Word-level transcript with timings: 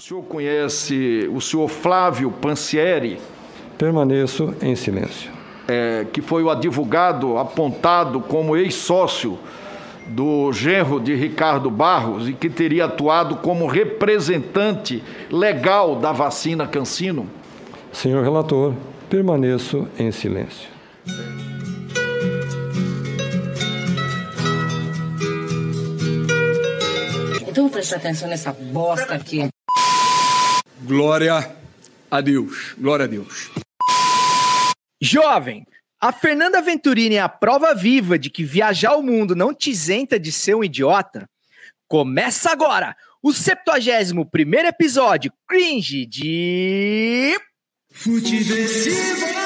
O 0.00 0.02
senhor 0.02 0.22
conhece 0.22 1.28
o 1.30 1.42
senhor 1.42 1.68
Flávio 1.68 2.30
Pansieri? 2.30 3.20
Permaneço 3.76 4.54
em 4.62 4.74
silêncio. 4.74 5.30
É, 5.68 6.06
que 6.10 6.22
foi 6.22 6.42
o 6.42 6.48
advogado 6.48 7.36
apontado 7.36 8.18
como 8.18 8.56
ex-sócio 8.56 9.38
do 10.06 10.50
genro 10.54 10.98
de 10.98 11.14
Ricardo 11.14 11.70
Barros 11.70 12.30
e 12.30 12.32
que 12.32 12.48
teria 12.48 12.86
atuado 12.86 13.36
como 13.36 13.66
representante 13.66 15.04
legal 15.30 15.96
da 15.96 16.12
vacina 16.12 16.66
Cancino? 16.66 17.28
Senhor 17.92 18.24
relator, 18.24 18.72
permaneço 19.10 19.86
em 19.98 20.10
silêncio. 20.10 20.66
Então 27.46 27.68
presta 27.68 27.96
atenção 27.96 28.30
nessa 28.30 28.50
bosta 28.50 29.14
aqui. 29.14 29.50
Glória 30.90 31.56
a 32.10 32.20
Deus. 32.20 32.74
Glória 32.76 33.04
a 33.04 33.06
Deus. 33.06 33.48
Jovem, 35.00 35.64
a 36.00 36.10
Fernanda 36.10 36.60
Venturini 36.60 37.14
é 37.14 37.20
a 37.20 37.28
prova 37.28 37.72
viva 37.76 38.18
de 38.18 38.28
que 38.28 38.42
viajar 38.42 38.96
o 38.96 39.02
mundo 39.02 39.36
não 39.36 39.54
te 39.54 39.70
isenta 39.70 40.18
de 40.18 40.32
ser 40.32 40.56
um 40.56 40.64
idiota. 40.64 41.30
Começa 41.86 42.50
agora 42.50 42.96
o 43.22 43.32
71 43.32 44.24
primeiro 44.24 44.66
episódio 44.66 45.32
cringe 45.46 46.04
de 46.06 47.38
Futeversivo. 47.92 49.39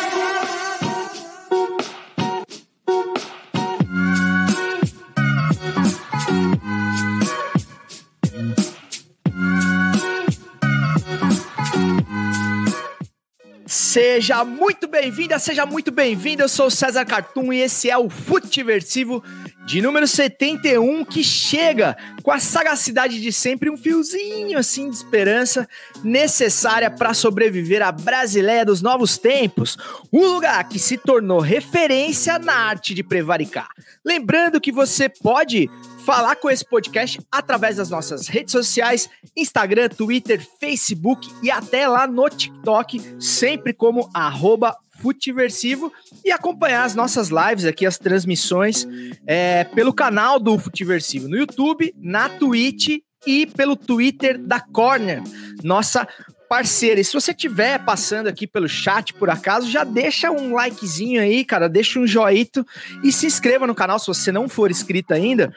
Seja 13.95 14.45
muito 14.45 14.89
bem-vinda, 14.89 15.39
seja 15.39 15.65
muito 15.65 15.93
bem-vindo. 15.93 16.43
Eu 16.43 16.49
sou 16.49 16.69
César 16.69 17.05
Cartoon 17.05 17.53
e 17.53 17.61
esse 17.61 17.89
é 17.89 17.97
o 17.97 18.11
Futiversivo 18.11 19.23
de 19.65 19.81
número 19.81 20.05
71 20.05 21.05
que 21.05 21.23
chega 21.23 21.97
com 22.21 22.33
a 22.33 22.41
sagacidade 22.41 23.21
de 23.21 23.33
sempre, 23.33 23.71
um 23.71 23.77
fiozinho 23.77 24.59
assim 24.59 24.91
de 24.91 24.97
esperança 24.97 25.69
necessária 26.03 26.91
para 26.91 27.15
sobreviver 27.15 27.83
à 27.83 27.93
Brasileia 27.93 28.65
dos 28.65 28.83
novos 28.83 29.17
tempos, 29.17 29.79
um 30.13 30.27
lugar 30.27 30.69
que 30.69 30.81
se 30.81 30.99
tornou 30.99 31.39
referência 31.39 32.37
na 32.37 32.53
arte 32.53 32.95
de 32.95 33.05
prevaricar. 33.05 33.69
Lembrando 34.05 34.61
que 34.61 34.73
você 34.73 35.09
pode 35.09 35.71
falar 36.05 36.37
com 36.37 36.51
esse 36.51 36.65
podcast 36.65 37.19
através 37.33 37.77
das 37.77 37.89
nossas 37.89 38.29
redes 38.29 38.53
sociais, 38.53 39.09
Instagram, 39.35 39.89
Twitter, 39.89 40.47
Facebook 40.61 41.27
e 41.43 41.51
até 41.51 41.89
lá 41.89 42.07
no 42.07 42.29
TikTok, 42.29 43.01
sempre 43.19 43.73
como 43.73 44.11
arroba 44.13 44.77
Futiversivo 45.01 45.93
e 46.25 46.31
acompanhar 46.31 46.85
as 46.85 46.95
nossas 46.95 47.29
lives 47.29 47.65
aqui, 47.65 47.85
as 47.85 47.99
transmissões 47.99 48.87
é, 49.27 49.65
pelo 49.65 49.93
canal 49.93 50.39
do 50.39 50.57
Futiversivo 50.59 51.29
no 51.29 51.37
YouTube, 51.37 51.93
na 51.99 52.29
Twitch 52.29 53.01
e 53.27 53.47
pelo 53.47 53.75
Twitter 53.75 54.39
da 54.39 54.61
Corner, 54.61 55.23
nossa 55.63 56.07
parceira. 56.49 57.01
E 57.01 57.05
se 57.05 57.15
você 57.15 57.33
estiver 57.33 57.83
passando 57.85 58.29
aqui 58.29 58.47
pelo 58.47 58.69
chat 58.69 59.13
por 59.15 59.31
acaso, 59.31 59.69
já 59.69 59.83
deixa 59.83 60.31
um 60.31 60.55
likezinho 60.55 61.21
aí, 61.21 61.45
cara, 61.45 61.69
deixa 61.69 61.99
um 61.99 62.07
joito 62.07 62.65
e 63.03 63.11
se 63.11 63.27
inscreva 63.27 63.67
no 63.67 63.75
canal 63.75 63.99
se 63.99 64.07
você 64.07 64.31
não 64.31 64.49
for 64.49 64.71
inscrito 64.71 65.13
ainda 65.13 65.53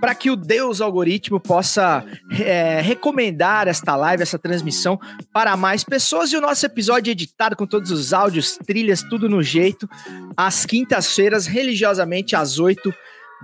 para 0.00 0.14
que 0.14 0.30
o 0.30 0.36
Deus 0.36 0.80
algoritmo 0.80 1.40
possa 1.40 2.04
é, 2.40 2.80
recomendar 2.80 3.68
esta 3.68 3.96
live, 3.96 4.22
essa 4.22 4.38
transmissão 4.38 4.98
para 5.32 5.56
mais 5.56 5.84
pessoas. 5.84 6.32
E 6.32 6.36
o 6.36 6.40
nosso 6.40 6.64
episódio 6.66 7.10
é 7.10 7.12
editado 7.12 7.56
com 7.56 7.66
todos 7.66 7.90
os 7.90 8.12
áudios, 8.12 8.58
trilhas, 8.66 9.02
tudo 9.02 9.28
no 9.28 9.42
jeito, 9.42 9.88
às 10.36 10.66
quintas-feiras, 10.66 11.46
religiosamente 11.46 12.36
às 12.36 12.58
oito 12.58 12.92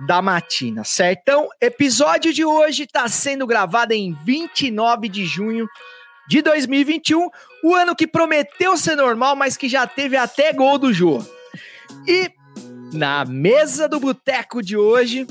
da 0.07 0.21
matina, 0.21 0.83
certo? 0.83 1.19
Então, 1.21 1.49
episódio 1.61 2.33
de 2.33 2.43
hoje 2.43 2.83
está 2.83 3.07
sendo 3.07 3.45
gravado 3.45 3.93
em 3.93 4.13
29 4.25 5.07
de 5.07 5.25
junho 5.25 5.67
de 6.27 6.41
2021, 6.41 7.29
o 7.63 7.75
ano 7.75 7.95
que 7.95 8.07
prometeu 8.07 8.77
ser 8.77 8.95
normal, 8.95 9.35
mas 9.35 9.57
que 9.57 9.67
já 9.67 9.85
teve 9.85 10.15
até 10.15 10.53
gol 10.53 10.77
do 10.77 10.93
Jô. 10.93 11.23
E 12.07 12.31
na 12.93 13.25
mesa 13.25 13.87
do 13.87 13.99
boteco 13.99 14.61
de 14.61 14.77
hoje, 14.77 15.27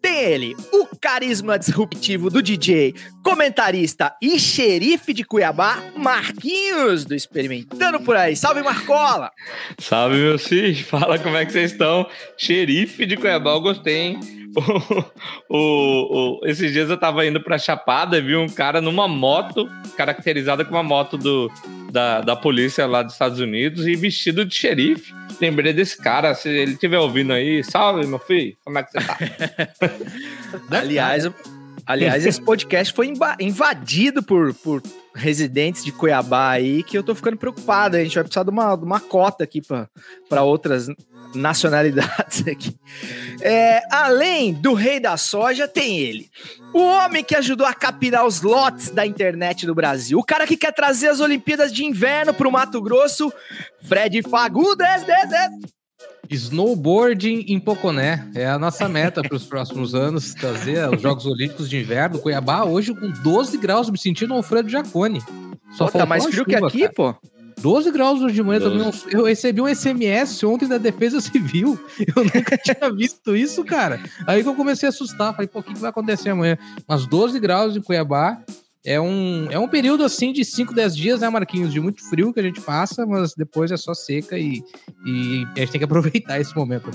tem 0.00 0.24
ele, 0.24 0.56
o 0.72 0.86
carisma 1.00 1.58
disruptivo 1.58 2.30
do 2.30 2.42
DJ, 2.42 2.94
comentarista 3.22 4.14
e 4.22 4.38
xerife 4.38 5.12
de 5.12 5.24
Cuiabá, 5.24 5.82
Marquinhos 5.96 7.04
do 7.04 7.14
Experimentando 7.14 8.00
por 8.00 8.16
aí. 8.16 8.36
Salve, 8.36 8.62
Marcola! 8.62 9.30
Salve, 9.78 10.16
meu 10.16 10.38
filho. 10.38 10.82
Fala 10.86 11.18
como 11.18 11.36
é 11.36 11.44
que 11.44 11.52
vocês 11.52 11.72
estão. 11.72 12.06
Xerife 12.36 13.06
de 13.06 13.16
Cuiabá, 13.16 13.50
eu 13.50 13.60
gostei, 13.60 13.96
hein? 13.96 14.20
O, 15.48 15.58
o, 15.58 16.38
o, 16.40 16.46
esses 16.46 16.72
dias 16.72 16.88
eu 16.88 16.96
tava 16.96 17.26
indo 17.26 17.42
pra 17.42 17.58
Chapada 17.58 18.16
e 18.16 18.22
vi 18.22 18.34
um 18.34 18.48
cara 18.48 18.80
numa 18.80 19.06
moto, 19.06 19.68
caracterizada 19.98 20.64
como 20.64 20.78
uma 20.78 20.82
moto 20.82 21.18
do, 21.18 21.52
da, 21.92 22.22
da 22.22 22.34
polícia 22.34 22.86
lá 22.86 23.02
dos 23.02 23.12
Estados 23.12 23.38
Unidos 23.38 23.86
e 23.86 23.94
vestido 23.94 24.46
de 24.46 24.54
xerife. 24.54 25.12
Lembrei 25.40 25.72
desse 25.72 25.96
cara, 25.96 26.34
se 26.34 26.48
ele 26.48 26.72
estiver 26.72 26.98
ouvindo 26.98 27.32
aí, 27.32 27.62
salve, 27.62 28.06
meu 28.06 28.18
filho, 28.18 28.56
como 28.64 28.78
é 28.78 28.82
que 28.82 28.92
você 28.92 29.06
tá? 29.06 29.18
aliás, 30.78 31.30
aliás, 31.86 32.24
esse 32.24 32.40
podcast 32.40 32.94
foi 32.94 33.12
invadido 33.40 34.22
por, 34.22 34.54
por 34.54 34.82
residentes 35.14 35.84
de 35.84 35.92
Cuiabá 35.92 36.50
aí, 36.50 36.82
que 36.82 36.96
eu 36.96 37.02
tô 37.02 37.14
ficando 37.14 37.36
preocupado. 37.36 37.96
A 37.96 38.02
gente 38.02 38.14
vai 38.14 38.24
precisar 38.24 38.44
de 38.44 38.50
uma, 38.50 38.76
de 38.76 38.84
uma 38.84 39.00
cota 39.00 39.44
aqui 39.44 39.60
para 40.28 40.42
outras 40.42 40.88
nacionalidades 41.36 42.46
aqui. 42.46 42.74
É, 43.40 43.82
além 43.90 44.52
do 44.52 44.74
rei 44.74 44.98
da 44.98 45.16
soja, 45.16 45.68
tem 45.68 45.98
ele. 45.98 46.28
O 46.72 46.80
homem 46.80 47.22
que 47.22 47.34
ajudou 47.34 47.66
a 47.66 47.74
capinar 47.74 48.26
os 48.26 48.42
lotes 48.42 48.90
da 48.90 49.06
internet 49.06 49.66
do 49.66 49.74
Brasil. 49.74 50.18
O 50.18 50.24
cara 50.24 50.46
que 50.46 50.56
quer 50.56 50.72
trazer 50.72 51.08
as 51.08 51.20
Olimpíadas 51.20 51.72
de 51.72 51.84
Inverno 51.84 52.34
pro 52.34 52.50
Mato 52.50 52.80
Grosso. 52.82 53.32
Fred 53.82 54.22
Fagundes. 54.22 55.04
Des, 55.04 55.28
des. 55.28 55.76
Snowboarding 56.28 57.44
em 57.48 57.60
Poconé 57.60 58.28
é 58.34 58.46
a 58.46 58.58
nossa 58.58 58.88
meta 58.88 59.22
para 59.22 59.36
os 59.36 59.44
próximos 59.44 59.94
anos, 59.94 60.34
trazer 60.34 60.88
os 60.92 61.00
Jogos 61.00 61.24
Olímpicos 61.26 61.68
de 61.70 61.78
Inverno. 61.78 62.18
Cuiabá 62.18 62.64
hoje 62.64 62.94
com 62.94 63.10
12 63.10 63.56
graus, 63.58 63.88
me 63.88 63.98
sentindo 63.98 64.34
Alfredo 64.34 64.68
Jacone. 64.68 65.22
Só 65.72 65.86
pô, 65.86 65.98
tá 65.98 66.06
mais 66.06 66.24
frio 66.24 66.44
que 66.44 66.54
aqui, 66.54 66.80
cara. 66.80 66.92
pô. 66.92 67.14
12 67.60 67.90
graus 67.90 68.20
hoje 68.20 68.34
de 68.34 68.42
manhã 68.42 68.60
também. 68.60 68.90
Eu 69.10 69.24
recebi 69.24 69.60
um 69.60 69.74
SMS 69.74 70.44
ontem 70.44 70.68
da 70.68 70.78
Defesa 70.78 71.20
Civil. 71.20 71.78
Eu 72.14 72.24
nunca 72.24 72.56
tinha 72.62 72.92
visto 72.94 73.34
isso, 73.34 73.64
cara. 73.64 74.00
Aí 74.26 74.42
que 74.42 74.48
eu 74.48 74.54
comecei 74.54 74.86
a 74.86 74.90
assustar. 74.90 75.32
Falei, 75.32 75.48
pô, 75.48 75.60
o 75.60 75.62
que, 75.62 75.74
vai 75.74 75.90
acontecer 75.90 76.30
amanhã? 76.30 76.58
Mas 76.86 77.06
12 77.06 77.40
graus 77.40 77.76
em 77.76 77.80
Cuiabá. 77.80 78.42
É 78.86 79.00
um, 79.00 79.48
é 79.50 79.58
um 79.58 79.66
período 79.66 80.04
assim 80.04 80.32
de 80.32 80.44
5, 80.44 80.72
10 80.72 80.96
dias, 80.96 81.20
né, 81.20 81.28
Marquinhos? 81.28 81.72
De 81.72 81.80
muito 81.80 82.08
frio 82.08 82.32
que 82.32 82.38
a 82.38 82.42
gente 82.42 82.60
passa, 82.60 83.04
mas 83.04 83.34
depois 83.34 83.72
é 83.72 83.76
só 83.76 83.92
seca 83.92 84.38
e, 84.38 84.62
e 85.04 85.44
a 85.56 85.60
gente 85.60 85.72
tem 85.72 85.78
que 85.80 85.84
aproveitar 85.86 86.40
esse 86.40 86.54
momento. 86.54 86.88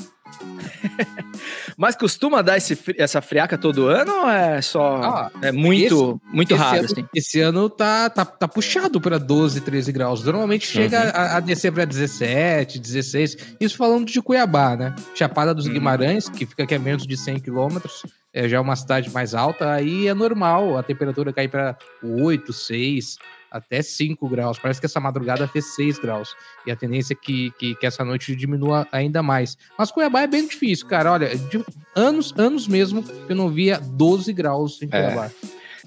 Mas 1.78 1.96
costuma 1.96 2.42
dar 2.42 2.56
esse, 2.56 2.78
essa 2.98 3.22
friaca 3.22 3.58
todo 3.58 3.88
ano 3.88 4.22
ou 4.22 4.30
é 4.30 4.62
só. 4.62 5.02
Ah, 5.04 5.32
é 5.42 5.52
muito, 5.52 6.22
esse, 6.24 6.36
muito 6.36 6.54
esse 6.54 6.64
raro? 6.64 6.78
Ano, 6.78 6.86
assim? 6.86 7.06
Esse 7.14 7.40
ano 7.42 7.70
tá, 7.70 8.10
tá, 8.10 8.24
tá 8.24 8.48
puxado 8.48 9.02
para 9.02 9.18
12, 9.18 9.60
13 9.60 9.92
graus. 9.92 10.24
Normalmente 10.24 10.66
chega 10.66 11.02
uhum. 11.02 11.12
a, 11.14 11.38
a, 11.38 11.40
descer 11.42 11.74
para 11.74 11.84
17, 11.84 12.80
16. 12.80 13.38
Isso 13.60 13.76
falando 13.76 14.06
de 14.06 14.22
Cuiabá, 14.22 14.78
né? 14.78 14.96
Chapada 15.14 15.54
dos 15.54 15.66
uhum. 15.66 15.74
Guimarães, 15.74 16.30
que 16.30 16.46
fica 16.46 16.64
aqui 16.64 16.76
a 16.76 16.80
menos 16.80 17.06
de 17.06 17.18
100 17.18 17.40
quilômetros. 17.42 18.04
É, 18.34 18.48
já 18.48 18.58
é 18.58 18.60
uma 18.60 18.76
cidade 18.76 19.10
mais 19.12 19.36
alta, 19.36 19.72
aí 19.72 20.08
é 20.08 20.14
normal 20.14 20.78
a 20.78 20.84
temperatura 20.84 21.34
cair 21.34 21.50
para 21.50 21.78
8, 22.02 22.54
6 22.54 23.18
até 23.52 23.82
5 23.82 24.30
graus. 24.30 24.58
Parece 24.58 24.80
que 24.80 24.86
essa 24.86 25.00
madrugada 25.02 25.46
fez 25.46 25.76
6 25.76 26.00
graus. 26.00 26.34
E 26.66 26.72
a 26.72 26.76
tendência 26.76 27.14
é 27.14 27.18
que, 27.22 27.52
que, 27.60 27.76
que, 27.76 27.86
essa 27.86 28.06
noite 28.06 28.34
diminua 28.34 28.88
ainda 28.92 29.22
mais. 29.22 29.58
Mas 29.78 29.92
Cuiabá 29.92 30.22
é 30.22 30.28
bem 30.28 30.48
difícil, 30.48 30.88
cara. 30.88 31.12
Olha, 31.12 31.36
de 31.36 31.64
anos, 31.94 32.34
anos 32.38 32.68
mesmo 32.68 33.04
que 33.04 33.34
eu 33.34 33.36
não 33.36 33.50
via 33.50 33.78
12 33.78 34.32
graus 34.32 34.82
em 34.82 34.88
Cuiabá. 34.88 35.30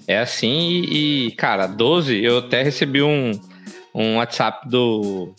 É, 0.07 0.13
é 0.13 0.19
assim 0.19 0.83
e, 0.87 1.31
cara, 1.31 1.65
12, 1.65 2.23
eu 2.23 2.37
até 2.37 2.61
recebi 2.61 3.01
um, 3.01 3.31
um 3.95 4.17
WhatsApp 4.17 4.69
do, 4.69 5.33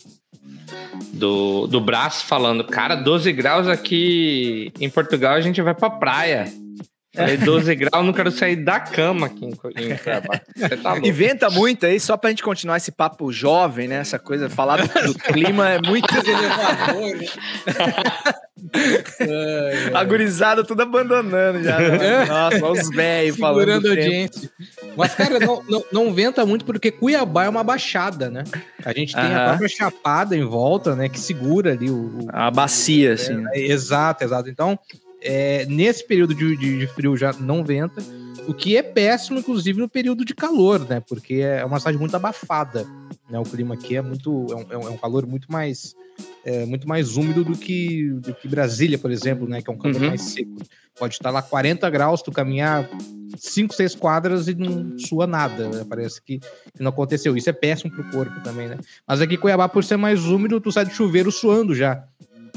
do, 1.13 1.67
do 1.67 1.79
braço 1.79 2.25
falando, 2.25 2.65
cara, 2.65 2.95
12 2.95 3.31
graus 3.31 3.67
aqui 3.69 4.73
em 4.81 4.89
Portugal 4.89 5.35
a 5.35 5.41
gente 5.41 5.61
vai 5.61 5.73
pra 5.73 5.89
praia. 5.89 6.51
Falei, 7.17 7.37
12 7.37 7.75
graus, 7.75 8.05
não 8.05 8.13
quero 8.13 8.31
sair 8.31 8.55
da 8.55 8.79
cama 8.79 9.25
aqui 9.27 9.45
em, 9.45 9.49
em 9.49 9.95
tá 10.81 10.97
Inventa 11.03 11.49
muito 11.49 11.85
aí, 11.85 11.99
só 11.99 12.15
pra 12.15 12.29
gente 12.29 12.43
continuar 12.43 12.77
esse 12.77 12.91
papo 12.91 13.31
jovem, 13.31 13.87
né? 13.87 13.95
Essa 13.95 14.19
coisa, 14.19 14.49
falar 14.49 14.77
do, 14.77 15.13
do 15.13 15.19
clima 15.19 15.69
é 15.69 15.81
muito 15.81 16.07
elevador, 16.15 17.15
né? 17.17 17.25
Agorizado 19.93 20.63
tudo 20.63 20.81
abandonando 20.81 21.63
já. 21.63 21.77
Né? 21.77 22.25
Nossa, 22.25 22.65
olha 22.65 22.81
os 22.81 22.89
velhos 22.89 23.37
falando. 23.37 23.87
audiência. 23.87 24.49
Mas, 24.95 25.13
cara, 25.13 25.39
não, 25.39 25.63
não, 25.67 25.83
não, 25.91 26.13
venta 26.13 26.45
muito 26.45 26.65
porque 26.65 26.91
Cuiabá 26.91 27.45
é 27.45 27.49
uma 27.49 27.63
baixada, 27.63 28.29
né? 28.29 28.43
A 28.83 28.93
gente 28.93 29.13
tem 29.13 29.23
a 29.23 29.49
própria 29.49 29.69
chapada 29.69 30.35
em 30.35 30.43
volta, 30.43 30.95
né? 30.95 31.07
Que 31.07 31.19
segura 31.19 31.73
ali 31.73 31.89
o. 31.89 31.95
o 31.95 32.27
a 32.29 32.49
bacia, 32.49 33.13
assim. 33.13 33.35
Né? 33.35 33.49
É, 33.53 33.61
exato, 33.61 34.23
exato. 34.23 34.49
Então, 34.49 34.77
é, 35.21 35.65
nesse 35.65 36.05
período 36.05 36.33
de, 36.33 36.55
de, 36.55 36.79
de, 36.79 36.87
frio 36.87 37.15
já 37.17 37.33
não 37.33 37.63
venta, 37.63 38.01
o 38.47 38.53
que 38.53 38.77
é 38.77 38.83
péssimo, 38.83 39.39
inclusive, 39.39 39.79
no 39.79 39.89
período 39.89 40.23
de 40.23 40.33
calor, 40.33 40.79
né? 40.87 40.99
Porque 41.01 41.35
é 41.35 41.65
uma 41.65 41.79
cidade 41.79 41.97
muito 41.97 42.15
abafada. 42.15 42.85
Né? 43.29 43.37
O 43.39 43.43
clima 43.43 43.73
aqui 43.73 43.95
é 43.95 44.01
muito. 44.01 44.45
É 44.49 44.55
um, 44.55 44.71
é 44.71 44.77
um 44.77 44.93
é 44.93 44.97
calor 44.97 45.25
muito 45.25 45.51
mais. 45.51 45.95
É, 46.43 46.65
muito 46.65 46.87
mais 46.87 47.15
úmido 47.15 47.43
do 47.43 47.55
que, 47.55 48.09
do 48.21 48.33
que 48.33 48.47
Brasília, 48.47 48.97
por 48.97 49.11
exemplo, 49.11 49.47
né? 49.47 49.61
Que 49.61 49.69
é 49.69 49.73
um 49.73 49.77
calor 49.77 50.01
uhum. 50.01 50.07
mais 50.07 50.21
seco. 50.21 50.55
Pode 50.97 51.13
estar 51.13 51.29
lá 51.29 51.41
40 51.41 51.87
graus, 51.89 52.21
tu 52.21 52.31
caminhar 52.31 52.89
5, 53.37 53.73
6 53.73 53.95
quadras 53.95 54.47
e 54.47 54.55
não 54.55 54.97
sua 54.97 55.27
nada. 55.27 55.69
Né? 55.69 55.85
Parece 55.87 56.21
que 56.21 56.39
não 56.79 56.89
aconteceu. 56.89 57.35
Isso 57.35 57.49
é 57.49 57.53
péssimo 57.53 57.91
pro 57.91 58.09
corpo 58.09 58.41
também, 58.43 58.67
né? 58.67 58.77
Mas 59.05 59.21
aqui 59.21 59.37
Cuiabá, 59.37 59.67
por 59.67 59.83
ser 59.83 59.97
mais 59.97 60.25
úmido, 60.25 60.61
tu 60.61 60.71
sai 60.71 60.85
de 60.85 60.93
chuveiro 60.93 61.31
suando 61.31 61.75
já 61.75 62.07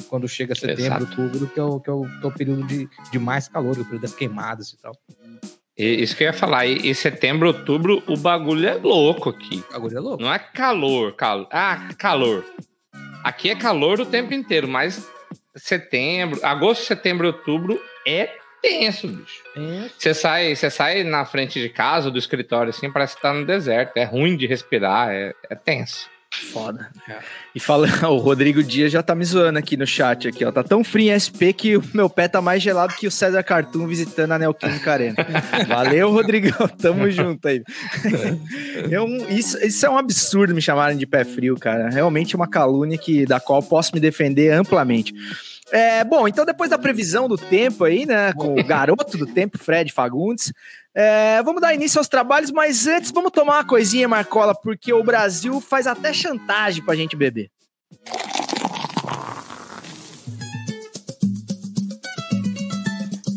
quando 0.08 0.29
chega 0.29 0.55
setembro, 0.55 0.82
Exato. 0.82 1.23
outubro, 1.23 1.47
que 1.49 1.61
é 1.61 1.62
o, 1.62 1.81
que 1.81 1.91
é 1.91 1.93
o, 1.93 2.02
que 2.05 2.25
é 2.25 2.29
o 2.29 2.32
período 2.32 2.67
de, 2.67 2.88
de 3.11 3.19
mais 3.19 3.49
calor, 3.49 3.73
o 3.79 3.85
período 3.85 4.02
das 4.02 4.14
queimadas 4.14 4.70
e 4.70 4.79
tal. 4.81 4.93
Isso 5.76 6.14
que 6.14 6.25
eu 6.25 6.26
ia 6.26 6.32
falar. 6.32 6.67
E, 6.67 6.94
setembro, 6.94 7.49
outubro, 7.49 8.02
o 8.06 8.17
bagulho 8.17 8.69
é 8.69 8.75
louco 8.75 9.31
aqui. 9.31 9.64
O 9.70 9.73
bagulho 9.73 9.97
é 9.97 10.00
louco. 10.00 10.23
Não 10.23 10.32
é 10.32 10.38
calor, 10.38 11.14
calor. 11.14 11.49
Ah, 11.50 11.88
calor. 11.97 12.44
Aqui 13.25 13.49
é 13.49 13.56
calor 13.56 13.99
o 13.99 14.05
tempo 14.05 14.35
inteiro, 14.35 14.69
mas 14.69 15.08
setembro, 15.56 16.38
agosto, 16.43 16.85
setembro, 16.85 17.29
outubro 17.29 17.81
é 18.06 18.31
tenso, 18.61 19.08
bicho. 19.08 19.43
Você 19.97 20.12
sai, 20.12 20.55
você 20.55 20.70
sai 20.70 21.02
na 21.02 21.25
frente 21.25 21.61
de 21.61 21.70
casa, 21.70 22.11
do 22.11 22.19
escritório, 22.19 22.70
assim, 22.70 22.91
parece 22.91 23.17
que 23.17 23.23
tá 23.23 23.32
no 23.32 23.47
deserto. 23.47 23.97
É 23.97 24.05
ruim 24.05 24.37
de 24.37 24.47
respirar, 24.47 25.11
é, 25.11 25.35
é 25.49 25.55
tenso. 25.55 26.10
Foda. 26.32 26.88
É. 27.09 27.19
E 27.55 27.61
fala, 27.61 27.88
o 28.09 28.19
Rodrigo 28.19 28.62
Dias 28.62 28.93
já 28.93 29.03
tá 29.03 29.15
me 29.15 29.25
zoando 29.25 29.59
aqui 29.59 29.77
no 29.77 29.87
chat 29.87 30.29
aqui, 30.29 30.44
ó. 30.44 30.53
Tá 30.53 30.62
tão 30.62 30.85
frio 30.85 31.12
em 31.12 31.19
SP 31.19 31.53
que 31.53 31.77
o 31.77 31.85
meu 31.93 32.09
pé 32.09 32.29
tá 32.29 32.41
mais 32.41 32.62
gelado 32.62 32.94
que 32.94 33.06
o 33.06 33.11
César 33.11 33.43
Cartoon 33.43 33.87
visitando 33.87 34.32
a 34.32 34.38
Neoquímica 34.38 34.93
Arena. 34.93 35.17
Valeu, 35.67 36.11
Rodrigão. 36.11 36.69
Tamo 36.81 37.11
junto 37.11 37.49
aí. 37.49 37.62
É 38.91 39.00
um, 39.00 39.29
isso, 39.29 39.59
isso 39.65 39.85
é 39.85 39.91
um 39.91 39.99
absurdo 39.99 40.55
me 40.55 40.62
chamarem 40.62 40.97
de 40.97 41.06
pé 41.06 41.25
frio, 41.25 41.56
cara. 41.56 41.91
Realmente 41.91 42.37
uma 42.37 42.49
calúnia 42.49 42.97
que, 42.97 43.26
da 43.26 43.41
qual 43.41 43.62
posso 43.62 43.93
me 43.93 44.00
defender 44.00 44.53
amplamente. 44.53 45.12
É, 45.73 46.03
bom, 46.03 46.26
então 46.26 46.44
depois 46.44 46.71
da 46.71 46.79
previsão 46.79 47.29
do 47.29 47.38
tempo 47.38 47.85
aí, 47.85 48.05
né, 48.05 48.33
com 48.33 48.59
o 48.59 48.65
garoto 48.65 49.17
do 49.17 49.26
tempo, 49.26 49.56
Fred 49.56 49.93
Fagundes, 49.93 50.53
é, 50.94 51.42
vamos 51.42 51.60
dar 51.60 51.75
início 51.75 51.98
aos 51.98 52.08
trabalhos, 52.08 52.50
mas 52.50 52.87
antes 52.87 53.10
vamos 53.10 53.31
tomar 53.31 53.58
uma 53.58 53.64
coisinha, 53.64 54.08
Marcola, 54.08 54.54
porque 54.54 54.92
o 54.92 55.04
Brasil 55.04 55.60
faz 55.60 55.87
até 55.87 56.12
chantagem 56.12 56.84
pra 56.84 56.96
gente 56.96 57.14
beber. 57.14 57.50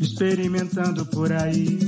Experimentando 0.02 1.06
por 1.06 1.32
aí, 1.32 1.80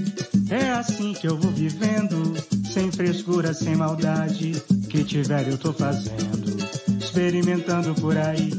é 0.49 0.71
assim 0.71 1.13
que 1.13 1.27
eu 1.27 1.37
vou 1.37 1.51
vivendo, 1.51 2.35
sem 2.71 2.91
frescura, 2.91 3.53
sem 3.53 3.75
maldade, 3.75 4.51
que 4.89 5.03
tiver 5.03 5.47
eu 5.47 5.57
tô 5.57 5.73
fazendo. 5.73 6.55
Experimentando 6.99 7.95
por 7.95 8.17
aí, 8.17 8.51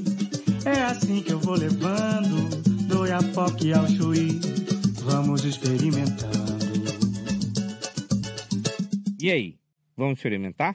é 0.64 0.82
assim 0.84 1.22
que 1.22 1.32
eu 1.32 1.38
vou 1.38 1.54
levando, 1.54 2.48
do 2.86 3.06
Iapoque 3.06 3.72
ao 3.72 3.86
Chuí, 3.86 4.40
vamos 5.04 5.44
experimentando. 5.44 6.45
E 9.18 9.30
aí, 9.32 9.54
vamos 9.96 10.18
experimentar? 10.18 10.74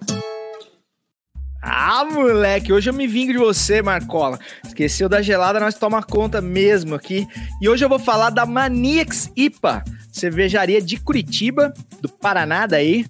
Ah, 1.61 2.03
moleque, 2.03 2.73
hoje 2.73 2.89
eu 2.89 2.93
me 2.93 3.05
vingo 3.05 3.31
de 3.31 3.38
você, 3.38 3.83
Marcola. 3.83 4.39
Esqueceu 4.65 5.07
da 5.07 5.21
gelada, 5.21 5.59
nós 5.59 5.75
toma 5.75 6.01
conta 6.01 6.41
mesmo 6.41 6.95
aqui. 6.95 7.27
E 7.61 7.69
hoje 7.69 7.85
eu 7.85 7.89
vou 7.89 7.99
falar 7.99 8.31
da 8.31 8.43
Maniacs 8.43 9.31
IPA, 9.35 9.83
cervejaria 10.11 10.81
de 10.81 10.99
Curitiba, 10.99 11.71
do 12.01 12.09
Paraná 12.09 12.65
daí, 12.65 13.05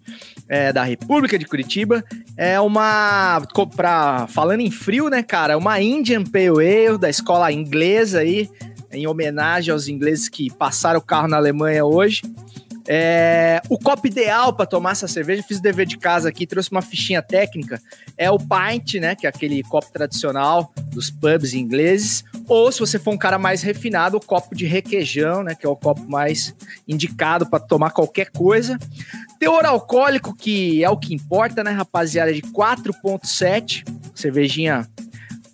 é, 0.49 0.73
da 0.73 0.83
República 0.83 1.39
de 1.39 1.45
Curitiba. 1.45 2.03
É 2.35 2.59
uma, 2.59 3.41
pra, 3.73 4.27
falando 4.27 4.59
em 4.59 4.71
frio, 4.71 5.09
né, 5.09 5.23
cara, 5.23 5.57
uma 5.57 5.79
Indian 5.79 6.25
Pale 6.25 6.87
Ale 6.87 6.97
da 6.97 7.09
escola 7.09 7.53
inglesa 7.53 8.19
aí, 8.19 8.49
em 8.91 9.07
homenagem 9.07 9.71
aos 9.71 9.87
ingleses 9.87 10.27
que 10.27 10.51
passaram 10.51 10.99
o 10.99 11.03
carro 11.03 11.29
na 11.29 11.37
Alemanha 11.37 11.85
hoje. 11.85 12.21
É, 12.87 13.61
o 13.69 13.77
copo 13.77 14.07
ideal 14.07 14.53
para 14.53 14.65
tomar 14.65 14.91
essa 14.91 15.07
cerveja, 15.07 15.43
fiz 15.43 15.59
o 15.59 15.61
dever 15.61 15.85
de 15.85 15.97
casa 15.97 16.29
aqui, 16.29 16.47
trouxe 16.47 16.71
uma 16.71 16.81
fichinha 16.81 17.21
técnica, 17.21 17.81
é 18.17 18.29
o 18.31 18.37
pint, 18.37 18.95
né, 18.95 19.15
que 19.15 19.25
é 19.25 19.29
aquele 19.29 19.61
copo 19.63 19.91
tradicional 19.91 20.73
dos 20.87 21.09
pubs 21.09 21.53
ingleses, 21.53 22.23
ou 22.47 22.71
se 22.71 22.79
você 22.79 22.97
for 22.97 23.13
um 23.13 23.17
cara 23.17 23.37
mais 23.37 23.61
refinado, 23.61 24.17
o 24.17 24.25
copo 24.25 24.55
de 24.55 24.65
requeijão, 24.65 25.43
né, 25.43 25.55
que 25.55 25.65
é 25.65 25.69
o 25.69 25.75
copo 25.75 26.09
mais 26.09 26.55
indicado 26.87 27.45
para 27.45 27.59
tomar 27.59 27.91
qualquer 27.91 28.31
coisa. 28.31 28.77
Teor 29.39 29.65
alcoólico, 29.65 30.35
que 30.35 30.83
é 30.83 30.89
o 30.89 30.97
que 30.97 31.13
importa, 31.13 31.63
né, 31.63 31.71
rapaziada, 31.71 32.33
de 32.33 32.41
4.7, 32.41 33.83
cervejinha 34.15 34.87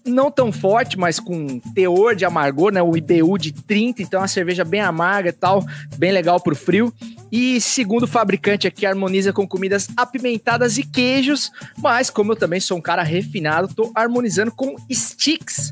não 0.08 0.32
tão 0.32 0.52
forte, 0.52 0.98
mas 0.98 1.20
com 1.20 1.60
teor 1.60 2.16
de 2.16 2.26
amargor, 2.26 2.72
né? 2.72 2.82
O 2.82 2.96
IBU 2.96 3.38
de 3.38 3.52
30, 3.52 4.02
então 4.02 4.20
é 4.20 4.22
uma 4.22 4.28
cerveja 4.28 4.64
bem 4.64 4.82
amarga 4.82 5.30
e 5.30 5.34
tal, 5.34 5.66
bem 5.98 6.12
legal 6.12 6.40
pro 6.40 6.56
frio. 6.56 6.94
E 7.32 7.60
segundo 7.60 8.04
o 8.04 8.08
fabricante 8.08 8.68
aqui, 8.68 8.86
harmoniza 8.86 9.34
com 9.34 9.48
comidas 9.48 9.88
apimentadas 9.98 10.78
e 10.78 10.84
queijos, 10.84 11.52
mas 11.78 12.10
como 12.10 12.32
eu 12.32 12.36
também 12.36 12.60
sou 12.60 12.78
um 12.78 12.82
cara 12.82 13.04
refinado, 13.04 13.74
tô 13.74 13.92
harmonizando 13.94 14.52
com 14.52 14.76
sticks, 14.92 15.72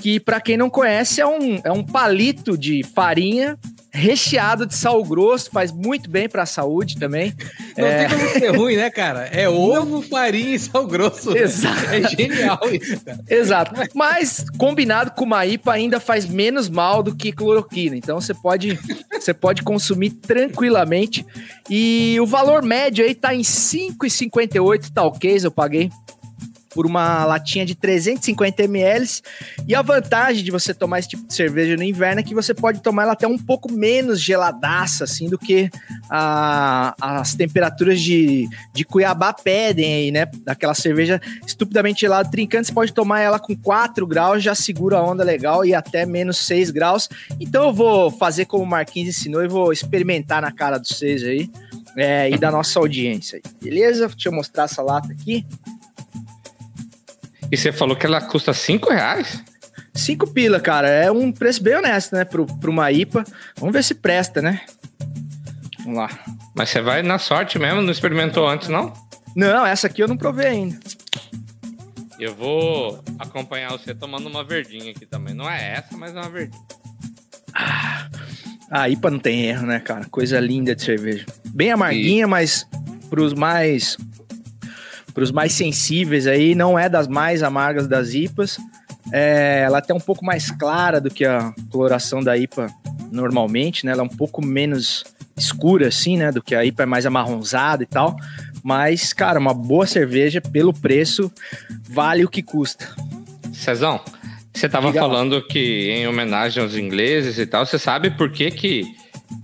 que 0.00 0.18
para 0.18 0.40
quem 0.40 0.56
não 0.56 0.70
conhece 0.70 1.20
é 1.20 1.26
um, 1.26 1.60
é 1.62 1.70
um 1.70 1.84
palito 1.84 2.56
de 2.56 2.82
farinha 2.82 3.58
recheado 3.92 4.66
de 4.66 4.74
sal 4.74 5.02
grosso, 5.04 5.50
faz 5.50 5.72
muito 5.72 6.08
bem 6.08 6.28
para 6.28 6.44
a 6.44 6.46
saúde 6.46 6.96
também. 6.96 7.34
Não 7.76 7.86
é... 7.86 8.06
tem 8.06 8.18
como 8.18 8.30
ser 8.30 8.56
ruim, 8.56 8.76
né, 8.76 8.88
cara? 8.88 9.26
É 9.26 9.48
ovo, 9.48 10.00
farinha 10.02 10.54
e 10.54 10.58
sal 10.58 10.86
grosso. 10.86 11.34
Exato. 11.36 11.86
É 11.86 12.08
genial 12.08 12.60
isso, 12.70 13.04
cara. 13.04 13.20
Exato. 13.28 13.74
Mas 13.94 14.44
combinado 14.56 15.10
com 15.10 15.24
uma 15.24 15.44
IPA 15.44 15.72
ainda 15.72 16.00
faz 16.00 16.26
menos 16.26 16.68
mal 16.68 17.02
do 17.02 17.14
que 17.14 17.32
cloroquina. 17.32 17.96
Então 17.96 18.20
você 18.20 18.32
pode, 18.32 18.78
você 19.10 19.34
pode 19.34 19.62
consumir 19.62 20.10
tranquilamente. 20.10 21.26
E 21.68 22.16
o 22.20 22.26
valor 22.26 22.62
médio 22.62 23.04
aí 23.04 23.14
tá 23.14 23.34
em 23.34 23.42
5,58 23.42 24.90
talquês, 24.92 25.44
eu 25.44 25.50
paguei 25.50 25.90
por 26.74 26.86
uma 26.86 27.24
latinha 27.24 27.66
de 27.66 27.74
350 27.74 28.62
ml. 28.62 29.06
E 29.66 29.74
a 29.74 29.82
vantagem 29.82 30.44
de 30.44 30.50
você 30.50 30.72
tomar 30.72 30.98
esse 30.98 31.08
tipo 31.08 31.26
de 31.26 31.34
cerveja 31.34 31.76
no 31.76 31.82
inverno 31.82 32.20
é 32.20 32.22
que 32.22 32.34
você 32.34 32.54
pode 32.54 32.80
tomar 32.80 33.04
ela 33.04 33.12
até 33.12 33.26
um 33.26 33.38
pouco 33.38 33.70
menos 33.72 34.20
geladaça, 34.20 35.04
assim, 35.04 35.28
do 35.28 35.38
que 35.38 35.70
a, 36.08 36.94
as 37.00 37.34
temperaturas 37.34 38.00
de, 38.00 38.48
de 38.72 38.84
Cuiabá 38.84 39.32
pedem 39.32 39.94
aí, 39.94 40.10
né? 40.10 40.26
Daquela 40.44 40.74
cerveja 40.74 41.20
estupidamente 41.46 42.00
gelada, 42.00 42.30
trincante, 42.30 42.68
você 42.68 42.72
pode 42.72 42.92
tomar 42.92 43.20
ela 43.20 43.38
com 43.38 43.56
4 43.56 44.06
graus, 44.06 44.42
já 44.42 44.54
segura 44.54 44.98
a 44.98 45.02
onda 45.02 45.24
legal 45.24 45.64
e 45.64 45.74
até 45.74 46.06
menos 46.06 46.38
6 46.38 46.70
graus. 46.70 47.08
Então 47.38 47.66
eu 47.66 47.72
vou 47.72 48.10
fazer 48.10 48.44
como 48.44 48.64
o 48.64 48.66
Marquinhos 48.66 49.08
ensinou 49.16 49.42
e 49.42 49.48
vou 49.48 49.72
experimentar 49.72 50.42
na 50.42 50.52
cara 50.52 50.78
dos 50.78 50.90
seis 50.90 51.22
aí. 51.22 51.50
É, 51.96 52.30
e 52.30 52.38
da 52.38 52.52
nossa 52.52 52.78
audiência 52.78 53.40
beleza? 53.60 54.08
Deixa 54.08 54.28
eu 54.28 54.32
mostrar 54.32 54.64
essa 54.64 54.82
lata 54.82 55.12
aqui. 55.12 55.46
E 57.50 57.56
você 57.56 57.72
falou 57.72 57.96
que 57.96 58.06
ela 58.06 58.20
custa 58.20 58.52
5 58.52 58.90
reais? 58.90 59.42
5 59.94 60.30
pila, 60.30 60.60
cara. 60.60 60.88
É 60.88 61.10
um 61.10 61.32
preço 61.32 61.62
bem 61.62 61.76
honesto, 61.76 62.14
né? 62.14 62.24
Pro, 62.24 62.46
pro 62.46 62.70
uma 62.70 62.90
IPA. 62.92 63.24
Vamos 63.56 63.72
ver 63.72 63.82
se 63.82 63.94
presta, 63.94 64.40
né? 64.40 64.60
Vamos 65.80 65.98
lá. 65.98 66.08
Mas 66.54 66.68
você 66.68 66.80
vai 66.80 67.02
na 67.02 67.18
sorte 67.18 67.58
mesmo? 67.58 67.82
Não 67.82 67.90
experimentou 67.90 68.48
antes, 68.48 68.68
não? 68.68 68.92
Não, 69.34 69.66
essa 69.66 69.86
aqui 69.86 70.02
eu 70.02 70.08
não 70.08 70.16
provei 70.16 70.46
ainda. 70.46 70.78
Eu 72.18 72.34
vou 72.34 73.02
acompanhar 73.18 73.70
você 73.70 73.94
tomando 73.94 74.28
uma 74.28 74.44
verdinha 74.44 74.90
aqui 74.90 75.06
também. 75.06 75.34
Não 75.34 75.48
é 75.48 75.74
essa, 75.74 75.96
mas 75.96 76.14
é 76.14 76.20
uma 76.20 76.28
verdinha. 76.30 76.62
Ah, 77.54 78.08
a 78.70 78.88
IPA 78.88 79.10
não 79.10 79.18
tem 79.18 79.46
erro, 79.46 79.66
né, 79.66 79.80
cara? 79.80 80.04
Coisa 80.04 80.38
linda 80.38 80.74
de 80.74 80.82
cerveja. 80.82 81.26
Bem 81.46 81.72
amarguinha, 81.72 82.24
e... 82.24 82.26
mas 82.26 82.66
pros 83.08 83.32
mais 83.34 83.96
para 85.20 85.24
os 85.24 85.32
mais 85.32 85.52
sensíveis 85.52 86.26
aí, 86.26 86.54
não 86.54 86.78
é 86.78 86.88
das 86.88 87.06
mais 87.06 87.42
amargas 87.42 87.86
das 87.86 88.14
IPAs. 88.14 88.56
É, 89.12 89.64
ela 89.66 89.76
é 89.76 89.80
até 89.80 89.92
um 89.92 90.00
pouco 90.00 90.24
mais 90.24 90.50
clara 90.50 90.98
do 90.98 91.10
que 91.10 91.26
a 91.26 91.52
coloração 91.70 92.22
da 92.22 92.38
IPA 92.38 92.68
normalmente, 93.12 93.84
né? 93.84 93.92
Ela 93.92 94.00
é 94.00 94.04
um 94.04 94.08
pouco 94.08 94.42
menos 94.42 95.04
escura, 95.36 95.88
assim, 95.88 96.16
né? 96.16 96.32
Do 96.32 96.42
que 96.42 96.54
a 96.54 96.64
IPA 96.64 96.84
é 96.84 96.86
mais 96.86 97.04
amarronzada 97.04 97.82
e 97.82 97.86
tal. 97.86 98.16
Mas, 98.62 99.12
cara, 99.12 99.38
uma 99.38 99.52
boa 99.52 99.86
cerveja, 99.86 100.40
pelo 100.40 100.72
preço, 100.72 101.30
vale 101.86 102.24
o 102.24 102.28
que 102.28 102.42
custa. 102.42 102.88
Cezão, 103.52 104.00
você 104.54 104.64
estava 104.64 104.90
falando 104.90 105.46
que 105.46 105.90
em 105.90 106.08
homenagem 106.08 106.62
aos 106.62 106.74
ingleses 106.74 107.38
e 107.38 107.44
tal, 107.44 107.66
você 107.66 107.78
sabe 107.78 108.10
por 108.10 108.32
que 108.32 108.50
que 108.50 108.84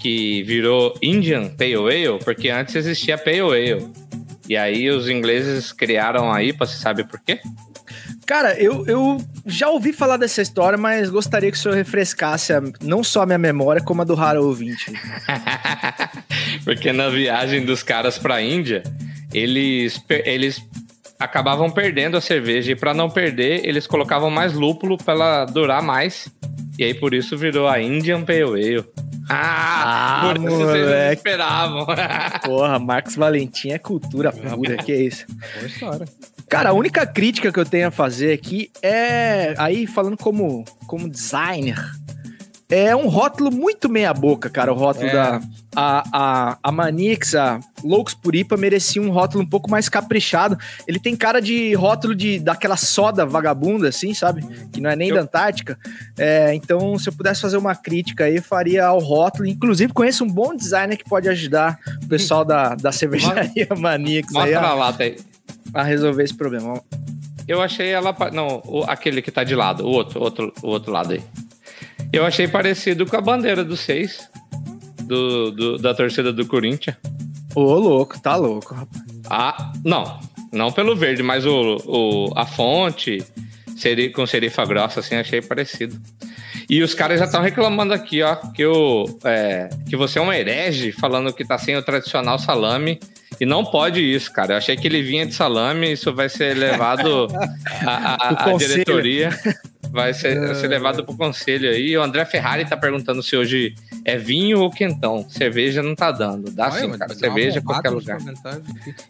que 0.00 0.42
virou 0.42 0.95
Indian 1.02 1.49
Pale 1.49 1.75
Ale, 1.76 2.18
porque 2.25 2.49
antes 2.49 2.75
existia 2.75 3.18
Pale 3.18 3.40
Ale. 3.40 4.06
E 4.49 4.57
aí 4.57 4.88
os 4.91 5.09
ingleses 5.09 5.73
criaram 5.73 6.33
a 6.33 6.43
IPA, 6.43 6.67
você 6.67 6.76
sabe 6.76 7.05
por 7.05 7.19
quê? 7.21 7.41
Cara, 8.26 8.55
eu, 8.61 8.85
eu 8.87 9.19
já 9.45 9.69
ouvi 9.69 9.93
falar 9.93 10.17
dessa 10.17 10.43
história, 10.43 10.76
mas 10.76 11.09
gostaria 11.11 11.50
que 11.50 11.57
o 11.57 11.61
senhor 11.61 11.75
refrescasse 11.76 12.53
a- 12.53 12.62
não 12.83 13.03
só 13.05 13.23
a 13.23 13.26
minha 13.26 13.38
memória, 13.38 13.81
como 13.83 14.03
a 14.03 14.05
do 14.05 14.15
raro 14.15 14.45
ouvinte. 14.45 14.93
Porque 16.65 16.93
na 16.93 17.09
viagem 17.09 17.65
dos 17.65 17.83
caras 17.83 18.19
pra 18.19 18.43
Índia, 18.43 18.83
eles, 19.33 20.03
eles 20.25 20.61
acabavam 21.19 21.71
perdendo 21.71 22.17
a 22.17 22.21
cerveja. 22.21 22.73
E 22.73 22.77
pra 22.77 22.93
não 22.95 23.09
perder, 23.11 23.67
eles 23.67 23.87
colocavam 23.87 24.31
mais 24.31 24.53
lúpulo 24.53 24.97
pra 24.99 25.15
ela 25.15 25.45
durar 25.45 25.83
mais. 25.83 26.29
E 26.79 26.85
aí 26.85 26.93
por 26.95 27.15
isso 27.15 27.37
virou 27.39 27.67
a 27.69 27.81
Indian 27.81 28.23
Pale 28.23 28.43
Ale. 28.43 28.85
Ah, 29.29 30.21
Ah, 30.21 30.27
por 30.27 30.37
isso 30.37 30.47
vocês 30.57 30.61
não 30.61 30.85
moleque. 30.85 31.15
esperavam. 31.17 31.87
Porra, 32.45 32.79
Marcos 32.79 33.17
Valentim 33.17 33.71
é 33.71 33.79
cultura 33.79 34.31
pura, 34.31 34.77
que 34.77 34.93
é 34.93 35.03
isso. 35.03 35.27
Boa 35.57 35.67
história. 35.67 36.07
Cara, 36.49 36.69
a 36.69 36.73
única 36.73 37.05
crítica 37.07 37.51
que 37.51 37.59
eu 37.59 37.65
tenho 37.65 37.89
a 37.89 37.91
fazer 37.91 38.33
aqui 38.33 38.71
é, 38.83 39.55
aí 39.59 39.85
falando 39.87 40.17
como, 40.17 40.65
como 40.87 41.09
designer, 41.09 41.77
é 42.69 42.95
um 42.97 43.09
rótulo 43.09 43.51
muito 43.53 43.89
meia 43.89 44.13
boca, 44.13 44.51
cara, 44.51 44.73
o 44.73 44.77
rótulo 44.77 45.07
É. 45.09 45.13
da... 45.13 45.41
A, 45.79 46.05
a, 46.11 46.59
a 46.63 46.73
Manix, 46.73 47.35
a 47.35 47.61
Loucos 47.85 48.15
por 48.15 48.35
IPA, 48.35 48.57
merecia 48.57 49.01
um 49.03 49.11
rótulo 49.11 49.45
um 49.45 49.47
pouco 49.47 49.71
mais 49.71 49.91
caprichado. 49.91 50.57
Ele 50.89 50.99
tem 50.99 51.15
cara 51.15 51.39
de 51.39 51.75
rótulo 51.75 52.15
de 52.15 52.39
daquela 52.39 52.79
soda 52.79 53.27
vagabunda, 53.27 53.89
assim, 53.91 54.15
sabe? 54.15 54.43
Que 54.73 54.81
não 54.81 54.89
é 54.89 54.97
nem 54.97 55.11
Eu- 55.11 55.17
da 55.17 55.21
Antártica. 55.21 55.79
É, 56.19 56.55
então, 56.55 56.99
se 56.99 57.11
eu 57.11 57.13
pudesse 57.13 57.43
fazer 57.43 57.59
uma 57.59 57.75
crítica 57.77 58.25
aí, 58.25 58.41
faria 58.41 58.87
ao 58.87 58.99
rótulo. 59.01 59.47
Inclusive, 59.47 59.93
conheço 59.93 60.25
um 60.25 60.31
bom 60.31 60.57
designer 60.57 60.97
que 60.97 61.05
pode 61.05 61.29
ajudar 61.29 61.79
o 62.03 62.09
pessoal 62.09 62.43
da, 62.43 62.75
da 62.75 62.91
cervejaria 62.91 63.69
Manix 63.79 64.35
aí 64.35 64.53
Mostra 64.53 64.61
a, 64.61 64.71
a 64.71 64.75
lata 64.75 65.03
aí. 65.03 65.17
a 65.75 65.83
resolver 65.83 66.23
esse 66.25 66.35
problema. 66.35 66.81
Eu 67.47 67.61
achei 67.61 67.91
ela. 67.91 68.17
Não, 68.33 68.63
aquele 68.89 69.21
que 69.21 69.31
tá 69.31 69.45
de 69.45 69.55
lado, 69.55 69.85
o 69.85 69.91
outro, 69.91 70.21
outro, 70.23 70.53
o 70.63 70.69
outro 70.69 70.91
lado 70.91 71.13
aí. 71.13 71.23
Eu 72.13 72.25
achei 72.25 72.49
parecido 72.49 73.05
com 73.07 73.17
a 73.17 73.21
bandeira 73.21 73.65
do 73.65 73.77
seis. 73.77 74.29
Do, 75.03 75.51
do- 75.53 75.79
da 75.79 75.95
torcida 75.95 76.33
do 76.33 76.47
Corinthians. 76.47 76.97
Ô, 77.55 77.75
louco, 77.75 78.21
tá 78.21 78.35
louco, 78.37 78.75
rapaz. 78.75 79.03
Ah, 79.31 79.73
não. 79.85 80.19
Não 80.53 80.73
pelo 80.73 80.97
verde, 80.97 81.23
mas 81.23 81.45
o, 81.47 81.77
o, 81.87 82.33
a 82.37 82.45
fonte 82.47 83.23
seri, 83.77 84.11
com 84.11 84.27
serifa 84.27 84.65
grossa, 84.65 85.01
assim, 85.01 85.15
achei 85.17 85.41
parecido. 85.43 86.01
E 86.69 86.83
os 86.83 86.95
caras 86.95 87.19
já 87.21 87.27
estão 87.27 87.41
reclamando 87.43 87.95
aqui, 87.95 88.23
ó, 88.23 88.35
que, 88.37 88.65
o, 88.67 89.05
é, 89.25 89.69
que 89.89 89.97
você 89.97 90.19
é 90.19 90.23
um 90.23 90.33
herege, 90.33 90.91
falando 90.93 91.33
que 91.33 91.45
tá 91.45 91.57
sem 91.59 91.77
o 91.77 91.83
tradicional 91.83 92.39
salame. 92.39 92.99
E 93.41 93.45
não 93.47 93.65
pode 93.65 94.01
isso, 94.01 94.33
cara. 94.33 94.55
Eu 94.55 94.59
achei 94.59 94.77
que 94.77 94.89
ele 94.89 95.03
vinha 95.03 95.27
de 95.27 95.35
salame, 95.35 95.93
isso 95.93 96.13
vai 96.15 96.29
ser 96.29 96.57
levado 96.57 97.29
à- 97.87 98.53
diretoria. 98.59 99.29
Vai 99.90 100.12
ser, 100.14 100.38
vai 100.38 100.55
ser 100.55 100.69
levado 100.69 101.05
pro 101.05 101.16
conselho 101.16 101.71
aí. 101.71 101.97
O 101.97 102.02
André 102.02 102.25
Ferrari 102.25 102.64
tá 102.64 102.76
perguntando 102.76 103.23
se 103.23 103.37
hoje 103.37 103.75
é 104.05 104.16
vinho 104.16 104.61
ou 104.61 104.71
quentão. 104.71 105.26
Cerveja 105.28 105.83
não 105.83 105.95
tá 105.95 106.11
dando. 106.12 106.50
Dá 106.50 106.66
Olha, 106.71 106.81
sim, 106.81 106.99
cara. 106.99 107.14
Cerveja 107.14 107.61
qualquer 107.62 107.90
lugar. 107.90 108.19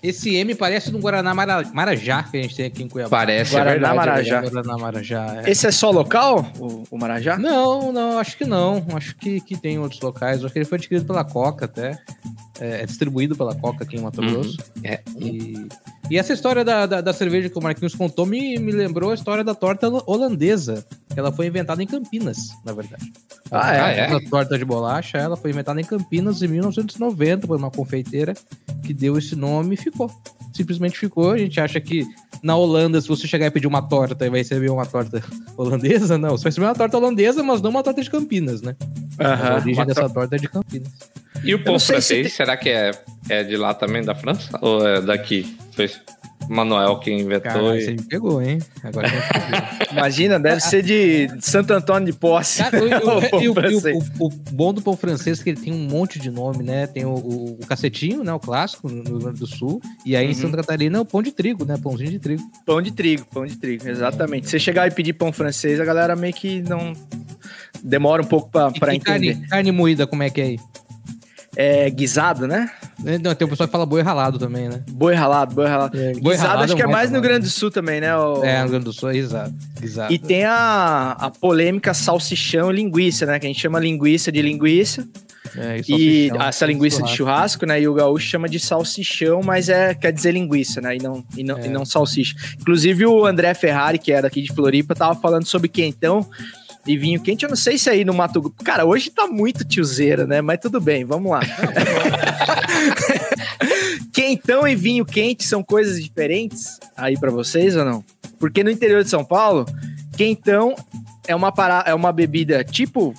Esse 0.02 0.34
M 0.36 0.54
parece 0.54 0.94
um 0.94 1.00
Guaraná 1.00 1.34
Mara- 1.34 1.64
Marajá 1.72 2.22
que 2.22 2.36
a 2.36 2.42
gente 2.42 2.54
tem 2.56 2.66
aqui 2.66 2.82
em 2.82 2.88
Cuiabá. 2.88 3.18
Parece, 3.18 3.52
Guaraná 3.52 3.70
é 3.70 3.74
verdade. 3.78 3.96
Marajá. 3.96 4.40
Guaraná 4.42 4.78
Marajá. 4.78 5.42
é. 5.44 5.50
Esse 5.50 5.66
é 5.66 5.70
só 5.70 5.90
local, 5.90 6.50
o, 6.58 6.84
o 6.90 6.98
Marajá? 6.98 7.36
Não, 7.38 7.92
não, 7.92 8.18
acho 8.18 8.36
que 8.36 8.44
não. 8.44 8.84
Acho 8.94 9.16
que, 9.16 9.40
que 9.40 9.56
tem 9.56 9.78
outros 9.78 10.00
locais. 10.00 10.44
Acho 10.44 10.52
que 10.52 10.58
ele 10.58 10.66
foi 10.66 10.78
adquirido 10.78 11.06
pela 11.06 11.24
Coca 11.24 11.64
até. 11.64 11.98
É, 12.60 12.82
é 12.82 12.86
distribuído 12.86 13.36
pela 13.36 13.54
Coca 13.54 13.84
aqui 13.84 13.96
em 13.96 14.00
Mato 14.00 14.20
Uhum. 14.20 14.32
Grosso. 14.32 14.56
É. 14.82 15.00
E, 15.18 15.66
e 16.10 16.16
essa 16.18 16.32
história 16.32 16.64
da, 16.64 16.86
da, 16.86 17.00
da 17.00 17.12
cerveja 17.12 17.48
que 17.50 17.58
o 17.58 17.62
Marquinhos 17.62 17.94
contou 17.94 18.24
me, 18.26 18.58
me 18.58 18.70
lembrou 18.72 19.10
a 19.10 19.14
história 19.14 19.42
da 19.42 19.54
torta 19.54 19.88
holandesa. 20.06 20.84
Ela 21.16 21.32
foi 21.32 21.46
inventada 21.46 21.82
em 21.82 21.86
Campinas, 21.86 22.36
na 22.64 22.72
verdade. 22.72 23.10
Ah, 23.50 23.74
é? 23.74 23.80
Ah, 23.80 23.90
é? 23.90 24.12
A 24.12 24.20
torta 24.30 24.56
de 24.58 24.64
bolacha, 24.64 25.18
ela 25.18 25.36
foi 25.36 25.50
inventada 25.50 25.80
em 25.80 25.84
Campinas 25.84 26.42
em 26.42 26.48
1990 26.48 27.46
por 27.46 27.56
uma 27.56 27.70
confeiteira 27.70 28.34
que 28.84 28.92
deu 28.94 29.16
esse 29.18 29.34
nome 29.34 29.74
e 29.74 29.76
ficou. 29.76 30.10
Simplesmente 30.52 30.98
ficou. 30.98 31.30
A 31.32 31.38
gente 31.38 31.60
acha 31.60 31.80
que 31.80 32.06
na 32.42 32.54
Holanda, 32.54 33.00
se 33.00 33.08
você 33.08 33.26
chegar 33.26 33.46
e 33.46 33.50
pedir 33.50 33.66
uma 33.66 33.82
torta 33.82 34.28
vai 34.30 34.40
receber 34.40 34.70
uma 34.70 34.86
torta 34.86 35.22
holandesa, 35.56 36.16
não. 36.18 36.30
Você 36.30 36.44
vai 36.44 36.50
receber 36.50 36.66
uma 36.66 36.74
torta 36.74 36.96
holandesa, 36.98 37.42
mas 37.42 37.60
não 37.62 37.70
uma 37.70 37.82
torta 37.82 38.02
de 38.02 38.10
Campinas, 38.10 38.62
né? 38.62 38.76
a 39.18 39.54
origem 39.56 39.74
Uma 39.74 39.86
dessa 39.86 40.02
tor- 40.02 40.12
torta 40.12 40.36
é 40.36 40.38
de 40.38 40.48
Campinas. 40.48 40.92
E 41.42 41.54
o 41.54 41.62
pão 41.64 41.78
se 41.78 41.86
francês, 41.88 42.22
tem- 42.28 42.30
será 42.30 42.56
que 42.56 42.68
é, 42.68 42.90
é 43.28 43.42
de 43.42 43.56
lá 43.56 43.72
também, 43.74 44.02
da 44.04 44.14
França? 44.14 44.58
Ou 44.60 44.86
é 44.86 45.00
daqui? 45.00 45.56
Foi 45.76 45.86
o 46.48 46.52
Manuel 46.52 46.98
que 47.00 47.12
inventou 47.12 47.40
Cara, 47.52 47.76
e... 47.76 47.82
você 47.84 47.90
me 47.92 48.02
pegou, 48.02 48.40
hein? 48.42 48.58
Agora. 48.82 49.08
Imagina, 49.92 50.38
deve 50.40 50.60
ser 50.60 50.82
de 50.82 51.28
Santo 51.40 51.72
Antônio 51.72 52.10
de 52.12 52.18
Posse. 52.18 52.58
Cara, 52.62 52.78
o, 52.82 52.88
e 53.42 53.48
o- 53.48 53.54
e 53.60 53.74
o- 53.74 53.98
o- 54.20 54.26
o 54.26 54.30
bom 54.52 54.72
do 54.72 54.80
pão 54.80 54.96
francês 54.96 55.40
é 55.40 55.44
que 55.44 55.50
ele 55.50 55.60
tem 55.60 55.72
um 55.72 55.86
monte 55.88 56.18
de 56.18 56.30
nome, 56.30 56.62
né? 56.64 56.86
Tem 56.86 57.04
o, 57.04 57.10
o- 57.14 57.58
o 57.60 57.66
cacetinho, 57.66 58.24
né? 58.24 58.32
O 58.32 58.38
clássico 58.40 58.88
no 58.88 59.02
Rio 59.02 59.18
Grande 59.18 59.38
do 59.40 59.46
Sul. 59.46 59.80
E 60.04 60.16
aí 60.16 60.24
em 60.26 60.28
Uhum. 60.28 60.34
Santa 60.34 60.56
Catarina 60.58 60.98
é 60.98 61.00
o 61.00 61.04
pão 61.04 61.22
de 61.22 61.30
trigo, 61.32 61.64
né? 61.64 61.76
Pãozinho 61.82 62.10
de 62.10 62.18
trigo. 62.18 62.42
Pão 62.64 62.80
de 62.80 62.90
trigo, 62.92 63.26
pão 63.26 63.44
de 63.44 63.56
trigo, 63.56 63.88
exatamente. 63.88 64.46
Se 64.46 64.52
você 64.52 64.58
chegar 64.58 64.86
e 64.86 64.90
pedir 64.90 65.12
pão 65.12 65.32
francês, 65.32 65.78
a 65.80 65.84
galera 65.84 66.16
meio 66.16 66.32
que 66.34 66.62
não. 66.62 66.92
Demora 67.82 68.22
um 68.22 68.26
pouco 68.26 68.48
pra, 68.50 68.68
E 68.72 68.96
entender. 68.96 69.00
carne, 69.00 69.46
carne 69.48 69.72
moída, 69.72 70.06
como 70.06 70.22
é 70.22 70.30
que 70.30 70.40
é 70.40 70.44
aí? 70.44 70.58
É 71.58 71.88
guisado, 71.88 72.46
né? 72.46 72.70
Não, 73.22 73.34
tem 73.34 73.46
o 73.46 73.48
pessoal 73.48 73.66
que 73.66 73.72
fala 73.72 73.86
boi 73.86 74.02
ralado 74.02 74.38
também, 74.38 74.68
né? 74.68 74.82
Boi 74.90 75.14
ralado, 75.14 75.54
boi 75.54 75.66
ralado. 75.66 75.98
É, 75.98 76.12
boi 76.12 76.32
guisado 76.34 76.48
ralado 76.48 76.64
acho 76.64 76.72
é 76.74 76.76
que 76.76 76.82
é 76.82 76.86
mais 76.86 76.96
mais 76.96 77.10
no. 77.12 77.20
Grande 77.22 77.44
do 77.46 77.50
Sul 77.50 77.70
também, 77.70 78.00
né? 78.00 78.14
o- 78.16 78.44
É, 78.44 78.62
no 78.62 78.68
Grande 78.68 78.84
do 78.84 78.92
Sul, 78.92 79.10
exato. 79.12 79.54
exato. 79.82 80.12
E 80.12 80.18
tem 80.18 80.44
a, 80.44 81.12
a 81.18 81.30
polêmica 81.30 81.94
salsichão 81.94 82.70
e 82.70 82.76
linguiça, 82.76 83.24
né? 83.24 83.38
Que 83.38 83.46
a 83.46 83.48
gente 83.48 83.60
chama 83.60 83.78
linguiça 83.80 84.30
de 84.30 84.42
linguiça. 84.42 85.06
É, 85.56 85.78
E 85.78 85.84
salsichão, 86.28 86.42
essa 86.42 86.66
linguiça 86.66 87.02
de 87.02 87.10
churrasco. 87.16 87.64
né? 87.64 87.80
E 87.80 87.88
o 87.88 87.94
gaúcho 87.94 88.26
chama 88.26 88.48
de 88.48 88.58
salsichão, 88.60 89.40
mas 89.42 89.68
é 89.70 89.94
quer 89.94 90.12
dizer 90.12 90.32
linguiça, 90.32 90.80
né? 90.82 90.96
E 90.96 90.98
não, 90.98 91.24
e 91.36 91.42
não, 91.42 91.56
É. 91.58 91.66
e 91.66 91.68
não 91.70 91.84
salsicha. 91.86 92.34
Inclusive 92.60 93.06
o 93.06 93.24
André 93.24 93.54
Ferrari, 93.54 93.98
que 93.98 94.12
é 94.12 94.20
daqui 94.20 94.42
de 94.42 94.52
Floripa, 94.52 94.94
tava 94.94 95.14
falando 95.18 95.46
sobre 95.46 95.68
quentão 95.68 96.28
e 96.86 96.96
vinho 96.96 97.20
quente. 97.20 97.44
Eu 97.44 97.48
não 97.48 97.56
sei 97.56 97.78
se 97.78 97.90
aí 97.90 98.04
no 98.04 98.14
Mato 98.14 98.40
Grosso. 98.40 98.56
Cara, 98.64 98.84
hoje 98.84 99.10
tá 99.10 99.26
muito 99.26 99.64
tiozeira, 99.64 100.26
né? 100.26 100.40
Mas 100.40 100.60
tudo 100.60 100.80
bem, 100.80 101.04
vamos 101.04 101.30
lá. 101.30 101.40
quentão 104.12 104.66
e 104.66 104.74
vinho 104.74 105.04
quente 105.04 105.44
são 105.44 105.62
coisas 105.62 106.02
diferentes 106.02 106.78
aí 106.96 107.18
pra 107.18 107.30
vocês 107.30 107.76
ou 107.76 107.84
não? 107.84 108.04
Porque 108.38 108.62
no 108.62 108.70
interior 108.70 109.02
de 109.02 109.10
São 109.10 109.24
Paulo, 109.24 109.66
quentão 110.16 110.74
é 111.26 111.34
uma, 111.34 111.50
para... 111.50 111.84
é 111.86 111.94
uma 111.94 112.12
bebida 112.12 112.62
tipo 112.62 113.14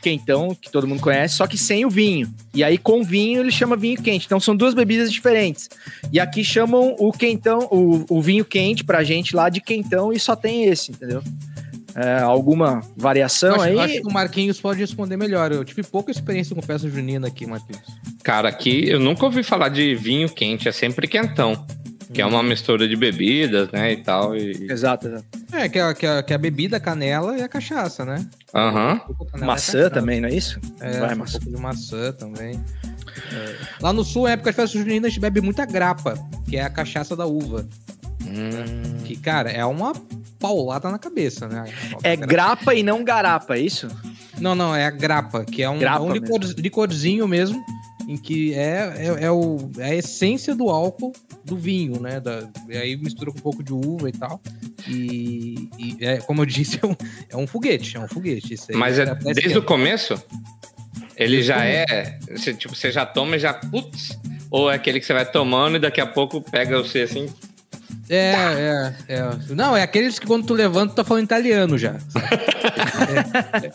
quentão, 0.00 0.54
que 0.54 0.70
todo 0.70 0.86
mundo 0.86 1.02
conhece, 1.02 1.34
só 1.34 1.46
que 1.46 1.58
sem 1.58 1.84
o 1.84 1.90
vinho. 1.90 2.32
E 2.54 2.64
aí, 2.64 2.78
com 2.78 3.04
vinho, 3.04 3.40
ele 3.40 3.52
chama 3.52 3.76
vinho 3.76 4.02
quente. 4.02 4.24
Então, 4.24 4.40
são 4.40 4.56
duas 4.56 4.72
bebidas 4.72 5.12
diferentes. 5.12 5.68
E 6.10 6.18
aqui 6.18 6.42
chamam 6.42 6.96
o 6.98 7.12
quentão, 7.12 7.68
o, 7.70 8.06
o 8.08 8.22
vinho 8.22 8.44
quente 8.44 8.82
pra 8.82 9.04
gente 9.04 9.36
lá 9.36 9.48
de 9.48 9.60
quentão 9.60 10.10
e 10.10 10.18
só 10.18 10.34
tem 10.34 10.64
esse, 10.64 10.90
entendeu? 10.90 11.22
É, 11.94 12.20
alguma 12.20 12.80
variação 12.96 13.50
Eu 13.50 13.54
acho, 13.56 13.64
aí? 13.64 13.72
eu 13.74 13.80
acho 13.80 14.00
que 14.02 14.08
o 14.08 14.12
Marquinhos 14.12 14.60
pode 14.60 14.80
responder 14.80 15.16
melhor. 15.16 15.52
Eu 15.52 15.64
tive 15.64 15.82
pouca 15.82 16.10
experiência 16.10 16.54
com 16.54 16.62
festa 16.62 16.88
junina 16.88 17.28
aqui, 17.28 17.46
Marquinhos. 17.46 17.82
Cara, 18.22 18.48
aqui 18.48 18.88
eu 18.88 19.00
nunca 19.00 19.24
ouvi 19.24 19.42
falar 19.42 19.68
de 19.68 19.94
vinho 19.94 20.28
quente, 20.28 20.68
é 20.68 20.72
sempre 20.72 21.08
quentão. 21.08 21.66
Que 22.12 22.20
é 22.20 22.26
uma 22.26 22.42
mistura 22.42 22.88
de 22.88 22.96
bebidas, 22.96 23.70
né, 23.70 23.92
e 23.92 23.96
tal. 23.98 24.36
E... 24.36 24.68
Exato, 24.68 25.06
exato. 25.06 25.24
É, 25.52 25.68
que 25.68 25.78
a, 25.78 25.94
que, 25.94 26.04
a, 26.04 26.22
que 26.24 26.34
a 26.34 26.38
bebida, 26.38 26.76
a 26.78 26.80
canela 26.80 27.38
e 27.38 27.42
a 27.42 27.48
cachaça, 27.48 28.04
né? 28.04 28.26
Aham. 28.52 29.00
Um 29.32 29.38
e 29.38 29.44
Maçã 29.44 29.88
também, 29.88 30.20
não 30.20 30.28
é 30.28 30.34
isso? 30.34 30.58
É, 30.80 30.98
Vai, 30.98 31.14
um 31.14 31.18
maçã. 31.18 31.38
pouco 31.38 31.56
de 31.56 31.62
maçã 31.62 32.12
também. 32.12 32.60
É. 33.32 33.54
Lá 33.80 33.92
no 33.92 34.02
sul, 34.02 34.24
na 34.24 34.32
época 34.32 34.50
de 34.50 34.56
festa 34.56 34.76
junina, 34.76 35.06
a 35.06 35.10
gente 35.10 35.20
bebe 35.20 35.40
muita 35.40 35.64
grapa, 35.64 36.14
que 36.48 36.56
é 36.56 36.62
a 36.62 36.70
cachaça 36.70 37.14
da 37.14 37.26
uva. 37.26 37.68
Hum. 38.22 39.04
Que, 39.04 39.16
cara, 39.16 39.50
é 39.50 39.64
uma 39.64 39.92
paulada 40.38 40.90
na 40.90 40.98
cabeça, 40.98 41.48
né? 41.48 41.64
É 42.02 42.16
grapa 42.16 42.74
e 42.74 42.82
não 42.82 43.04
garapa, 43.04 43.56
é 43.56 43.60
isso? 43.60 43.88
Não, 44.38 44.54
não, 44.54 44.74
é 44.74 44.86
a 44.86 44.90
grapa, 44.90 45.44
que 45.44 45.62
é 45.62 45.68
um, 45.68 45.82
é 45.82 46.00
um 46.00 46.12
licor, 46.12 46.40
licorzinho 46.56 47.28
mesmo, 47.28 47.62
em 48.08 48.16
que 48.16 48.54
é, 48.54 48.94
é, 48.96 49.24
é 49.24 49.30
o, 49.30 49.70
é 49.78 49.90
a 49.90 49.94
essência 49.94 50.54
do 50.54 50.70
álcool 50.70 51.12
do 51.44 51.56
vinho, 51.56 52.00
né? 52.00 52.20
Da, 52.20 52.48
e 52.68 52.76
aí 52.76 52.96
mistura 52.96 53.30
com 53.30 53.38
um 53.38 53.42
pouco 53.42 53.62
de 53.62 53.72
uva 53.72 54.08
e 54.08 54.12
tal. 54.12 54.40
E, 54.88 55.68
e 55.78 55.96
é, 56.00 56.18
como 56.18 56.42
eu 56.42 56.46
disse, 56.46 56.80
é 56.82 56.86
um, 56.86 56.96
é 57.28 57.36
um 57.36 57.46
foguete, 57.46 57.96
é 57.96 58.00
um 58.00 58.08
foguete. 58.08 58.54
Isso 58.54 58.66
aí 58.70 58.76
Mas 58.76 58.98
é 58.98 59.06
parece 59.06 59.40
desde 59.40 59.58
o 59.58 59.62
começo? 59.62 60.20
Ele 61.16 61.42
já 61.42 61.64
é. 61.64 62.18
Você, 62.30 62.54
tipo, 62.54 62.74
você 62.74 62.90
já 62.90 63.04
toma 63.04 63.36
e 63.36 63.38
já. 63.38 63.52
Putz! 63.52 64.18
Ou 64.50 64.70
é 64.70 64.74
aquele 64.74 64.98
que 64.98 65.06
você 65.06 65.12
vai 65.12 65.30
tomando 65.30 65.76
e 65.76 65.78
daqui 65.78 66.00
a 66.00 66.06
pouco 66.06 66.40
pega 66.40 66.82
você 66.82 67.02
assim. 67.02 67.28
É, 68.08 68.94
é, 69.08 69.14
é. 69.14 69.30
Não, 69.50 69.76
é 69.76 69.82
aqueles 69.82 70.18
que 70.18 70.26
quando 70.26 70.44
tu 70.46 70.54
levanta, 70.54 70.92
tu 70.92 70.96
tá 70.96 71.04
falando 71.04 71.24
italiano 71.24 71.78
já. 71.78 71.96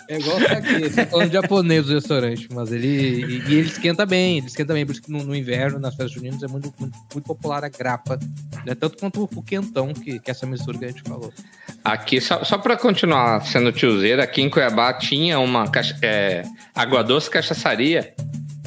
É, 0.09 0.15
é 0.15 0.19
igual 0.19 0.37
aqui, 0.37 0.89
tá 0.89 1.05
falando 1.05 1.31
japonês 1.31 1.85
do 1.85 1.93
restaurante, 1.93 2.47
mas 2.53 2.71
ele. 2.71 2.87
E, 2.87 3.49
e 3.49 3.55
ele 3.55 3.67
esquenta 3.67 4.05
bem, 4.05 4.39
ele 4.39 4.47
esquenta 4.47 4.73
bem, 4.73 4.85
por 4.85 4.91
isso 4.91 5.01
que 5.01 5.11
no, 5.11 5.23
no 5.23 5.35
inverno, 5.35 5.79
nas 5.79 5.95
festas 5.95 6.11
juninas, 6.11 6.43
é 6.43 6.47
muito, 6.47 6.73
muito, 6.77 6.97
muito 7.13 7.25
popular 7.25 7.63
a 7.63 7.69
grapa. 7.69 8.19
Né? 8.65 8.75
Tanto 8.75 8.97
quanto 8.97 9.29
o 9.33 9.41
quentão, 9.41 9.93
que, 9.93 10.19
que 10.19 10.29
é 10.29 10.31
essa 10.31 10.45
mistura 10.45 10.77
que 10.77 10.85
a 10.85 10.87
gente 10.89 11.03
falou. 11.03 11.33
Aqui, 11.83 12.19
só, 12.19 12.43
só 12.43 12.57
para 12.57 12.75
continuar 12.75 13.45
sendo 13.45 13.71
tiozeira, 13.71 14.23
aqui 14.23 14.41
em 14.41 14.49
Cuiabá 14.49 14.93
tinha 14.93 15.39
uma 15.39 15.69
cacha- 15.69 15.97
é, 16.01 16.43
água 16.73 17.03
doce 17.03 17.29
cachaçaria 17.29 18.13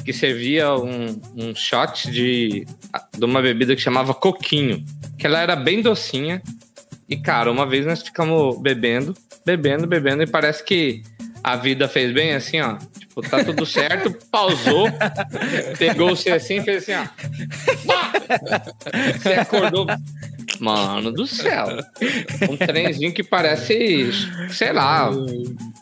que 0.09 0.13
servia 0.15 0.75
um, 0.75 1.21
um 1.37 1.55
shot 1.55 2.11
de, 2.11 2.67
de 3.15 3.25
uma 3.27 3.43
bebida 3.43 3.77
que 3.77 3.83
chamava 3.83 4.15
coquinho, 4.15 4.83
que 5.19 5.27
ela 5.27 5.39
era 5.39 5.55
bem 5.55 5.83
docinha. 5.83 6.41
E, 7.07 7.15
cara, 7.15 7.53
uma 7.53 7.67
vez 7.67 7.85
nós 7.85 8.03
ficamos 8.03 8.59
bebendo, 8.59 9.15
bebendo, 9.45 9.87
bebendo, 9.87 10.23
e 10.23 10.27
parece 10.27 10.65
que 10.65 11.03
a 11.45 11.57
vida 11.57 11.87
fez 11.89 12.11
bem 12.11 12.33
assim, 12.33 12.59
ó. 12.59 12.79
Tipo, 12.99 13.21
tá 13.21 13.45
tudo 13.45 13.67
certo, 13.69 14.11
pausou, 14.31 14.87
pegou 15.79 16.17
você 16.17 16.31
assim 16.31 16.61
e 16.61 16.63
fez 16.63 16.89
assim, 16.89 16.95
ó. 16.95 17.05
Pá! 17.87 18.13
Você 19.13 19.35
acordou. 19.35 19.87
Mano 20.61 21.13
do 21.13 21.27
céu. 21.27 21.67
Um 22.51 22.57
trenzinho 22.57 23.13
que 23.13 23.23
parece, 23.23 24.11
sei 24.51 24.73
lá, 24.73 25.11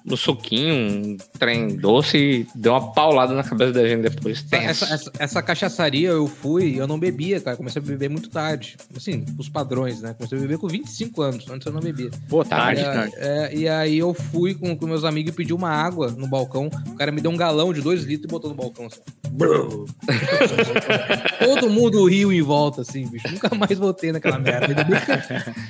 no 0.04 0.16
suquinho, 0.16 0.75
um 0.75 1.16
trem 1.38 1.68
doce 1.76 2.16
e 2.18 2.47
deu 2.54 2.73
uma 2.73 2.92
paulada 2.92 3.35
na 3.35 3.42
cabeça 3.42 3.73
da 3.73 3.87
gente 3.88 4.02
depois. 4.02 4.42
Tenso. 4.42 4.85
Essa, 4.85 4.95
essa, 4.95 5.12
essa 5.18 5.42
cachaçaria 5.42 6.11
eu 6.11 6.26
fui, 6.26 6.78
eu 6.78 6.87
não 6.87 6.99
bebia, 6.99 7.40
cara. 7.40 7.56
Comecei 7.56 7.80
a 7.80 7.85
beber 7.85 8.11
muito 8.11 8.28
tarde. 8.28 8.76
Assim, 8.97 9.25
os 9.38 9.49
padrões, 9.49 10.00
né? 10.02 10.14
Comecei 10.14 10.38
a 10.38 10.40
beber 10.40 10.59
com 10.59 10.68
25 10.68 11.23
anos, 11.23 11.49
antes 11.50 11.66
eu 11.66 11.73
não 11.73 11.80
bebia. 11.80 12.11
Pô, 12.28 12.42
E, 12.42 12.47
tarde, 12.47 12.80
a- 12.83 12.92
tarde. 12.92 13.14
é, 13.18 13.54
e 13.54 13.68
aí 13.68 13.99
eu 13.99 14.12
fui 14.14 14.54
com, 14.54 14.76
com 14.76 14.87
meus 14.87 15.04
amigos 15.04 15.33
e 15.33 15.37
pedi 15.37 15.52
uma 15.52 15.71
água 15.71 16.09
no 16.11 16.26
balcão. 16.26 16.68
O 16.88 16.95
cara 16.95 17.12
me 17.12 17.21
deu 17.21 17.30
um 17.30 17.37
galão 17.37 17.73
de 17.73 17.80
2 17.80 18.04
litros 18.04 18.25
e 18.25 18.28
botou 18.28 18.50
no 18.50 18.56
balcão. 18.56 18.87
Assim. 18.87 19.00
Todo 21.38 21.68
mundo 21.71 22.04
riu 22.06 22.33
em 22.33 22.42
volta, 22.42 22.83
assim, 22.83 23.06
bicho. 23.06 23.28
Nunca 23.30 23.54
mais 23.54 23.78
voltei 23.78 24.12
naquela 24.12 24.38
merda. 24.38 24.65
Ainda 24.66 24.85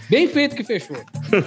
bem, 0.09 0.29
feito 0.29 0.57
que 0.57 0.65
fechou. 0.65 0.97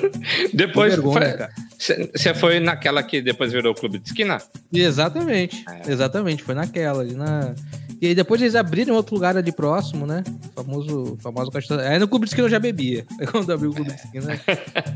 Depois, 0.53 0.95
você 0.95 2.33
foi 2.33 2.59
naquela 2.59 3.01
que 3.01 3.21
depois 3.21 3.51
virou 3.51 3.71
o 3.71 3.75
clube 3.75 3.99
de 3.99 4.09
esquina? 4.09 4.37
Exatamente. 4.71 5.63
É. 5.67 5.91
Exatamente, 5.91 6.43
foi 6.43 6.55
naquela. 6.55 7.01
ali 7.01 7.13
na... 7.13 7.53
E 8.01 8.07
aí 8.07 8.15
depois 8.15 8.41
eles 8.41 8.55
abriram 8.55 8.95
outro 8.95 9.13
lugar 9.13 9.35
ali 9.35 9.51
próximo, 9.51 10.07
né? 10.07 10.23
O 10.55 10.63
famoso, 10.63 11.17
famoso 11.21 11.51
caixa. 11.51 11.81
Aí 11.81 11.99
no 11.99 12.07
Clube 12.07 12.25
de 12.25 12.31
Esquina 12.31 12.47
eu 12.47 12.51
já 12.51 12.59
bebia. 12.59 13.05
Quando 13.29 13.51
abriu 13.51 13.71
o 13.71 13.73
Clube 13.73 13.91
de 13.91 13.97
Esquina, 13.97 14.39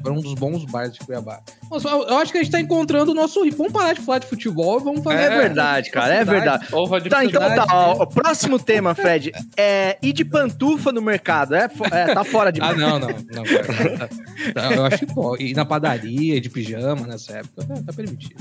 foi 0.01 0.11
um 0.11 0.21
dos 0.21 0.33
bons 0.35 0.63
bares 0.65 0.93
de 0.93 0.99
Cuiabá. 0.99 1.41
Mas 1.69 1.83
eu 1.83 2.17
acho 2.17 2.31
que 2.31 2.37
a 2.37 2.43
gente 2.43 2.51
tá 2.51 2.61
encontrando 2.61 3.11
o 3.11 3.13
nosso. 3.13 3.41
Vamos 3.57 3.73
parar 3.73 3.93
de 3.93 4.01
falar 4.01 4.19
de 4.19 4.27
futebol 4.27 4.79
e 4.79 4.83
vamos 4.83 5.03
fazer. 5.03 5.17
É 5.17 5.37
verdade, 5.37 5.91
cara, 5.91 6.13
é 6.13 6.23
verdade. 6.23 6.65
Tá, 7.09 7.25
então 7.25 7.41
tá. 7.41 7.65
ó, 7.69 8.03
o 8.03 8.07
próximo 8.07 8.57
tema, 8.57 8.95
Fred, 8.95 9.33
é 9.57 9.97
ir 10.01 10.13
de 10.13 10.23
pantufa 10.23 10.91
no 10.93 11.01
mercado. 11.01 11.55
É, 11.55 11.69
é, 11.91 12.13
tá 12.13 12.23
fora 12.23 12.42
de 12.51 12.61
Ah, 12.61 12.73
não, 12.73 12.99
não, 12.99 13.07
não. 13.09 13.43
cara. 13.43 14.09
Tá, 14.53 14.73
Eu 14.73 14.85
acho 14.85 14.97
que 14.99 15.05
pode. 15.13 15.43
Ir 15.45 15.53
na 15.55 15.65
padaria, 15.65 16.39
de 16.41 16.49
pijama 16.49 17.05
nessa 17.07 17.37
época, 17.37 17.65
tá, 17.65 17.75
tá 17.85 17.93
permitido. 17.93 18.35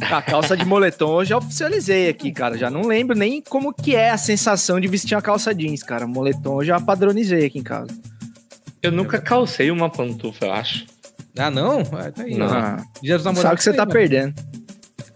A 0.00 0.20
calça 0.20 0.56
de 0.56 0.64
moletom 0.64 1.20
eu 1.20 1.24
já 1.24 1.36
oficializei 1.38 2.08
aqui, 2.08 2.32
cara. 2.32 2.58
Já 2.58 2.68
não 2.70 2.82
lembro 2.82 3.16
nem 3.16 3.40
como 3.40 3.72
que 3.72 3.94
é 3.94 4.10
a 4.10 4.18
sensação 4.18 4.80
de 4.80 4.88
vestir 4.88 5.14
uma 5.14 5.22
calça 5.22 5.54
jeans, 5.54 5.82
cara. 5.82 6.06
Moletom 6.06 6.60
eu 6.62 6.64
já 6.66 6.80
padronizei 6.80 7.46
aqui 7.46 7.58
em 7.58 7.62
casa. 7.62 7.88
Eu 8.82 8.90
nunca 8.92 9.20
calcei 9.20 9.70
uma 9.70 9.88
pantufa, 9.88 10.46
eu 10.46 10.52
acho. 10.52 10.84
Ah, 11.38 11.50
não? 11.50 11.80
Ah, 11.92 12.10
tá 12.12 12.22
aí. 12.22 12.36
Não. 12.36 12.46
Ah, 12.46 12.84
Dia 13.02 13.16
dos 13.16 13.24
namorados 13.24 13.42
sabe 13.42 13.56
que 13.56 13.62
você 13.64 13.70
aí, 13.70 13.76
tá 13.76 13.86
né? 13.86 13.92
perdendo. 13.92 14.34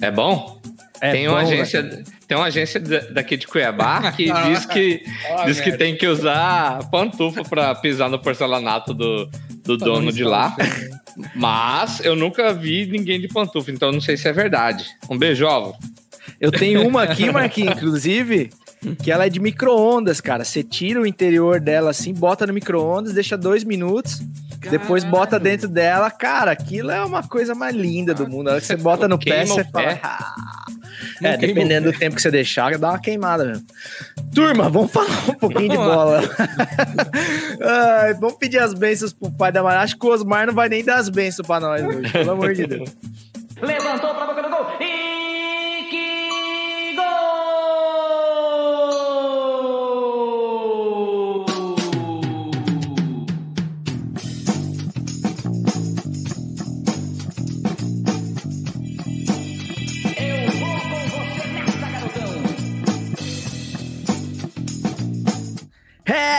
É 0.01 0.11
bom? 0.11 0.61
É 1.01 1.13
tem, 1.13 1.29
uma 1.29 1.41
bom, 1.43 1.47
agência, 1.47 2.03
tem 2.29 2.37
uma 2.37 2.47
agência 2.47 2.79
da- 2.79 3.01
daqui 3.11 3.37
de 3.37 3.47
Cuiabá 3.49 4.13
que 4.13 4.31
diz 4.31 4.67
que, 4.67 5.03
ó, 5.31 5.45
diz 5.47 5.59
que 5.61 5.71
merda. 5.71 5.85
tem 5.85 5.97
que 5.97 6.07
usar 6.07 6.89
pantufa 6.91 7.43
pra 7.43 7.75
pisar 7.75 8.09
no 8.11 8.19
porcelanato 8.21 8.93
do, 8.95 9.29
do 9.65 9.77
dono 9.79 10.13
de 10.13 10.23
lá. 10.23 10.55
Mas 11.35 12.01
eu 12.05 12.15
nunca 12.15 12.53
vi 12.53 12.87
ninguém 12.87 13.21
de 13.21 13.29
pantufa, 13.29 13.71
então 13.71 13.89
eu 13.89 13.93
não 13.93 14.01
sei 14.01 14.17
se 14.17 14.29
é 14.29 14.33
verdade. 14.33 14.87
Um 15.11 15.19
beijo, 15.19 15.47
Álvaro. 15.47 15.75
Eu 16.41 16.53
tenho 16.53 16.87
uma 16.87 17.03
aqui, 17.03 17.31
Marquinhos, 17.33 17.77
inclusive, 17.77 18.51
que 19.03 19.11
ela 19.11 19.27
é 19.27 19.29
de 19.29 19.41
micro-ondas, 19.41 20.21
cara. 20.21 20.45
Você 20.45 20.63
tira 20.63 21.01
o 21.01 21.07
interior 21.07 21.59
dela 21.61 21.91
assim, 21.91 22.13
bota 22.15 22.47
no 22.47 22.53
micro-ondas, 22.53 23.15
deixa 23.15 23.37
dois 23.37 23.65
minutos, 23.65 24.21
depois 24.71 25.05
bota 25.05 25.39
dentro 25.39 25.69
dela. 25.69 26.11
Cara, 26.11 26.51
aquilo 26.53 26.91
é 26.91 27.05
uma 27.05 27.23
coisa 27.23 27.55
mais 27.55 27.75
linda 27.75 28.15
do 28.15 28.29
mundo. 28.29 28.49
A 28.49 28.53
hora 28.53 28.61
que 28.61 28.67
você 28.67 28.77
bota 28.79 29.07
no 29.09 29.19
pé, 29.19 29.45
você 29.45 29.65
fala. 29.65 29.99
"Ah". 30.03 30.35
É, 31.23 31.37
dependendo 31.37 31.91
do 31.93 31.99
tempo 31.99 32.17
que 32.17 32.23
você 32.23 32.31
deixar, 32.31 32.77
dá 32.79 32.91
uma 32.91 32.99
queimada 33.01 33.45
mesmo. 33.45 33.65
Turma, 34.35 34.69
vamos 34.69 34.91
falar 34.93 35.09
um 35.29 35.35
pouquinho 35.35 35.69
de 35.71 35.77
Vamos 35.77 35.89
lá. 35.89 35.95
bola. 35.97 36.23
Ai, 38.03 38.15
vamos 38.15 38.37
pedir 38.37 38.59
as 38.59 38.75
bênçãos 38.75 39.13
pro 39.13 39.31
pai 39.31 39.51
da 39.53 39.63
Mara. 39.63 39.81
Acho 39.81 39.97
que 39.99 40.07
o 40.07 40.11
Osmar 40.11 40.47
não 40.47 40.55
vai 40.55 40.69
nem 40.69 40.85
dar 40.85 40.97
as 40.97 41.09
bênçãos 41.09 41.47
pra 41.47 41.61
nós 41.61 41.83
hoje, 41.85 42.11
pelo 42.13 42.31
amor 42.33 42.55
de 42.55 42.67
Deus. 42.67 42.91
Levantou 43.61 44.15
pra 44.15 44.28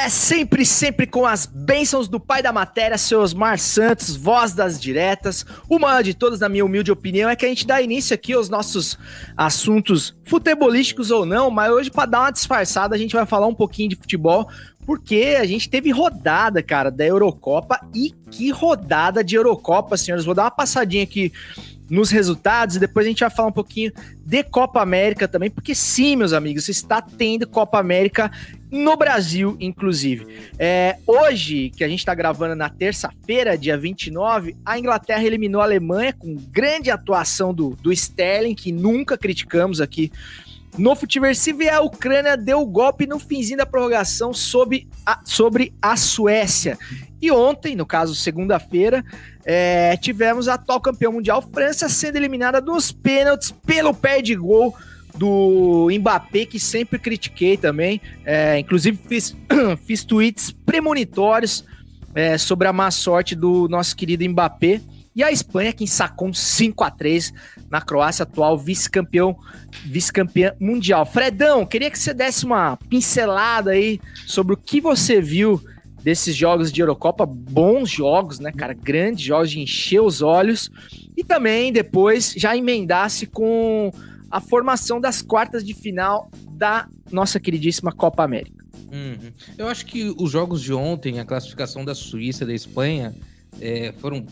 sempre, 0.09 0.65
sempre 0.65 1.07
com 1.07 1.25
as 1.25 1.45
bênçãos 1.45 2.07
do 2.07 2.19
pai 2.19 2.41
da 2.41 2.51
matéria, 2.51 2.97
seu 2.97 3.21
Osmar 3.21 3.59
Santos, 3.59 4.15
voz 4.15 4.53
das 4.53 4.79
diretas. 4.79 5.45
O 5.69 5.79
maior 5.79 6.03
de 6.03 6.13
todos, 6.13 6.39
na 6.39 6.49
minha 6.49 6.65
humilde 6.65 6.91
opinião, 6.91 7.29
é 7.29 7.35
que 7.35 7.45
a 7.45 7.49
gente 7.49 7.65
dá 7.65 7.81
início 7.81 8.13
aqui 8.13 8.33
aos 8.33 8.49
nossos 8.49 8.97
assuntos 9.37 10.15
futebolísticos 10.25 11.11
ou 11.11 11.25
não, 11.25 11.49
mas 11.49 11.71
hoje, 11.71 11.91
para 11.91 12.09
dar 12.09 12.19
uma 12.21 12.31
disfarçada, 12.31 12.95
a 12.95 12.97
gente 12.97 13.15
vai 13.15 13.25
falar 13.25 13.47
um 13.47 13.55
pouquinho 13.55 13.89
de 13.89 13.95
futebol, 13.95 14.49
porque 14.85 15.37
a 15.39 15.45
gente 15.45 15.69
teve 15.69 15.91
rodada, 15.91 16.63
cara, 16.63 16.89
da 16.89 17.05
Eurocopa. 17.05 17.79
E 17.93 18.11
que 18.31 18.49
rodada 18.49 19.23
de 19.23 19.35
Eurocopa, 19.35 19.95
senhores. 19.95 20.25
Vou 20.25 20.33
dar 20.33 20.43
uma 20.43 20.51
passadinha 20.51 21.03
aqui 21.03 21.31
nos 21.89 22.11
resultados 22.11 22.75
e 22.75 22.79
depois 22.79 23.05
a 23.05 23.09
gente 23.09 23.21
vai 23.21 23.29
falar 23.29 23.49
um 23.49 23.53
pouquinho 23.53 23.91
de 24.25 24.43
Copa 24.43 24.81
América 24.81 25.27
também, 25.27 25.49
porque 25.49 25.73
sim, 25.73 26.15
meus 26.15 26.33
amigos, 26.33 26.69
está 26.69 27.01
tendo 27.01 27.47
Copa 27.47 27.79
América 27.79 28.31
no 28.71 28.95
Brasil, 28.95 29.57
inclusive. 29.59 30.27
É, 30.59 30.97
hoje, 31.07 31.71
que 31.71 31.83
a 31.83 31.87
gente 31.87 31.99
está 31.99 32.13
gravando 32.13 32.55
na 32.55 32.69
terça-feira, 32.69 33.57
dia 33.57 33.77
29, 33.77 34.55
a 34.63 34.77
Inglaterra 34.77 35.23
eliminou 35.23 35.61
a 35.61 35.63
Alemanha 35.63 36.13
com 36.13 36.35
grande 36.35 36.91
atuação 36.91 37.53
do, 37.53 37.75
do 37.81 37.91
Sterling, 37.91 38.53
que 38.53 38.71
nunca 38.71 39.17
criticamos 39.17 39.81
aqui 39.81 40.11
no 40.77 40.95
Futiversivo, 40.95 41.63
e 41.63 41.69
a 41.69 41.81
Ucrânia 41.81 42.37
deu 42.37 42.61
o 42.61 42.65
golpe 42.65 43.05
no 43.05 43.19
finzinho 43.19 43.57
da 43.57 43.65
prorrogação 43.65 44.33
sobre 44.33 44.87
a, 45.05 45.19
sobre 45.23 45.73
a 45.81 45.97
Suécia. 45.97 46.77
E 47.21 47.31
ontem, 47.31 47.75
no 47.75 47.85
caso, 47.85 48.15
segunda-feira, 48.15 49.03
é, 49.45 49.97
tivemos 49.97 50.47
a 50.47 50.53
atual 50.53 50.79
campeão 50.79 51.11
mundial, 51.11 51.41
França, 51.41 51.89
sendo 51.89 52.15
eliminada 52.15 52.61
nos 52.61 52.91
pênaltis 52.91 53.51
pelo 53.51 53.93
pé 53.93 54.21
de 54.21 54.35
gol 54.35 54.75
do 55.15 55.89
Mbappé, 55.91 56.45
que 56.45 56.59
sempre 56.59 56.97
critiquei 56.97 57.57
também. 57.57 57.99
É, 58.23 58.57
inclusive, 58.57 58.97
fiz, 59.07 59.35
fiz 59.85 60.03
tweets 60.05 60.51
premonitórios 60.65 61.65
é, 62.15 62.37
sobre 62.37 62.67
a 62.67 62.73
má 62.73 62.89
sorte 62.89 63.35
do 63.35 63.67
nosso 63.67 63.95
querido 63.95 64.27
Mbappé. 64.29 64.81
E 65.15 65.23
a 65.23 65.31
Espanha, 65.31 65.73
quem 65.73 65.87
sacou 65.87 66.29
um 66.29 66.33
5 66.33 66.83
a 66.83 66.91
3 66.91 67.33
na 67.69 67.81
Croácia, 67.81 68.23
atual 68.23 68.57
vice-campeão 68.57 69.37
vice-campeã 69.85 70.53
mundial. 70.59 71.05
Fredão, 71.05 71.65
queria 71.65 71.89
que 71.91 71.99
você 71.99 72.13
desse 72.13 72.45
uma 72.45 72.77
pincelada 72.89 73.71
aí 73.71 73.99
sobre 74.25 74.53
o 74.53 74.57
que 74.57 74.79
você 74.79 75.19
viu 75.21 75.61
desses 76.01 76.35
jogos 76.35 76.71
de 76.71 76.81
Eurocopa, 76.81 77.25
bons 77.25 77.89
jogos, 77.89 78.39
né, 78.39 78.51
cara? 78.51 78.73
Grandes 78.73 79.25
jogos 79.25 79.51
de 79.51 79.59
encher 79.59 80.01
os 80.01 80.21
olhos. 80.21 80.69
E 81.17 81.23
também 81.23 81.73
depois 81.73 82.33
já 82.37 82.55
emendasse 82.55 83.25
com 83.25 83.91
a 84.31 84.39
formação 84.39 85.01
das 85.01 85.21
quartas 85.21 85.63
de 85.65 85.73
final 85.73 86.29
da 86.51 86.87
nossa 87.11 87.39
queridíssima 87.39 87.91
Copa 87.91 88.23
América. 88.23 88.63
Uhum. 88.91 89.31
Eu 89.57 89.67
acho 89.67 89.85
que 89.85 90.13
os 90.17 90.31
jogos 90.31 90.61
de 90.61 90.73
ontem, 90.73 91.19
a 91.19 91.25
classificação 91.25 91.85
da 91.85 91.93
Suíça 91.93 92.43
e 92.43 92.47
da 92.47 92.53
Espanha, 92.53 93.13
é, 93.61 93.93
foram 93.93 94.25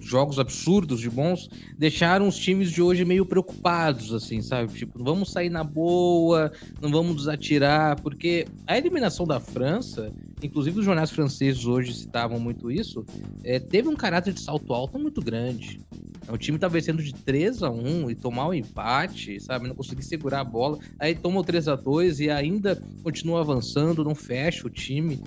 jogos 0.00 0.38
absurdos 0.38 1.00
de 1.00 1.08
bons, 1.08 1.48
deixaram 1.78 2.28
os 2.28 2.36
times 2.36 2.70
de 2.70 2.82
hoje 2.82 3.04
meio 3.04 3.24
preocupados, 3.24 4.12
assim, 4.12 4.42
sabe? 4.42 4.72
Tipo, 4.72 5.02
vamos 5.02 5.30
sair 5.30 5.50
na 5.50 5.64
boa, 5.64 6.52
não 6.80 6.90
vamos 6.90 7.16
desatirar, 7.16 8.00
porque 8.00 8.46
a 8.66 8.76
eliminação 8.76 9.26
da 9.26 9.40
França, 9.40 10.12
inclusive 10.42 10.78
os 10.78 10.84
jornais 10.84 11.10
franceses 11.10 11.64
hoje 11.64 11.94
citavam 11.94 12.38
muito 12.38 12.70
isso, 12.70 13.04
é, 13.42 13.58
teve 13.58 13.88
um 13.88 13.96
caráter 13.96 14.32
de 14.32 14.40
salto 14.40 14.72
alto 14.72 14.98
muito 14.98 15.20
grande. 15.20 15.80
O 16.28 16.38
time 16.38 16.58
tá 16.58 16.68
vencendo 16.68 17.02
de 17.02 17.14
3 17.14 17.62
a 17.62 17.70
1 17.70 18.10
e 18.10 18.14
tomar 18.14 18.46
o 18.46 18.50
um 18.50 18.54
empate, 18.54 19.38
sabe? 19.40 19.68
Não 19.68 19.74
conseguir 19.74 20.02
segurar 20.02 20.40
a 20.40 20.44
bola. 20.44 20.78
Aí 20.98 21.14
toma 21.14 21.40
o 21.40 21.44
3 21.44 21.68
a 21.68 21.76
2 21.76 22.20
e 22.20 22.30
ainda 22.30 22.82
continua 23.02 23.40
avançando, 23.40 24.02
não 24.02 24.14
fecha 24.14 24.66
o 24.66 24.70
time. 24.70 25.22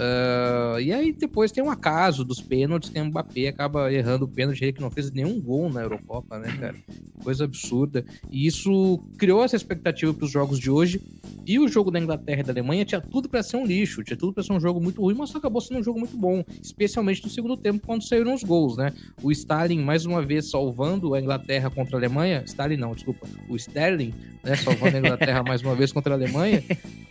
Uh, 0.00 0.80
e 0.80 0.94
aí 0.94 1.12
depois 1.12 1.52
tem 1.52 1.62
um 1.62 1.70
acaso 1.70 2.24
dos 2.24 2.40
pênaltis 2.40 2.88
que 2.88 2.98
o 2.98 3.04
Mbappé 3.04 3.48
acaba 3.48 3.92
errando 3.92 4.24
o 4.24 4.28
pênalti, 4.28 4.62
ele 4.62 4.72
que 4.72 4.80
não 4.80 4.90
fez 4.90 5.10
nenhum 5.10 5.38
gol 5.38 5.68
na 5.68 5.82
Eurocopa, 5.82 6.38
né, 6.38 6.56
cara? 6.58 6.76
Coisa 7.22 7.44
absurda. 7.44 8.02
E 8.30 8.46
isso 8.46 8.98
criou 9.18 9.44
essa 9.44 9.56
expectativa 9.56 10.14
para 10.14 10.24
os 10.24 10.30
jogos 10.30 10.58
de 10.58 10.70
hoje. 10.70 11.02
E 11.46 11.58
o 11.58 11.68
jogo 11.68 11.90
da 11.90 11.98
Inglaterra 11.98 12.40
e 12.40 12.42
da 12.44 12.52
Alemanha 12.52 12.84
tinha 12.84 13.00
tudo 13.00 13.28
para 13.28 13.42
ser 13.42 13.58
um 13.58 13.66
lixo, 13.66 14.02
tinha 14.02 14.16
tudo 14.16 14.32
para 14.32 14.42
ser 14.42 14.54
um 14.54 14.60
jogo 14.60 14.80
muito 14.80 15.02
ruim, 15.02 15.14
mas 15.14 15.34
acabou 15.34 15.60
sendo 15.60 15.80
um 15.80 15.82
jogo 15.82 15.98
muito 15.98 16.16
bom, 16.16 16.42
especialmente 16.62 17.22
no 17.22 17.28
segundo 17.28 17.56
tempo 17.56 17.86
quando 17.86 18.02
saíram 18.02 18.32
os 18.32 18.42
gols, 18.42 18.76
né? 18.76 18.94
O 19.22 19.30
Stalin 19.30 19.82
mais 19.82 20.06
uma 20.06 20.22
vez 20.22 20.50
salvando 20.50 21.12
a 21.14 21.20
Inglaterra 21.20 21.68
contra 21.68 21.96
a 21.96 21.98
Alemanha, 21.98 22.42
Stalin 22.46 22.76
não, 22.76 22.94
desculpa, 22.94 23.26
o 23.48 23.56
Sterling, 23.56 24.14
né, 24.42 24.56
salvando 24.56 24.96
a 24.96 25.00
Inglaterra 25.00 25.42
mais 25.46 25.62
uma 25.62 25.74
vez 25.74 25.92
contra 25.92 26.14
a 26.14 26.16
Alemanha. 26.16 26.62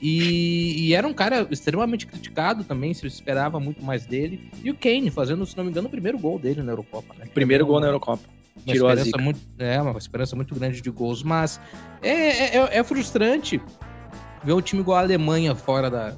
E, 0.01 0.87
e, 0.87 0.93
era 0.93 1.05
um 1.05 1.13
cara 1.13 1.45
extremamente 1.51 2.07
criticado 2.07 2.63
também, 2.63 2.78
se 2.93 3.05
esperava 3.05 3.59
muito 3.59 3.83
mais 3.83 4.05
dele. 4.05 4.49
E 4.63 4.71
o 4.71 4.75
Kane 4.75 5.09
fazendo, 5.11 5.45
se 5.45 5.55
não 5.57 5.63
me 5.63 5.69
engano, 5.69 5.87
o 5.87 5.91
primeiro 5.91 6.17
gol 6.17 6.39
dele 6.39 6.61
na 6.61 6.71
Eurocopa, 6.71 7.13
né? 7.17 7.25
Primeiro 7.33 7.65
gol 7.65 7.79
na 7.79 7.87
Eurocopa. 7.87 8.23
Uma 8.65 8.73
Tirou 8.73 8.89
esperança 8.89 9.17
a 9.17 9.21
muito, 9.21 9.39
é, 9.57 9.81
uma 9.81 9.97
esperança 9.97 10.35
muito 10.35 10.55
grande 10.55 10.81
de 10.81 10.89
gols, 10.89 11.23
mas 11.23 11.61
é, 12.01 12.09
é, 12.09 12.57
é, 12.57 12.77
é 12.79 12.83
frustrante 12.83 13.61
ver 14.43 14.53
um 14.53 14.61
time 14.61 14.81
igual 14.81 14.97
a 14.97 15.01
Alemanha 15.01 15.55
fora 15.55 15.89
da, 15.89 16.15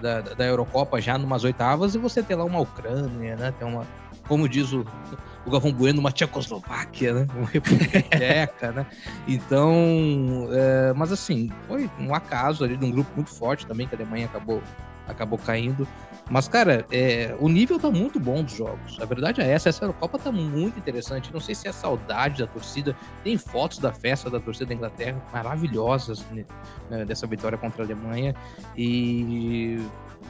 da, 0.00 0.20
da 0.20 0.44
Eurocopa, 0.44 1.00
já 1.00 1.18
numas 1.18 1.44
oitavas, 1.44 1.94
e 1.94 1.98
você 1.98 2.22
ter 2.22 2.34
lá 2.34 2.44
uma 2.44 2.60
Ucrânia, 2.60 3.36
né? 3.36 3.54
Tem 3.58 3.66
uma, 3.66 3.86
como 4.28 4.48
diz 4.48 4.72
o, 4.72 4.84
o 5.44 5.50
Galvão 5.50 5.72
Bueno, 5.72 6.00
uma 6.00 6.12
Tchecoslováquia, 6.12 7.12
né? 7.12 7.26
Uma 7.34 7.46
República 7.46 8.00
Tcheca, 8.16 8.72
né? 8.72 8.86
Então, 9.26 9.74
é, 10.52 10.92
mas 10.94 11.12
assim, 11.12 11.50
foi 11.66 11.90
um 11.98 12.14
acaso 12.14 12.64
ali 12.64 12.76
de 12.76 12.84
um 12.84 12.90
grupo 12.90 13.10
muito 13.14 13.30
forte 13.30 13.66
também, 13.66 13.86
que 13.86 13.94
a 13.94 13.98
Alemanha 13.98 14.26
acabou, 14.26 14.62
acabou 15.06 15.38
caindo. 15.38 15.86
Mas, 16.30 16.48
cara, 16.48 16.86
é, 16.90 17.36
o 17.38 17.48
nível 17.48 17.78
tá 17.78 17.90
muito 17.90 18.18
bom 18.18 18.42
dos 18.42 18.54
jogos. 18.54 18.98
A 19.00 19.04
verdade 19.04 19.42
é 19.42 19.50
essa. 19.50 19.68
Essa 19.68 19.84
Eurocopa 19.84 20.18
tá 20.18 20.32
muito 20.32 20.78
interessante. 20.78 21.32
Não 21.32 21.40
sei 21.40 21.54
se 21.54 21.68
é 21.68 21.72
saudade 21.72 22.42
da 22.42 22.46
torcida. 22.46 22.96
Tem 23.22 23.36
fotos 23.36 23.78
da 23.78 23.92
festa 23.92 24.30
da 24.30 24.40
torcida 24.40 24.66
da 24.66 24.74
Inglaterra 24.74 25.22
maravilhosas 25.32 26.24
né, 26.30 26.44
né 26.88 27.04
dessa 27.04 27.26
vitória 27.26 27.58
contra 27.58 27.82
a 27.82 27.86
Alemanha. 27.86 28.34
E, 28.76 29.78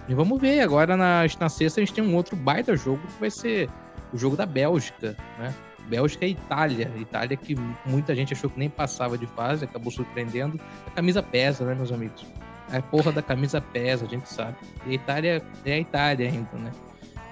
e 0.08 0.14
vamos 0.14 0.40
ver. 0.40 0.60
Agora 0.60 0.96
na, 0.96 1.22
na 1.38 1.48
sexta 1.48 1.80
a 1.80 1.84
gente 1.84 1.94
tem 1.94 2.02
um 2.02 2.16
outro 2.16 2.34
baita 2.34 2.76
jogo 2.76 3.00
que 3.06 3.20
vai 3.20 3.30
ser 3.30 3.70
o 4.12 4.18
jogo 4.18 4.36
da 4.36 4.46
Bélgica, 4.46 5.16
né? 5.38 5.54
Bélgica 5.86 6.26
e 6.26 6.30
Itália. 6.30 6.90
Itália 6.96 7.36
que 7.36 7.54
muita 7.86 8.14
gente 8.14 8.32
achou 8.32 8.50
que 8.50 8.58
nem 8.58 8.70
passava 8.70 9.16
de 9.16 9.26
fase, 9.26 9.64
acabou 9.64 9.92
surpreendendo. 9.92 10.58
A 10.86 10.90
camisa 10.90 11.22
pesa, 11.22 11.64
né, 11.64 11.74
meus 11.74 11.92
amigos? 11.92 12.26
A 12.72 12.80
porra 12.82 13.12
da 13.12 13.22
camisa 13.22 13.60
pesa, 13.60 14.04
a 14.04 14.08
gente 14.08 14.28
sabe. 14.28 14.56
E 14.86 14.90
a 14.90 14.94
Itália 14.94 15.42
é 15.64 15.72
a 15.72 15.78
Itália 15.78 16.28
ainda, 16.28 16.56
né? 16.56 16.72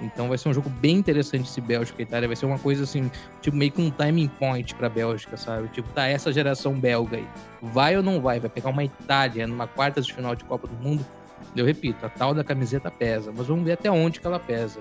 Então 0.02 0.28
vai 0.28 0.36
ser 0.36 0.48
um 0.48 0.54
jogo 0.54 0.68
bem 0.68 0.96
interessante 0.96 1.48
esse 1.48 1.60
Bélgica 1.60 2.02
e 2.02 2.04
Itália. 2.04 2.28
Vai 2.28 2.36
ser 2.36 2.46
uma 2.46 2.58
coisa 2.58 2.82
assim, 2.82 3.10
tipo, 3.40 3.56
meio 3.56 3.70
que 3.70 3.80
um 3.80 3.90
timing 3.90 4.28
point 4.28 4.74
pra 4.74 4.88
Bélgica, 4.88 5.36
sabe? 5.36 5.68
Tipo, 5.68 5.88
tá 5.90 6.06
essa 6.06 6.32
geração 6.32 6.78
belga 6.78 7.18
aí. 7.18 7.26
Vai 7.62 7.96
ou 7.96 8.02
não 8.02 8.20
vai? 8.20 8.40
Vai 8.40 8.50
pegar 8.50 8.70
uma 8.70 8.84
Itália 8.84 9.46
numa 9.46 9.66
quarta 9.66 10.00
de 10.00 10.12
final 10.12 10.34
de 10.34 10.44
Copa 10.44 10.66
do 10.66 10.74
Mundo? 10.74 11.06
Eu 11.54 11.64
repito, 11.64 12.04
a 12.04 12.08
tal 12.08 12.34
da 12.34 12.42
camiseta 12.42 12.90
pesa, 12.90 13.32
mas 13.36 13.46
vamos 13.46 13.64
ver 13.64 13.72
até 13.72 13.90
onde 13.90 14.20
que 14.20 14.26
ela 14.26 14.40
pesa. 14.40 14.80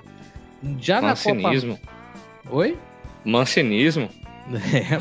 Já 0.79 1.01
na 1.01 1.15
Copa. 1.15 1.79
Oi? 2.49 2.77
Mancinismo. 3.23 4.09
É, 4.49 4.97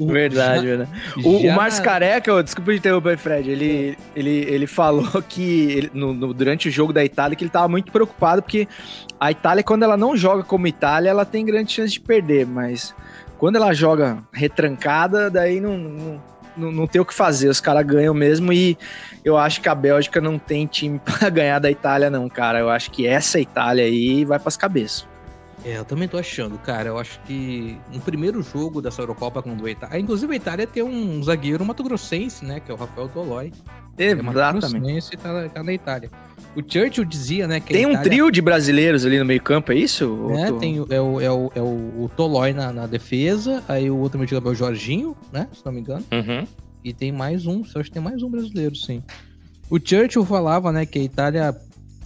verdade, 0.04 0.66
verdade. 0.66 0.90
O, 1.24 1.38
o 1.38 1.52
Márcio 1.54 1.84
Careca, 1.84 2.42
desculpa 2.42 2.72
de 2.72 2.78
interromper, 2.78 3.18
Fred, 3.18 3.50
ele, 3.50 3.98
ele, 4.16 4.30
ele 4.30 4.66
falou 4.66 5.06
que 5.28 5.72
ele, 5.72 5.90
no, 5.92 6.12
no, 6.12 6.34
durante 6.34 6.68
o 6.68 6.72
jogo 6.72 6.92
da 6.92 7.04
Itália 7.04 7.36
que 7.36 7.44
ele 7.44 7.48
estava 7.48 7.68
muito 7.68 7.92
preocupado 7.92 8.42
porque 8.42 8.66
a 9.20 9.30
Itália, 9.30 9.62
quando 9.62 9.82
ela 9.82 9.96
não 9.96 10.16
joga 10.16 10.42
como 10.42 10.66
Itália, 10.66 11.10
ela 11.10 11.24
tem 11.24 11.44
grande 11.44 11.72
chance 11.72 11.92
de 11.92 12.00
perder, 12.00 12.46
mas 12.46 12.94
quando 13.38 13.56
ela 13.56 13.72
joga 13.72 14.18
retrancada, 14.32 15.30
daí 15.30 15.60
não, 15.60 15.76
não, 15.76 16.22
não, 16.56 16.72
não 16.72 16.86
tem 16.86 17.00
o 17.00 17.04
que 17.04 17.14
fazer, 17.14 17.48
os 17.48 17.60
caras 17.60 17.84
ganham 17.86 18.14
mesmo 18.14 18.52
e 18.52 18.76
eu 19.24 19.36
acho 19.36 19.60
que 19.60 19.68
a 19.68 19.74
Bélgica 19.74 20.20
não 20.20 20.38
tem 20.38 20.66
time 20.66 20.98
para 21.04 21.28
ganhar 21.30 21.58
da 21.58 21.70
Itália, 21.70 22.10
não, 22.10 22.28
cara. 22.28 22.58
Eu 22.58 22.70
acho 22.70 22.90
que 22.90 23.06
essa 23.06 23.38
Itália 23.40 23.84
aí 23.84 24.24
vai 24.24 24.38
para 24.38 24.48
as 24.48 24.56
cabeças. 24.56 25.06
É, 25.64 25.78
eu 25.78 25.84
também 25.84 26.08
tô 26.08 26.16
achando, 26.16 26.58
cara. 26.58 26.88
Eu 26.88 26.98
acho 26.98 27.20
que 27.20 27.78
no 27.92 28.00
primeiro 28.00 28.42
jogo 28.42 28.80
dessa 28.80 29.02
Eurocopa 29.02 29.42
com 29.42 29.54
o 29.54 29.68
Itália. 29.68 29.98
Inclusive, 29.98 30.32
a 30.32 30.36
Itália 30.36 30.66
tem 30.66 30.82
um 30.82 31.22
zagueiro 31.22 31.64
mato-grossense, 31.64 32.44
né? 32.44 32.60
Que 32.60 32.70
é 32.70 32.74
o 32.74 32.76
Rafael 32.76 33.08
Tolói. 33.08 33.52
É 33.96 34.10
Exatamente. 34.10 35.14
É 35.14 35.16
tá, 35.16 35.48
tá 35.48 35.62
na 35.62 35.72
Itália. 35.72 36.10
O 36.56 36.60
Churchill 36.60 37.04
dizia, 37.04 37.46
né? 37.46 37.60
Que 37.60 37.72
tem 37.72 37.82
Itália... 37.82 37.98
um 37.98 38.02
trio 38.02 38.30
de 38.30 38.40
brasileiros 38.40 39.04
ali 39.04 39.18
no 39.18 39.24
meio-campo, 39.24 39.72
é 39.72 39.76
isso? 39.76 40.30
É, 40.32 40.48
tô... 40.48 40.58
tem 40.58 40.76
é 40.78 41.00
o, 41.00 41.20
é 41.20 41.30
o, 41.30 41.52
é 41.54 41.60
o, 41.60 42.04
o 42.04 42.10
Tolói 42.16 42.52
na, 42.52 42.72
na, 42.72 42.86
defesa, 42.86 43.62
aí 43.68 43.90
o 43.90 43.96
outro 43.96 44.18
meio 44.18 44.28
é 44.32 44.48
o 44.48 44.54
Jorginho, 44.54 45.16
né? 45.32 45.48
Se 45.52 45.64
não 45.64 45.72
me 45.72 45.80
engano. 45.80 46.04
Uhum. 46.12 46.46
E 46.84 46.92
tem 46.92 47.10
mais 47.10 47.46
um, 47.46 47.62
eu 47.74 47.80
acho 47.80 47.84
que 47.84 47.92
tem 47.92 48.02
mais 48.02 48.22
um 48.22 48.30
brasileiro, 48.30 48.76
sim. 48.76 49.02
O 49.70 49.78
Churchill 49.82 50.24
falava, 50.24 50.70
né, 50.70 50.84
que 50.84 50.98
a 50.98 51.02
Itália 51.02 51.56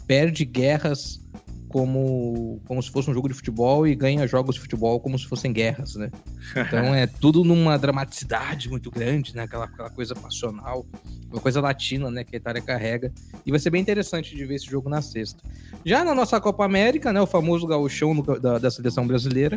perde 0.06 0.44
guerras 0.44 1.20
como, 1.68 2.60
como 2.66 2.82
se 2.82 2.90
fosse 2.90 3.10
um 3.10 3.14
jogo 3.14 3.28
de 3.28 3.34
futebol 3.34 3.86
e 3.86 3.94
ganha 3.94 4.26
jogos 4.26 4.54
de 4.54 4.60
futebol 4.60 4.98
como 4.98 5.18
se 5.18 5.26
fossem 5.26 5.52
guerras, 5.52 5.94
né? 5.96 6.10
Então 6.52 6.92
é 6.94 7.06
tudo 7.06 7.44
numa 7.44 7.78
dramaticidade 7.78 8.68
muito 8.68 8.90
grande, 8.90 9.36
né? 9.36 9.42
Aquela, 9.42 9.66
aquela 9.66 9.90
coisa 9.90 10.14
passional, 10.14 10.86
uma 11.30 11.40
coisa 11.40 11.60
latina, 11.60 12.10
né? 12.10 12.24
Que 12.24 12.36
a 12.36 12.38
Itália 12.38 12.62
carrega. 12.62 13.12
E 13.44 13.50
vai 13.50 13.60
ser 13.60 13.70
bem 13.70 13.82
interessante 13.82 14.34
de 14.34 14.44
ver 14.44 14.54
esse 14.54 14.66
jogo 14.66 14.88
na 14.88 15.02
sexta. 15.02 15.42
Já 15.84 16.04
na 16.04 16.14
nossa 16.14 16.40
Copa 16.40 16.64
América, 16.64 17.12
né? 17.12 17.20
O 17.20 17.26
famoso 17.26 17.66
gauchão 17.66 18.14
no, 18.14 18.22
da, 18.40 18.58
da 18.58 18.70
seleção 18.70 19.06
brasileira. 19.06 19.56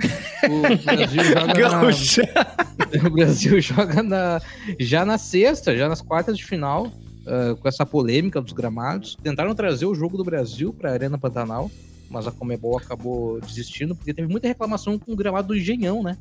O 0.50 0.84
Brasil 0.84 1.24
joga 1.24 1.70
na, 1.70 3.08
O 3.08 3.10
Brasil 3.10 3.62
joga 3.62 4.04
na, 4.04 4.42
já 4.80 5.06
na 5.06 5.18
sexta, 5.18 5.76
já 5.76 5.88
nas 5.88 6.02
quartas 6.02 6.38
de 6.38 6.46
final. 6.46 6.92
Uh, 7.22 7.56
com 7.58 7.68
essa 7.68 7.86
polêmica 7.86 8.42
dos 8.42 8.52
gramados, 8.52 9.16
tentaram 9.22 9.54
trazer 9.54 9.86
o 9.86 9.94
jogo 9.94 10.18
do 10.18 10.24
Brasil 10.24 10.74
para 10.74 10.90
a 10.90 10.94
Arena 10.94 11.20
Pantanal, 11.20 11.70
mas 12.12 12.28
a 12.28 12.32
Comebol 12.32 12.78
acabou 12.78 13.40
desistindo 13.40 13.96
porque 13.96 14.14
teve 14.14 14.28
muita 14.28 14.48
reclamação 14.48 15.00
com 15.00 15.14
o 15.14 15.16
gramado 15.16 15.50
do 15.50 15.56
Engenhão, 15.56 16.04
né? 16.04 16.18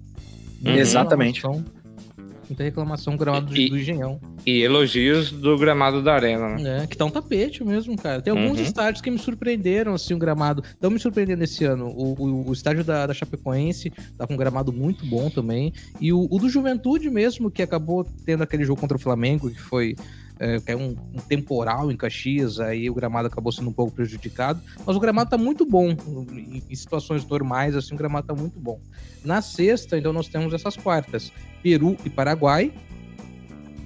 Uhum. 0.65 0.73
Exatamente. 0.73 1.43
Muita 1.47 2.65
reclamação 2.65 3.13
com 3.13 3.17
o 3.17 3.21
gramado 3.21 3.57
e, 3.57 3.71
do, 3.71 3.79
Engenhão. 3.79 4.21
E 4.45 4.61
elogios 4.63 5.31
do 5.31 5.57
gramado 5.57 6.03
da 6.03 6.15
Arena, 6.15 6.57
né? 6.57 6.83
É, 6.83 6.87
que 6.87 6.97
tá 6.97 7.05
um 7.05 7.11
tapete 7.11 7.63
mesmo, 7.63 7.97
cara. 7.97 8.21
Tem 8.21 8.33
alguns 8.33 8.59
uhum. 8.59 8.65
estádios 8.65 9.01
que 9.01 9.11
me 9.11 9.19
surpreenderam, 9.19 9.95
assim, 9.95 10.15
o 10.15 10.19
gramado. 10.19 10.63
Estão 10.65 10.91
me 10.91 10.99
surpreendendo 10.99 11.45
esse 11.45 11.65
ano. 11.65 11.87
O, 11.87 12.15
o, 12.19 12.49
o 12.49 12.53
estádio 12.53 12.83
da, 12.83 13.07
da, 13.07 13.15
Chapecoense 13.15 13.93
tá 14.19 14.27
com 14.27 14.35
um 14.35 14.37
gramado 14.37 14.73
muito 14.73 15.07
bom 15.07 15.31
também. 15.31 15.73
E 16.01 16.13
o, 16.13 16.27
o 16.31 16.39
do 16.39 16.49
Juventude 16.49 17.09
mesmo, 17.09 17.51
que 17.51 17.63
acabou 17.63 18.05
tendo 18.25 18.43
aquele 18.43 18.65
jogo 18.65 18.81
contra 18.81 18.97
o 18.97 19.01
Flamengo, 19.01 19.51
que 19.51 19.61
foi 19.61 19.95
é, 20.41 20.59
caiu 20.59 20.79
um, 20.79 20.97
um, 21.15 21.21
temporal 21.29 21.93
em 21.93 21.97
Caxias, 21.97 22.59
aí 22.59 22.89
o 22.89 22.95
gramado 22.95 23.29
acabou 23.29 23.53
sendo 23.53 23.69
um 23.69 23.73
pouco 23.73 23.93
prejudicado, 23.93 24.59
mas 24.87 24.97
o 24.97 25.01
gramado 25.01 25.29
tá 25.29 25.37
muito 25.37 25.67
bom, 25.67 25.91
em, 26.33 26.63
em 26.69 26.75
situações 26.75 27.27
normais, 27.27 27.77
assim, 27.77 27.95
o 27.95 27.99
gramado 27.99 28.27
tá 28.27 28.35
muito 28.35 28.59
bom. 28.59 28.81
Na 29.23 29.43
sexta, 29.43 29.99
então, 29.99 30.15
nós 30.15 30.29
temos 30.29 30.55
essas 30.55 30.79
quartas, 30.79 31.31
Peru 31.63 31.95
e 32.07 32.09
Paraguai, 32.09 32.73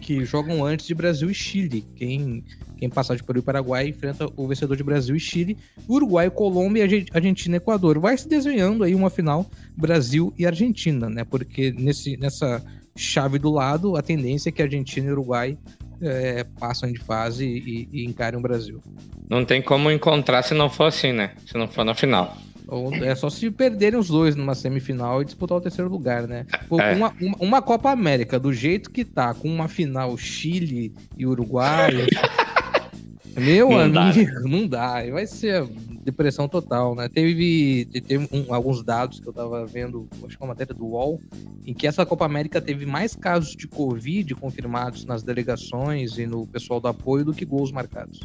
que 0.01 0.25
jogam 0.25 0.65
antes 0.65 0.87
de 0.87 0.95
Brasil 0.95 1.29
e 1.29 1.35
Chile. 1.35 1.85
Quem, 1.97 2.45
quem 2.77 2.91
passar 2.91 3.17
de 3.17 3.25
Peru 3.25 3.39
e 3.39 3.43
Paraguai 3.43 3.89
enfrenta 3.89 4.29
o 4.37 4.47
vencedor 4.47 4.77
de 4.77 4.85
Brasil 4.85 5.17
e 5.17 5.21
Chile. 5.21 5.57
Uruguai, 5.89 6.29
Colômbia 6.29 6.85
e 6.85 7.07
Argentina 7.11 7.57
e 7.57 7.59
Equador. 7.59 7.99
Vai 7.99 8.17
se 8.19 8.29
desenhando 8.29 8.85
aí 8.85 8.95
uma 8.95 9.09
final 9.09 9.51
Brasil 9.75 10.33
e 10.39 10.45
Argentina, 10.45 11.09
né? 11.09 11.25
Porque 11.25 11.73
nesse, 11.73 12.19
nessa 12.19 12.63
chave 12.95 13.39
do 13.39 13.51
lado, 13.51 13.97
a 13.97 14.03
tendência 14.03 14.51
é 14.51 14.53
que 14.53 14.63
Argentina 14.63 15.09
e 15.09 15.13
Uruguai 15.13 15.59
é, 16.05 16.45
passam 16.59 16.91
de 16.91 16.99
fase 16.99 17.47
e, 17.47 17.89
e 17.93 18.05
encarem 18.05 18.39
o 18.39 18.43
Brasil. 18.43 18.83
Não 19.29 19.45
tem 19.45 19.63
como 19.63 19.91
encontrar 19.91 20.43
se 20.43 20.55
não 20.55 20.69
for 20.69 20.85
assim, 20.85 21.13
né? 21.13 21.33
Se 21.47 21.57
não 21.57 21.67
for 21.67 21.85
na 21.85 21.95
final. 21.95 22.37
Ou 22.67 22.95
é 22.95 23.15
só 23.15 23.29
se 23.29 23.51
perderem 23.51 23.99
os 23.99 24.09
dois 24.09 24.35
numa 24.37 24.55
semifinal 24.55 25.21
e 25.21 25.25
disputar 25.25 25.59
o 25.59 25.61
terceiro 25.61 25.91
lugar, 25.91 26.27
né? 26.27 26.47
Pô, 26.69 26.81
é. 26.81 26.95
uma, 26.95 27.13
uma, 27.21 27.37
uma, 27.39 27.63
Copa 27.63 27.91
América, 27.91 28.39
do 28.39 28.53
jeito 28.53 28.91
que 28.91 29.05
tá, 29.05 29.35
com 29.35 29.49
uma 29.49 29.69
final 29.69 30.17
Chile 30.17 30.95
e 31.17 31.27
Uruguai. 31.27 31.93
meu 33.37 33.71
não 33.71 34.03
amigo, 34.03 34.35
dá. 34.35 34.41
não 34.49 34.67
dá. 34.67 35.11
Vai 35.11 35.27
ser 35.27 35.67
depressão 36.05 36.47
total, 36.49 36.95
né? 36.95 37.09
Teve, 37.09 37.87
teve 38.07 38.29
um, 38.33 38.53
alguns 38.55 38.83
dados 38.85 39.19
que 39.21 39.27
eu 39.29 39.33
tava 39.33 39.65
vendo, 39.67 40.07
acho 40.27 40.37
que 40.37 40.43
uma 40.43 40.49
matéria 40.49 40.75
do 40.75 40.85
UOL, 40.87 41.21
em 41.67 41.73
que 41.75 41.87
essa 41.87 42.05
Copa 42.07 42.25
América 42.25 42.61
teve 42.61 42.87
mais 42.87 43.17
casos 43.17 43.57
de 43.57 43.67
Covid 43.67 44.35
confirmados 44.35 45.05
nas 45.05 45.23
delegações 45.23 46.19
e 46.19 46.27
no 46.27 46.47
pessoal 46.47 46.81
do 46.81 46.89
apoio 46.89 47.25
do 47.25 47.33
que 47.33 47.45
gols 47.45 47.73
marcados. 47.73 48.21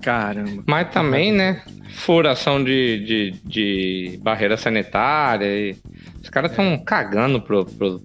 Caramba. 0.00 0.62
Mas 0.66 0.90
também, 0.92 1.32
né? 1.32 1.62
Furação 1.96 2.62
de, 2.62 3.04
de, 3.04 3.30
de 3.44 4.18
barreira 4.22 4.56
sanitária 4.56 5.46
e 5.46 5.76
Os 6.22 6.30
caras 6.30 6.50
estão 6.52 6.78
cagando 6.78 7.40
pro, 7.42 7.64
pro, 7.66 8.00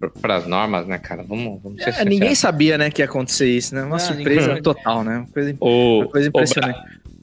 pro, 0.00 0.10
pras 0.12 0.46
normas, 0.46 0.86
né, 0.86 0.96
cara? 0.98 1.22
Vamos, 1.22 1.60
vamos 1.62 1.82
ser 1.82 1.90
É, 1.90 2.04
ninguém 2.04 2.34
sabia, 2.34 2.78
né, 2.78 2.90
que 2.90 3.02
ia 3.02 3.06
acontecer 3.06 3.48
isso, 3.48 3.74
né? 3.74 3.82
Uma 3.82 3.96
Ah, 3.96 3.98
surpresa 4.00 4.46
ninguém- 4.48 4.62
total, 4.62 5.04
né? 5.04 5.18
Uma 5.18 5.26
coisa, 5.26 5.56
O, 5.60 5.98
uma 5.98 6.08
coisa 6.08 6.28
impressionante. 6.28 6.78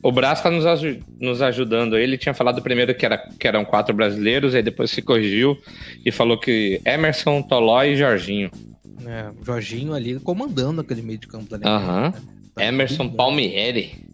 O 0.08 0.12
Brás 0.12 0.40
tá 0.42 0.52
nos, 0.52 0.66
aju- 0.68 1.00
nos 1.20 1.42
ajudando. 1.42 1.98
Ele 1.98 2.16
tinha 2.18 2.34
falado 2.34 2.62
primeiro 2.62 2.94
que, 2.94 3.06
era, 3.06 3.18
que 3.18 3.48
eram 3.48 3.66
quatro 3.66 3.96
brasileiros, 3.96 4.54
aí 4.54 4.62
depois 4.62 4.92
se 4.92 5.02
corrigiu 5.02 5.58
e 6.06 6.12
falou 6.12 6.40
que 6.40 6.80
Emerson, 6.86 7.42
Tolói 7.42 7.94
e 7.94 7.98
Jorginho. 7.98 8.52
É, 9.06 9.32
o 9.42 9.44
Jorginho 9.44 9.94
ali 9.94 10.20
comandando 10.20 10.82
aquele 10.82 11.02
meio 11.02 11.18
de 11.18 11.28
campo 11.28 11.58
da. 11.58 11.68
Aham. 11.68 12.02
né? 12.12 12.14
Tá 12.54 12.64
Emerson 12.66 13.06
tudo. 13.08 13.18
Palmieri. 13.18 14.05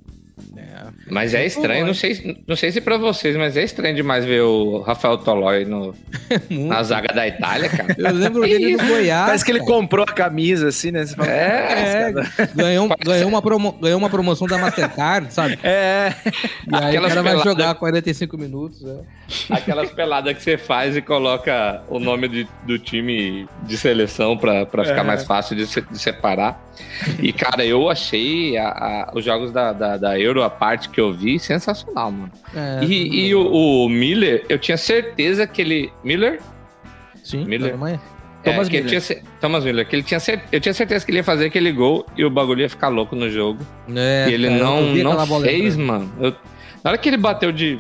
É. 1.12 1.14
Mas 1.14 1.34
é 1.34 1.46
estranho, 1.46 1.86
não 1.86 1.94
sei, 1.94 2.38
não 2.48 2.56
sei 2.56 2.72
se 2.72 2.80
pra 2.80 2.98
vocês, 2.98 3.36
mas 3.36 3.58
é 3.58 3.64
estranho 3.64 3.94
demais 3.96 4.24
ver 4.24 4.42
o 4.42 4.80
Rafael 4.82 5.18
Tolói 5.18 5.66
no, 5.66 5.94
na 6.50 6.82
zaga 6.84 7.14
da 7.14 7.28
Itália, 7.28 7.70
cara. 7.70 7.94
Eu 7.98 8.14
lembro 8.14 8.42
dele 8.42 8.78
no 8.78 8.88
Goiás. 8.88 9.26
Parece 9.26 9.46
que 9.46 9.52
ele 9.52 9.60
cara. 9.60 9.72
comprou 9.72 10.06
a 10.08 10.12
camisa, 10.14 10.70
assim, 10.70 10.90
né? 10.92 11.06
Você 11.06 11.16
fala, 11.16 11.30
É, 11.30 12.14
ganhou, 12.56 12.90
ganhou, 13.04 13.28
uma 13.30 13.42
promo, 13.42 13.74
ganhou 13.74 13.98
uma 14.00 14.10
promoção 14.10 14.48
da 14.48 14.58
Mastercard, 14.58 15.34
sabe? 15.34 15.60
é. 15.64 16.14
E 16.26 16.76
aí 16.76 16.86
Aquelas 16.98 17.12
o 17.12 17.16
cara 17.16 17.36
vai 17.36 17.44
jogar 17.44 17.76
45 17.76 18.38
minutos. 18.38 18.84
É. 18.86 19.54
Aquelas 19.54 19.92
peladas 19.92 20.34
que 20.36 20.42
você 20.44 20.58
faz 20.58 20.96
e 20.96 21.02
coloca 21.02 21.82
o 21.90 22.00
nome 22.00 22.28
de- 22.28 22.48
do 22.66 22.78
time 22.80 23.48
de 23.64 23.78
seleção 23.78 24.38
pra, 24.38 24.66
pra 24.66 24.84
ficar 24.86 25.02
É. 25.02 25.04
mais 25.04 25.24
fácil 25.24 25.56
de, 25.56 25.68
se- 25.68 25.82
de 25.82 26.00
separar. 26.00 26.62
E, 27.22 27.34
cara, 27.34 27.66
eu 27.66 27.90
achei 27.90 28.58
a- 28.58 28.70
a- 28.70 29.12
os 29.14 29.24
jogos 29.26 29.52
da, 29.52 29.74
da, 29.74 29.98
da 29.98 30.20
Euro, 30.20 30.44
a 30.44 30.50
parte 30.50 30.88
que 30.90 31.01
eu 31.02 31.14
vi, 31.14 31.38
sensacional, 31.40 32.12
mano. 32.12 32.32
É, 32.56 32.84
E, 32.84 33.28
e 33.28 33.36
o, 33.36 33.46
o 33.86 33.90
Miller, 33.90 34.46
eu 34.50 34.58
tinha 34.60 34.78
certeza 34.78 35.46
que 35.48 35.62
ele. 35.62 35.92
Miller? 36.04 36.40
Sim, 37.24 37.46
Miller. 37.46 37.70
Alemanha. 37.74 38.02
Thomas 38.44 38.68
é, 38.68 38.72
que 38.72 38.78
ele 38.78 38.86
Miller. 38.86 39.02
tinha 39.02 39.24
Thomas 39.40 39.64
Miller, 39.66 39.88
que 39.88 39.96
ele 39.96 40.04
tinha 40.04 40.20
eu 40.52 40.60
tinha 40.60 40.74
certeza 40.74 41.06
que 41.06 41.12
ele 41.12 41.20
ia 41.20 41.24
fazer 41.24 41.46
aquele 41.46 41.72
gol 41.72 42.06
e 42.18 42.26
o 42.26 42.30
bagulho 42.30 42.62
ia 42.62 42.70
ficar 42.70 42.88
louco 42.88 43.16
no 43.16 43.30
jogo. 43.30 43.60
É, 43.96 44.28
e 44.30 44.34
ele 44.34 44.48
cara, 44.48 44.60
não, 44.64 44.82
não 44.96 45.26
bola 45.28 45.46
fez, 45.46 45.78
mano. 45.78 46.12
Eu- 46.20 46.36
na 46.84 46.90
hora 46.92 46.98
que 46.98 47.08
ele 47.08 47.18
bateu 47.18 47.52
de 47.52 47.80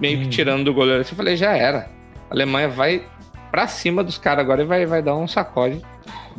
meio 0.00 0.18
que 0.20 0.26
Hum. 0.26 0.30
tirando 0.30 0.64
do 0.64 0.72
goleiro, 0.72 1.02
assim, 1.02 1.12
eu 1.12 1.16
falei, 1.16 1.36
já 1.36 1.54
era. 1.54 1.90
A 2.30 2.34
Alemanha 2.34 2.68
vai 2.68 3.02
pra 3.50 3.66
cima 3.66 4.02
dos 4.02 4.16
caras 4.16 4.42
agora 4.44 4.62
e 4.62 4.64
vai, 4.64 4.86
vai 4.86 5.02
dar 5.02 5.14
um 5.16 5.28
sacode. 5.28 5.82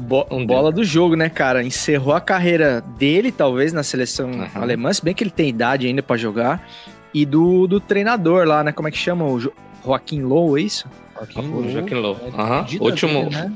Bo- 0.02 0.26
Um 0.32 0.46
bola 0.46 0.72
do 0.72 0.84
jogo, 0.84 1.16
né, 1.16 1.28
cara? 1.30 1.62
Encerrou 1.64 2.14
a 2.14 2.22
carreira 2.22 2.82
dele, 2.98 3.32
talvez, 3.32 3.74
na 3.74 3.84
seleção 3.84 4.30
Aham. 4.32 4.62
alemã, 4.62 4.94
se 4.94 5.04
bem 5.04 5.14
que 5.14 5.24
ele 5.24 5.30
tem 5.32 5.50
idade 5.50 5.86
ainda 5.88 6.02
pra 6.02 6.16
jogar. 6.16 6.66
E 7.14 7.26
do, 7.26 7.68
do 7.68 7.80
treinador 7.80 8.46
lá, 8.48 8.64
né? 8.64 8.72
Como 8.72 8.88
é 8.88 8.92
que 8.92 8.98
chama? 8.98 9.26
O 9.26 9.40
Jo- 9.40 9.52
Joaquim 9.84 10.22
Low, 10.22 10.58
é 10.58 10.62
isso? 10.62 10.88
Joaquim 11.16 11.40
O 11.40 11.60
Low. 11.60 11.70
Joaquim 11.70 11.94
Low. 11.96 12.18
É, 12.38 12.62
dita 12.64 12.84
Último, 12.84 13.24
dele, 13.26 13.30
né? 13.36 13.54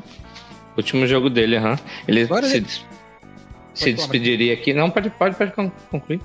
último 0.75 1.07
jogo 1.07 1.29
dele, 1.29 1.55
aham. 1.57 1.77
Ele 2.07 2.23
Agora 2.23 2.45
se, 2.47 2.57
ele- 2.57 2.65
des- 2.65 2.85
se 3.73 3.83
falar, 3.85 3.95
despediria 3.95 4.53
aqui. 4.53 4.73
Não, 4.73 4.89
pode, 4.89 5.09
pode, 5.11 5.35
pode 5.35 5.51
con- 5.51 5.71
concluir. 5.89 6.19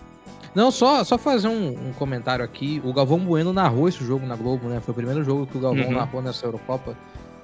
Não, 0.54 0.70
só, 0.72 1.04
só 1.04 1.16
fazer 1.16 1.46
um, 1.46 1.68
um 1.88 1.92
comentário 1.92 2.44
aqui. 2.44 2.80
O 2.84 2.92
Galvão 2.92 3.18
Bueno 3.20 3.52
narrou 3.52 3.88
esse 3.88 4.02
jogo 4.04 4.26
na 4.26 4.34
Globo, 4.34 4.66
né? 4.68 4.80
Foi 4.80 4.90
o 4.92 4.94
primeiro 4.96 5.22
jogo 5.22 5.46
que 5.46 5.56
o 5.56 5.60
Galvão 5.60 5.84
Uhum. 5.84 5.92
narrou 5.92 6.20
nessa 6.22 6.46
Eurocopa. 6.46 6.96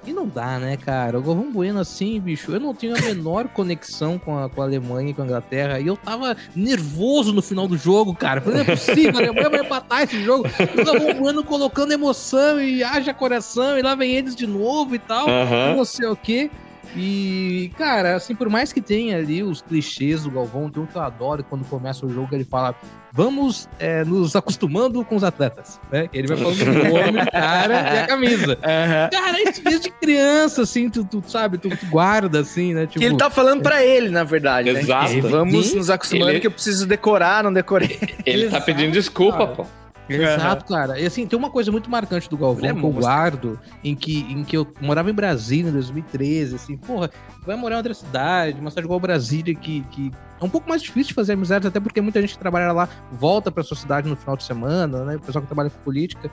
E 0.05 0.13
não 0.13 0.27
dá, 0.27 0.59
né, 0.59 0.77
cara? 0.77 1.17
O 1.17 1.21
Galvão 1.21 1.51
Bueno, 1.51 1.79
assim, 1.79 2.19
bicho, 2.19 2.51
eu 2.51 2.59
não 2.59 2.73
tenho 2.73 2.95
a 2.95 3.01
menor 3.01 3.47
conexão 3.47 4.19
com 4.19 4.37
a, 4.37 4.49
com 4.49 4.61
a 4.61 4.65
Alemanha 4.65 5.09
e 5.09 5.13
com 5.13 5.21
a 5.21 5.25
Inglaterra. 5.25 5.79
E 5.79 5.87
eu 5.87 5.97
tava 5.97 6.37
nervoso 6.55 7.33
no 7.33 7.41
final 7.41 7.67
do 7.67 7.77
jogo, 7.77 8.13
cara. 8.13 8.39
Falei, 8.39 8.63
não 8.63 8.73
é 8.73 8.75
possível, 8.75 9.15
a 9.15 9.23
Alemanha 9.23 9.49
vai 9.49 9.59
empatar 9.61 10.03
esse 10.03 10.23
jogo. 10.23 10.45
E 10.59 10.81
o 10.81 10.85
Galvão 10.85 11.13
Bueno 11.15 11.43
colocando 11.43 11.91
emoção 11.91 12.61
e 12.61 12.83
haja 12.83 13.13
coração, 13.13 13.77
e 13.77 13.81
lá 13.81 13.95
vem 13.95 14.11
eles 14.11 14.35
de 14.35 14.45
novo 14.45 14.93
e 14.95 14.99
tal. 14.99 15.27
Aham. 15.27 15.75
Não 15.75 15.85
sei 15.85 16.07
o 16.07 16.15
quê. 16.15 16.51
E, 16.95 17.71
cara, 17.77 18.15
assim, 18.15 18.35
por 18.35 18.49
mais 18.49 18.73
que 18.73 18.81
tenha 18.81 19.17
ali 19.17 19.41
os 19.43 19.61
clichês 19.61 20.23
do 20.23 20.31
Galvão, 20.31 20.69
tem 20.69 20.81
um 20.83 20.85
que 20.85 20.95
eu 20.95 21.01
adoro 21.01 21.43
quando 21.43 21.63
começa 21.65 22.05
o 22.05 22.09
jogo, 22.09 22.29
ele 22.33 22.43
fala: 22.43 22.75
vamos 23.11 23.69
é, 23.79 24.03
nos 24.03 24.35
acostumando 24.35 25.03
com 25.05 25.15
os 25.15 25.23
atletas, 25.23 25.79
né? 25.91 26.09
Ele 26.13 26.27
vai 26.27 26.37
falando 26.37 26.57
do 26.57 26.73
nome 26.73 27.19
do 27.25 27.31
cara 27.31 27.73
e 27.95 27.99
a 27.99 28.07
camisa. 28.07 28.55
Cara, 29.11 29.41
isso 29.49 29.63
desde 29.63 29.89
criança, 29.91 30.61
assim, 30.63 30.89
tu, 30.89 31.03
tu 31.05 31.23
sabe, 31.27 31.57
tu, 31.57 31.69
tu 31.69 31.85
guarda, 31.87 32.39
assim, 32.39 32.73
né? 32.73 32.85
Tipo, 32.87 32.99
Que 32.99 33.05
ele 33.05 33.17
tá 33.17 33.29
falando 33.29 33.61
pra 33.61 33.83
ele, 33.83 34.09
na 34.09 34.23
verdade, 34.23 34.71
né? 34.71 34.79
Exato. 34.81 35.11
Que 35.11 35.21
Vamos 35.21 35.67
Sim. 35.67 35.77
nos 35.77 35.89
acostumando 35.89 36.31
Ele- 36.31 36.39
que 36.39 36.47
eu 36.47 36.51
preciso 36.51 36.85
decorar, 36.85 37.43
não 37.43 37.51
decorei. 37.53 37.99
Ele 38.25 38.49
tá 38.49 38.59
pedindo 38.61 38.91
desculpa, 38.91 39.37
cara. 39.39 39.55
pô. 39.55 39.65
Exato, 40.09 40.65
cara. 40.65 40.99
E 40.99 41.05
assim, 41.05 41.25
tem 41.25 41.37
uma 41.37 41.49
coisa 41.49 41.71
muito 41.71 41.89
marcante 41.89 42.29
do 42.29 42.37
Galvão 42.37 42.69
é 42.69 42.73
que 42.73 42.83
eu 42.83 42.91
guardo, 42.91 43.59
em 43.83 43.95
que, 43.95 44.19
em 44.31 44.43
que 44.43 44.55
eu 44.55 44.67
morava 44.79 45.09
em 45.09 45.13
Brasília 45.13 45.69
em 45.69 45.73
2013, 45.73 46.55
assim, 46.55 46.77
porra, 46.77 47.09
vai 47.45 47.55
morar 47.55 47.75
em 47.75 47.77
outra 47.77 47.93
cidade, 47.93 48.59
uma 48.59 48.69
cidade 48.69 48.85
igual 48.85 48.99
Brasília, 48.99 49.55
que, 49.55 49.81
que 49.91 50.11
é 50.39 50.43
um 50.43 50.49
pouco 50.49 50.67
mais 50.67 50.81
difícil 50.81 51.09
de 51.09 51.13
fazer 51.13 51.33
amizades, 51.33 51.67
até 51.67 51.79
porque 51.79 52.01
muita 52.01 52.21
gente 52.21 52.33
que 52.33 52.39
trabalha 52.39 52.71
lá 52.71 52.89
volta 53.11 53.51
pra 53.51 53.63
sua 53.63 53.77
cidade 53.77 54.09
no 54.09 54.15
final 54.15 54.35
de 54.35 54.43
semana, 54.43 55.05
né? 55.05 55.15
O 55.15 55.19
pessoal 55.19 55.41
que 55.41 55.47
trabalha 55.47 55.69
com 55.69 55.79
política. 55.79 56.29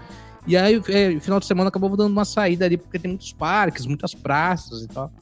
E 0.47 0.57
aí, 0.57 0.83
é, 0.89 1.21
final 1.21 1.39
de 1.39 1.47
semana 1.47 1.69
acabou 1.69 1.97
dando 1.97 2.11
uma 2.13 2.25
saída 2.25 2.65
ali, 2.65 2.77
porque 2.77 2.99
tem 2.99 3.11
muitos 3.11 3.33
parques, 3.33 3.87
muitas 3.87 4.15
praças 4.15 4.83
e 4.83 4.89
tal. 4.89 5.13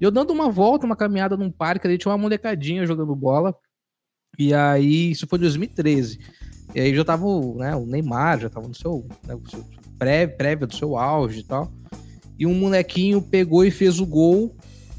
E 0.00 0.04
eu 0.04 0.10
dando 0.10 0.32
uma 0.32 0.48
volta, 0.48 0.86
uma 0.86 0.96
caminhada 0.96 1.36
num 1.36 1.50
parque 1.50 1.86
ali, 1.86 1.98
tinha 1.98 2.10
uma 2.10 2.18
molecadinha 2.18 2.86
jogando 2.86 3.14
bola. 3.14 3.54
E 4.38 4.54
aí, 4.54 5.10
isso 5.10 5.26
foi 5.26 5.38
em 5.38 5.42
2013. 5.42 6.18
E 6.74 6.80
aí 6.80 6.94
já 6.94 7.04
tava 7.04 7.24
o, 7.24 7.56
né, 7.56 7.74
o 7.74 7.84
Neymar, 7.84 8.40
já 8.40 8.48
tava 8.48 8.68
no 8.68 8.74
seu, 8.74 9.06
né, 9.26 9.34
o 9.34 9.50
seu 9.50 9.64
pré, 9.98 10.26
prévia 10.26 10.66
do 10.66 10.74
seu 10.74 10.96
auge 10.96 11.40
e 11.40 11.44
tal. 11.44 11.70
E 12.38 12.46
um 12.46 12.54
molequinho 12.54 13.20
pegou 13.20 13.64
e 13.64 13.70
fez 13.70 14.00
o 14.00 14.06
gol 14.06 14.54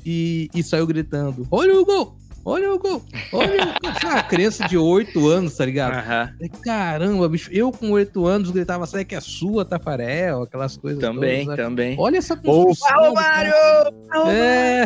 e, 0.05 0.49
e 0.53 0.61
saiu 0.61 0.85
gritando: 0.85 1.47
Olha 1.49 1.79
o 1.79 1.85
gol! 1.85 2.17
Olha 2.43 2.73
o 2.73 2.79
gol! 2.79 3.03
Olha 3.33 3.63
o 3.63 3.65
gol! 3.67 3.91
Ah, 4.03 4.23
criança 4.23 4.67
de 4.67 4.77
8 4.77 5.27
anos, 5.27 5.55
tá 5.55 5.65
ligado? 5.65 6.03
Falei, 6.03 6.49
Caramba, 6.63 7.29
bicho, 7.29 7.49
eu 7.51 7.71
com 7.71 7.91
8 7.91 8.25
anos 8.25 8.51
gritava, 8.51 8.85
sai 8.85 9.05
que 9.05 9.15
é 9.15 9.19
sua, 9.19 9.63
Tafarel, 9.63 10.43
aquelas 10.43 10.75
coisas. 10.75 10.99
Também, 10.99 11.45
todas, 11.45 11.57
né? 11.57 11.63
também. 11.63 11.95
Olha 11.99 12.17
essa 12.17 12.35
construção. 12.35 13.13
Cara. 13.13 13.13
Mário! 13.13 14.29
É, 14.29 14.85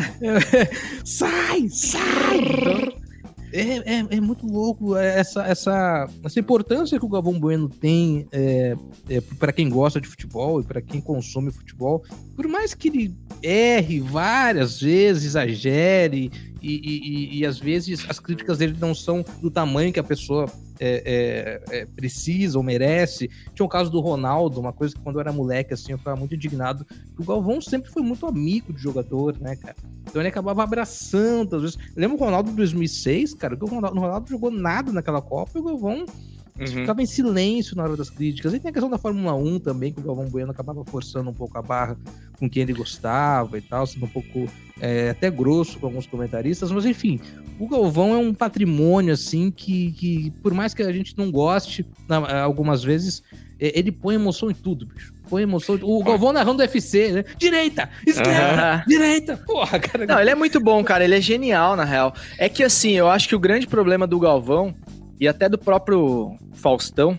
sai, 1.04 1.67
sai! 1.69 3.04
Então, 3.04 3.04
é, 3.61 3.77
é, 3.99 4.05
é 4.17 4.21
muito 4.21 4.45
louco 4.45 4.95
essa, 4.95 5.43
essa, 5.45 6.09
essa 6.23 6.39
importância 6.39 6.99
que 6.99 7.05
o 7.05 7.09
Galvão 7.09 7.39
Bueno 7.39 7.69
tem 7.69 8.27
é, 8.31 8.75
é, 9.09 9.21
para 9.39 9.51
quem 9.53 9.69
gosta 9.69 9.99
de 10.01 10.07
futebol 10.07 10.59
e 10.59 10.63
para 10.63 10.81
quem 10.81 10.99
consome 11.01 11.51
futebol. 11.51 12.03
Por 12.35 12.47
mais 12.47 12.73
que 12.73 12.89
ele 12.89 13.15
erre 13.41 13.99
várias 13.99 14.79
vezes, 14.81 15.23
exagere, 15.25 16.31
e, 16.61 16.73
e, 16.73 17.09
e- 17.37 17.39
e 17.39 17.45
às 17.45 17.59
vezes 17.59 18.05
as 18.09 18.19
críticas 18.19 18.57
dele 18.57 18.75
não 18.79 18.93
são 18.95 19.23
do 19.41 19.51
tamanho 19.51 19.93
que 19.93 19.99
a 19.99 20.03
pessoa 20.03 20.47
é, 20.79 21.61
é, 21.69 21.77
é, 21.79 21.85
precisa 21.85 22.57
ou 22.57 22.63
merece. 22.63 23.29
Tinha 23.53 23.65
o 23.65 23.69
caso 23.69 23.89
do 23.89 23.99
Ronaldo, 23.99 24.59
uma 24.59 24.73
coisa 24.73 24.95
que 24.95 25.01
quando 25.01 25.15
eu 25.15 25.21
era 25.21 25.31
moleque, 25.31 25.73
assim, 25.73 25.91
eu 25.91 25.97
ficava 25.97 26.17
muito 26.17 26.35
indignado. 26.35 26.85
O 27.17 27.23
Galvão 27.23 27.61
sempre 27.61 27.91
foi 27.91 28.01
muito 28.01 28.25
amigo 28.25 28.73
de 28.73 28.81
jogador, 28.81 29.38
né, 29.39 29.55
cara? 29.55 29.75
Então 30.07 30.21
ele 30.21 30.29
acabava 30.29 30.63
abraçando, 30.63 31.55
às 31.55 31.61
vezes. 31.61 31.77
Eu 31.95 32.01
lembro 32.01 32.17
o 32.17 32.19
Ronaldo 32.19 32.49
de 32.49 32.55
2006, 32.57 33.33
cara, 33.33 33.57
o 33.59 33.65
Ronaldo, 33.65 33.97
o 33.97 34.01
Ronaldo 34.01 34.29
jogou 34.29 34.51
nada 34.51 34.91
naquela 34.91 35.21
Copa 35.21 35.51
e 35.55 35.59
o 35.59 35.63
Galvão 35.63 36.05
Uhum. 36.59 36.67
ficava 36.67 37.01
em 37.01 37.05
silêncio 37.05 37.75
na 37.75 37.83
hora 37.83 37.97
das 37.97 38.09
críticas. 38.09 38.53
E 38.53 38.59
tem 38.59 38.69
a 38.69 38.73
questão 38.73 38.89
da 38.89 38.97
Fórmula 38.97 39.33
1 39.35 39.59
também, 39.59 39.91
que 39.91 39.99
o 39.99 40.03
Galvão 40.03 40.25
Bueno 40.29 40.51
acabava 40.51 40.83
forçando 40.85 41.29
um 41.29 41.33
pouco 41.33 41.57
a 41.57 41.61
barra 41.61 41.97
com 42.39 42.49
quem 42.49 42.63
ele 42.63 42.73
gostava 42.73 43.57
e 43.57 43.61
tal, 43.61 43.85
sendo 43.85 44.05
um 44.05 44.09
pouco 44.09 44.47
é, 44.79 45.09
até 45.09 45.29
grosso 45.29 45.79
com 45.79 45.85
alguns 45.87 46.07
comentaristas, 46.07 46.71
mas 46.71 46.85
enfim, 46.85 47.19
o 47.59 47.67
Galvão 47.67 48.13
é 48.13 48.17
um 48.17 48.33
patrimônio, 48.33 49.13
assim, 49.13 49.49
que, 49.51 49.91
que 49.93 50.31
por 50.43 50.53
mais 50.53 50.73
que 50.73 50.81
a 50.83 50.91
gente 50.91 51.17
não 51.17 51.31
goste, 51.31 51.85
na- 52.07 52.41
algumas 52.43 52.83
vezes, 52.83 53.21
é, 53.59 53.77
ele 53.77 53.91
põe 53.91 54.15
emoção 54.15 54.49
em 54.49 54.53
tudo, 54.53 54.85
bicho. 54.85 55.13
Põe 55.29 55.43
emoção. 55.43 55.75
em 55.75 55.79
tudo. 55.79 55.91
O 55.91 56.03
Galvão 56.03 56.31
narrando 56.31 56.59
o 56.61 56.65
UFC, 56.65 57.11
né? 57.11 57.25
Direita, 57.37 57.89
esquerda, 58.05 58.73
Aham. 58.75 58.83
direita. 58.87 59.37
Porra, 59.37 59.79
cara. 59.79 60.05
Não, 60.05 60.19
ele 60.19 60.29
é 60.29 60.35
muito 60.35 60.59
bom, 60.61 60.83
cara. 60.83 61.03
Ele 61.03 61.15
é 61.15 61.21
genial, 61.21 61.75
na 61.75 61.83
real. 61.83 62.13
É 62.37 62.47
que 62.47 62.61
assim, 62.63 62.91
eu 62.91 63.09
acho 63.09 63.27
que 63.27 63.35
o 63.35 63.39
grande 63.39 63.65
problema 63.65 64.05
do 64.05 64.19
Galvão 64.19 64.75
e 65.19 65.28
até 65.28 65.47
do 65.47 65.58
próprio 65.58 66.38
Faustão 66.54 67.17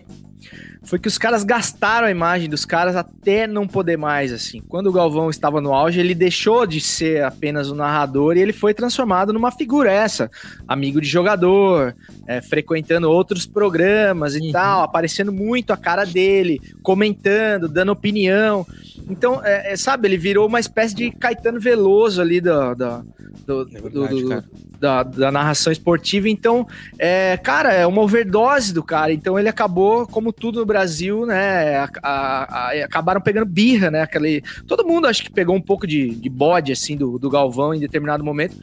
foi 0.87 0.97
que 0.97 1.07
os 1.07 1.17
caras 1.17 1.43
gastaram 1.43 2.07
a 2.07 2.11
imagem 2.11 2.49
dos 2.49 2.63
caras 2.65 2.95
até 2.95 3.45
não 3.45 3.67
poder 3.67 3.97
mais, 3.97 4.31
assim. 4.31 4.61
Quando 4.67 4.87
o 4.87 4.91
Galvão 4.93 5.29
estava 5.29 5.59
no 5.59 5.73
auge, 5.73 5.99
ele 5.99 6.15
deixou 6.15 6.65
de 6.65 6.79
ser 6.79 7.23
apenas 7.23 7.69
o 7.69 7.75
narrador 7.75 8.37
e 8.37 8.39
ele 8.39 8.53
foi 8.53 8.73
transformado 8.73 9.33
numa 9.33 9.51
figura 9.51 9.91
essa, 9.91 10.31
amigo 10.67 11.01
de 11.01 11.07
jogador, 11.07 11.93
é, 12.25 12.41
frequentando 12.41 13.09
outros 13.11 13.45
programas 13.45 14.35
e 14.35 14.39
Uhum. 14.39 14.51
tal, 14.51 14.81
aparecendo 14.83 15.31
muito 15.31 15.71
a 15.73 15.77
cara 15.77 16.05
dele, 16.05 16.59
comentando, 16.81 17.67
dando 17.67 17.91
opinião. 17.91 18.65
Então, 19.09 19.41
é, 19.43 19.73
é, 19.73 19.75
sabe, 19.75 20.07
ele 20.07 20.17
virou 20.17 20.47
uma 20.47 20.59
espécie 20.59 20.95
de 20.95 21.11
Caetano 21.11 21.59
Veloso 21.59 22.21
ali 22.21 22.39
da, 22.41 22.73
da, 22.73 23.03
do, 23.45 23.61
É 23.61 23.65
do- 23.65 23.81
verdade, 23.81 24.21
do- 24.23 24.29
cara. 24.29 24.43
da, 24.79 25.03
da 25.03 25.31
narração 25.31 25.71
esportiva. 25.71 26.27
Então, 26.29 26.67
é, 26.99 27.37
cara, 27.37 27.71
é 27.73 27.85
uma 27.87 28.01
overdose 28.01 28.73
do 28.73 28.83
cara. 28.83 29.11
Então 29.13 29.39
ele 29.39 29.47
acabou, 29.49 30.05
como 30.05 30.31
tudo 30.33 30.59
no 30.59 30.65
Brasil, 30.65 30.76
né? 31.25 31.77
a- 31.77 31.89
a- 32.03 32.67
a- 32.69 32.83
acabaram 32.85 33.21
pegando 33.21 33.45
birra, 33.45 33.89
né? 33.91 34.01
Aquele, 34.01 34.41
todo 34.67 34.85
mundo 34.85 35.07
acho 35.07 35.23
que 35.23 35.31
pegou 35.31 35.55
um 35.55 35.61
pouco 35.61 35.87
de, 35.87 36.09
de 36.15 36.29
bode, 36.29 36.71
assim, 36.71 36.95
do, 36.95 37.17
do 37.17 37.29
Galvão 37.29 37.73
em 37.73 37.79
determinado 37.79 38.23
momento. 38.23 38.55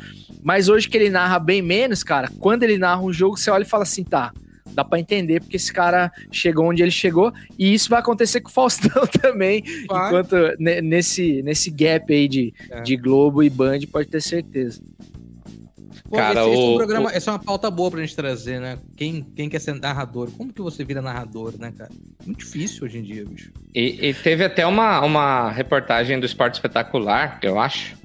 Mas 0.43 0.69
hoje 0.69 0.89
que 0.89 0.97
ele 0.97 1.11
narra 1.11 1.39
bem 1.39 1.63
menos, 1.63 2.03
cara, 2.03 2.29
quando 2.39 2.63
ele 2.63 2.77
narra 2.79 3.03
um 3.03 3.13
jogo, 3.13 3.37
você 3.37 3.51
olha 3.51 3.63
e 3.63 3.69
fala 3.69 3.83
assim, 3.85 4.05
tá. 4.05 4.33
Dá 4.73 4.83
pra 4.85 4.99
entender 4.99 5.41
porque 5.41 5.57
esse 5.57 5.73
cara 5.73 6.11
chegou 6.33 6.67
onde 6.67 6.83
ele 6.83 6.91
chegou, 6.91 7.33
e 7.59 7.73
isso 7.75 7.89
vai 7.89 8.01
acontecer 8.01 8.41
com 8.41 8.49
o 8.49 8.53
Faustão 8.53 9.07
também, 9.23 9.63
Vai. 9.87 10.09
enquanto 10.09 10.35
ne- 10.59 10.81
nesse, 10.83 11.43
nesse 11.43 11.71
gap 11.71 12.13
aí 12.13 12.27
de, 12.27 12.53
É. 12.71 12.81
de 12.81 12.97
Globo 12.97 13.43
e 13.43 13.49
Band, 13.51 13.81
pode 13.93 14.09
ter 14.09 14.21
certeza. 14.21 14.83
Pô, 16.15 16.21
Cara, 16.21 16.41
esse, 16.43 16.51
esse 16.51 16.61
é 16.61 16.65
um 16.65 16.73
o- 16.73 16.77
programa, 16.77 17.07
o- 17.09 17.13
essa 17.13 17.31
é 17.31 17.33
uma 17.33 17.39
pauta 17.41 17.71
boa 17.71 17.91
pra 17.91 18.01
gente 18.01 18.15
trazer, 18.15 18.61
né? 18.61 18.79
Quem, 18.97 19.23
quem 19.35 19.49
quer 19.49 19.61
ser 19.61 19.75
narrador? 19.75 20.31
Como 20.37 20.53
que 20.53 20.63
você 20.63 20.85
vira 20.85 21.03
narrador, 21.03 21.55
né, 21.59 21.73
cara? 21.77 21.91
Muito 22.25 22.39
difícil 22.39 22.85
hoje 22.85 22.99
em 22.99 23.03
dia, 23.03 23.25
bicho. 23.25 23.51
E, 23.75 24.09
e 24.09 24.15
teve 24.15 24.45
até 24.45 24.65
uma, 24.67 25.01
uma 25.05 25.51
reportagem 25.51 26.19
do 26.21 26.27
Esporte 26.27 26.55
Espetacular, 26.55 27.39
eu 27.43 27.59
acho, 27.59 27.97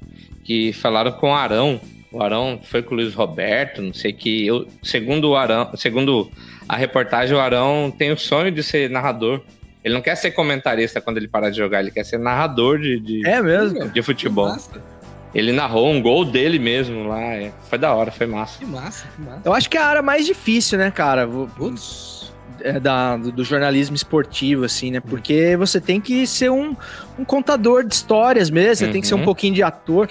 que 0.44 0.72
falaram 0.72 1.12
com 1.12 1.30
o 1.30 1.34
Arão. 1.34 1.80
O 2.12 2.20
Arão 2.20 2.58
foi 2.62 2.82
com 2.82 2.94
o 2.94 2.96
Luiz 2.98 3.14
Roberto, 3.14 3.80
não 3.80 3.94
sei 3.94 4.12
que. 4.12 4.44
Eu, 4.44 4.66
segundo 4.82 5.30
o 5.30 5.36
Arão, 5.36 5.70
segundo 5.76 6.28
a 6.68 6.76
reportagem, 6.76 7.36
o 7.36 7.38
Arão 7.40 7.94
tem 7.96 8.10
o 8.10 8.18
sonho 8.18 8.50
de 8.50 8.62
ser 8.64 8.90
narrador. 8.90 9.40
Ele 9.84 9.94
não 9.94 10.02
quer 10.02 10.16
ser 10.16 10.32
comentarista 10.32 11.00
quando 11.00 11.16
ele 11.18 11.28
parar 11.28 11.50
de 11.50 11.56
jogar, 11.56 11.80
ele 11.80 11.90
quer 11.92 12.04
ser 12.04 12.18
narrador 12.18 12.78
de, 12.80 12.98
de, 13.00 13.26
É 13.26 13.40
mesmo? 13.40 13.88
de 13.88 14.02
futebol. 14.02 14.46
Que 14.46 14.52
massa, 14.52 14.82
Ele 15.34 15.52
narrou 15.52 15.90
um 15.90 16.02
gol 16.02 16.24
dele 16.24 16.58
mesmo 16.58 17.04
lá. 17.08 17.20
é, 17.20 17.52
foi 17.68 17.78
da 17.78 17.94
hora, 17.94 18.10
foi 18.10 18.26
massa. 18.26 18.58
que 18.58 18.66
massa, 18.66 19.06
que 19.14 19.22
massa. 19.22 19.40
Eu 19.44 19.54
acho 19.54 19.70
que 19.70 19.76
é 19.76 19.80
a 19.80 19.86
área 19.86 20.02
mais 20.02 20.26
difícil, 20.26 20.78
né, 20.78 20.90
cara? 20.90 21.26
Putz. 21.26 22.32
é, 22.62 22.78
da, 22.80 23.16
do, 23.16 23.30
do 23.32 23.44
jornalismo 23.44 23.94
esportivo, 23.96 24.64
assim, 24.64 24.90
né? 24.90 25.00
Porque 25.00 25.56
você 25.56 25.80
tem 25.80 26.00
que 26.00 26.26
ser 26.26 26.50
um, 26.50 26.74
um 27.18 27.24
contador 27.24 27.84
de 27.84 27.94
histórias 27.94 28.50
mesmo, 28.50 28.74
você 28.86 28.92
tem 28.92 29.00
que 29.00 29.06
ser 29.06 29.14
um 29.14 29.18
Uhum. 29.18 29.24
pouquinho 29.24 29.54
de 29.54 29.62
ator. 29.62 30.08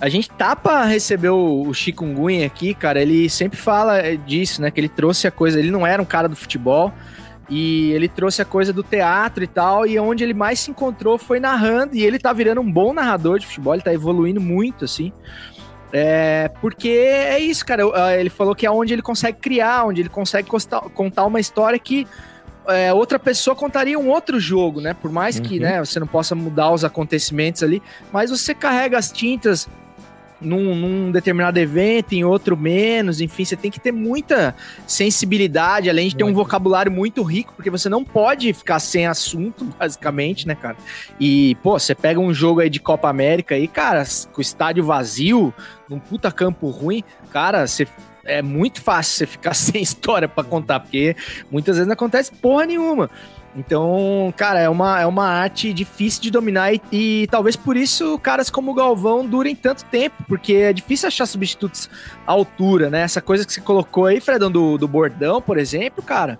A 0.00 0.08
gente 0.10 0.28
tá 0.28 0.54
pra 0.54 0.84
receber 0.84 1.30
o, 1.30 1.62
o 1.62 1.72
Chikungunya 1.72 2.44
aqui, 2.46 2.74
cara. 2.74 3.00
Ele 3.00 3.30
sempre 3.30 3.56
fala 3.56 3.98
é, 3.98 4.16
disso, 4.16 4.60
né? 4.60 4.70
Que 4.70 4.78
ele 4.80 4.88
trouxe 4.90 5.26
a 5.26 5.30
coisa. 5.30 5.58
Ele 5.58 5.70
não 5.70 5.86
era 5.86 6.02
um 6.02 6.04
cara 6.04 6.28
do 6.28 6.36
futebol. 6.36 6.92
E 7.48 7.92
ele 7.92 8.08
trouxe 8.08 8.42
a 8.42 8.44
coisa 8.44 8.72
do 8.72 8.82
teatro 8.82 9.44
e 9.44 9.46
tal. 9.46 9.86
E 9.86 9.98
onde 9.98 10.24
ele 10.24 10.34
mais 10.34 10.58
se 10.60 10.70
encontrou 10.70 11.16
foi 11.18 11.38
narrando. 11.38 11.94
E 11.96 12.02
ele 12.04 12.18
tá 12.18 12.32
virando 12.32 12.60
um 12.60 12.70
bom 12.70 12.92
narrador 12.92 13.38
de 13.38 13.46
futebol. 13.46 13.74
Ele 13.74 13.82
tá 13.82 13.94
evoluindo 13.94 14.40
muito, 14.40 14.84
assim. 14.84 15.12
É, 15.92 16.50
porque 16.60 16.88
é 16.88 17.38
isso, 17.38 17.64
cara. 17.64 17.84
ah, 17.94 18.16
Ele 18.16 18.28
falou 18.30 18.54
que 18.54 18.66
é 18.66 18.70
onde 18.70 18.92
ele 18.92 19.02
consegue 19.02 19.38
criar, 19.38 19.84
onde 19.86 20.00
ele 20.02 20.08
consegue 20.08 20.48
contar 20.94 21.24
uma 21.24 21.38
história 21.38 21.78
que 21.78 22.06
é, 22.68 22.92
outra 22.92 23.18
pessoa 23.18 23.54
contaria 23.54 23.96
um 23.96 24.08
outro 24.08 24.40
jogo, 24.40 24.80
né? 24.80 24.92
Por 24.94 25.12
mais 25.12 25.38
que 25.38 25.54
Uhum. 25.54 25.62
né, 25.62 25.78
você 25.84 26.00
não 26.00 26.06
possa 26.08 26.34
mudar 26.34 26.72
os 26.72 26.84
acontecimentos 26.84 27.62
ali, 27.62 27.80
mas 28.12 28.28
você 28.30 28.52
carrega 28.52 28.98
as 28.98 29.12
tintas 29.12 29.68
num, 30.40 30.74
num 30.74 31.10
determinado 31.10 31.58
evento, 31.58 32.14
em 32.14 32.24
outro 32.24 32.56
menos, 32.56 33.20
enfim, 33.20 33.44
você 33.44 33.56
tem 33.56 33.70
que 33.70 33.80
ter 33.80 33.92
muita 33.92 34.54
sensibilidade, 34.86 35.88
além 35.88 36.08
de 36.08 36.16
ter 36.16 36.24
um 36.24 36.34
vocabulário 36.34 36.92
muito 36.92 37.22
rico, 37.22 37.52
porque 37.54 37.70
você 37.70 37.88
não 37.88 38.04
pode 38.04 38.52
ficar 38.52 38.78
sem 38.78 39.06
assunto, 39.06 39.64
basicamente, 39.78 40.46
né, 40.46 40.54
cara? 40.54 40.76
E, 41.18 41.56
pô, 41.62 41.78
você 41.78 41.94
pega 41.94 42.20
um 42.20 42.32
jogo 42.34 42.60
aí 42.60 42.70
de 42.70 42.80
Copa 42.80 43.08
América 43.08 43.54
aí, 43.54 43.66
cara, 43.66 44.04
com 44.32 44.38
o 44.38 44.42
estádio 44.42 44.84
vazio, 44.84 45.54
num 45.88 45.98
puta 45.98 46.30
campo 46.30 46.68
ruim, 46.68 47.02
cara, 47.30 47.66
você. 47.66 47.86
É 48.28 48.42
muito 48.42 48.82
fácil 48.82 49.18
você 49.18 49.24
ficar 49.24 49.54
sem 49.54 49.80
história 49.80 50.26
pra 50.26 50.42
contar, 50.42 50.80
porque 50.80 51.14
muitas 51.48 51.76
vezes 51.76 51.86
não 51.86 51.92
acontece 51.92 52.32
porra 52.32 52.66
nenhuma. 52.66 53.08
Então, 53.56 54.32
cara, 54.36 54.60
é 54.60 54.68
uma, 54.68 55.00
é 55.00 55.06
uma 55.06 55.26
arte 55.26 55.72
difícil 55.72 56.20
de 56.22 56.30
dominar 56.30 56.74
e, 56.74 56.80
e 56.92 57.26
talvez 57.30 57.56
por 57.56 57.76
isso 57.76 58.18
caras 58.18 58.50
como 58.50 58.70
o 58.70 58.74
Galvão 58.74 59.24
durem 59.26 59.56
tanto 59.56 59.84
tempo, 59.86 60.16
porque 60.28 60.52
é 60.54 60.72
difícil 60.72 61.08
achar 61.08 61.24
substitutos 61.26 61.88
à 62.26 62.32
altura, 62.32 62.90
né? 62.90 63.00
Essa 63.00 63.22
coisa 63.22 63.46
que 63.46 63.52
você 63.52 63.60
colocou 63.60 64.04
aí, 64.06 64.20
Fredão, 64.20 64.50
do, 64.50 64.76
do 64.76 64.86
bordão, 64.86 65.40
por 65.40 65.56
exemplo, 65.56 66.02
cara, 66.02 66.38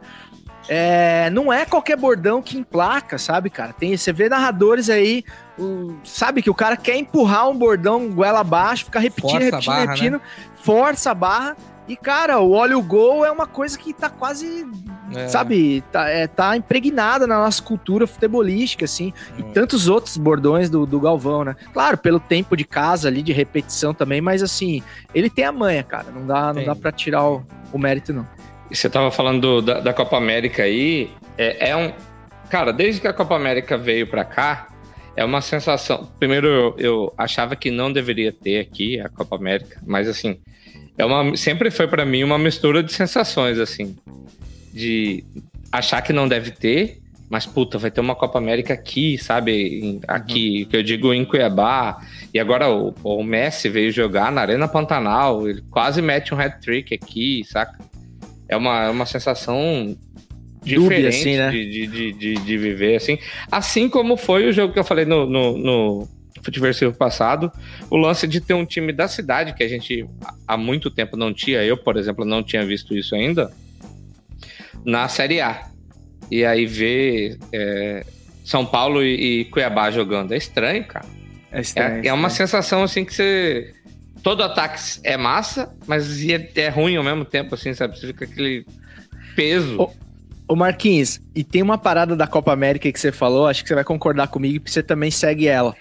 é, 0.69 1.31
não 1.31 1.53
é 1.53 1.65
qualquer 1.65 1.97
bordão 1.97 2.43
que 2.43 2.59
emplaca, 2.59 3.17
sabe, 3.19 3.49
cara? 3.49 3.73
Tem, 3.73 3.97
você 3.97 4.13
vê 4.13 4.29
narradores 4.29 4.91
aí, 4.91 5.25
o- 5.59 5.95
sabe, 6.05 6.43
que 6.43 6.51
o 6.51 6.55
cara 6.55 6.77
quer 6.77 6.97
empurrar 6.97 7.49
um 7.49 7.57
bordão 7.57 8.11
goela 8.11 8.41
abaixo, 8.41 8.85
ficar 8.85 9.01
repetindo, 9.01 9.31
Força 9.31 9.45
repetindo, 9.45 9.67
barra, 9.71 9.87
né? 9.87 9.93
repetindo, 9.95 10.21
força 10.63 11.11
a 11.13 11.15
barra. 11.15 11.57
E, 11.89 11.97
cara, 11.97 12.41
o 12.41 12.51
óleo 12.53 12.83
gol 12.83 13.25
é 13.25 13.31
uma 13.31 13.47
coisa 13.47 13.79
que 13.79 13.93
tá 13.93 14.11
quase 14.11 14.67
É. 15.15 15.29
sabe, 15.29 15.85
tá, 15.93 16.09
é, 16.09 16.27
tá 16.27 16.57
impregnada 16.57 17.27
na 17.29 17.39
nossa 17.39 17.63
cultura 17.63 18.09
futebolística, 18.09 18.85
assim, 18.85 19.13
e 19.39 19.43
É. 19.43 19.45
tantos 19.53 19.89
outros 19.89 20.17
bordões 20.17 20.69
do, 20.69 20.85
do 20.85 20.99
Galvão, 20.99 21.45
né? 21.45 21.55
Claro, 21.73 21.97
pelo 21.97 22.19
tempo 22.19 22.57
de 22.57 22.65
casa 22.65 23.07
ali, 23.07 23.23
de 23.23 23.33
repetição 23.33 23.95
também, 23.95 24.21
mas 24.21 24.43
assim, 24.43 24.83
ele 25.15 25.31
tem 25.31 25.45
a 25.45 25.53
manha, 25.53 25.85
cara, 25.85 26.07
não 26.13 26.27
dá, 26.27 26.53
não 26.53 26.65
dá 26.65 26.75
pra 26.75 26.91
tirar 26.91 27.25
o, 27.25 27.45
o 27.73 27.79
mérito, 27.79 28.13
não. 28.13 28.27
E 28.69 28.75
Você 28.77 28.91
tava 28.91 29.13
falando 29.13 29.41
do- 29.41 29.63
da, 29.63 29.79
da 29.79 29.93
Copa 29.95 30.17
América 30.17 30.65
aí, 30.65 31.09
é, 31.39 31.71
é 31.71 31.77
um. 31.77 31.93
Cara, 32.51 32.73
desde 32.73 33.01
que 33.01 33.07
a 33.07 33.13
Copa 33.13 33.37
América 33.37 33.79
veio 33.79 34.09
pra 34.09 34.25
cá, 34.25 34.69
é 35.15 35.25
uma 35.25 35.41
sensação. 35.41 36.09
Primeiro, 36.19 36.49
eu, 36.49 36.75
eu 36.79 37.15
achava 37.17 37.55
que 37.55 37.71
não 37.71 37.93
deveria 37.93 38.33
ter 38.33 38.59
aqui 38.59 38.99
a 39.01 39.09
Copa 39.09 39.37
América, 39.37 39.81
mas 39.87 40.09
assim, 40.09 40.39
é 40.99 41.05
uma, 41.05 41.37
sempre 41.37 41.71
foi 41.71 41.87
pra 41.87 42.05
mim 42.05 42.23
uma 42.23 42.39
mistura 42.39 42.83
de 42.83 42.93
sensações, 42.93 43.59
assim, 43.59 43.97
de 44.73 45.25
achar 45.71 46.01
que 46.03 46.13
não 46.13 46.27
deve 46.27 46.51
ter, 46.51 47.01
mas 47.29 47.45
puta, 47.45 47.77
vai 47.77 47.91
ter 47.91 48.01
uma 48.01 48.15
Copa 48.15 48.39
América 48.39 48.73
aqui, 48.73 49.19
sabe? 49.19 50.01
Aqui, 50.07 50.65
que 50.67 50.77
eu 50.77 50.83
digo 50.83 51.13
em 51.13 51.25
Cuiabá. 51.25 51.99
E 52.33 52.39
agora 52.39 52.71
o, 52.71 52.95
o 53.03 53.23
Messi 53.25 53.69
veio 53.69 53.91
jogar 53.91 54.31
na 54.31 54.43
Arena 54.43 54.69
Pantanal, 54.69 55.49
ele 55.49 55.63
quase 55.71 56.01
mete 56.01 56.33
um 56.33 56.41
hat-trick 56.41 56.95
aqui, 56.95 57.43
saca? 57.45 57.79
É 58.49 58.57
uma, 58.57 58.85
é 58.85 58.91
uma 58.91 59.07
sensação 59.07 59.97
Dúbia, 60.63 60.77
diferente 60.79 61.09
assim, 61.09 61.37
né? 61.37 61.51
de, 61.51 61.69
de, 61.69 61.87
de, 61.87 62.13
de, 62.13 62.35
de 62.35 62.59
viver, 62.59 62.97
assim. 62.97 63.19
Assim 63.51 63.89
como 63.89 64.17
foi 64.17 64.47
o 64.49 64.53
jogo 64.53 64.73
que 64.73 64.79
eu 64.79 64.85
falei 64.85 65.05
no, 65.05 65.27
no, 65.27 65.59
no 65.59 66.09
Futiversivo 66.47 66.95
passado, 66.95 67.53
o 67.91 67.97
lance 67.97 68.27
de 68.27 68.41
ter 68.41 68.55
um 68.55 68.65
time 68.65 68.93
da 68.93 69.07
cidade, 69.09 69.53
que 69.55 69.63
a 69.63 69.69
gente 69.69 70.07
há- 70.47 70.57
muito 70.57 70.91
tempo 70.91 71.17
não 71.17 71.35
tinha, 71.35 71.63
eu, 71.63 71.77
por 71.77 71.97
exemplo, 71.97 72.25
não 72.25 72.43
tinha 72.43 72.65
visto 72.65 72.97
isso 72.97 73.15
ainda, 73.15 73.51
na 74.85 75.09
Série 75.09 75.41
A. 75.41 75.67
E 76.31 76.45
aí 76.45 76.67
ver 76.67 77.39
é, 77.53 78.05
São 78.45 78.65
Paulo 78.65 79.03
e, 79.03 79.41
e 79.41 79.45
Cuiabá 79.47 79.91
jogando. 79.91 80.33
É 80.33 80.37
estranho, 80.37 80.85
cara. 80.85 81.07
É, 81.53 81.61
É, 81.77 82.07
é 82.09 82.13
uma 82.13 82.31
sensação 82.31 82.83
assim 82.83 83.05
que 83.05 83.15
você. 83.15 83.73
Todo 84.23 84.43
ataque 84.43 84.81
é 85.05 85.17
massa, 85.17 85.73
mas 85.87 86.25
é, 86.29 86.51
é 86.57 86.69
ruim 86.69 86.97
ao 86.97 87.05
mesmo 87.05 87.25
tempo, 87.25 87.55
assim, 87.55 87.73
sabe? 87.75 87.99
Você 87.99 88.09
fica 88.09 88.25
aquele 88.25 88.67
peso. 89.37 89.81
Ô, 89.81 89.91
Ô 90.49 90.55
Marquinhos, 90.57 91.21
e 91.35 91.43
tem 91.43 91.61
uma 91.63 91.77
parada 91.79 92.15
da 92.17 92.27
Copa 92.27 92.53
América 92.53 92.91
que 92.91 92.99
você 93.01 93.11
falou, 93.11 93.49
acho 93.49 93.63
que 93.63 93.69
você 93.69 93.75
vai 93.75 93.83
concordar 93.85 94.29
comigo, 94.29 94.61
porque 94.61 94.71
você 94.73 94.83
também 94.83 95.11
segue 95.11 95.49
ela. 95.49 95.75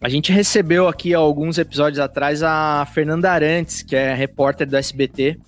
A 0.00 0.08
gente 0.08 0.30
recebeu 0.30 0.86
aqui 0.86 1.12
alguns 1.12 1.58
episódios 1.58 1.98
atrás 1.98 2.42
a 2.42 2.86
Fernanda 2.94 3.30
Arantes, 3.30 3.82
que 3.82 3.96
é 3.96 4.14
repórter 4.14 4.66
do 4.66 4.76
SBT, 4.76 5.38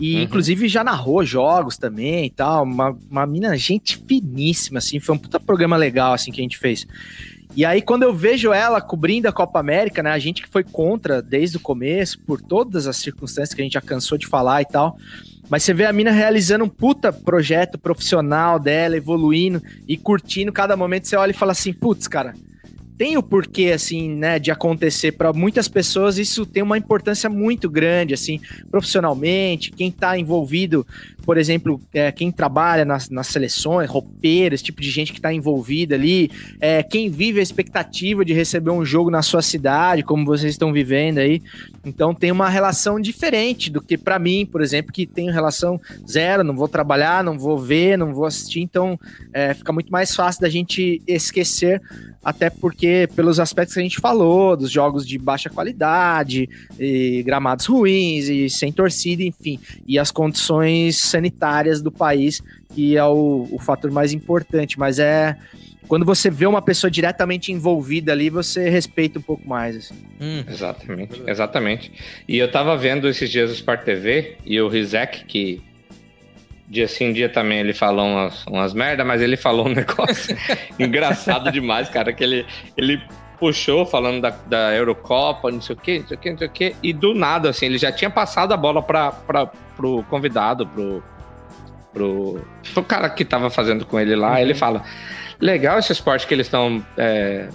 e 0.00 0.16
Uhum. 0.16 0.22
inclusive 0.22 0.66
já 0.66 0.82
narrou 0.82 1.24
jogos 1.24 1.78
também 1.78 2.26
e 2.26 2.30
tal, 2.30 2.64
uma, 2.64 2.96
uma 3.08 3.24
mina 3.24 3.56
gente 3.56 3.96
finíssima, 3.96 4.78
assim, 4.78 4.98
foi 4.98 5.14
um 5.14 5.18
puta 5.18 5.38
programa 5.38 5.76
legal, 5.76 6.12
assim, 6.12 6.32
que 6.32 6.40
a 6.40 6.42
gente 6.42 6.58
fez. 6.58 6.86
E 7.56 7.64
aí, 7.64 7.80
quando 7.80 8.02
eu 8.02 8.12
vejo 8.12 8.52
ela 8.52 8.80
cobrindo 8.80 9.28
a 9.28 9.32
Copa 9.32 9.60
América, 9.60 10.02
né, 10.02 10.10
a 10.10 10.18
gente 10.18 10.42
que 10.42 10.48
foi 10.48 10.64
contra 10.64 11.22
desde 11.22 11.56
o 11.56 11.60
começo, 11.60 12.18
por 12.18 12.40
todas 12.40 12.88
as 12.88 12.96
circunstâncias 12.96 13.54
que 13.54 13.60
a 13.60 13.64
gente 13.64 13.74
já 13.74 13.80
cansou 13.80 14.18
de 14.18 14.26
falar 14.26 14.62
e 14.62 14.64
tal, 14.64 14.98
mas 15.48 15.62
você 15.62 15.72
vê 15.72 15.84
a 15.84 15.92
mina 15.92 16.10
realizando 16.10 16.64
um 16.64 16.68
puta 16.68 17.12
projeto 17.12 17.78
profissional 17.78 18.58
dela, 18.58 18.96
evoluindo 18.96 19.62
e 19.86 19.96
curtindo 19.96 20.52
cada 20.52 20.76
momento. 20.76 21.06
Você 21.06 21.14
olha 21.14 21.30
e 21.30 21.34
fala 21.34 21.52
assim: 21.52 21.72
putz, 21.72 22.08
cara, 22.08 22.34
tem 22.96 23.16
o 23.16 23.22
porquê, 23.22 23.72
assim, 23.72 24.08
né, 24.08 24.38
de 24.38 24.50
acontecer. 24.50 25.12
Para 25.12 25.32
muitas 25.32 25.68
pessoas, 25.68 26.18
isso 26.18 26.46
tem 26.46 26.62
uma 26.62 26.78
importância 26.78 27.28
muito 27.28 27.68
grande, 27.68 28.14
assim, 28.14 28.40
profissionalmente. 28.70 29.72
Quem 29.72 29.90
tá 29.90 30.18
envolvido, 30.18 30.86
por 31.24 31.36
exemplo, 31.36 31.80
é, 31.92 32.12
quem 32.12 32.30
trabalha 32.30 32.84
nas, 32.84 33.10
nas 33.10 33.26
seleções, 33.26 33.90
roupeiros, 33.90 34.62
tipo 34.62 34.80
de 34.80 34.90
gente 34.90 35.12
que 35.12 35.20
tá 35.20 35.32
envolvida 35.32 35.94
ali, 35.94 36.30
é, 36.60 36.82
quem 36.82 37.10
vive 37.10 37.40
a 37.40 37.42
expectativa 37.42 38.24
de 38.24 38.32
receber 38.32 38.70
um 38.70 38.84
jogo 38.84 39.10
na 39.10 39.22
sua 39.22 39.42
cidade, 39.42 40.02
como 40.02 40.24
vocês 40.24 40.52
estão 40.52 40.72
vivendo 40.72 41.18
aí. 41.18 41.42
Então 41.84 42.14
tem 42.14 42.32
uma 42.32 42.48
relação 42.48 42.98
diferente 42.98 43.70
do 43.70 43.80
que 43.80 43.98
para 43.98 44.18
mim, 44.18 44.46
por 44.46 44.62
exemplo, 44.62 44.92
que 44.92 45.06
tenho 45.06 45.32
relação 45.32 45.80
zero, 46.08 46.42
não 46.42 46.56
vou 46.56 46.68
trabalhar, 46.68 47.22
não 47.22 47.38
vou 47.38 47.58
ver, 47.58 47.98
não 47.98 48.14
vou 48.14 48.24
assistir, 48.24 48.60
então 48.60 48.98
é, 49.32 49.52
fica 49.52 49.72
muito 49.72 49.90
mais 49.90 50.14
fácil 50.14 50.40
da 50.40 50.48
gente 50.48 51.02
esquecer, 51.06 51.82
até 52.24 52.48
porque 52.48 53.08
pelos 53.14 53.38
aspectos 53.38 53.74
que 53.74 53.80
a 53.80 53.82
gente 53.82 54.00
falou, 54.00 54.56
dos 54.56 54.70
jogos 54.70 55.06
de 55.06 55.18
baixa 55.18 55.50
qualidade, 55.50 56.48
e 56.78 57.22
gramados 57.22 57.66
ruins, 57.66 58.28
e 58.28 58.48
sem 58.48 58.72
torcida, 58.72 59.22
enfim, 59.22 59.58
e 59.86 59.98
as 59.98 60.10
condições 60.10 60.98
sanitárias 60.98 61.82
do 61.82 61.92
país, 61.92 62.40
que 62.74 62.96
é 62.96 63.04
o, 63.04 63.46
o 63.50 63.58
fator 63.58 63.90
mais 63.90 64.12
importante, 64.12 64.78
mas 64.78 64.98
é 64.98 65.36
quando 65.88 66.04
você 66.04 66.30
vê 66.30 66.46
uma 66.46 66.62
pessoa 66.62 66.90
diretamente 66.90 67.52
envolvida 67.52 68.12
ali, 68.12 68.30
você 68.30 68.68
respeita 68.68 69.18
um 69.18 69.22
pouco 69.22 69.46
mais. 69.48 69.76
Assim. 69.76 69.94
Hum. 70.20 70.44
Exatamente, 70.48 71.22
exatamente. 71.26 71.92
E 72.26 72.38
eu 72.38 72.50
tava 72.50 72.76
vendo 72.76 73.08
esses 73.08 73.30
dias 73.30 73.50
o 73.50 73.54
Sport 73.54 73.82
TV 73.82 74.36
e 74.44 74.60
o 74.60 74.68
Rizek, 74.68 75.24
que 75.24 75.62
dia 76.68 76.88
sim, 76.88 77.12
dia 77.12 77.28
também 77.28 77.58
ele 77.58 77.74
falou 77.74 78.06
umas, 78.06 78.46
umas 78.46 78.72
merda, 78.72 79.04
mas 79.04 79.20
ele 79.20 79.36
falou 79.36 79.66
um 79.66 79.72
negócio 79.74 80.36
engraçado 80.78 81.50
demais, 81.52 81.88
cara, 81.88 82.12
que 82.12 82.24
ele, 82.24 82.46
ele 82.76 83.00
puxou 83.38 83.84
falando 83.84 84.20
da, 84.22 84.30
da 84.30 84.74
Eurocopa, 84.74 85.50
não 85.50 85.60
sei 85.60 85.76
o 85.76 85.78
que, 85.78 85.98
não 85.98 86.08
sei 86.08 86.16
o 86.16 86.20
que, 86.20 86.30
não 86.30 86.38
sei 86.38 86.46
o 86.46 86.50
que, 86.50 86.76
e 86.82 86.92
do 86.92 87.14
nada, 87.14 87.50
assim, 87.50 87.66
ele 87.66 87.78
já 87.78 87.92
tinha 87.92 88.10
passado 88.10 88.52
a 88.52 88.56
bola 88.56 88.82
para 88.82 89.12
pro 89.76 90.04
convidado, 90.04 90.66
pro, 90.66 91.02
pro, 91.92 92.40
pro 92.72 92.82
cara 92.84 93.10
que 93.10 93.24
tava 93.24 93.50
fazendo 93.50 93.84
com 93.84 93.98
ele 94.00 94.16
lá, 94.16 94.32
uhum. 94.32 94.38
ele 94.38 94.54
fala 94.54 94.82
legal 95.44 95.78
esse 95.78 95.92
esporte 95.92 96.26
que 96.26 96.32
eles 96.32 96.46
estão 96.46 96.84
é, 96.96 97.48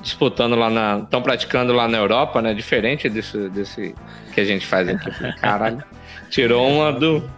disputando 0.00 0.54
lá 0.54 0.70
na. 0.70 1.00
estão 1.00 1.20
praticando 1.20 1.72
lá 1.72 1.88
na 1.88 1.98
Europa, 1.98 2.40
né? 2.40 2.54
Diferente 2.54 3.08
desse, 3.08 3.48
desse 3.48 3.94
que 4.32 4.40
a 4.40 4.44
gente 4.44 4.64
faz 4.64 4.88
aqui. 4.88 5.10
Caralho. 5.42 5.82
Tirou 6.30 6.70
uma 6.70 6.92
do. 6.92 7.28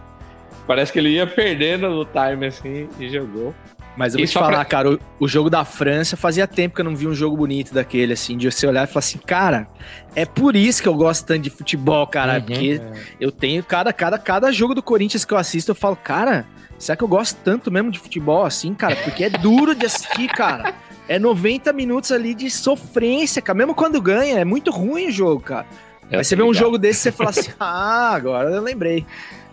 Parece 0.67 0.93
que 0.93 0.99
ele 0.99 1.09
ia 1.09 1.25
perdendo 1.25 1.89
no 1.89 2.05
time 2.05 2.45
assim 2.45 2.87
e 2.99 3.09
jogou. 3.09 3.53
Mas 3.97 4.13
eu 4.13 4.19
vou 4.19 4.25
e 4.25 4.27
te 4.27 4.33
falar, 4.33 4.49
pra... 4.49 4.65
cara, 4.65 4.91
o, 4.91 4.99
o, 5.19 5.27
jogo 5.27 5.49
da 5.49 5.63
França 5.63 6.17
fazia 6.17 6.45
tempo 6.45 6.75
que 6.75 6.81
eu 6.81 6.85
não 6.85 6.95
vi 6.95 7.07
um 7.07 7.13
jogo 7.13 7.37
bonito 7.37 7.73
daquele, 7.73 8.13
assim, 8.13 8.37
de 8.37 8.51
você 8.51 8.67
olhar 8.67 8.83
e 8.83 8.87
falar 8.87 8.99
assim, 8.99 9.19
cara, 9.19 9.67
é 10.15 10.25
por 10.25 10.55
isso 10.55 10.81
que 10.81 10.87
eu 10.87 10.95
gosto 10.95 11.25
tanto 11.25 11.41
de 11.41 11.49
futebol, 11.49 12.05
cara, 12.05 12.35
uhum, 12.35 12.41
porque 12.41 12.81
é. 12.83 12.93
eu 13.19 13.31
tenho 13.31 13.63
cada, 13.63 13.93
cada, 13.93 14.17
cada 14.17 14.51
jogo 14.51 14.75
do 14.75 14.83
Corinthians 14.83 15.23
que 15.23 15.33
eu 15.33 15.37
assisto, 15.37 15.71
eu 15.71 15.75
falo, 15.75 15.95
cara, 15.95 16.45
Será 16.77 16.95
que 16.95 17.03
eu 17.03 17.07
gosto 17.07 17.37
tanto 17.43 17.71
mesmo 17.71 17.89
de 17.89 17.99
futebol 17.99 18.45
assim, 18.45 18.73
cara? 18.73 18.95
Porque 18.97 19.23
é 19.23 19.29
duro 19.29 19.73
de 19.73 19.85
assistir, 19.85 20.27
cara. 20.27 20.73
É 21.07 21.17
90 21.17 21.71
minutos 21.71 22.11
ali 22.11 22.33
de 22.33 22.49
sofrência, 22.49 23.41
cara. 23.41 23.57
Mesmo 23.57 23.73
quando 23.73 24.01
ganha, 24.01 24.39
é 24.39 24.45
muito 24.45 24.71
ruim 24.71 25.07
o 25.07 25.11
jogo, 25.11 25.41
cara. 25.41 25.65
Eu 26.11 26.19
Aí 26.19 26.25
você 26.25 26.35
vê 26.35 26.43
um 26.43 26.53
jogo 26.53 26.77
desse 26.77 26.99
e 26.99 27.03
você 27.03 27.11
fala 27.11 27.29
assim: 27.31 27.51
ah, 27.59 28.13
agora 28.13 28.49
eu 28.49 28.61
lembrei. 28.61 29.05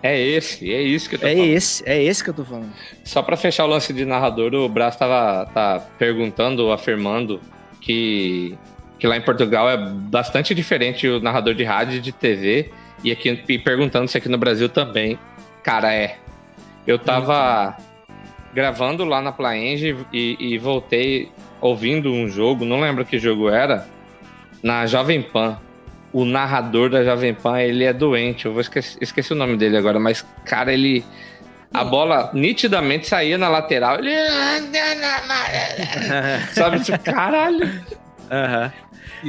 É 0.02 0.20
esse, 0.20 0.72
é 0.72 0.82
isso 0.82 1.08
que 1.08 1.14
eu 1.14 1.20
tô 1.20 1.26
é 1.26 1.30
falando. 1.30 1.46
É 1.46 1.52
esse, 1.52 1.88
é 1.88 2.02
esse 2.02 2.24
que 2.24 2.30
eu 2.30 2.34
tô 2.34 2.44
falando. 2.44 2.72
Só 3.04 3.22
para 3.22 3.36
fechar 3.36 3.64
o 3.64 3.68
lance 3.68 3.92
de 3.92 4.04
narrador, 4.04 4.52
o 4.52 4.68
Brás 4.68 4.96
tava 4.96 5.46
tá 5.52 5.78
perguntando, 5.96 6.72
afirmando 6.72 7.40
que, 7.80 8.58
que 8.98 9.06
lá 9.06 9.16
em 9.16 9.22
Portugal 9.22 9.70
é 9.70 9.76
bastante 9.76 10.54
diferente 10.54 11.06
o 11.06 11.20
narrador 11.20 11.54
de 11.54 11.62
rádio 11.62 11.98
e 11.98 12.00
de 12.00 12.10
TV. 12.10 12.70
E 13.04 13.12
aqui 13.12 13.42
e 13.48 13.58
perguntando 13.58 14.08
se 14.08 14.18
aqui 14.18 14.28
no 14.28 14.38
Brasil 14.38 14.68
também. 14.68 15.18
Cara, 15.62 15.92
é. 15.94 16.18
Eu 16.84 16.98
tava 16.98 17.76
gravando 18.52 19.04
lá 19.04 19.20
na 19.20 19.32
Plaenge 19.32 19.96
e, 20.12 20.36
e, 20.38 20.58
voltei 20.58 21.30
ouvindo 21.60 22.12
um 22.12 22.28
jogo, 22.28 22.64
não 22.64 22.80
lembro 22.80 23.04
que 23.04 23.18
jogo 23.18 23.48
era, 23.48 23.86
na 24.62 24.84
Jovem 24.86 25.22
Pan. 25.22 25.58
O 26.12 26.24
narrador 26.24 26.90
da 26.90 27.02
Jovem 27.02 27.34
Pan, 27.34 27.60
ele 27.60 27.84
é 27.84 27.92
doente. 27.92 28.46
Eu 28.46 28.52
vou 28.52 28.60
esqueci, 28.60 28.98
esqueci 29.00 29.32
o 29.32 29.36
nome 29.36 29.56
dele 29.56 29.76
agora, 29.76 29.98
mas, 29.98 30.24
cara, 30.44 30.72
ele. 30.72 31.04
A 31.72 31.84
bola 31.84 32.30
nitidamente 32.34 33.08
saía 33.08 33.38
na 33.38 33.48
lateral. 33.48 33.98
Ele. 33.98 34.12
Sabe, 36.52 36.80
tipo, 36.80 36.98
caralho. 36.98 37.64
Uhum. 37.64 38.70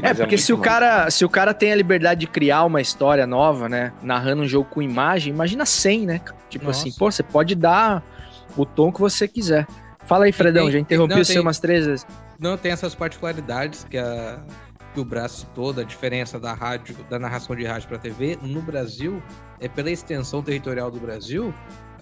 É, 0.02 0.14
porque 0.14 0.36
é 0.36 0.38
se 0.38 0.52
o, 0.52 0.58
cara, 0.58 1.10
se 1.12 1.24
o 1.24 1.30
cara 1.30 1.54
tem 1.54 1.72
a 1.72 1.76
liberdade 1.76 2.22
de 2.22 2.28
criar 2.28 2.64
uma 2.64 2.82
história 2.82 3.28
nova, 3.28 3.70
né? 3.70 3.94
Narrando 4.02 4.42
um 4.42 4.48
jogo 4.48 4.68
com 4.70 4.82
imagem, 4.82 5.32
imagina 5.32 5.66
100, 5.66 6.06
né? 6.06 6.22
Tipo 6.50 6.70
assim, 6.70 6.76
Nossa. 6.86 6.90
assim, 6.90 6.98
pô, 6.98 7.12
você 7.12 7.24
pode 7.24 7.56
dar 7.56 8.04
o 8.58 8.66
tom 8.66 8.92
que 8.92 9.00
você 9.00 9.28
quiser. 9.28 9.68
Fala 10.06 10.26
aí, 10.26 10.32
Fredão, 10.32 10.66
tem, 10.66 10.74
já 10.74 10.80
interrompi 10.80 11.16
você 11.16 11.40
umas 11.40 11.60
três 11.60 11.86
vezes. 11.86 12.08
Não, 12.40 12.58
tem 12.58 12.72
essas 12.72 12.96
particularidades 12.96 13.86
que, 13.90 13.98
a, 13.98 14.40
que 14.94 15.00
o 15.00 15.06
Braço 15.06 15.42
citou, 15.42 15.74
da 15.74 15.84
diferença 15.84 16.40
da 16.40 16.54
rádio, 16.54 16.96
da 17.10 17.18
narração 17.18 17.56
de 17.56 17.66
rádio 17.66 17.90
para 17.90 17.98
TV. 17.98 18.38
No 18.42 18.62
Brasil, 18.62 19.22
é 19.60 19.68
pela 19.68 19.90
extensão 19.90 20.42
territorial 20.42 20.92
do 20.92 21.00
Brasil, 21.00 21.54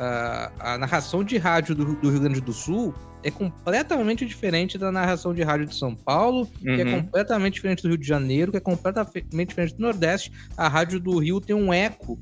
a, 0.01 0.51
a 0.59 0.77
narração 0.79 1.23
de 1.23 1.37
rádio 1.37 1.75
do, 1.75 1.95
do, 1.95 2.09
Rio 2.09 2.19
Grande 2.19 2.41
do 2.41 2.51
Sul 2.51 2.93
é 3.23 3.29
completamente 3.29 4.25
diferente 4.25 4.75
da 4.77 4.91
narração 4.91 5.31
de 5.31 5.43
rádio 5.43 5.67
de 5.67 5.75
São 5.75 5.95
Paulo, 5.95 6.39
uhum. 6.39 6.75
que 6.75 6.81
é 6.81 6.85
uhum. 6.85 7.01
completamente 7.03 7.53
diferente 7.53 7.83
do 7.83 7.89
Rio 7.89 7.97
de 7.99 8.07
Janeiro, 8.07 8.51
que 8.51 8.57
é 8.57 8.61
completamente 8.61 9.49
diferente 9.49 9.75
do 9.75 9.81
Nordeste. 9.81 10.31
A 10.57 10.67
rádio 10.67 10.99
do 10.99 11.19
Rio 11.19 11.39
tem 11.39 11.55
um 11.55 11.71
eco 11.71 12.19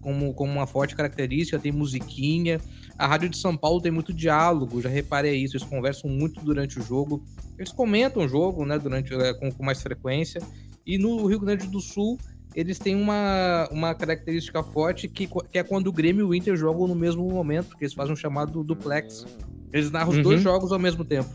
como, 0.00 0.34
como 0.34 0.52
uma 0.52 0.66
forte 0.66 0.96
característica, 0.96 1.58
tem 1.58 1.70
musiquinha. 1.70 2.60
A 3.00 3.06
rádio 3.06 3.30
de 3.30 3.38
São 3.38 3.56
Paulo 3.56 3.80
tem 3.80 3.90
muito 3.90 4.12
diálogo, 4.12 4.78
já 4.82 4.90
reparei 4.90 5.34
isso, 5.42 5.56
eles 5.56 5.66
conversam 5.66 6.10
muito 6.10 6.38
durante 6.44 6.78
o 6.78 6.82
jogo. 6.82 7.24
Eles 7.56 7.72
comentam 7.72 8.22
o 8.22 8.28
jogo, 8.28 8.66
né, 8.66 8.78
durante, 8.78 9.14
é, 9.14 9.32
com, 9.32 9.50
com 9.50 9.64
mais 9.64 9.80
frequência. 9.80 10.42
E 10.86 10.98
no 10.98 11.24
Rio 11.24 11.40
Grande 11.40 11.66
do 11.66 11.80
Sul, 11.80 12.18
eles 12.54 12.78
têm 12.78 12.94
uma, 12.94 13.66
uma 13.72 13.94
característica 13.94 14.62
forte 14.62 15.08
que, 15.08 15.26
que 15.26 15.58
é 15.58 15.62
quando 15.62 15.86
o 15.86 15.92
Grêmio 15.92 16.26
e 16.26 16.28
o 16.28 16.34
Inter 16.34 16.54
jogam 16.56 16.86
no 16.86 16.94
mesmo 16.94 17.26
momento, 17.26 17.74
que 17.74 17.84
eles 17.84 17.94
fazem 17.94 18.12
um 18.12 18.16
chamado 18.16 18.62
duplex. 18.62 19.24
Eles 19.72 19.90
narram 19.90 20.10
uhum. 20.10 20.18
os 20.18 20.22
dois 20.22 20.36
uhum. 20.36 20.44
jogos 20.52 20.70
ao 20.70 20.78
mesmo 20.78 21.02
tempo. 21.02 21.30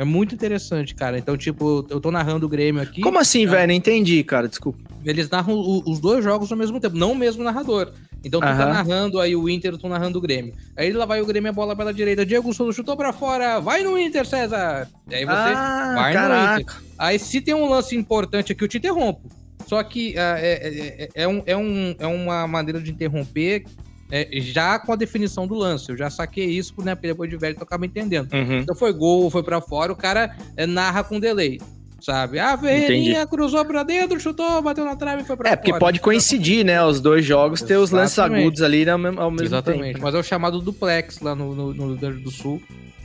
É 0.00 0.04
muito 0.04 0.34
interessante, 0.34 0.94
cara. 0.94 1.18
Então, 1.18 1.36
tipo, 1.36 1.86
eu 1.90 2.00
tô 2.00 2.10
narrando 2.10 2.46
o 2.46 2.48
Grêmio 2.48 2.80
aqui. 2.80 3.02
Como 3.02 3.18
assim, 3.18 3.44
tá? 3.44 3.50
velho? 3.50 3.66
Não 3.66 3.74
entendi, 3.74 4.24
cara. 4.24 4.48
Desculpa. 4.48 4.78
Eles 5.04 5.28
narram 5.28 5.52
o, 5.52 5.82
os 5.86 6.00
dois 6.00 6.24
jogos 6.24 6.50
ao 6.50 6.56
mesmo 6.56 6.80
tempo, 6.80 6.96
não 6.96 7.12
o 7.12 7.14
mesmo 7.14 7.44
narrador. 7.44 7.92
Então, 8.24 8.40
tu 8.40 8.46
uhum. 8.46 8.56
tá 8.56 8.64
narrando 8.64 9.20
aí 9.20 9.36
o 9.36 9.46
Inter, 9.46 9.72
eu 9.72 9.78
tô 9.78 9.90
narrando 9.90 10.16
o 10.16 10.20
Grêmio. 10.22 10.54
Aí 10.74 10.90
lá 10.90 11.04
vai 11.04 11.20
o 11.20 11.26
Grêmio, 11.26 11.50
a 11.50 11.52
bola 11.52 11.76
pela 11.76 11.92
direita. 11.92 12.24
Diego 12.24 12.50
Souza 12.54 12.74
chutou 12.74 12.96
pra 12.96 13.12
fora. 13.12 13.60
Vai 13.60 13.82
no 13.82 13.98
Inter, 13.98 14.24
César. 14.24 14.88
E 15.10 15.16
aí 15.16 15.24
você 15.26 15.32
ah, 15.32 15.92
vai 15.94 16.12
caraca. 16.14 16.54
no 16.54 16.60
Inter. 16.62 16.76
Aí 16.96 17.18
se 17.18 17.42
tem 17.42 17.52
um 17.52 17.68
lance 17.68 17.94
importante 17.94 18.52
aqui, 18.52 18.64
eu 18.64 18.68
te 18.68 18.78
interrompo. 18.78 19.20
Só 19.66 19.82
que 19.82 20.14
uh, 20.14 20.18
é, 20.38 20.60
é, 20.62 21.08
é, 21.14 21.28
um, 21.28 21.42
é, 21.44 21.54
um, 21.54 21.94
é 21.98 22.06
uma 22.06 22.46
maneira 22.46 22.80
de 22.80 22.90
interromper 22.90 23.64
é, 24.10 24.28
já 24.40 24.78
com 24.78 24.92
a 24.92 24.96
definição 24.96 25.46
do 25.46 25.54
lance. 25.54 25.90
Eu 25.90 25.96
já 25.96 26.10
saquei 26.10 26.46
isso, 26.46 26.74
né? 26.82 26.94
Depois 26.94 27.30
de 27.30 27.36
velho, 27.36 27.56
eu 27.58 27.62
acaba 27.62 27.86
entendendo. 27.86 28.32
Uhum. 28.32 28.60
Então 28.60 28.74
foi 28.74 28.92
gol, 28.92 29.30
foi 29.30 29.42
para 29.42 29.60
fora, 29.60 29.92
o 29.92 29.96
cara 29.96 30.36
é, 30.56 30.66
narra 30.66 31.04
com 31.04 31.20
delay. 31.20 31.60
Sabe? 32.00 32.38
A 32.38 32.56
Ferreirinha 32.56 33.26
cruzou 33.26 33.62
pra 33.62 33.82
dentro, 33.82 34.18
chutou, 34.18 34.62
bateu 34.62 34.86
na 34.86 34.96
trave 34.96 35.22
e 35.22 35.24
foi 35.24 35.36
pra 35.36 35.48
é, 35.48 35.50
fora. 35.50 35.60
É, 35.60 35.62
porque 35.62 35.78
pode 35.78 36.00
coincidir, 36.00 36.64
né? 36.64 36.82
Os 36.82 36.98
dois 36.98 37.24
jogos 37.24 37.60
ter 37.60 37.76
os 37.76 37.90
lances 37.90 38.18
agudos 38.18 38.62
ali 38.62 38.88
ao 38.88 38.96
mesmo, 38.96 39.20
ao 39.20 39.30
mesmo 39.30 39.46
Exatamente. 39.46 39.92
tempo. 39.92 40.00
Mas 40.02 40.14
é 40.14 40.18
o 40.18 40.22
chamado 40.22 40.60
duplex 40.60 41.20
lá 41.20 41.34
no, 41.34 41.54
no, 41.54 41.74
no 41.74 41.86
Rio 41.88 41.96
Grande 41.98 42.22
do 42.22 42.30
Sul. 42.30 42.60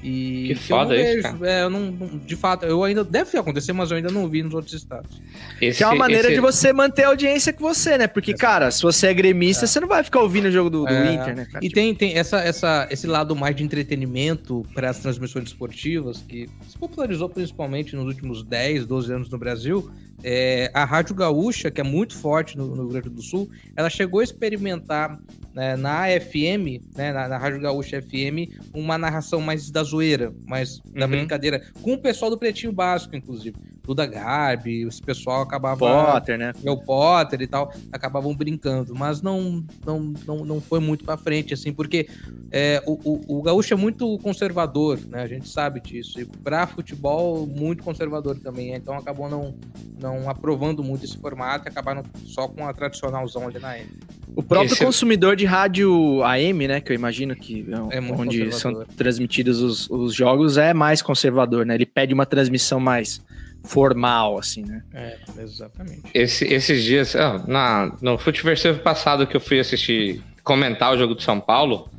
E 0.08 0.50
que 0.50 0.56
foda 0.56 0.96
isso, 0.96 1.24
cara. 1.24 1.38
É, 1.50 1.64
eu 1.64 1.70
não, 1.70 1.92
de 2.24 2.36
fato, 2.36 2.64
eu 2.64 2.84
ainda 2.84 3.04
deve 3.04 3.36
acontecer, 3.40 3.74
mas 3.74 3.90
eu 3.90 3.98
ainda 3.98 4.12
não 4.12 4.30
vi 4.30 4.44
nos 4.44 4.54
outros 4.54 4.76
estados. 4.76 5.20
Esse, 5.60 5.80
que 5.80 5.84
é 5.84 5.88
uma 5.88 5.96
maneira 5.96 6.28
esse... 6.28 6.36
de 6.36 6.42
você 6.42 6.72
manter 6.72 7.06
a 7.06 7.08
audiência 7.08 7.52
com 7.52 7.64
você, 7.64 7.98
né? 7.98 8.06
Porque, 8.06 8.36
cara, 8.36 8.70
se 8.70 8.84
você 8.84 9.08
é 9.08 9.14
gremista, 9.16 9.66
é. 9.66 9.68
você 9.68 9.80
não 9.80 9.88
vai 9.88 10.04
ficar 10.04 10.20
ouvindo 10.20 10.46
o 10.46 10.52
jogo 10.52 10.70
do, 10.70 10.86
do 10.86 10.94
é. 10.94 11.14
Inter, 11.14 11.36
né? 11.36 11.46
Cara? 11.46 11.66
E 11.66 11.70
tipo... 11.70 11.74
tem, 11.74 11.96
tem 11.96 12.14
essa, 12.18 12.38
essa, 12.38 12.88
esse 12.92 13.08
lado 13.08 13.36
mais 13.36 13.56
de 13.56 13.64
entretenimento 13.64 14.64
para 14.76 14.92
as 14.92 15.00
transmissões 15.00 15.48
esportivas, 15.48 16.22
que 16.22 16.48
se 16.68 16.78
popularizou 16.78 17.28
principalmente 17.28 17.96
nos 17.96 18.06
últimos 18.06 18.44
10, 18.44 18.86
12 18.86 19.12
anos 19.12 19.30
no 19.32 19.40
Brasil, 19.40 19.90
é, 20.28 20.72
a 20.74 20.84
Rádio 20.84 21.14
Gaúcha, 21.14 21.70
que 21.70 21.80
é 21.80 21.84
muito 21.84 22.18
forte 22.18 22.58
no, 22.58 22.66
no, 22.66 22.82
Rio 22.82 22.88
Grande 22.88 23.10
do 23.12 23.22
Sul, 23.22 23.48
ela 23.76 23.92
chegou 23.92 24.22
a 24.22 24.24
experimentar 24.24 25.20
né, 25.54 25.78
na 25.78 26.08
FM, 26.20 26.82
né, 26.98 27.14
na, 27.14 27.28
na, 27.28 27.38
Rádio 27.38 27.62
Gaúcha 27.62 28.02
FM, 28.02 28.50
uma 28.74 28.98
narração 28.98 29.40
mais 29.40 29.70
da 29.70 29.84
zoeira, 29.84 30.34
mais 30.48 30.80
da 30.80 31.06
uhum. 31.06 31.12
brincadeira, 31.12 31.62
com 31.80 31.94
o 31.94 31.98
pessoal 32.00 32.32
do 32.32 32.40
Pretinho 32.40 32.74
Básico, 32.74 33.16
inclusive. 33.16 33.56
Duda 33.86 34.06
Garbi, 34.06 34.84
esse 34.88 35.02
pessoal 35.02 35.42
acabava. 35.42 35.78
Potter, 35.78 36.38
né? 36.38 36.54
O 36.66 36.78
Potter 36.78 37.42
e 37.42 37.48
tal, 37.48 37.72
acabavam 37.92 38.36
brincando, 38.36 38.96
mas 38.96 39.22
não, 39.22 39.64
não, 39.86 40.14
não, 40.26 40.46
não 40.46 40.62
foi 40.62 40.80
muito 40.80 41.06
para 41.06 41.18
frente, 41.18 41.54
assim, 41.54 41.72
porque 41.72 42.08
é, 42.52 42.82
o, 42.86 42.94
o, 43.04 43.40
o 43.40 43.42
Gaúcho 43.42 43.74
é 43.74 43.78
muito 43.78 44.18
conservador, 44.20 45.00
né? 45.08 45.22
A 45.22 45.28
gente 45.28 45.48
sabe 45.48 45.80
disso. 45.80 46.20
E 46.20 46.26
para 46.26 46.66
futebol, 46.68 47.46
muito 47.46 47.84
conservador 47.84 48.38
também. 48.40 48.74
Então 48.74 48.96
acabou 48.96 49.30
não, 49.30 49.56
não 50.00 50.30
aprovando 50.30 50.84
muito 50.84 51.06
esse 51.06 51.18
formato 51.18 51.68
e 51.68 51.70
acabaram 51.70 52.04
só 52.26 52.48
com 52.48 52.68
a 52.68 52.74
tradicionalzão 52.74 53.48
ali 53.48 53.60
na 53.60 53.78
M. 53.78 53.90
O 54.36 54.44
próprio 54.44 54.74
esse... 54.74 54.84
consumidor 54.84 55.36
de 55.36 55.46
rádio 55.46 56.24
AM, 56.24 56.68
né? 56.68 56.82
Que 56.82 56.92
eu 56.92 56.96
imagino 56.96 57.36
que 57.36 57.66
é, 57.92 57.98
é 57.98 58.02
onde 58.02 58.52
são 58.52 58.84
transmitidos 58.98 59.62
os, 59.62 59.90
os 59.90 60.14
jogos, 60.14 60.58
é 60.58 60.74
mais 60.74 61.02
conservador, 61.02 61.66
né? 61.66 61.76
Ele 61.76 61.86
pede 61.86 62.14
uma 62.14 62.26
transmissão 62.26 62.80
mais 62.80 63.22
formal, 63.66 64.38
assim, 64.38 64.64
né? 64.64 64.84
É, 64.94 65.18
exatamente. 65.40 66.04
Esse, 66.14 66.46
esses 66.46 66.84
dias, 66.84 67.16
ah, 67.16 67.44
na, 67.48 67.96
no 68.02 68.18
Futeversivo 68.18 68.80
passado 68.80 69.28
que 69.28 69.36
eu 69.36 69.42
fui 69.42 69.60
assistir, 69.60 70.24
comentar 70.44 70.94
o 70.94 70.98
jogo 70.98 71.16
de 71.16 71.24
São 71.24 71.40
Paulo, 71.40 71.90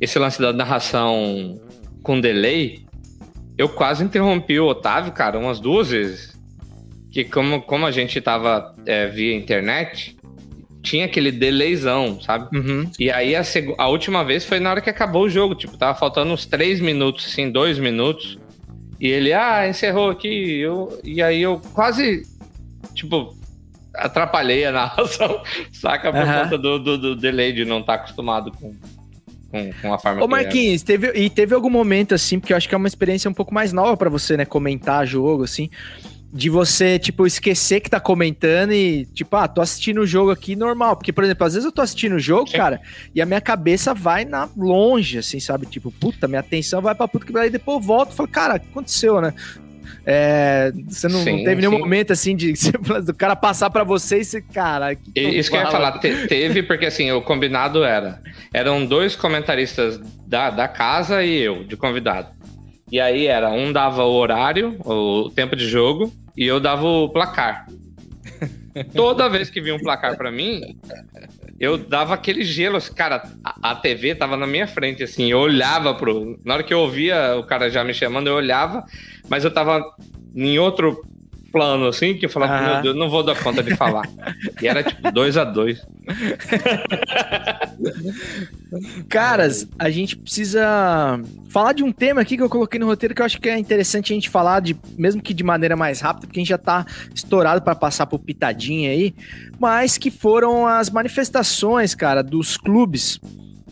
esse 0.00 0.18
lance 0.18 0.40
da 0.40 0.52
narração 0.52 1.60
com 2.02 2.20
delay, 2.20 2.84
eu 3.56 3.68
quase 3.68 4.04
interrompi 4.04 4.58
o 4.58 4.66
Otávio, 4.66 5.12
cara, 5.12 5.38
umas 5.38 5.60
duas 5.60 5.90
vezes. 5.90 6.32
Que 7.10 7.24
como, 7.24 7.62
como 7.62 7.86
a 7.86 7.90
gente 7.90 8.20
tava 8.20 8.74
é, 8.86 9.06
via 9.06 9.36
internet, 9.36 10.16
tinha 10.82 11.04
aquele 11.04 11.30
delayzão, 11.30 12.20
sabe? 12.20 12.56
Uhum. 12.56 12.90
E 12.98 13.10
aí 13.10 13.36
a, 13.36 13.42
a 13.78 13.88
última 13.88 14.24
vez 14.24 14.44
foi 14.44 14.58
na 14.58 14.70
hora 14.70 14.80
que 14.80 14.90
acabou 14.90 15.24
o 15.24 15.30
jogo, 15.30 15.54
tipo, 15.54 15.76
tava 15.76 15.96
faltando 15.96 16.32
uns 16.32 16.44
três 16.44 16.80
minutos, 16.80 17.26
assim, 17.26 17.50
dois 17.50 17.78
minutos. 17.78 18.38
E 19.02 19.08
ele, 19.08 19.32
ah, 19.32 19.68
encerrou 19.68 20.10
aqui. 20.10 20.60
Eu, 20.60 21.00
e 21.02 21.20
aí 21.20 21.42
eu 21.42 21.60
quase, 21.74 22.22
tipo, 22.94 23.36
atrapalhei 23.92 24.64
a 24.64 24.70
narração, 24.70 25.42
saca? 25.74 26.12
Por 26.12 26.20
Aham. 26.20 26.44
conta 26.44 26.56
do, 26.56 26.78
do, 26.78 26.96
do 26.96 27.16
delay 27.16 27.52
de 27.52 27.64
não 27.64 27.80
estar 27.80 27.94
acostumado 27.94 28.52
com, 28.52 28.72
com, 29.50 29.72
com 29.82 29.92
a 29.92 29.98
forma 29.98 30.22
Ô 30.22 30.26
é. 30.26 30.28
Marquinhos, 30.28 30.84
teve, 30.84 31.10
e 31.16 31.28
teve 31.28 31.52
algum 31.52 31.68
momento 31.68 32.14
assim, 32.14 32.38
porque 32.38 32.52
eu 32.52 32.56
acho 32.56 32.68
que 32.68 32.76
é 32.76 32.78
uma 32.78 32.86
experiência 32.86 33.28
um 33.28 33.34
pouco 33.34 33.52
mais 33.52 33.72
nova 33.72 33.96
pra 33.96 34.08
você, 34.08 34.36
né, 34.36 34.44
comentar 34.44 35.04
jogo 35.04 35.42
assim, 35.42 35.68
de 36.32 36.48
você, 36.48 36.98
tipo, 36.98 37.26
esquecer 37.26 37.80
que 37.80 37.90
tá 37.90 38.00
comentando 38.00 38.72
e, 38.72 39.04
tipo, 39.06 39.36
ah, 39.36 39.46
tô 39.46 39.60
assistindo 39.60 40.00
o 40.00 40.06
jogo 40.06 40.30
aqui 40.30 40.56
normal, 40.56 40.96
porque, 40.96 41.12
por 41.12 41.22
exemplo, 41.24 41.46
às 41.46 41.52
vezes 41.52 41.66
eu 41.66 41.72
tô 41.72 41.82
assistindo 41.82 42.14
o 42.14 42.18
jogo, 42.18 42.48
Sim. 42.48 42.56
cara, 42.56 42.80
e 43.14 43.20
a 43.20 43.26
minha 43.26 43.40
cabeça 43.40 43.92
vai 43.92 44.24
na 44.24 44.48
longe, 44.56 45.18
assim, 45.18 45.38
sabe, 45.38 45.66
tipo, 45.66 45.90
puta, 45.92 46.26
minha 46.26 46.40
atenção 46.40 46.80
vai 46.80 46.94
pra 46.94 47.06
puta 47.06 47.26
que 47.26 47.32
pariu, 47.32 47.48
e 47.48 47.50
depois 47.50 47.76
eu 47.76 47.82
volto 47.82 48.12
e 48.12 48.16
falo, 48.16 48.28
cara, 48.30 48.56
o 48.56 48.60
que 48.60 48.66
aconteceu, 48.70 49.20
né? 49.20 49.34
É, 50.06 50.72
você 50.88 51.06
não, 51.06 51.18
não 51.18 51.24
Sim, 51.24 51.44
teve 51.44 51.60
nenhum 51.60 51.74
sim. 51.74 51.78
momento 51.78 52.12
assim 52.12 52.34
de 52.34 52.52
do 53.04 53.14
cara 53.14 53.36
passar 53.36 53.70
pra 53.70 53.84
você 53.84 54.20
e 54.20 54.24
você, 54.24 54.40
cara, 54.40 54.94
que 54.96 55.20
Isso 55.20 55.50
que 55.50 55.56
eu 55.56 55.60
ia 55.60 55.66
falar, 55.70 55.98
te- 55.98 56.26
teve, 56.26 56.62
porque 56.62 56.86
assim, 56.86 57.12
o 57.12 57.20
combinado 57.22 57.84
era. 57.84 58.20
Eram 58.52 58.84
dois 58.84 59.14
comentaristas 59.14 60.00
da, 60.26 60.50
da 60.50 60.66
casa 60.66 61.22
e 61.22 61.38
eu, 61.38 61.62
de 61.64 61.76
convidado. 61.76 62.28
E 62.90 62.98
aí 63.00 63.26
era, 63.26 63.50
um 63.50 63.72
dava 63.72 64.02
o 64.04 64.12
horário, 64.14 64.76
o 64.84 65.30
tempo 65.30 65.54
de 65.54 65.68
jogo, 65.68 66.12
e 66.36 66.46
eu 66.46 66.60
dava 66.60 66.86
o 66.86 67.08
placar. 67.08 67.66
Toda 68.94 69.28
vez 69.28 69.50
que 69.50 69.60
vinha 69.60 69.74
um 69.74 69.78
placar 69.78 70.16
pra 70.16 70.30
mim, 70.30 70.78
eu 71.60 71.76
dava 71.76 72.14
aquele 72.14 72.42
gelo, 72.42 72.76
assim, 72.76 72.94
cara, 72.94 73.22
a, 73.44 73.70
a 73.72 73.76
TV 73.76 74.14
tava 74.14 74.36
na 74.36 74.46
minha 74.46 74.66
frente, 74.66 75.02
assim, 75.02 75.30
eu 75.30 75.38
olhava 75.38 75.94
pro. 75.94 76.40
Na 76.44 76.54
hora 76.54 76.62
que 76.62 76.72
eu 76.72 76.80
ouvia 76.80 77.36
o 77.36 77.44
cara 77.44 77.70
já 77.70 77.84
me 77.84 77.92
chamando, 77.92 78.28
eu 78.28 78.34
olhava, 78.34 78.84
mas 79.28 79.44
eu 79.44 79.50
tava 79.52 79.82
em 80.34 80.58
outro 80.58 81.04
plano, 81.52 81.86
assim, 81.86 82.16
que 82.16 82.24
eu 82.26 82.30
falava, 82.30 82.54
Aham. 82.54 82.72
meu 82.72 82.82
Deus, 82.82 82.96
não 82.96 83.10
vou 83.10 83.22
dar 83.22 83.40
conta 83.40 83.62
de 83.62 83.76
falar. 83.76 84.08
E 84.60 84.66
era 84.66 84.82
tipo 84.82 85.12
dois 85.12 85.36
a 85.36 85.44
dois. 85.44 85.86
Caras, 89.08 89.68
a 89.78 89.90
gente 89.90 90.16
precisa 90.16 91.20
falar 91.48 91.74
de 91.74 91.84
um 91.84 91.92
tema 91.92 92.22
aqui 92.22 92.36
que 92.36 92.42
eu 92.42 92.48
coloquei 92.48 92.80
no 92.80 92.86
roteiro 92.86 93.14
que 93.14 93.20
eu 93.20 93.26
acho 93.26 93.40
que 93.40 93.48
é 93.48 93.58
interessante 93.58 94.12
a 94.12 94.14
gente 94.14 94.30
falar, 94.30 94.60
de, 94.60 94.74
mesmo 94.96 95.20
que 95.20 95.34
de 95.34 95.44
maneira 95.44 95.76
mais 95.76 96.00
rápida, 96.00 96.26
porque 96.26 96.40
a 96.40 96.42
gente 96.42 96.48
já 96.48 96.58
tá 96.58 96.86
estourado 97.14 97.60
para 97.60 97.74
passar 97.74 98.06
por 98.06 98.18
pitadinha 98.18 98.90
aí, 98.90 99.14
mas 99.60 99.98
que 99.98 100.10
foram 100.10 100.66
as 100.66 100.88
manifestações, 100.88 101.94
cara, 101.94 102.22
dos 102.22 102.56
clubes 102.56 103.20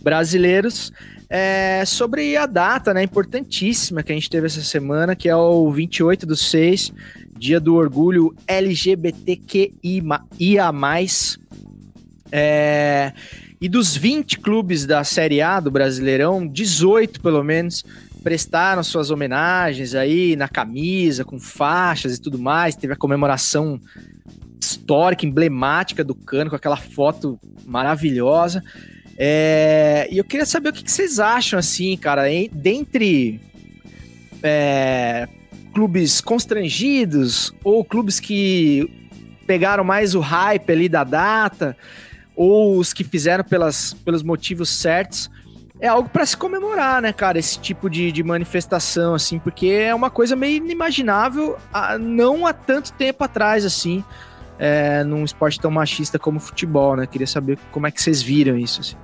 brasileiros 0.02 0.92
é, 1.30 1.84
sobre 1.86 2.36
a 2.36 2.44
data, 2.44 2.92
né, 2.92 3.04
importantíssima 3.04 4.02
que 4.02 4.10
a 4.10 4.14
gente 4.14 4.28
teve 4.28 4.46
essa 4.46 4.60
semana, 4.62 5.14
que 5.14 5.28
é 5.28 5.36
o 5.36 5.70
28 5.70 6.26
do 6.26 6.36
6, 6.36 6.92
dia 7.40 7.58
do 7.58 7.74
orgulho 7.74 8.34
LGBTQIA+. 8.46 9.72
É, 12.30 13.12
e 13.60 13.68
dos 13.68 13.96
20 13.96 14.38
clubes 14.40 14.86
da 14.86 15.02
Série 15.02 15.40
A 15.40 15.58
do 15.58 15.70
Brasileirão, 15.70 16.46
18 16.46 17.20
pelo 17.20 17.42
menos 17.42 17.82
prestaram 18.22 18.82
suas 18.82 19.10
homenagens 19.10 19.94
aí 19.94 20.36
na 20.36 20.48
camisa, 20.48 21.24
com 21.24 21.40
faixas 21.40 22.14
e 22.14 22.20
tudo 22.20 22.38
mais. 22.38 22.76
Teve 22.76 22.92
a 22.92 22.96
comemoração 22.96 23.80
histórica, 24.60 25.24
emblemática 25.24 26.04
do 26.04 26.14
Cano, 26.14 26.50
com 26.50 26.56
aquela 26.56 26.76
foto 26.76 27.40
maravilhosa. 27.64 28.62
É, 29.16 30.06
e 30.10 30.18
eu 30.18 30.24
queria 30.24 30.44
saber 30.44 30.68
o 30.68 30.72
que, 30.74 30.88
vocês 30.90 31.18
acham, 31.18 31.58
assim, 31.58 31.96
cara, 31.96 32.30
em- 32.30 32.50
dentre 32.52 33.40
é, 34.42 35.26
clubes 35.74 36.20
constrangidos 36.20 37.52
ou 37.64 37.84
clubes 37.84 38.20
que 38.20 39.08
pegaram 39.46 39.82
mais 39.84 40.14
o 40.14 40.20
hype 40.20 40.70
ali 40.70 40.88
da 40.88 41.04
data 41.04 41.76
ou 42.36 42.78
os 42.78 42.92
que 42.92 43.04
fizeram 43.04 43.44
pelas, 43.44 43.92
pelos 43.92 44.22
motivos 44.22 44.68
certos, 44.70 45.30
é 45.80 45.88
algo 45.88 46.08
para 46.08 46.24
se 46.24 46.36
comemorar, 46.36 47.02
né, 47.02 47.12
cara? 47.12 47.38
Esse 47.38 47.58
tipo 47.58 47.88
de, 47.90 48.12
de 48.12 48.22
manifestação, 48.22 49.14
assim, 49.14 49.38
porque 49.38 49.66
é 49.66 49.94
uma 49.94 50.10
coisa 50.10 50.36
meio 50.36 50.56
inimaginável, 50.56 51.56
há- 51.72 51.98
não 51.98 52.46
há 52.46 52.52
tanto 52.52 52.92
tempo 52.92 53.24
atrás, 53.24 53.64
assim, 53.64 54.04
é, 54.58 55.02
num 55.04 55.24
esporte 55.24 55.58
tão 55.58 55.70
machista 55.70 56.18
como 56.18 56.36
o 56.36 56.40
futebol, 56.40 56.96
né? 56.96 57.06
Queria 57.06 57.26
saber 57.26 57.58
como 57.72 57.86
é 57.86 57.90
que 57.90 58.00
vocês 58.00 58.20
viram 58.22 58.58
isso, 58.58 58.80
assim. 58.80 58.96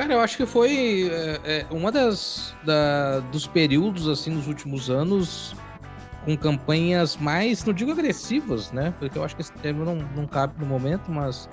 Cara, 0.00 0.14
eu 0.14 0.20
acho 0.20 0.38
que 0.38 0.46
foi 0.46 1.10
é, 1.12 1.40
é, 1.44 1.66
uma 1.70 1.92
das 1.92 2.56
da- 2.64 3.20
dos 3.30 3.46
períodos 3.46 4.08
assim 4.08 4.30
nos 4.30 4.46
últimos 4.48 4.88
anos 4.88 5.54
com 6.24 6.34
campanhas 6.38 7.18
mais, 7.18 7.66
não 7.66 7.74
digo 7.74 7.90
agressivas, 7.92 8.72
né? 8.72 8.94
Porque 8.98 9.18
eu 9.18 9.22
acho 9.22 9.36
que 9.36 9.42
esse 9.42 9.52
termo 9.52 9.84
não, 9.84 9.96
não 10.16 10.26
cabe 10.26 10.54
no 10.58 10.64
momento, 10.64 11.10
mas 11.12 11.50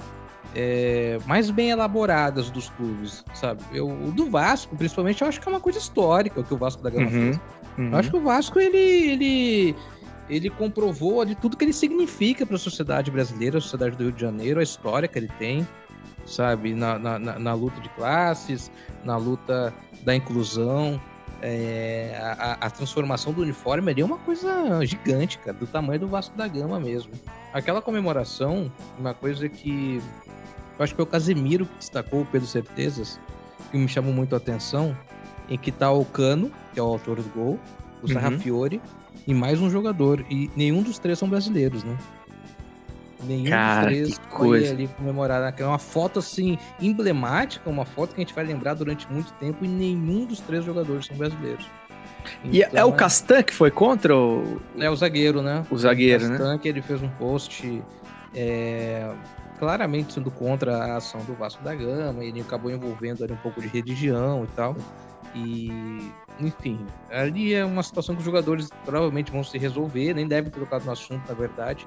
é, 0.55 1.19
mais 1.25 1.49
bem 1.49 1.71
elaboradas 1.71 2.49
dos 2.49 2.69
clubes, 2.69 3.21
sabe? 3.33 3.61
Eu, 3.73 3.89
o 3.89 4.13
do 4.13 4.29
Vasco, 4.29 4.77
principalmente, 4.77 5.23
eu 5.23 5.27
acho 5.27 5.41
que 5.41 5.49
é 5.49 5.51
uma 5.51 5.59
coisa 5.59 5.77
histórica 5.77 6.39
o 6.39 6.43
que 6.45 6.53
o 6.53 6.57
Vasco 6.57 6.81
da 6.81 6.89
Gama 6.89 7.07
Uhum, 7.07 7.11
fez. 7.11 7.41
Eu 7.77 7.97
acho 7.97 8.09
que 8.09 8.15
o 8.15 8.21
Vasco 8.21 8.61
ele 8.61 8.77
ele 8.77 9.75
ele 10.29 10.49
comprovou 10.49 11.25
de 11.25 11.35
tudo 11.35 11.57
que 11.57 11.65
ele 11.65 11.73
significa 11.73 12.45
para 12.45 12.55
a 12.55 12.59
sociedade 12.59 13.11
brasileira, 13.11 13.57
a 13.57 13.61
sociedade 13.61 13.97
do 13.97 14.03
Rio 14.03 14.13
de 14.13 14.21
Janeiro, 14.21 14.61
a 14.61 14.63
história 14.63 15.05
que 15.05 15.19
ele 15.19 15.29
tem, 15.37 15.67
sabe, 16.27 16.73
na, 16.73 16.99
na, 16.99 17.17
na- 17.19 17.53
luta 17.53 17.79
de 17.81 17.89
classes, 17.89 18.69
na 19.03 19.17
luta 19.17 19.73
da 20.03 20.15
inclusão, 20.15 20.99
é, 21.41 22.15
a, 22.39 22.57
a- 22.61 22.69
transformação 22.69 23.31
do 23.33 23.41
uniforme 23.41 23.91
ali 23.91 24.01
é 24.01 24.05
uma 24.05 24.17
coisa 24.17 24.85
gigante, 24.85 25.37
cara, 25.39 25.57
do 25.57 25.65
tamanho 25.65 26.01
do 26.01 26.07
Vasco 26.07 26.35
da 26.37 26.47
Gama 26.47 26.79
mesmo. 26.79 27.11
Aquela 27.53 27.81
comemoração, 27.81 28.71
uma 28.99 29.13
coisa 29.13 29.47
que 29.49 30.01
eu 30.77 30.83
acho 30.83 30.93
que 30.93 30.97
foi 30.97 31.03
o 31.03 31.07
Casemiro 31.07 31.65
que 31.65 31.77
destacou, 31.77 32.21
o 32.21 32.25
Pedro 32.25 32.47
Certezas, 32.47 33.19
que 33.71 33.77
me 33.77 33.87
chamou 33.87 34.13
muito 34.13 34.33
a 34.35 34.37
atenção, 34.37 34.95
em 35.49 35.57
que 35.57 35.71
tá 35.71 35.91
o 35.91 36.05
Cano, 36.05 36.51
que 36.73 36.79
é 36.79 36.83
o 36.83 36.85
autor 36.85 37.17
do 37.17 37.29
gol, 37.33 37.59
o 38.03 38.07
Uhum. 38.11 38.39
Fiore 38.39 38.79
e 39.25 39.33
mais 39.33 39.59
um 39.59 39.69
jogador. 39.69 40.23
E 40.29 40.51
nenhum 40.55 40.83
dos 40.83 40.99
três 40.99 41.17
são 41.17 41.27
brasileiros, 41.27 41.83
né? 41.83 41.97
Nenhum 43.27 43.49
Cara, 43.49 43.89
dos 43.89 43.89
três 43.89 44.21
foi 44.29 44.67
ali 44.69 44.87
comemorar. 44.87 45.53
É 45.57 45.65
uma 45.65 45.77
foto 45.79 46.19
assim, 46.19 46.57
emblemática, 46.81 47.69
uma 47.69 47.85
foto 47.85 48.15
que 48.15 48.21
a 48.21 48.23
gente 48.23 48.33
vai 48.33 48.45
lembrar 48.45 48.73
durante 48.73 49.11
muito 49.11 49.33
tempo 49.33 49.65
e 49.65 49.67
nenhum 49.67 50.25
dos 50.25 50.39
três 50.39 50.63
jogadores 50.63 51.05
são 51.05 51.17
brasileiros. 51.17 51.65
E 52.43 52.61
é- 52.61 52.65
é 52.65 52.83
o 52.83 52.87
Então, 52.87 52.91
Castan 52.93 53.43
que 53.43 53.53
foi 53.53 53.71
contra 53.71 54.15
o, 54.15 54.61
é 54.77 54.89
o 54.89 54.95
zagueiro, 54.95 55.41
né? 55.41 55.63
o 55.69 55.77
zagueiro, 55.77 56.23
né? 56.27 56.37
Castan, 56.37 56.57
que 56.57 56.67
ele 56.67 56.81
fez 56.81 57.01
um 57.01 57.09
post 57.09 57.81
é, 58.35 59.09
claramente 59.59 60.13
sendo 60.13 60.29
contra 60.29 60.75
a 60.77 60.97
ação 60.97 61.21
do 61.23 61.33
Vasco 61.33 61.63
da 61.63 61.73
Gama, 61.73 62.23
ele 62.23 62.41
acabou 62.41 62.69
envolvendo 62.71 63.23
ali 63.23 63.33
um 63.33 63.37
pouco 63.37 63.61
de 63.61 63.67
religião 63.67 64.43
e 64.43 64.47
tal. 64.55 64.75
E, 65.35 66.11
enfim, 66.39 66.85
ali 67.11 67.53
é 67.53 67.63
uma 67.65 67.83
situação 67.83 68.15
que 68.15 68.19
os 68.19 68.25
jogadores 68.25 68.69
provavelmente 68.85 69.31
vão 69.31 69.43
se 69.43 69.57
resolver, 69.57 70.13
nem 70.13 70.27
devem 70.27 70.49
ter 70.51 70.59
tocado 70.59 70.85
no 70.85 70.91
assunto, 70.91 71.21
na 71.27 71.33
verdade. 71.33 71.85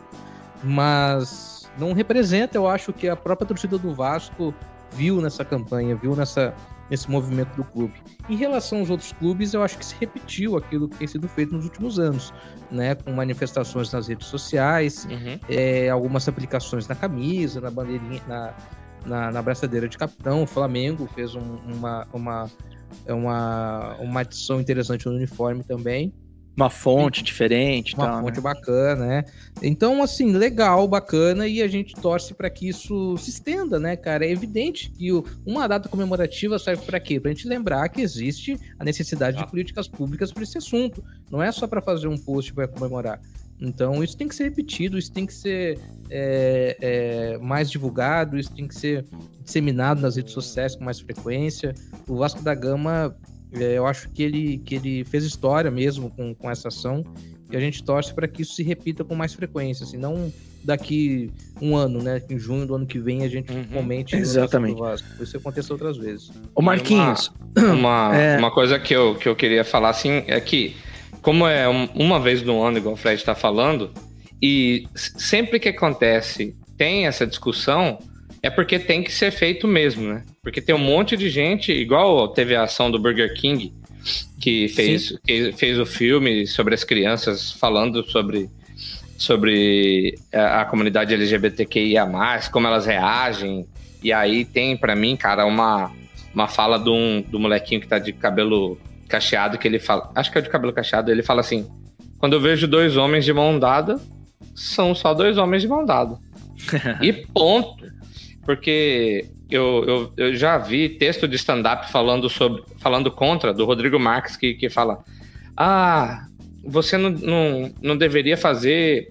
Mas 0.63 1.71
não 1.79 1.93
representa, 1.93 2.57
eu 2.59 2.69
acho, 2.69 2.93
que 2.93 3.09
a 3.09 3.17
própria 3.17 3.47
torcida 3.47 3.79
do 3.79 3.95
Vasco 3.95 4.55
viu 4.93 5.21
nessa 5.21 5.45
campanha, 5.45 5.95
viu 5.95 6.17
nessa, 6.17 6.53
nesse 6.91 7.09
movimento 7.11 7.55
do 7.57 7.65
clube. 7.65 7.95
Em 8.29 8.37
relação 8.37 8.81
aos 8.81 8.91
outros 8.91 9.13
clubes, 9.13 9.55
eu 9.55 9.63
acho 9.63 9.79
que 9.79 9.85
se 9.85 9.95
repetiu 10.01 10.57
aquilo 10.57 10.89
que 10.89 10.97
tem 10.99 11.07
sido 11.07 11.29
feito 11.29 11.55
nos 11.55 11.65
últimos 11.65 11.99
anos, 11.99 12.35
né? 12.71 12.95
Com 12.97 13.13
manifestações 13.13 13.93
nas 13.93 14.09
redes 14.09 14.27
sociais, 14.27 15.07
Uhum. 15.11 15.39
é, 15.49 15.89
algumas 15.89 16.27
aplicações 16.29 16.89
na 16.89 16.95
camisa, 16.95 17.61
na 17.61 17.71
bandeirinha, 17.71 18.21
na, 18.27 18.55
na, 19.07 19.31
na 19.31 19.43
braçadeira 19.43 19.89
de 19.89 19.97
capitão. 19.97 20.43
O 20.43 20.47
Flamengo 20.47 21.09
fez 21.15 21.35
um- 21.35 21.59
uma, 21.73 22.07
uma, 22.13 22.51
é 23.07 23.15
uma, 23.15 23.97
uma 24.01 24.21
adição 24.21 24.61
interessante 24.61 25.07
no 25.07 25.13
uniforme 25.15 25.63
também. 25.63 26.13
Uma 26.61 26.71
fonte 26.71 27.23
diferente 27.23 27.95
Uma 27.95 28.07
tal, 28.07 28.21
fonte 28.23 28.37
né? 28.37 28.41
bacana, 28.43 29.07
né? 29.07 29.25
Então, 29.63 30.03
assim, 30.03 30.33
legal, 30.33 30.87
bacana, 30.87 31.47
e 31.47 31.63
a 31.63 31.69
gente 31.69 31.95
torce 31.95 32.35
para 32.35 32.51
que 32.51 32.69
isso 32.69 33.17
se 33.17 33.31
estenda, 33.31 33.79
né, 33.79 33.97
cara? 33.97 34.27
É 34.27 34.31
evidente 34.31 34.91
que 34.91 35.11
o- 35.13 35.25
uma 35.47 35.67
data 35.67 35.89
comemorativa 35.89 36.59
serve 36.59 36.85
para 36.85 37.01
quê? 37.01 37.19
Pra 37.19 37.31
gente 37.31 37.49
lembrar 37.49 37.89
que 37.89 38.01
existe 38.03 38.59
a 38.79 38.85
necessidade 38.85 39.39
de 39.39 39.47
políticas 39.47 39.89
públicas 39.89 40.33
para 40.33 40.43
esse 40.43 40.59
assunto. 40.59 41.03
Não 41.31 41.43
é 41.43 41.51
só 41.51 41.67
para 41.67 41.81
fazer 41.81 42.09
um 42.09 42.19
post 42.19 42.53
para 42.53 42.69
comemorar. 42.69 43.21
Então, 43.63 44.03
isso 44.03 44.17
tem 44.17 44.27
que 44.27 44.35
ser 44.35 44.45
repetido, 44.45 44.97
isso 44.97 45.13
tem 45.13 45.27
que 45.27 45.35
ser 45.35 45.79
é, 46.09 46.77
é, 46.81 47.39
mais 47.39 47.71
divulgado, 47.71 48.39
isso 48.39 48.51
tem 48.53 48.67
que 48.67 48.75
ser 48.75 49.05
disseminado 49.45 50.01
nas 50.01 50.17
redes 50.17 50.33
sociais 50.33 50.75
com 50.75 50.85
mais 50.85 50.99
frequência. 51.01 51.75
O 52.09 52.17
Vasco 52.17 52.43
da 52.43 52.55
Gama 52.55 53.15
É, 53.53 53.77
eu 53.79 53.87
acho 53.87 54.09
que 54.11 54.23
ele, 54.23 54.59
que 54.59 54.75
ele 54.77 55.05
fez 55.05 55.25
história 55.25 55.71
mesmo 55.71 56.11
com, 56.11 56.35
com 56.35 56.51
essa 56.51 56.69
ação 56.69 57.05
e 57.51 57.57
a 57.57 57.61
gente 57.61 57.83
torce 57.83 58.15
para 58.15 58.29
que 58.29 58.43
isso 58.43 58.55
se 58.55 58.63
repita 58.63 59.03
com 59.05 59.15
mais 59.17 59.35
frequência, 59.35 59.85
assim, 59.85 59.97
não 59.97 60.33
daqui 60.63 61.31
um 61.61 61.75
ano, 61.75 62.03
né? 62.03 62.23
Em 62.31 62.39
junho 62.39 62.67
do 62.67 62.75
ano 62.75 62.87
que 62.87 62.99
vem 62.99 63.25
a 63.25 63.29
gente 63.29 63.51
Uhum. 63.51 63.65
comente 63.73 64.15
Exatamente. 64.15 64.75
do 64.77 64.81
Vasco. 64.83 65.09
Isso 65.21 65.37
aconteceu 65.37 65.75
outras 65.75 65.97
vezes. 65.97 66.31
Ô 66.55 66.63
Marquinhos, 66.63 67.33
Uma, 67.57 68.11
É. 68.15 68.39
uma 68.39 68.51
coisa 68.53 68.79
que 68.79 68.95
eu, 68.95 69.15
que 69.17 69.29
eu 69.29 69.35
queria 69.35 69.65
falar 69.65 69.89
assim 69.89 70.23
é 70.27 70.39
que, 70.41 70.77
como 71.23 71.47
é 71.47 71.69
um- 71.69 71.89
uma 71.95 72.21
vez 72.21 72.43
no 72.43 72.63
ano, 72.63 72.79
igual 72.79 72.95
o 72.95 72.97
Fred 72.97 73.19
está 73.19 73.35
falando, 73.35 73.91
e 74.41 74.87
sempre 74.95 75.59
que 75.59 75.69
acontece, 75.71 76.55
tem 76.77 77.07
essa 77.07 77.27
discussão, 77.27 77.99
é 78.43 78.49
porque 78.49 78.79
tem 78.79 79.03
que 79.03 79.13
ser 79.13 79.31
feito 79.33 79.67
mesmo, 79.67 80.07
né? 80.13 80.25
Porque 80.43 80.61
tem 80.61 80.74
um 80.74 80.78
monte 80.78 81.16
de 81.16 81.28
gente, 81.28 81.70
igual 81.70 82.28
teve 82.28 82.57
a 82.57 82.62
ação 82.62 82.91
do 82.91 82.99
Burger 82.99 83.34
King, 83.34 83.74
que 84.41 84.68
fez, 84.68 85.18
que 85.22 85.53
fez 85.53 85.78
o 85.78 85.84
filme 85.84 86.47
sobre 86.47 86.74
as 86.74 86.82
crianças 86.82 87.53
falando 87.53 88.03
sobre, 88.11 88.49
sobre 89.18 90.18
a, 90.32 90.62
a 90.62 90.64
comunidade 90.64 91.12
LGBTQIA, 91.12 92.09
como 92.51 92.66
elas 92.66 92.86
reagem. 92.86 93.66
E 94.03 94.14
aí 94.14 94.47
tem, 94.47 94.78
pra 94.78 94.97
mim, 94.97 95.14
cara, 95.14 95.45
uma, 95.45 95.93
uma 96.34 96.49
fala 96.49 96.78
de 96.78 96.88
um, 96.88 97.20
do 97.20 97.38
molequinho 97.38 97.82
que 97.82 97.86
tá 97.86 97.99
de 97.99 98.14
cabelo 98.14 98.78
cacheado, 99.09 99.59
que 99.59 99.68
ele 99.68 99.78
fala. 99.78 100.11
Acho 100.14 100.32
que 100.32 100.38
é 100.38 100.41
de 100.41 100.49
cabelo 100.49 100.72
cacheado, 100.72 101.11
ele 101.11 101.22
fala 101.22 101.41
assim: 101.41 101.68
quando 102.18 102.32
eu 102.32 102.41
vejo 102.41 102.66
dois 102.66 102.97
homens 102.97 103.26
de 103.26 103.32
mão 103.34 103.59
dada, 103.59 104.01
são 104.55 104.95
só 104.95 105.12
dois 105.12 105.36
homens 105.36 105.61
de 105.61 105.68
mão 105.68 105.84
dada. 105.84 106.18
e 107.03 107.12
ponto. 107.12 107.91
Porque 108.43 109.26
eu, 109.51 109.85
eu, 109.87 110.13
eu 110.17 110.37
já 110.37 110.59
vi 110.59 110.89
texto 110.89 111.27
de 111.27 111.37
stand-up 111.37 111.91
falando 111.91 112.29
sobre. 112.29 112.63
falando 112.79 113.11
contra, 113.11 113.53
do 113.53 113.65
Rodrigo 113.65 113.99
Marques, 113.99 114.37
que, 114.37 114.55
que 114.55 114.69
fala: 114.69 115.05
Ah, 115.57 116.27
você 116.65 116.97
não, 116.97 117.11
não, 117.11 117.73
não 117.83 117.97
deveria 117.97 118.37
fazer 118.37 119.09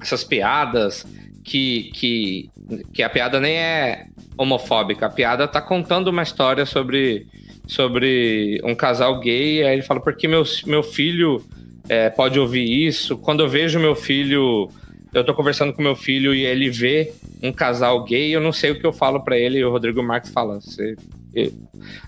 essas 0.00 0.24
piadas 0.24 1.06
que, 1.44 1.90
que, 1.94 2.50
que 2.92 3.02
a 3.02 3.10
piada 3.10 3.40
nem 3.40 3.56
é 3.56 4.06
homofóbica, 4.36 5.06
a 5.06 5.10
piada 5.10 5.48
tá 5.48 5.60
contando 5.60 6.08
uma 6.08 6.22
história 6.22 6.64
sobre, 6.64 7.26
sobre 7.66 8.60
um 8.62 8.74
casal 8.74 9.18
gay, 9.18 9.64
aí 9.64 9.74
ele 9.74 9.82
fala, 9.82 10.00
porque 10.00 10.28
meu, 10.28 10.44
meu 10.66 10.82
filho 10.82 11.42
é, 11.88 12.08
pode 12.10 12.38
ouvir 12.38 12.86
isso, 12.86 13.16
quando 13.18 13.42
eu 13.42 13.48
vejo 13.48 13.80
meu 13.80 13.96
filho, 13.96 14.70
eu 15.12 15.24
tô 15.24 15.34
conversando 15.34 15.72
com 15.72 15.82
meu 15.82 15.96
filho 15.96 16.34
e 16.34 16.44
ele 16.44 16.70
vê 16.70 17.12
um 17.42 17.52
casal 17.52 18.04
gay, 18.04 18.34
eu 18.34 18.40
não 18.40 18.52
sei 18.52 18.70
o 18.70 18.78
que 18.78 18.86
eu 18.86 18.92
falo 18.92 19.22
para 19.22 19.38
ele, 19.38 19.58
e 19.58 19.64
o 19.64 19.70
Rodrigo 19.70 20.02
Marques 20.02 20.30
fala, 20.30 20.60
você... 20.60 20.96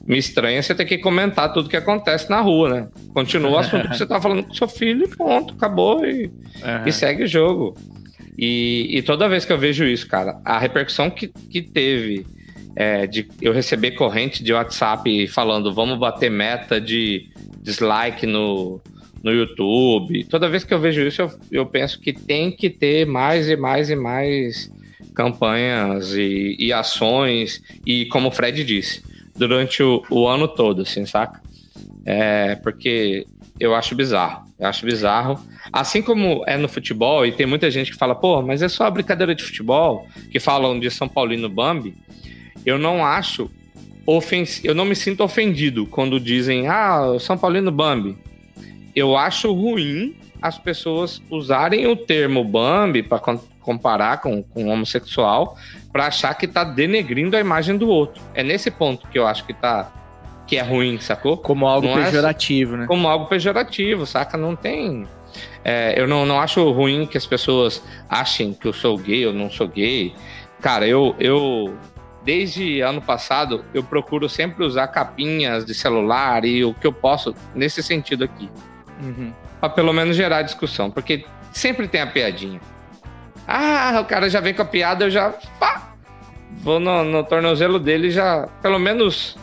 Me 0.05 0.18
estranha 0.18 0.61
você 0.61 0.74
ter 0.74 0.84
que 0.86 0.98
comentar 0.98 1.53
tudo 1.53 1.68
que 1.68 1.76
acontece 1.76 2.28
na 2.28 2.40
rua, 2.40 2.68
né? 2.68 2.88
Continua 3.14 3.51
o 3.53 3.59
assunto 3.59 3.88
que 3.88 3.96
você 3.96 4.07
tá 4.07 4.20
falando 4.20 4.42
com 4.42 4.55
seu 4.55 4.66
filho 4.66 5.05
e 5.05 5.16
ponto, 5.16 5.55
acabou 5.55 6.05
e, 6.05 6.32
e 6.84 6.90
segue 6.90 7.22
o 7.22 7.28
jogo. 7.28 7.76
E, 8.36 8.88
e 8.90 9.03
toda 9.03 9.28
vez 9.28 9.44
que 9.44 9.53
eu 9.53 9.59
vejo 9.59 9.84
isso, 9.84 10.09
cara, 10.09 10.40
a 10.44 10.59
repercussão 10.59 11.11
que, 11.11 11.28
que 11.28 11.62
teve 11.62 12.26
é, 12.74 13.07
de 13.07 13.28
eu 13.40 13.53
receber 13.53 13.92
corrente 13.92 14.42
de 14.42 14.53
WhatsApp 14.53 15.26
falando 15.28 15.72
vamos 15.72 15.98
bater 15.98 16.30
meta 16.30 16.80
de 16.80 17.28
dislike 17.61 18.26
no, 18.26 18.80
no 19.23 19.33
YouTube. 19.33 20.25
Toda 20.25 20.49
vez 20.49 20.64
que 20.64 20.73
eu 20.73 20.81
vejo 20.81 21.03
isso, 21.03 21.23
eu, 21.23 21.31
eu 21.51 21.66
penso 21.66 22.01
que 22.01 22.12
tem 22.12 22.51
que 22.51 22.71
ter 22.71 23.07
mais 23.07 23.49
e 23.49 23.57
mais 23.57 23.91
e 23.91 23.97
mais 23.97 24.71
campanhas 25.14 26.14
e, 26.14 26.57
e 26.59 26.73
ações, 26.73 27.62
e 27.85 28.07
como 28.07 28.29
o 28.29 28.31
Fred 28.31 28.64
disse, 28.64 29.03
durante 29.37 29.83
o, 29.83 30.03
o 30.11 30.27
ano 30.27 30.49
todo, 30.49 30.83
assim, 30.83 31.05
saca? 31.05 31.41
É, 32.05 32.55
porque 32.57 33.27
eu 33.59 33.75
acho 33.75 33.95
bizarro. 33.95 34.49
Eu 34.59 34.66
acho 34.66 34.85
bizarro. 34.85 35.39
Assim 35.73 36.03
como 36.03 36.43
é 36.47 36.57
no 36.57 36.68
futebol, 36.68 37.27
e 37.27 37.33
tem 37.33 37.47
muita 37.47 37.71
gente 37.71 37.93
que 37.93 37.99
fala, 37.99 38.14
pô, 38.14 38.41
mas 38.43 38.62
é 38.62 38.68
só 38.68 38.85
a 38.85 38.91
brincadeira 38.91 39.35
de 39.35 39.43
futebol, 39.43 40.07
que 40.31 40.41
falam 40.41 40.79
de 40.79 40.91
São 40.91 41.09
Paulino 41.09 41.49
Bambi, 41.49 41.95
eu 42.64 42.79
não 42.79 43.05
acho 43.05 43.51
ofensivo, 44.07 44.66
eu 44.66 44.75
não 44.75 44.85
me 44.85 44.97
sinto 44.97 45.23
ofendido 45.23 45.87
quando 45.87 46.18
dizem, 46.18 46.66
ah, 46.66 47.16
São 47.18 47.37
Paulino 47.37 47.71
Bambi. 47.71 48.16
Eu 48.95 49.16
acho 49.16 49.53
ruim 49.53 50.16
as 50.41 50.59
pessoas 50.59 51.22
usarem 51.30 51.86
o 51.86 51.95
termo 51.97 52.43
Bambi 52.45 53.03
para 53.03 53.20
comparar 53.61 54.20
com, 54.20 54.43
com 54.43 54.68
homossexual 54.68 55.57
para 55.93 56.07
achar 56.07 56.34
que 56.34 56.47
tá 56.47 56.64
denegrindo 56.64 57.36
a 57.36 57.41
imagem 57.41 57.76
do 57.76 57.88
outro. 57.88 58.22
É 58.34 58.43
nesse 58.43 58.70
ponto 58.70 59.07
que 59.09 59.18
eu 59.18 59.26
acho 59.26 59.45
que 59.45 59.53
tá 59.53 59.93
que 60.47 60.57
é 60.57 60.62
ruim, 60.62 60.99
sacou? 60.99 61.36
Como 61.36 61.64
algo 61.64 61.86
Não 61.86 61.97
é- 62.01 62.07
pejorativo, 62.07 62.76
né? 62.76 62.86
como 62.86 63.07
algo 63.07 63.26
pejorativo, 63.26 64.05
saca? 64.05 64.36
Não 64.36 64.57
tem. 64.57 65.07
é, 65.64 65.95
eu 65.97 66.09
não, 66.09 66.26
não 66.26 66.41
acho 66.41 66.68
ruim 66.72 67.07
que 67.07 67.16
as 67.16 67.24
pessoas 67.24 67.80
achem 68.09 68.53
que 68.53 68.66
eu 68.66 68.72
sou 68.72 68.99
gay 68.99 69.26
ou 69.26 69.32
não 69.32 69.49
sou 69.49 69.68
gay. 69.68 70.12
Cara, 70.61 70.88
eu, 70.88 71.14
eu. 71.20 71.76
Desde 72.24 72.80
ano 72.80 73.01
passado, 73.01 73.64
eu 73.72 73.82
procuro 73.82 74.28
sempre 74.28 74.64
usar 74.64 74.88
capinhas 74.88 75.64
de 75.64 75.72
celular 75.72 76.45
e 76.45 76.64
o 76.64 76.74
que 76.74 76.86
eu 76.86 76.93
posso 76.93 77.34
nesse 77.55 77.82
sentido 77.82 78.24
aqui. 78.24 78.51
Uhum. 79.01 79.32
Pra 79.59 79.68
pelo 79.68 79.92
menos 79.92 80.16
gerar 80.16 80.42
discussão. 80.42 80.90
Porque 80.90 81.24
sempre 81.53 81.88
tem 81.88 82.01
a 82.01 82.07
piadinha. 82.07 82.61
Ah, 83.46 83.98
o 84.01 84.05
cara 84.05 84.28
já 84.28 84.40
vem 84.40 84.55
com 84.55 84.62
a 84.62 84.66
piada, 84.66 85.07
eu 85.07 85.11
já. 85.11 85.30
pá, 85.59 85.94
vou 86.62 86.78
no, 86.78 87.05
no 87.05 87.24
tornozelo 87.24 87.78
dele 87.78 88.11
já. 88.11 88.48
Pelo 88.62 88.78
menos. 88.78 89.36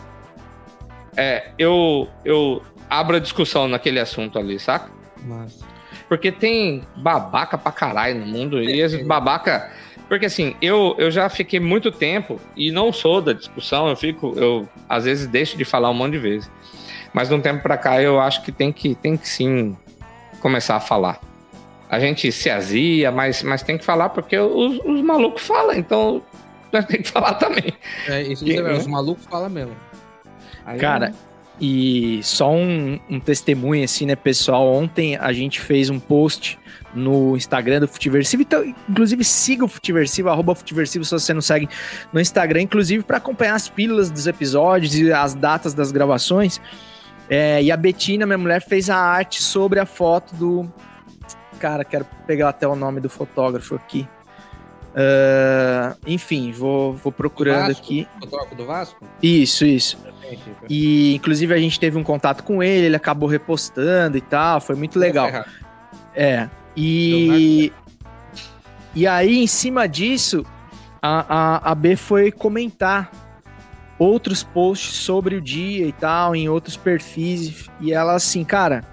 É, 1.16 1.50
eu, 1.58 2.08
eu 2.24 2.62
abro 2.90 3.18
a 3.18 3.20
discussão 3.20 3.68
naquele 3.68 4.00
assunto 4.00 4.38
ali, 4.38 4.60
saca? 4.60 4.92
Mas... 5.26 5.66
Porque 6.08 6.32
tem 6.32 6.84
babaca 6.96 7.58
pra 7.58 7.72
caralho 7.72 8.20
no 8.20 8.26
mundo. 8.26 8.62
E 8.62 8.80
esse 8.80 9.04
babaca. 9.04 9.72
Porque 10.08 10.28
assim, 10.28 10.56
eu, 10.62 10.96
eu 10.98 11.12
já 11.12 11.28
fiquei 11.28 11.60
muito 11.60 11.92
tempo 11.92 12.40
e 12.56 12.72
não 12.72 12.94
sou 12.94 13.22
da 13.22 13.34
discussão, 13.34 13.90
eu 13.90 13.96
fico. 13.96 14.34
Eu 14.38 14.70
às 14.88 15.04
vezes 15.04 15.28
deixo 15.28 15.58
de 15.58 15.66
falar 15.66 15.90
um 15.90 15.94
monte 15.94 16.14
de 16.14 16.20
vezes. 16.20 16.50
Mas 17.14 17.30
de 17.30 17.34
um 17.36 17.42
tempo 17.42 17.62
pra 17.64 17.78
cá 17.78 18.02
eu 18.02 18.20
acho 18.20 18.42
que 18.44 18.52
tem 18.52 18.72
que, 18.72 18.96
tem 18.96 19.16
que 19.18 19.28
sim 19.28 19.76
começar 20.40 20.76
a 20.76 20.80
falar. 20.80 21.20
A 21.90 22.00
gente 22.00 22.32
se 22.32 22.50
azia, 22.50 23.12
mas, 23.12 23.42
mas 23.44 23.62
tem 23.64 23.78
que 23.78 23.86
falar 23.86 24.10
porque 24.10 24.38
os, 24.38 24.80
os 24.86 25.02
malucos 25.02 25.42
falam, 25.48 25.74
então 25.74 26.22
nós 26.72 26.86
tem 26.86 27.02
que 27.02 27.10
falar 27.10 27.36
também. 27.36 27.74
É, 28.08 28.22
isso 28.24 28.46
E- 28.46 28.56
você 28.56 28.62
vê, 28.62 28.74
os 28.74 28.88
malucos 28.88 29.26
falam 29.26 29.50
mesmo. 29.50 29.74
Aí- 30.66 30.78
Cara, 30.80 31.14
e 31.62 32.20
só 32.24 32.52
um, 32.52 33.00
um 33.10 33.20
testemunho 33.20 33.84
assim, 33.86 34.06
né, 34.06 34.16
pessoal? 34.16 34.68
Ontem 34.72 35.16
a 35.16 35.32
gente 35.32 35.60
fez 35.62 35.90
um 35.90 35.98
post 36.00 36.60
no 36.94 37.36
Instagram 37.38 37.80
do 37.80 37.88
Futiversivo. 37.88 38.42
Então, 38.42 38.64
inclusive, 38.90 39.24
siga 39.24 39.64
o 39.64 39.68
Futiversivo, 39.68 40.30
arroba 40.30 40.54
Futiversivo, 40.56 41.06
se 41.06 41.12
você 41.12 41.34
não 41.34 41.42
segue 41.42 41.70
no 42.12 42.20
Instagram, 42.20 42.62
inclusive 42.64 43.04
para 43.04 43.18
acompanhar 43.18 43.56
as 43.56 43.70
pílulas 43.70 44.12
dos 44.12 44.28
episódios 44.28 44.94
e 44.96 45.12
as 45.12 45.34
datas 45.34 45.74
das 45.74 45.92
gravações. 45.92 46.60
É, 47.30 47.62
e 47.62 47.72
a 47.72 47.78
Betina, 47.78 48.26
minha 48.26 48.38
mulher, 48.38 48.62
fez 48.62 48.90
a 48.90 48.98
arte 48.98 49.42
sobre 49.42 49.80
a 49.80 49.86
foto 49.86 50.36
do. 50.36 50.72
Cara, 51.60 51.84
quero 51.84 52.06
pegar 52.26 52.50
até 52.50 52.68
o 52.68 52.76
nome 52.76 53.02
do 53.02 53.10
fotógrafo 53.10 53.76
aqui. 53.76 54.08
Ah, 55.00 55.96
enfim, 56.08 56.52
vou, 56.52 56.94
vou 56.94 57.12
procurando 57.12 57.68
Vasco? 57.68 57.84
aqui. 57.84 58.08
Fotógrafo 58.20 58.56
do 58.56 58.66
Vasco? 58.66 59.06
Isso, 59.22 59.64
isso. 59.64 59.98
E 60.68 61.16
inclusive 61.16 61.54
a 61.54 61.58
gente 61.58 61.80
teve 61.80 61.98
um 61.98 62.04
contato 62.04 62.44
com 62.44 62.64
ele, 62.64 62.88
ele 62.88 62.96
acabou 62.96 63.30
repostando 63.30 64.18
e 64.18 64.22
tal, 64.22 64.60
foi 64.60 64.76
muito 64.76 64.98
legal. 64.98 65.30
É. 66.16 66.50
E 66.76 67.72
e 68.96 69.06
aí 69.06 69.38
em 69.38 69.48
cima 69.48 69.88
disso 69.88 70.44
a, 71.02 71.62
a, 71.62 71.72
a 71.72 71.76
B 71.76 71.96
foi 71.96 72.32
comentar 72.32 73.10
outros 74.00 74.44
posts 74.44 74.96
sobre 74.96 75.36
o 75.36 75.42
dia 75.42 75.86
e 75.88 75.92
tal 75.92 76.36
em 76.36 76.48
outros 76.48 76.78
perfis 76.78 77.70
e 77.82 77.92
ela 77.92 78.16
assim, 78.16 78.44
cara, 78.44 78.84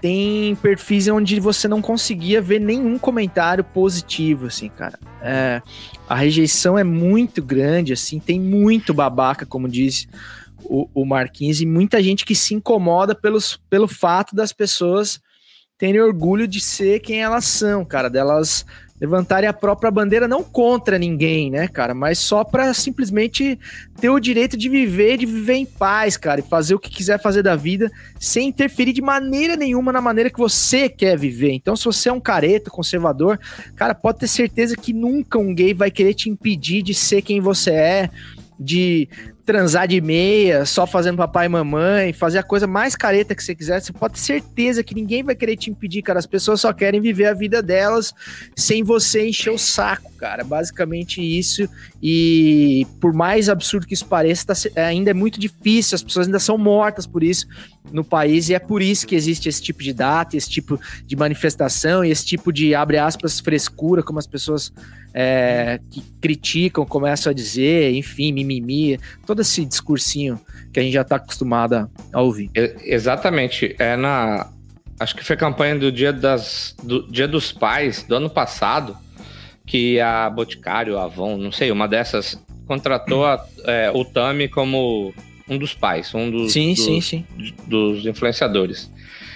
tem 0.00 0.54
perfis 0.56 1.08
onde 1.08 1.40
você 1.40 1.66
não 1.66 1.82
conseguia 1.82 2.40
ver 2.40 2.60
nenhum 2.60 2.98
comentário 2.98 3.64
positivo, 3.64 4.46
assim, 4.46 4.68
cara. 4.68 4.98
É, 5.20 5.60
a 6.08 6.14
rejeição 6.14 6.78
é 6.78 6.84
muito 6.84 7.42
grande, 7.42 7.92
assim, 7.92 8.18
tem 8.18 8.40
muito 8.40 8.94
babaca, 8.94 9.44
como 9.44 9.68
disse 9.68 10.08
o, 10.62 10.88
o 10.94 11.04
Marquinhos, 11.04 11.60
e 11.60 11.66
muita 11.66 12.02
gente 12.02 12.24
que 12.24 12.34
se 12.34 12.54
incomoda 12.54 13.14
pelos, 13.14 13.58
pelo 13.68 13.88
fato 13.88 14.36
das 14.36 14.52
pessoas 14.52 15.20
terem 15.76 16.00
orgulho 16.00 16.46
de 16.46 16.60
ser 16.60 17.00
quem 17.00 17.22
elas 17.22 17.44
são, 17.44 17.84
cara, 17.84 18.08
delas 18.08 18.66
levantarem 19.00 19.48
a 19.48 19.52
própria 19.52 19.90
bandeira 19.90 20.26
não 20.26 20.42
contra 20.42 20.98
ninguém, 20.98 21.50
né, 21.50 21.68
cara, 21.68 21.94
mas 21.94 22.18
só 22.18 22.44
pra 22.44 22.74
simplesmente 22.74 23.58
ter 24.00 24.10
o 24.10 24.18
direito 24.18 24.56
de 24.56 24.68
viver, 24.68 25.16
de 25.16 25.26
viver 25.26 25.54
em 25.54 25.66
paz, 25.66 26.16
cara, 26.16 26.40
e 26.40 26.42
fazer 26.42 26.74
o 26.74 26.78
que 26.78 26.90
quiser 26.90 27.20
fazer 27.20 27.42
da 27.42 27.56
vida 27.56 27.90
sem 28.18 28.48
interferir 28.48 28.92
de 28.92 29.02
maneira 29.02 29.56
nenhuma 29.56 29.92
na 29.92 30.00
maneira 30.00 30.30
que 30.30 30.38
você 30.38 30.88
quer 30.88 31.16
viver. 31.16 31.52
Então, 31.52 31.76
se 31.76 31.84
você 31.84 32.08
é 32.08 32.12
um 32.12 32.20
careta, 32.20 32.70
conservador, 32.70 33.38
cara, 33.76 33.94
pode 33.94 34.18
ter 34.18 34.28
certeza 34.28 34.76
que 34.76 34.92
nunca 34.92 35.38
um 35.38 35.54
gay 35.54 35.72
vai 35.74 35.90
querer 35.90 36.14
te 36.14 36.28
impedir 36.28 36.82
de 36.82 36.94
ser 36.94 37.22
quem 37.22 37.40
você 37.40 37.70
é, 37.70 38.10
de 38.58 39.08
transar 39.48 39.88
de 39.88 39.98
meia, 39.98 40.66
só 40.66 40.86
fazendo 40.86 41.16
papai 41.16 41.46
e 41.46 41.48
mamãe, 41.48 42.12
fazer 42.12 42.36
a 42.36 42.42
coisa 42.42 42.66
mais 42.66 42.94
careta 42.94 43.34
que 43.34 43.42
você 43.42 43.54
quiser, 43.54 43.80
você 43.80 43.94
pode 43.94 44.12
ter 44.12 44.20
certeza 44.20 44.84
que 44.84 44.94
ninguém 44.94 45.22
vai 45.22 45.34
querer 45.34 45.56
te 45.56 45.70
impedir, 45.70 46.02
cara. 46.02 46.18
As 46.18 46.26
pessoas 46.26 46.60
só 46.60 46.70
querem 46.70 47.00
viver 47.00 47.24
a 47.24 47.32
vida 47.32 47.62
delas 47.62 48.12
sem 48.54 48.82
você 48.82 49.26
encher 49.26 49.48
o 49.50 49.56
saco, 49.56 50.12
cara. 50.18 50.44
Basicamente 50.44 51.22
isso. 51.22 51.66
E 52.02 52.86
por 53.00 53.14
mais 53.14 53.48
absurdo 53.48 53.86
que 53.86 53.94
isso 53.94 54.04
pareça, 54.04 54.48
tá 54.48 54.54
se- 54.54 54.70
ainda 54.78 55.12
é 55.12 55.14
muito 55.14 55.40
difícil, 55.40 55.94
as 55.96 56.02
pessoas 56.02 56.26
ainda 56.26 56.38
são 56.38 56.58
mortas 56.58 57.06
por 57.06 57.22
isso 57.22 57.46
no 57.92 58.04
país, 58.04 58.48
e 58.48 58.54
é 58.54 58.58
por 58.58 58.82
isso 58.82 59.06
que 59.06 59.14
existe 59.14 59.48
esse 59.48 59.62
tipo 59.62 59.82
de 59.82 59.92
data, 59.92 60.36
esse 60.36 60.48
tipo 60.48 60.78
de 61.06 61.16
manifestação 61.16 62.04
e 62.04 62.10
esse 62.10 62.24
tipo 62.24 62.52
de, 62.52 62.74
abre 62.74 62.98
aspas, 62.98 63.40
frescura, 63.40 64.02
como 64.02 64.18
as 64.18 64.26
pessoas 64.26 64.72
é, 65.14 65.80
que 65.90 66.02
criticam 66.20 66.84
começam 66.84 67.30
a 67.30 67.34
dizer, 67.34 67.92
enfim, 67.94 68.30
mimimi, 68.32 68.98
todo 69.26 69.40
esse 69.42 69.64
discursinho 69.64 70.38
que 70.72 70.78
a 70.78 70.82
gente 70.82 70.92
já 70.92 71.02
tá 71.02 71.16
acostumado 71.16 71.74
a- 71.74 71.88
a 72.12 72.20
ouvir. 72.20 72.50
Exatamente. 72.54 73.74
É 73.78 73.96
na. 73.96 74.48
Acho 75.00 75.14
que 75.16 75.24
foi 75.24 75.36
campanha 75.36 75.76
do 75.78 75.90
Dia, 75.92 76.12
das, 76.12 76.74
do 76.82 77.06
Dia 77.10 77.26
dos 77.28 77.52
Pais 77.52 78.02
do 78.02 78.16
ano 78.16 78.28
passado 78.28 78.96
que 79.64 80.00
a 80.00 80.28
Boticário, 80.28 80.98
a 80.98 81.04
Avon, 81.04 81.36
não 81.38 81.52
sei, 81.52 81.70
uma 81.70 81.86
dessas 81.86 82.38
contratou 82.66 83.24
a- 83.24 83.44
é, 83.64 83.90
o 83.94 84.04
Tami 84.04 84.48
como 84.48 85.14
um 85.48 85.56
dos 85.56 85.74
pais, 85.74 86.14
um 86.14 86.30
dos, 86.30 86.52
Sim, 86.52 86.74
dos, 86.74 86.84
sim, 86.84 87.00
sim. 87.00 87.24
dos 87.66 88.04
influenciadores. 88.04 88.90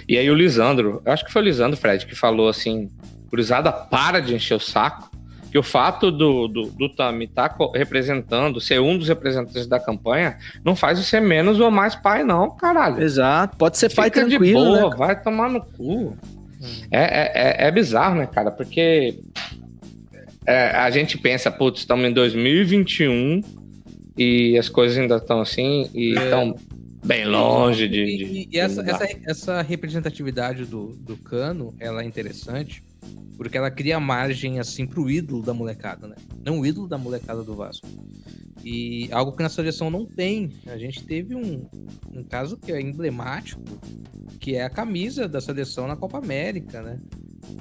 E 0.07 0.17
aí 0.17 0.29
o 0.29 0.35
Lisandro, 0.35 1.01
eu 1.05 1.11
acho 1.11 1.25
que 1.25 1.31
foi 1.31 1.41
o 1.41 1.45
Lisandro, 1.45 1.77
Fred, 1.77 2.05
que 2.05 2.15
falou 2.15 2.49
assim: 2.49 2.89
Gurizada, 3.29 3.71
para 3.71 4.19
de 4.19 4.35
encher 4.35 4.55
o 4.55 4.59
saco. 4.59 5.11
Que 5.51 5.57
o 5.59 5.63
fato 5.63 6.11
do, 6.11 6.47
do, 6.47 6.63
do 6.63 6.89
Tami 6.89 7.25
estar 7.25 7.55
representando, 7.75 8.59
ser 8.59 8.81
um 8.81 8.97
dos 8.97 9.07
representantes 9.07 9.67
da 9.67 9.79
campanha, 9.79 10.39
não 10.65 10.75
faz 10.75 10.97
você 10.97 11.19
menos 11.19 11.59
ou 11.59 11.69
mais 11.69 11.93
pai, 11.93 12.23
não, 12.23 12.49
caralho. 12.55 12.99
Exato, 12.99 13.55
pode 13.55 13.77
ser 13.77 13.93
pai 13.93 14.05
Fica 14.05 14.21
tranquilo, 14.21 14.43
de 14.45 14.53
boa, 14.53 14.89
né? 14.89 14.95
vai 14.97 15.21
tomar 15.21 15.51
no 15.51 15.61
cu. 15.61 16.17
É, 16.89 17.01
é, 17.01 17.31
é, 17.35 17.67
é 17.67 17.71
bizarro, 17.71 18.15
né, 18.15 18.25
cara? 18.25 18.49
Porque 18.49 19.19
é, 20.47 20.69
a 20.69 20.89
gente 20.89 21.19
pensa, 21.19 21.51
putz, 21.51 21.81
estamos 21.81 22.03
em 22.03 22.11
2021 22.11 23.41
e 24.17 24.57
as 24.57 24.69
coisas 24.69 24.97
ainda 24.97 25.17
estão 25.17 25.41
assim 25.41 25.89
e 25.93 26.13
estão 26.13 26.55
bem 27.05 27.25
longe 27.25 27.87
de. 27.87 28.05
de- 28.05 28.23
E, 28.23 28.49
e 28.51 28.59
essa, 28.59 28.83
de 28.83 28.89
essa, 28.89 29.07
essa 29.25 29.61
representatividade 29.61 30.65
do, 30.65 30.89
do 30.97 31.17
cano, 31.17 31.73
ela 31.79 32.01
é 32.01 32.05
interessante, 32.05 32.83
porque 33.37 33.57
ela 33.57 33.71
cria 33.71 33.99
margem, 33.99 34.59
assim, 34.59 34.85
pro 34.85 35.09
ídolo 35.09 35.41
da 35.41 35.53
molecada, 35.53 36.07
né? 36.07 36.15
Não 36.45 36.59
o 36.59 36.65
ídolo 36.65 36.87
da 36.87 36.97
molecada 36.97 37.43
do 37.43 37.55
Vasco. 37.55 37.87
E 38.63 39.09
algo 39.11 39.33
que 39.33 39.43
na 39.43 39.49
seleção 39.49 39.89
não 39.89 40.05
tem. 40.05 40.51
A 40.67 40.77
gente 40.77 41.03
teve 41.03 41.35
um, 41.35 41.67
um 42.11 42.23
caso 42.23 42.57
que 42.57 42.71
é 42.71 42.79
emblemático, 42.79 43.61
que 44.39 44.55
é 44.55 44.63
a 44.63 44.69
camisa 44.69 45.27
da 45.27 45.41
seleção 45.41 45.87
na 45.87 45.95
Copa 45.95 46.17
América, 46.17 46.81
né? 46.81 46.99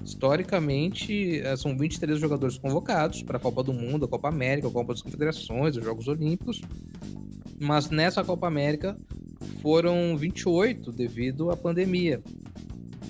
Historicamente, 0.04 1.40
eh, 1.40 1.56
são 1.56 1.76
23 1.76 2.18
jogadores 2.18 2.56
convocados 2.56 3.22
para 3.22 3.36
a 3.36 3.40
Copa 3.40 3.64
do 3.64 3.72
Mundo, 3.72 4.04
a 4.04 4.08
Copa 4.08 4.28
América, 4.28 4.68
a 4.68 4.70
Copa 4.70 4.92
das 4.92 5.02
Confederações, 5.02 5.76
os 5.76 5.84
Jogos 5.84 6.06
Olímpicos. 6.06 6.60
Mas 7.60 7.90
nessa 7.90 8.22
Copa 8.22 8.46
América 8.46 8.96
foram 9.60 10.16
28 10.16 10.92
devido 10.92 11.50
à 11.50 11.56
pandemia, 11.56 12.22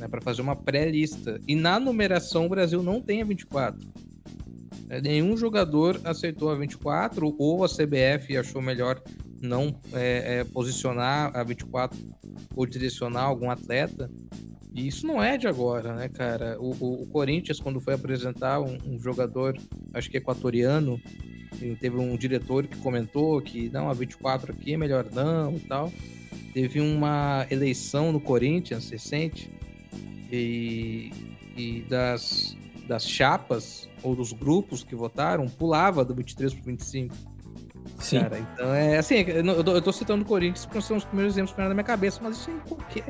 né, 0.03 0.09
para 0.09 0.21
fazer 0.21 0.43
uma 0.43 0.57
pré-lista. 0.57 1.41
E 1.47 1.55
na 1.55 1.79
numeração 1.79 2.47
o 2.47 2.49
Brasil 2.49 2.83
não 2.83 3.01
tem 3.01 3.23
a 3.23 3.25
24. 3.25 3.89
É, 4.91 5.01
Nenhum 5.01 5.37
jogador 5.37 6.01
aceitou 6.05 6.51
a 6.51 6.57
24 6.57 7.35
ou 7.39 7.65
a 7.65 7.69
CBF 7.69 8.37
achou 8.37 8.61
melhor 8.61 9.01
não 9.41 9.75
é, 9.93 10.41
é, 10.41 10.45
posicionar 10.45 11.31
a 11.37 11.43
24 11.45 11.97
ou 12.55 12.67
direcionar 12.67 13.23
algum 13.23 13.49
atleta. 13.51 14.11
E 14.75 14.87
isso 14.89 15.07
não 15.07 15.23
é 15.23 15.37
de 15.39 15.47
agora, 15.47 15.95
né, 15.95 16.09
cara? 16.09 16.57
O, 16.61 16.71
o- 16.81 17.03
o 17.03 17.07
Corinthians, 17.07 17.61
quando 17.61 17.81
foi 17.81 17.95
apresentar 17.95 18.61
um, 18.61 18.77
um 18.87 18.99
jogador, 18.99 19.57
acho 19.95 20.11
que 20.11 20.17
equatoriano, 20.17 21.01
teve 21.81 21.97
um 21.97 22.17
diretor 22.17 22.67
que 22.67 22.77
comentou 22.79 23.41
que 23.41 23.69
não, 23.69 23.89
a 23.91 23.93
24 23.93 24.53
aqui 24.53 24.73
é 24.75 24.77
melhor 24.77 25.07
não 25.13 25.55
e 25.57 25.61
tal. 25.61 25.93
Teve 26.55 26.81
uma 26.81 27.47
eleição 27.51 28.11
no 28.13 28.21
Corinthians 28.21 28.89
recente 28.91 29.51
e, 30.33 31.13
e 31.57 31.85
das, 31.89 32.57
das 32.89 33.07
chapas 33.09 33.89
ou 34.03 34.17
dos 34.17 34.33
grupos 34.33 34.83
que 34.83 34.95
votaram 34.97 35.47
pulava 35.47 36.05
do 36.05 36.15
23 36.15 36.55
para 36.55 36.63
25. 36.65 37.15
Sim. 37.99 38.21
Cara, 38.21 38.39
então 38.39 38.73
é 38.75 38.97
assim, 38.99 39.17
eu, 39.17 39.45
não- 39.45 39.55
eu 39.55 39.63
tô, 39.63 39.73
eu 39.75 39.83
tô 39.83 39.93
citando 39.93 40.23
o 40.23 40.27
Corinthians 40.27 40.65
porque 40.65 40.81
são 40.81 40.97
os 40.97 41.05
primeiros 41.05 41.35
exemplos 41.35 41.53
que 41.53 41.59
vêm 41.59 41.69
na 41.69 41.75
minha 41.75 41.85
cabeça, 41.85 42.19
mas 42.23 42.37
isso 42.37 42.51
é 42.51 42.55
em 42.55 42.59
qualquer, 42.61 43.05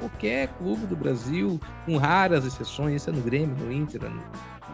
qualquer 0.00 0.48
clube 0.58 0.86
do 0.86 0.96
Brasil, 0.96 1.60
com 1.86 1.96
raras 1.96 2.44
exceções, 2.44 2.96
isso 3.02 3.10
é 3.10 3.12
no 3.12 3.20
Grêmio, 3.22 3.54
no 3.56 3.72
Inter, 3.72 4.02
no, 4.02 4.16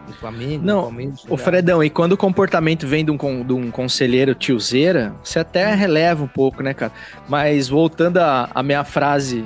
no 0.07 0.13
Flamengo, 0.13 0.65
Não, 0.65 0.77
no 0.77 0.81
Palmeiras. 0.83 1.25
Ô 1.29 1.37
Fredão, 1.37 1.83
e 1.83 1.89
quando 1.89 2.13
o 2.13 2.17
comportamento 2.17 2.87
vem 2.87 3.05
de 3.05 3.11
um, 3.11 3.17
de 3.45 3.53
um 3.53 3.69
conselheiro 3.71 4.33
tiozeira, 4.33 5.13
você 5.23 5.39
até 5.39 5.73
releva 5.75 6.23
um 6.23 6.27
pouco, 6.27 6.63
né, 6.63 6.73
cara? 6.73 6.91
Mas 7.29 7.69
voltando 7.69 8.17
à 8.17 8.63
minha 8.63 8.83
frase 8.83 9.45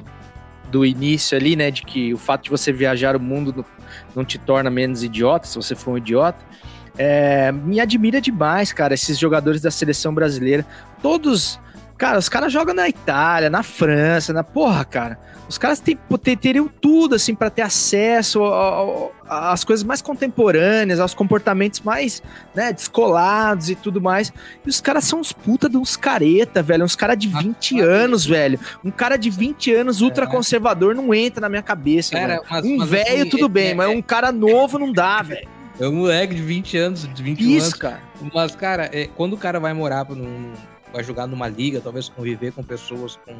do 0.71 0.85
início 0.85 1.37
ali, 1.37 1.55
né, 1.55 1.71
de 1.71 1.83
que 1.83 2.13
o 2.13 2.17
fato 2.17 2.43
de 2.43 2.49
você 2.49 2.71
viajar 2.71 3.15
o 3.15 3.19
mundo 3.19 3.65
não, 4.15 4.25
te 4.25 4.37
torna 4.37 4.69
menos 4.69 5.03
idiota, 5.03 5.47
se 5.47 5.55
você 5.55 5.75
for 5.75 5.91
um 5.91 5.97
idiota, 5.97 6.43
é, 6.97 7.51
me 7.51 7.79
admira 7.79 8.21
demais, 8.21 8.71
cara, 8.71 8.93
esses 8.93 9.17
jogadores 9.17 9.61
da 9.61 9.71
seleção 9.71 10.13
brasileira. 10.13 10.65
Todos, 11.01 11.59
cara, 11.97 12.17
os 12.17 12.29
caras 12.29 12.51
jogam 12.51 12.73
na 12.73 12.87
Itália, 12.89 13.49
na 13.49 13.63
França, 13.63 14.33
na 14.33 14.43
porra, 14.43 14.83
cara. 14.85 15.19
Os 15.47 15.59
caras 15.59 15.79
têm, 15.79 15.95
ter- 16.23 16.35
teriam 16.37 16.67
tudo, 16.67 17.13
assim, 17.13 17.35
para 17.35 17.51
ter 17.51 17.61
acesso 17.61 18.41
às 19.29 19.63
coisas 19.63 19.83
mais 19.83 20.01
contemporâneas, 20.01 20.99
aos 20.99 21.13
comportamentos 21.13 21.81
mais, 21.81 22.21
né, 22.55 22.73
descolados 22.73 23.69
e 23.69 23.75
tudo 23.75 24.01
mais. 24.01 24.33
E 24.65 24.69
os 24.69 24.81
caras 24.81 25.03
são 25.03 25.19
uns 25.19 25.31
puta 25.31 25.69
de 25.69 25.77
uns 25.77 25.95
careta, 25.95 26.63
velho. 26.63 26.83
Uns 26.83 26.95
caras 26.95 27.17
de 27.17 27.27
20 27.27 27.79
anos, 27.79 28.25
velho. 28.25 28.59
Um 28.83 28.89
cara 28.89 29.17
de 29.17 29.29
20 29.29 29.71
anos 29.73 30.01
ultraconservador 30.01 30.95
não 30.95 31.13
entra 31.13 31.41
na 31.41 31.49
minha 31.49 31.61
cabeça, 31.61 32.13
Cara, 32.15 32.41
mas- 32.49 32.65
Um 32.65 32.83
velho, 32.83 33.21
assim, 33.21 33.29
tudo 33.29 33.45
é- 33.45 33.49
bem, 33.49 33.67
é- 33.71 33.75
mas 33.75 33.89
um 33.89 34.01
cara 34.01 34.31
novo 34.31 34.79
não 34.79 34.91
dá, 34.91 35.21
velho. 35.21 35.47
É 35.79 35.87
um 35.87 35.93
moleque 35.93 36.33
de 36.33 36.41
20 36.41 36.75
anos, 36.77 37.07
de 37.13 37.21
21 37.21 37.49
Isso, 37.51 37.65
anos. 37.67 37.73
cara. 37.77 37.99
Mas, 38.33 38.55
cara, 38.55 38.89
é, 38.93 39.07
quando 39.15 39.33
o 39.33 39.37
cara 39.37 39.59
vai 39.59 39.73
morar 39.73 40.05
num. 40.09 40.53
Vai 40.95 41.03
jogar 41.03 41.27
numa 41.27 41.49
liga, 41.49 41.81
talvez 41.81 42.07
conviver 42.07 42.53
com 42.53 42.63
pessoas 42.63 43.19
com, 43.25 43.35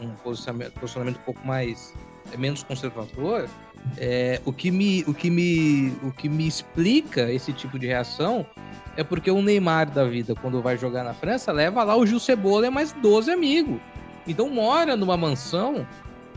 um 0.00 0.10
posicionamento, 0.24 0.72
posicionamento 0.72 1.18
um 1.18 1.22
pouco 1.22 1.46
mais. 1.46 1.94
é, 2.32 2.36
menos 2.36 2.64
conservador, 2.64 3.48
é, 3.96 4.40
o, 4.44 4.52
que 4.52 4.70
me, 4.70 5.04
o, 5.06 5.14
que 5.14 5.30
me, 5.30 5.90
o 6.02 6.10
que 6.10 6.28
me 6.28 6.46
explica 6.46 7.30
esse 7.30 7.52
tipo 7.52 7.78
de 7.78 7.86
reação 7.86 8.44
é 8.96 9.04
porque 9.04 9.30
o 9.30 9.40
Neymar 9.40 9.88
da 9.90 10.04
vida, 10.04 10.34
quando 10.34 10.60
vai 10.60 10.76
jogar 10.76 11.04
na 11.04 11.14
França, 11.14 11.52
leva 11.52 11.84
lá 11.84 11.94
o 11.96 12.04
Gil 12.04 12.18
Cebola 12.18 12.66
e 12.66 12.70
mais 12.70 12.92
12 12.92 13.30
amigos. 13.30 13.78
Então 14.26 14.48
mora 14.48 14.96
numa 14.96 15.16
mansão 15.16 15.86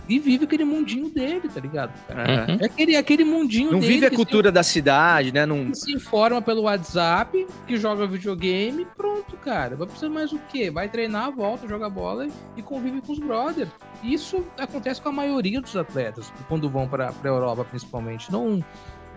e 0.09 0.17
vive 0.17 0.45
aquele 0.45 0.65
mundinho 0.65 1.07
dele, 1.09 1.47
tá 1.47 1.61
ligado? 1.61 1.93
Uhum. 2.09 2.57
É 2.59 2.65
aquele, 2.65 2.95
aquele 2.95 3.23
mundinho 3.23 3.71
Não 3.71 3.79
dele. 3.79 3.93
vive 3.93 4.05
a 4.07 4.11
cultura 4.11 4.51
da 4.51 4.63
cidade, 4.63 5.31
né? 5.31 5.45
Não, 5.45 5.71
se 5.73 5.93
informa 5.93 6.41
pelo 6.41 6.63
WhatsApp, 6.63 7.45
que 7.67 7.77
joga 7.77 8.07
videogame, 8.07 8.87
pronto, 8.97 9.37
cara. 9.37 9.75
Vai 9.75 9.85
precisar 9.85 10.09
mais 10.09 10.33
o 10.33 10.39
quê? 10.49 10.71
Vai 10.71 10.89
treinar, 10.89 11.31
volta, 11.31 11.67
joga 11.67 11.87
bola 11.87 12.27
e 12.57 12.61
convive 12.63 13.01
com 13.01 13.13
os 13.13 13.19
brothers. 13.19 13.69
Isso 14.03 14.43
acontece 14.57 14.99
com 14.99 15.09
a 15.09 15.11
maioria 15.11 15.61
dos 15.61 15.75
atletas, 15.75 16.33
quando 16.47 16.67
vão 16.67 16.87
pra, 16.87 17.11
pra 17.11 17.29
Europa, 17.29 17.63
principalmente. 17.63 18.31
Não. 18.31 18.63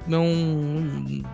Não, 0.04 0.26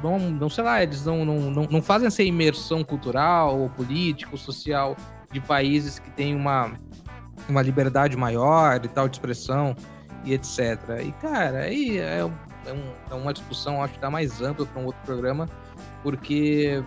não, 0.03 0.19
não 0.19 0.51
sei 0.51 0.63
lá, 0.63 0.83
eles 0.83 1.03
não, 1.07 1.25
não, 1.25 1.51
não, 1.51 1.63
não 1.71 1.81
fazem 1.81 2.07
essa 2.07 2.23
imersão 2.23 2.85
cultural, 2.85 3.59
ou 3.59 3.71
política, 3.71 4.29
ou 4.33 4.37
social 4.37 4.95
de 5.33 5.41
países 5.41 5.99
que 5.99 6.11
têm 6.11 6.37
uma, 6.37 6.79
uma 7.49 7.63
liberdade 7.63 8.17
maior 8.17 8.85
e 8.85 8.89
tal 8.89 9.09
de 9.09 9.17
expressão 9.17 9.75
e 10.25 10.33
etc. 10.35 10.79
E, 11.05 11.13
cara, 11.13 11.61
aí 11.61 11.99
é, 11.99 12.25
um- 12.25 12.33
é 12.67 12.99
é 13.11 13.15
uma 13.15 13.33
discussão, 13.33 13.83
acho 13.83 13.95
que 13.95 14.01
tá 14.01 14.11
mais 14.11 14.43
ampla 14.43 14.67
para 14.67 14.83
um 14.83 14.87
outro 14.87 15.01
programa, 15.05 15.49
porque 16.03 16.83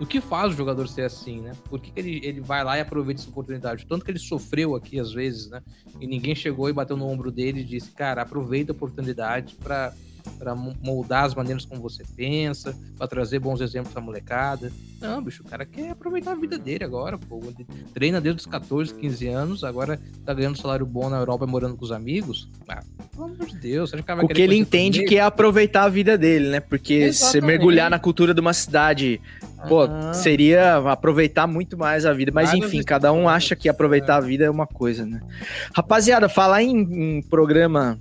o 0.00 0.06
que 0.06 0.20
faz 0.20 0.54
o 0.54 0.56
jogador 0.56 0.86
ser 0.88 1.02
assim, 1.02 1.40
né? 1.40 1.52
Por 1.68 1.80
que, 1.80 1.90
que 1.90 1.98
ele, 2.00 2.20
ele 2.24 2.40
vai 2.40 2.62
lá 2.64 2.78
e 2.78 2.80
aproveita 2.80 3.20
essa 3.20 3.30
oportunidade? 3.30 3.84
Tanto 3.86 4.04
que 4.04 4.10
ele 4.10 4.18
sofreu 4.18 4.74
aqui 4.74 4.98
às 4.98 5.12
vezes, 5.12 5.50
né? 5.50 5.60
E 6.00 6.06
ninguém 6.06 6.34
chegou 6.34 6.68
e 6.68 6.72
bateu 6.72 6.96
no 6.96 7.06
ombro 7.06 7.30
dele 7.30 7.60
e 7.60 7.64
disse, 7.64 7.90
cara, 7.90 8.22
aproveita 8.22 8.72
a 8.72 8.74
oportunidade 8.74 9.56
para 9.56 9.92
para 10.38 10.54
moldar 10.54 11.24
as 11.24 11.34
maneiras 11.34 11.64
como 11.64 11.80
você 11.80 12.04
pensa, 12.16 12.76
para 12.96 13.06
trazer 13.06 13.38
bons 13.38 13.60
exemplos 13.60 13.92
pra 13.92 14.02
molecada. 14.02 14.72
Não, 15.00 15.22
bicho, 15.22 15.42
o 15.42 15.46
cara 15.46 15.64
quer 15.64 15.90
aproveitar 15.90 16.32
a 16.32 16.34
vida 16.34 16.58
dele 16.58 16.84
agora, 16.84 17.16
pô. 17.16 17.40
Treina 17.94 18.20
desde 18.20 18.40
os 18.40 18.46
14, 18.46 18.94
15 18.94 19.28
anos, 19.28 19.64
agora 19.64 20.00
tá 20.24 20.34
ganhando 20.34 20.58
salário 20.58 20.84
bom 20.84 21.08
na 21.08 21.18
Europa 21.18 21.44
e 21.44 21.48
morando 21.48 21.76
com 21.76 21.84
os 21.84 21.92
amigos. 21.92 22.48
Ah, 22.68 22.82
pelo 23.12 23.24
amor 23.24 23.46
de 23.46 23.56
Deus, 23.56 23.90
você 23.90 23.96
acha 23.96 24.02
que 24.02 24.14
vai 24.14 24.24
o 24.24 24.28
que 24.28 24.42
ele 24.42 24.56
entende 24.56 25.04
que 25.04 25.16
é 25.16 25.20
aproveitar 25.20 25.84
a 25.84 25.88
vida 25.88 26.18
dele, 26.18 26.48
né? 26.48 26.60
Porque 26.60 27.12
se 27.12 27.40
mergulhar 27.40 27.90
na 27.90 27.98
cultura 27.98 28.34
de 28.34 28.40
uma 28.40 28.52
cidade 28.52 29.20
Pô, 29.66 29.82
Ah. 29.82 30.12
seria 30.14 30.76
aproveitar 30.76 31.46
muito 31.46 31.76
mais 31.76 32.06
a 32.06 32.12
vida. 32.12 32.30
Mas 32.32 32.52
enfim, 32.52 32.82
cada 32.82 33.12
um 33.12 33.28
acha 33.28 33.56
que 33.56 33.68
aproveitar 33.68 34.16
a 34.16 34.20
vida 34.20 34.44
é 34.44 34.50
uma 34.50 34.66
coisa, 34.66 35.04
né? 35.04 35.20
Rapaziada, 35.74 36.28
falar 36.28 36.62
em, 36.62 37.18
em 37.18 37.22
programa 37.22 37.98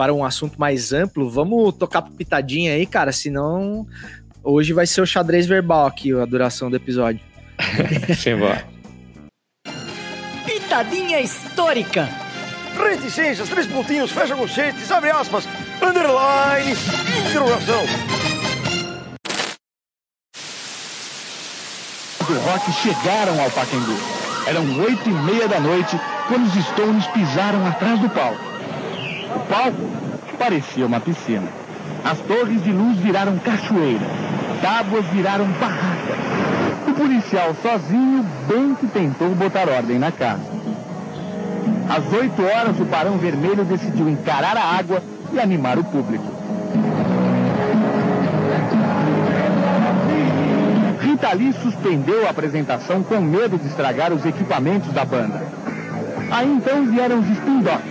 para 0.00 0.14
um 0.14 0.24
assunto 0.24 0.58
mais 0.58 0.94
amplo, 0.94 1.28
vamos 1.28 1.74
tocar 1.74 2.00
pro 2.00 2.14
pitadinha 2.14 2.72
aí, 2.72 2.86
cara, 2.86 3.12
senão 3.12 3.86
hoje 4.42 4.72
vai 4.72 4.86
ser 4.86 5.02
o 5.02 5.06
xadrez 5.06 5.46
verbal 5.46 5.84
aqui, 5.86 6.10
a 6.18 6.24
duração 6.24 6.70
do 6.70 6.76
episódio. 6.76 7.20
Simbora. 8.16 8.66
Pitadinha 10.46 11.20
histórica. 11.20 12.08
Reticências, 12.82 13.46
três 13.50 13.66
pontinhos, 13.66 14.10
fecha 14.10 14.34
conchetes, 14.34 14.90
abre 14.90 15.10
aspas, 15.10 15.46
underline, 15.82 16.72
interrogação. 17.28 17.84
do 22.26 22.38
rock 22.38 22.72
chegaram 22.72 23.38
ao 23.38 23.50
Pacaembu. 23.50 23.98
Eram 24.46 24.80
oito 24.80 25.10
e 25.10 25.12
meia 25.12 25.46
da 25.46 25.60
noite 25.60 26.00
quando 26.26 26.46
os 26.46 26.64
Stones 26.68 27.06
pisaram 27.08 27.66
atrás 27.66 28.00
do 28.00 28.08
palco. 28.08 28.49
O 29.34 29.40
palco 29.40 29.90
parecia 30.38 30.86
uma 30.86 31.00
piscina. 31.00 31.48
As 32.04 32.18
torres 32.18 32.62
de 32.62 32.72
luz 32.72 32.98
viraram 32.98 33.38
cachoeira. 33.38 34.06
Tábuas 34.60 35.06
viraram 35.06 35.46
barraca. 35.60 36.14
O 36.88 36.94
policial 36.94 37.54
sozinho 37.62 38.24
bem 38.48 38.74
que 38.74 38.86
tentou 38.86 39.28
botar 39.30 39.68
ordem 39.68 39.98
na 39.98 40.10
casa. 40.10 40.60
Às 41.88 42.12
oito 42.12 42.42
horas, 42.42 42.78
o 42.78 42.84
Barão 42.84 43.18
Vermelho 43.18 43.64
decidiu 43.64 44.08
encarar 44.08 44.56
a 44.56 44.78
água 44.78 45.02
e 45.32 45.40
animar 45.40 45.78
o 45.78 45.84
público. 45.84 46.24
Rita 51.00 51.32
Lee 51.34 51.52
suspendeu 51.52 52.26
a 52.26 52.30
apresentação 52.30 53.02
com 53.02 53.20
medo 53.20 53.58
de 53.58 53.66
estragar 53.66 54.12
os 54.12 54.24
equipamentos 54.24 54.92
da 54.92 55.04
banda. 55.04 55.42
Aí 56.30 56.48
então 56.48 56.86
vieram 56.86 57.18
os 57.18 57.28
Spin 57.28 57.60
Doctors. 57.60 57.89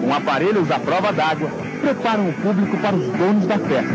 Com 0.00 0.14
aparelhos 0.14 0.70
à 0.70 0.78
prova 0.78 1.12
d'água, 1.12 1.50
preparam 1.80 2.28
o 2.28 2.32
público 2.32 2.76
para 2.78 2.96
os 2.96 3.06
donos 3.06 3.46
da 3.46 3.58
festa. 3.58 3.94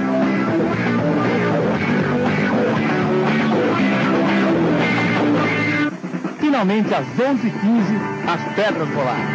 Finalmente, 6.39 6.93
às 6.93 7.05
11h15, 7.07 7.99
as 8.27 8.55
pedras 8.55 8.89
rolaram. 8.89 9.25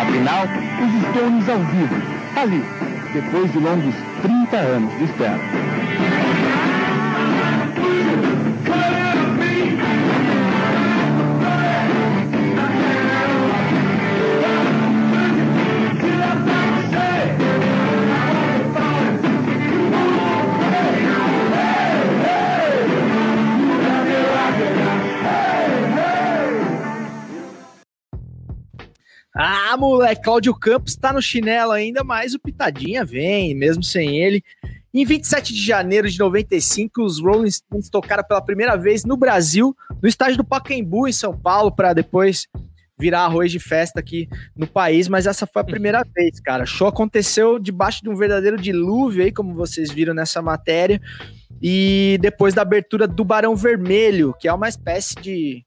Afinal, 0.00 0.44
os 0.84 1.10
Stones 1.10 1.48
ao 1.48 1.58
vivo, 1.58 1.96
ali, 2.36 2.64
depois 3.12 3.52
de 3.52 3.58
longos 3.58 3.94
30 4.22 4.56
anos 4.56 4.98
de 4.98 5.04
espera. 5.04 5.38
Ah, 29.70 29.76
moleque, 29.76 30.22
Cláudio 30.22 30.54
Campos 30.54 30.96
tá 30.96 31.12
no 31.12 31.20
chinelo 31.20 31.72
ainda, 31.72 32.02
mas 32.02 32.32
o 32.32 32.38
Pitadinha 32.38 33.04
vem, 33.04 33.54
mesmo 33.54 33.82
sem 33.82 34.16
ele. 34.16 34.42
Em 34.94 35.04
27 35.04 35.52
de 35.52 35.62
janeiro 35.62 36.08
de 36.08 36.18
95, 36.18 37.04
os 37.04 37.20
Rolling 37.20 37.50
Stones 37.50 37.90
tocaram 37.90 38.24
pela 38.24 38.40
primeira 38.40 38.78
vez 38.78 39.04
no 39.04 39.14
Brasil, 39.14 39.76
no 40.02 40.08
estádio 40.08 40.38
do 40.38 40.44
Pacaembu, 40.44 41.06
em 41.06 41.12
São 41.12 41.38
Paulo, 41.38 41.70
para 41.70 41.92
depois 41.92 42.48
virar 42.98 43.26
arroz 43.26 43.52
de 43.52 43.58
festa 43.58 44.00
aqui 44.00 44.26
no 44.56 44.66
país, 44.66 45.06
mas 45.06 45.26
essa 45.26 45.46
foi 45.46 45.60
a 45.60 45.66
primeira 45.66 46.02
vez, 46.16 46.40
cara. 46.40 46.64
O 46.64 46.66
show 46.66 46.88
aconteceu 46.88 47.58
debaixo 47.58 48.02
de 48.02 48.08
um 48.08 48.16
verdadeiro 48.16 48.56
dilúvio 48.56 49.22
aí, 49.22 49.30
como 49.30 49.52
vocês 49.52 49.90
viram 49.90 50.14
nessa 50.14 50.40
matéria, 50.40 50.98
e 51.60 52.16
depois 52.22 52.54
da 52.54 52.62
abertura 52.62 53.06
do 53.06 53.22
Barão 53.22 53.54
Vermelho, 53.54 54.34
que 54.40 54.48
é 54.48 54.52
uma 54.52 54.70
espécie 54.70 55.14
de 55.16 55.62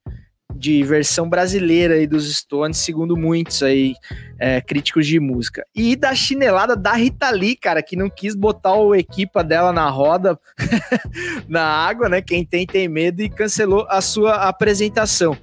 de 0.61 0.83
versão 0.83 1.27
brasileira 1.27 1.95
aí 1.95 2.05
dos 2.05 2.31
Stones, 2.31 2.77
segundo 2.77 3.17
muitos 3.17 3.63
aí 3.63 3.95
é, 4.39 4.61
críticos 4.61 5.07
de 5.07 5.19
música. 5.19 5.65
E 5.75 5.95
da 5.95 6.13
chinelada 6.13 6.75
da 6.75 6.93
Rita 6.93 7.31
Lee, 7.31 7.55
cara, 7.55 7.81
que 7.81 7.95
não 7.95 8.09
quis 8.09 8.35
botar 8.35 8.75
o 8.75 8.93
equipa 8.93 9.43
dela 9.43 9.73
na 9.73 9.89
roda, 9.89 10.39
na 11.49 11.63
água, 11.63 12.07
né? 12.07 12.21
Quem 12.21 12.45
tem, 12.45 12.67
tem 12.67 12.87
medo 12.87 13.23
e 13.23 13.29
cancelou 13.29 13.87
a 13.89 14.01
sua 14.01 14.35
apresentação. 14.47 15.35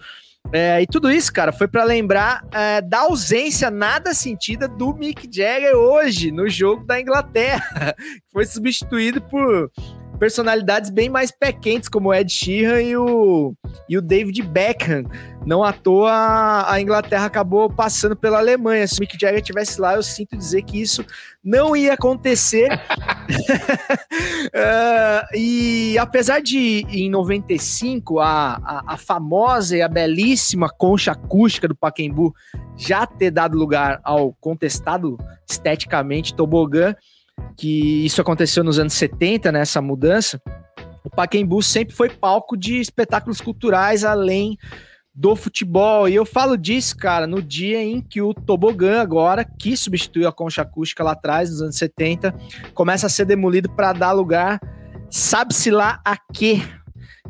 É, 0.52 0.80
e 0.80 0.86
tudo 0.86 1.10
isso, 1.10 1.32
cara, 1.32 1.52
foi 1.52 1.66
para 1.66 1.82
lembrar 1.82 2.42
é, 2.52 2.80
da 2.80 3.00
ausência 3.00 3.70
nada 3.70 4.14
sentida 4.14 4.68
do 4.68 4.94
Mick 4.94 5.28
Jagger 5.30 5.74
hoje 5.74 6.30
no 6.30 6.48
jogo 6.48 6.86
da 6.86 6.98
Inglaterra. 6.98 7.94
Foi 8.32 8.46
substituído 8.46 9.20
por 9.20 9.70
personalidades 10.18 10.90
bem 10.90 11.08
mais 11.08 11.30
pé 11.30 11.52
quentes, 11.52 11.88
como 11.88 12.08
o 12.08 12.14
Ed 12.14 12.30
Sheeran 12.30 12.82
e 12.82 12.96
o, 12.96 13.54
e 13.88 13.96
o 13.96 14.02
David 14.02 14.42
Beckham. 14.42 15.04
Não 15.46 15.62
à 15.64 15.72
toa 15.72 16.70
a 16.70 16.80
Inglaterra 16.80 17.26
acabou 17.26 17.70
passando 17.70 18.14
pela 18.14 18.38
Alemanha. 18.38 18.86
Se 18.86 18.98
o 18.98 19.00
Mick 19.00 19.16
Jagger 19.18 19.40
estivesse 19.40 19.80
lá, 19.80 19.94
eu 19.94 20.02
sinto 20.02 20.36
dizer 20.36 20.62
que 20.62 20.80
isso 20.80 21.04
não 21.42 21.74
ia 21.74 21.94
acontecer. 21.94 22.68
uh, 22.72 22.78
e 25.34 25.96
apesar 25.98 26.42
de, 26.42 26.84
em 26.90 27.08
95, 27.08 28.18
a, 28.18 28.56
a, 28.56 28.82
a, 28.94 28.96
famosa 28.96 29.76
e 29.76 29.82
a 29.82 29.88
belíssima 29.88 30.68
concha 30.68 31.12
acústica 31.12 31.68
do 31.68 31.74
Pacaembu 31.74 32.34
já 32.76 33.06
ter 33.06 33.30
dado 33.30 33.56
lugar 33.56 34.00
ao 34.02 34.32
contestado 34.34 35.16
esteticamente 35.48 36.34
tobogã, 36.34 36.94
que 37.56 38.04
isso 38.04 38.20
aconteceu 38.20 38.62
nos 38.62 38.78
anos 38.78 38.94
70, 38.94 39.50
nessa 39.50 39.80
né, 39.80 39.86
mudança, 39.86 40.40
o 41.04 41.10
Pacaembu 41.10 41.62
sempre 41.62 41.94
foi 41.94 42.08
palco 42.08 42.56
de 42.56 42.80
espetáculos 42.80 43.40
culturais 43.40 44.04
além 44.04 44.56
do 45.14 45.34
futebol. 45.34 46.08
E 46.08 46.14
eu 46.14 46.24
falo 46.24 46.56
disso, 46.56 46.96
cara, 46.96 47.26
no 47.26 47.42
dia 47.42 47.82
em 47.82 48.00
que 48.00 48.22
o 48.22 48.32
tobogã 48.32 49.00
agora, 49.00 49.44
que 49.44 49.76
substituiu 49.76 50.28
a 50.28 50.32
concha 50.32 50.62
acústica 50.62 51.02
lá 51.02 51.12
atrás, 51.12 51.50
nos 51.50 51.62
anos 51.62 51.76
70, 51.76 52.34
começa 52.74 53.06
a 53.06 53.10
ser 53.10 53.24
demolido 53.24 53.68
para 53.70 53.92
dar 53.92 54.12
lugar, 54.12 54.60
sabe-se 55.10 55.70
lá 55.70 56.00
a 56.04 56.16
quê, 56.16 56.62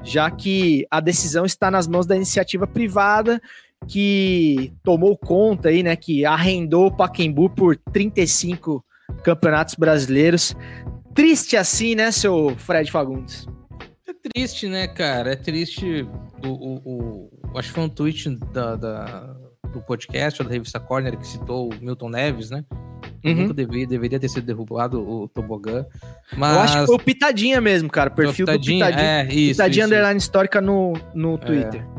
já 0.02 0.30
que 0.30 0.86
a 0.90 1.00
decisão 1.00 1.46
está 1.46 1.70
nas 1.70 1.86
mãos 1.86 2.06
da 2.06 2.16
iniciativa 2.16 2.66
privada 2.66 3.40
que 3.86 4.72
tomou 4.82 5.16
conta 5.16 5.68
aí, 5.68 5.82
né, 5.82 5.94
que 5.94 6.24
arrendou 6.24 6.86
o 6.86 6.96
Pacaembu 6.96 7.48
por 7.50 7.76
35 7.76 8.84
campeonatos 9.22 9.74
brasileiros. 9.74 10.54
Triste 11.14 11.56
assim, 11.56 11.94
né, 11.94 12.10
seu 12.10 12.54
Fred 12.56 12.90
Fagundes? 12.90 13.46
É 14.06 14.12
triste, 14.30 14.68
né, 14.68 14.86
cara? 14.86 15.32
É 15.32 15.36
triste. 15.36 16.06
O, 16.44 16.48
o, 16.48 17.30
o 17.52 17.58
acho 17.58 17.68
que 17.68 17.74
foi 17.74 17.84
um 17.84 17.88
tweet 17.88 18.30
da, 18.52 18.76
da, 18.76 19.36
do 19.72 19.80
podcast, 19.82 20.42
da 20.42 20.50
revista 20.50 20.78
Corner, 20.78 21.16
que 21.16 21.26
citou 21.26 21.70
o 21.70 21.74
Milton 21.80 22.10
Neves, 22.10 22.50
né? 22.50 22.64
Uhum. 23.24 23.34
Nunca 23.34 23.54
deveria, 23.54 23.86
deveria 23.86 24.20
ter 24.20 24.28
sido 24.28 24.44
derrubado 24.44 25.00
o 25.00 25.28
tobogã. 25.28 25.84
Mas... 26.36 26.54
Eu 26.54 26.60
acho 26.60 26.80
que 26.80 26.86
foi 26.86 26.94
o 26.94 26.98
Pitadinha 26.98 27.60
mesmo, 27.60 27.90
cara. 27.90 28.10
O 28.10 28.14
perfil 28.14 28.46
Pitadinha, 28.46 28.84
do 28.84 28.88
Pitadinha. 28.88 29.10
É, 29.10 29.26
isso, 29.26 29.50
Pitadinha 29.52 29.84
isso, 29.84 29.94
Underline 29.94 30.18
Histórica 30.18 30.60
no, 30.60 30.92
no 31.14 31.36
Twitter. 31.38 31.82
É. 31.82 31.97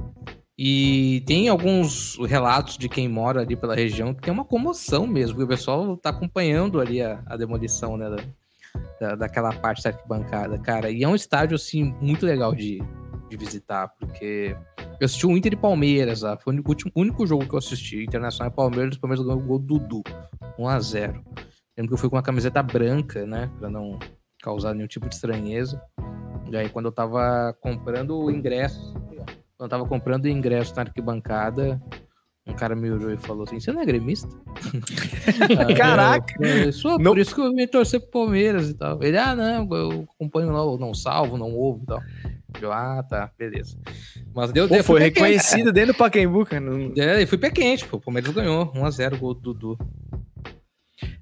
E 0.61 1.23
tem 1.25 1.47
alguns 1.47 2.17
relatos 2.17 2.77
de 2.77 2.89
quem 2.89 3.07
mora 3.07 3.43
ali 3.43 3.55
pela 3.55 3.73
região 3.73 4.13
que 4.13 4.23
tem 4.23 4.33
uma 4.33 4.43
comoção 4.43 5.07
mesmo, 5.07 5.41
o 5.41 5.47
pessoal 5.47 5.95
tá 5.95 6.09
acompanhando 6.09 6.81
ali 6.81 7.01
a, 7.01 7.23
a 7.27 7.37
demolição 7.37 7.95
né, 7.95 8.09
da, 8.09 8.17
da, 8.99 9.15
daquela 9.15 9.53
parte 9.53 9.81
da 9.81 9.91
arquibancada, 9.91 10.59
cara. 10.59 10.91
E 10.91 11.01
é 11.01 11.07
um 11.07 11.15
estádio, 11.15 11.55
assim, 11.55 11.95
muito 12.01 12.25
legal 12.25 12.53
de, 12.53 12.83
de 13.29 13.37
visitar, 13.37 13.87
porque 13.97 14.53
eu 14.99 15.05
assisti 15.05 15.25
o 15.25 15.37
Inter 15.37 15.53
e 15.53 15.55
Palmeiras, 15.55 16.25
ah, 16.25 16.35
foi 16.35 16.53
o 16.53 16.63
último, 16.67 16.91
único 16.93 17.25
jogo 17.25 17.47
que 17.47 17.53
eu 17.53 17.59
assisti, 17.59 18.03
Internacional 18.03 18.51
e 18.51 18.53
Palmeiras, 18.53 18.97
o 18.97 18.99
Palmeiras 18.99 19.25
ganhou 19.25 19.41
o 19.41 19.45
gol 19.45 19.59
Dudu, 19.59 20.03
1x0. 20.59 21.23
Lembro 21.77 21.87
que 21.87 21.93
eu 21.93 21.97
fui 21.97 22.09
com 22.09 22.17
uma 22.17 22.21
camiseta 22.21 22.61
branca, 22.61 23.25
né, 23.25 23.49
pra 23.57 23.69
não 23.69 23.97
causar 24.43 24.73
nenhum 24.73 24.87
tipo 24.87 25.07
de 25.07 25.15
estranheza. 25.15 25.81
E 26.51 26.57
aí, 26.57 26.67
quando 26.67 26.87
eu 26.87 26.91
tava 26.91 27.55
comprando 27.61 28.19
o 28.19 28.29
ingresso, 28.29 28.93
quando 29.59 29.73
eu 29.73 29.77
tava 29.77 29.85
comprando 29.85 30.25
ingresso 30.25 30.73
na 30.73 30.83
arquibancada, 30.83 31.81
um 32.47 32.53
cara 32.53 32.77
me 32.77 32.89
olhou 32.89 33.11
e 33.11 33.17
falou 33.17 33.43
assim: 33.43 33.59
Você 33.59 33.73
não 33.73 33.81
é 33.81 33.85
gremista? 33.85 34.29
Caraca! 35.75 36.33
Eu, 36.41 36.71
sou, 36.71 36.97
não. 36.97 37.11
Por 37.11 37.19
isso 37.19 37.35
que 37.35 37.41
eu 37.41 37.53
vim 37.53 37.67
torcer 37.67 37.99
pro 37.99 38.21
Palmeiras 38.21 38.69
e 38.69 38.73
tal. 38.73 39.03
Ele, 39.03 39.17
ah, 39.17 39.35
não, 39.35 39.67
eu 39.75 40.07
acompanho 40.15 40.49
lá, 40.51 40.77
não 40.77 40.93
salvo, 40.93 41.37
não 41.37 41.53
ouvo 41.53 41.83
e 41.83 41.87
tal. 41.87 42.01
Eu, 42.61 42.71
ah, 42.71 43.03
tá, 43.03 43.29
beleza. 43.37 43.77
Mas 44.33 44.53
deu, 44.53 44.69
pô, 44.69 44.81
foi 44.81 45.01
reconhecido 45.01 45.65
quente, 45.65 45.73
dentro 45.73 45.93
do 45.93 45.97
Pacaembu, 45.97 46.45
cara. 46.45 46.63
É, 46.95 47.21
e 47.21 47.25
fui 47.25 47.37
pé 47.37 47.51
quente, 47.51 47.85
pô. 47.85 47.97
O 47.97 48.01
Palmeiras 48.01 48.33
ganhou. 48.33 48.71
1x0 48.71 49.17
gol 49.17 49.33
do 49.33 49.53
Dudu. 49.53 49.77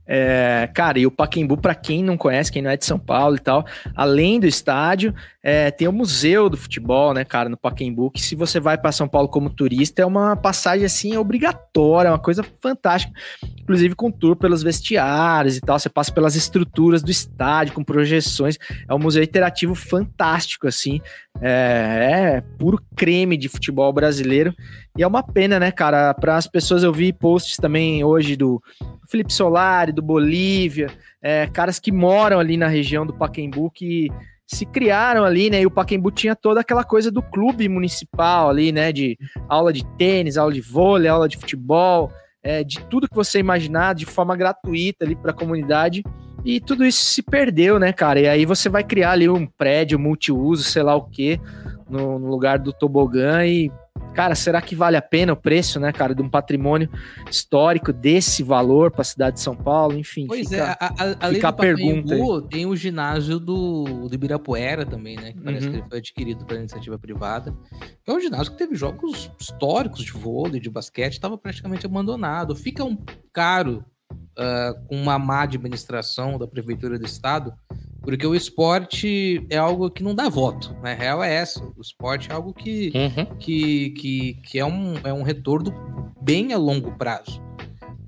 É, 0.10 0.70
cara, 0.74 0.98
e 0.98 1.06
o 1.06 1.12
Pacaembu, 1.12 1.58
para 1.58 1.76
quem 1.76 2.02
não 2.02 2.16
conhece, 2.16 2.52
quem 2.52 2.62
não 2.62 2.72
é 2.72 2.78
de 2.78 2.86
São 2.86 2.98
Paulo 2.98 3.36
e 3.36 3.40
tal, 3.40 3.66
além 3.94 4.40
do 4.40 4.48
estádio, 4.48 5.14
é, 5.50 5.72
tem 5.72 5.88
o 5.88 5.94
Museu 5.94 6.50
do 6.50 6.58
Futebol, 6.58 7.14
né, 7.14 7.24
cara, 7.24 7.48
no 7.48 7.56
Pacaembu, 7.56 8.12
que 8.12 8.22
se 8.22 8.36
você 8.36 8.60
vai 8.60 8.78
para 8.78 8.92
São 8.92 9.08
Paulo 9.08 9.30
como 9.30 9.50
turista, 9.50 10.02
é 10.02 10.06
uma 10.06 10.36
passagem, 10.36 10.86
assim, 10.86 11.16
obrigatória, 11.16 12.12
uma 12.12 12.20
coisa 12.20 12.44
fantástica, 12.62 13.14
inclusive 13.58 13.96
com 13.96 14.12
tour 14.12 14.36
pelos 14.36 14.62
vestiários 14.62 15.56
e 15.56 15.62
tal, 15.62 15.80
você 15.80 15.88
passa 15.88 16.12
pelas 16.12 16.36
estruturas 16.36 17.02
do 17.02 17.10
estádio, 17.10 17.74
com 17.74 17.82
projeções, 17.82 18.58
é 18.90 18.94
um 18.94 19.00
museu 19.00 19.24
interativo 19.24 19.74
fantástico, 19.74 20.68
assim, 20.68 21.00
é, 21.40 22.40
é 22.40 22.42
puro 22.60 22.78
creme 22.94 23.38
de 23.38 23.48
futebol 23.48 23.94
brasileiro, 23.94 24.54
e 24.98 25.04
é 25.04 25.08
uma 25.08 25.24
pena, 25.24 25.58
né, 25.58 25.72
cara, 25.72 26.14
para 26.14 26.36
as 26.36 26.46
pessoas, 26.46 26.84
eu 26.84 26.92
vi 26.92 27.14
posts 27.14 27.56
também 27.56 28.04
hoje 28.04 28.36
do 28.36 28.62
Felipe 29.10 29.32
Solari, 29.32 29.94
do 29.94 30.02
Bolívia, 30.02 30.90
é, 31.22 31.48
caras 31.48 31.80
que 31.80 31.90
moram 31.90 32.38
ali 32.38 32.58
na 32.58 32.68
região 32.68 33.06
do 33.06 33.14
Pacaembu 33.14 33.72
que 33.72 34.10
se 34.48 34.66
criaram 34.66 35.26
ali, 35.26 35.50
né? 35.50 35.62
E 35.62 35.66
o 35.66 35.72
Pacaembu 35.72 36.10
tinha 36.10 36.36
toda 36.36 36.62
aquela 36.62 36.84
coisa 36.84 37.12
do 37.12 37.22
clube 37.22 37.68
municipal 37.68 38.50
ali, 38.50 38.72
né? 38.72 38.94
De 38.94 39.18
aula 39.50 39.74
de 39.74 39.86
tênis, 39.98 40.38
aula 40.38 40.54
de 40.54 40.62
vôlei, 40.62 41.10
aula 41.10 41.28
de 41.28 41.38
futebol, 41.38 42.10
é, 42.42 42.64
de 42.64 42.80
tudo 42.86 43.10
que 43.10 43.16
você 43.16 43.40
imaginar 43.40 43.94
de 43.94 44.06
forma 44.06 44.38
gratuita 44.38 45.04
ali 45.04 45.16
para 45.16 45.32
a 45.32 45.34
comunidade. 45.34 46.02
E 46.46 46.62
tudo 46.62 46.86
isso 46.86 47.04
se 47.04 47.22
perdeu, 47.22 47.78
né, 47.78 47.92
cara? 47.92 48.22
E 48.22 48.28
aí 48.28 48.46
você 48.46 48.70
vai 48.70 48.84
criar 48.84 49.12
ali 49.12 49.28
um 49.28 49.46
prédio 49.46 50.00
multiuso, 50.00 50.64
sei 50.64 50.82
lá 50.82 50.96
o 50.96 51.04
quê, 51.04 51.42
no, 51.90 52.18
no 52.18 52.28
lugar 52.28 52.58
do 52.58 52.72
tobogã 52.72 53.46
e 53.46 53.70
cara, 54.18 54.34
será 54.34 54.60
que 54.62 54.76
vale 54.76 54.98
a 54.98 55.02
pena 55.02 55.34
o 55.34 55.36
preço, 55.36 55.80
né, 55.80 55.92
cara, 55.94 56.16
de 56.16 56.24
um 56.24 56.30
patrimônio 56.30 56.90
histórico 57.30 57.94
desse 57.94 58.42
valor 58.42 58.90
para 58.90 59.02
a 59.02 59.06
cidade 59.06 59.36
de 59.36 59.42
São 59.42 59.56
Paulo? 59.56 59.96
Enfim, 59.96 60.26
Pois 60.28 60.50
fica, 60.50 60.56
é, 60.64 60.78
a, 60.80 61.28
a, 61.28 61.30
fica 61.30 61.50
a 61.50 61.54
pergunta. 61.54 62.16
tem 62.50 62.66
o 62.66 62.76
ginásio 62.76 63.40
do, 63.40 64.08
do 64.10 64.16
Ibirapuera 64.16 64.86
também, 64.88 65.16
né? 65.18 65.34
Que 65.34 65.42
parece 65.42 65.66
Uhum. 65.68 65.72
que 65.74 65.78
ele 65.78 65.90
foi 65.90 65.98
adquirido 66.00 66.46
pela 66.46 66.60
iniciativa 66.60 66.98
privada. 66.98 67.56
É 68.08 68.12
um 68.12 68.20
ginásio 68.20 68.52
que 68.54 68.58
teve 68.58 68.76
jogos 68.76 69.30
históricos 69.40 70.04
de 70.04 70.12
vôlei, 70.12 70.60
de 70.60 70.70
basquete, 70.70 71.14
estava 71.14 71.38
praticamente 71.38 71.86
abandonado. 71.86 72.56
Fica 72.56 72.84
um 72.84 72.98
caro 73.32 73.86
ah, 74.38 74.74
com 74.88 74.96
uma 74.96 75.18
má 75.20 75.42
administração 75.44 76.38
da 76.38 76.48
prefeitura 76.48 76.98
do 77.00 77.06
estado, 77.06 77.54
porque 78.02 78.26
o 78.26 78.34
esporte 78.36 79.46
é 79.50 79.58
algo 79.58 79.90
que 79.90 80.04
não 80.04 80.16
dá 80.16 80.30
voto. 80.30 80.74
né? 80.82 80.94
A 80.94 80.96
real 80.96 81.24
é 81.24 81.34
essa. 81.34 81.62
O 81.76 81.82
esporte 81.82 82.30
é 82.32 82.34
algo 82.34 82.54
que, 82.54 82.92
que, 83.40 83.90
que, 83.92 84.34
que 84.44 84.60
é, 84.60 84.66
um, 84.66 84.96
é 85.04 85.12
um 85.12 85.24
retorno 85.24 85.74
bem 86.22 86.54
a 86.54 86.58
longo 86.58 86.92
prazo. 86.94 87.42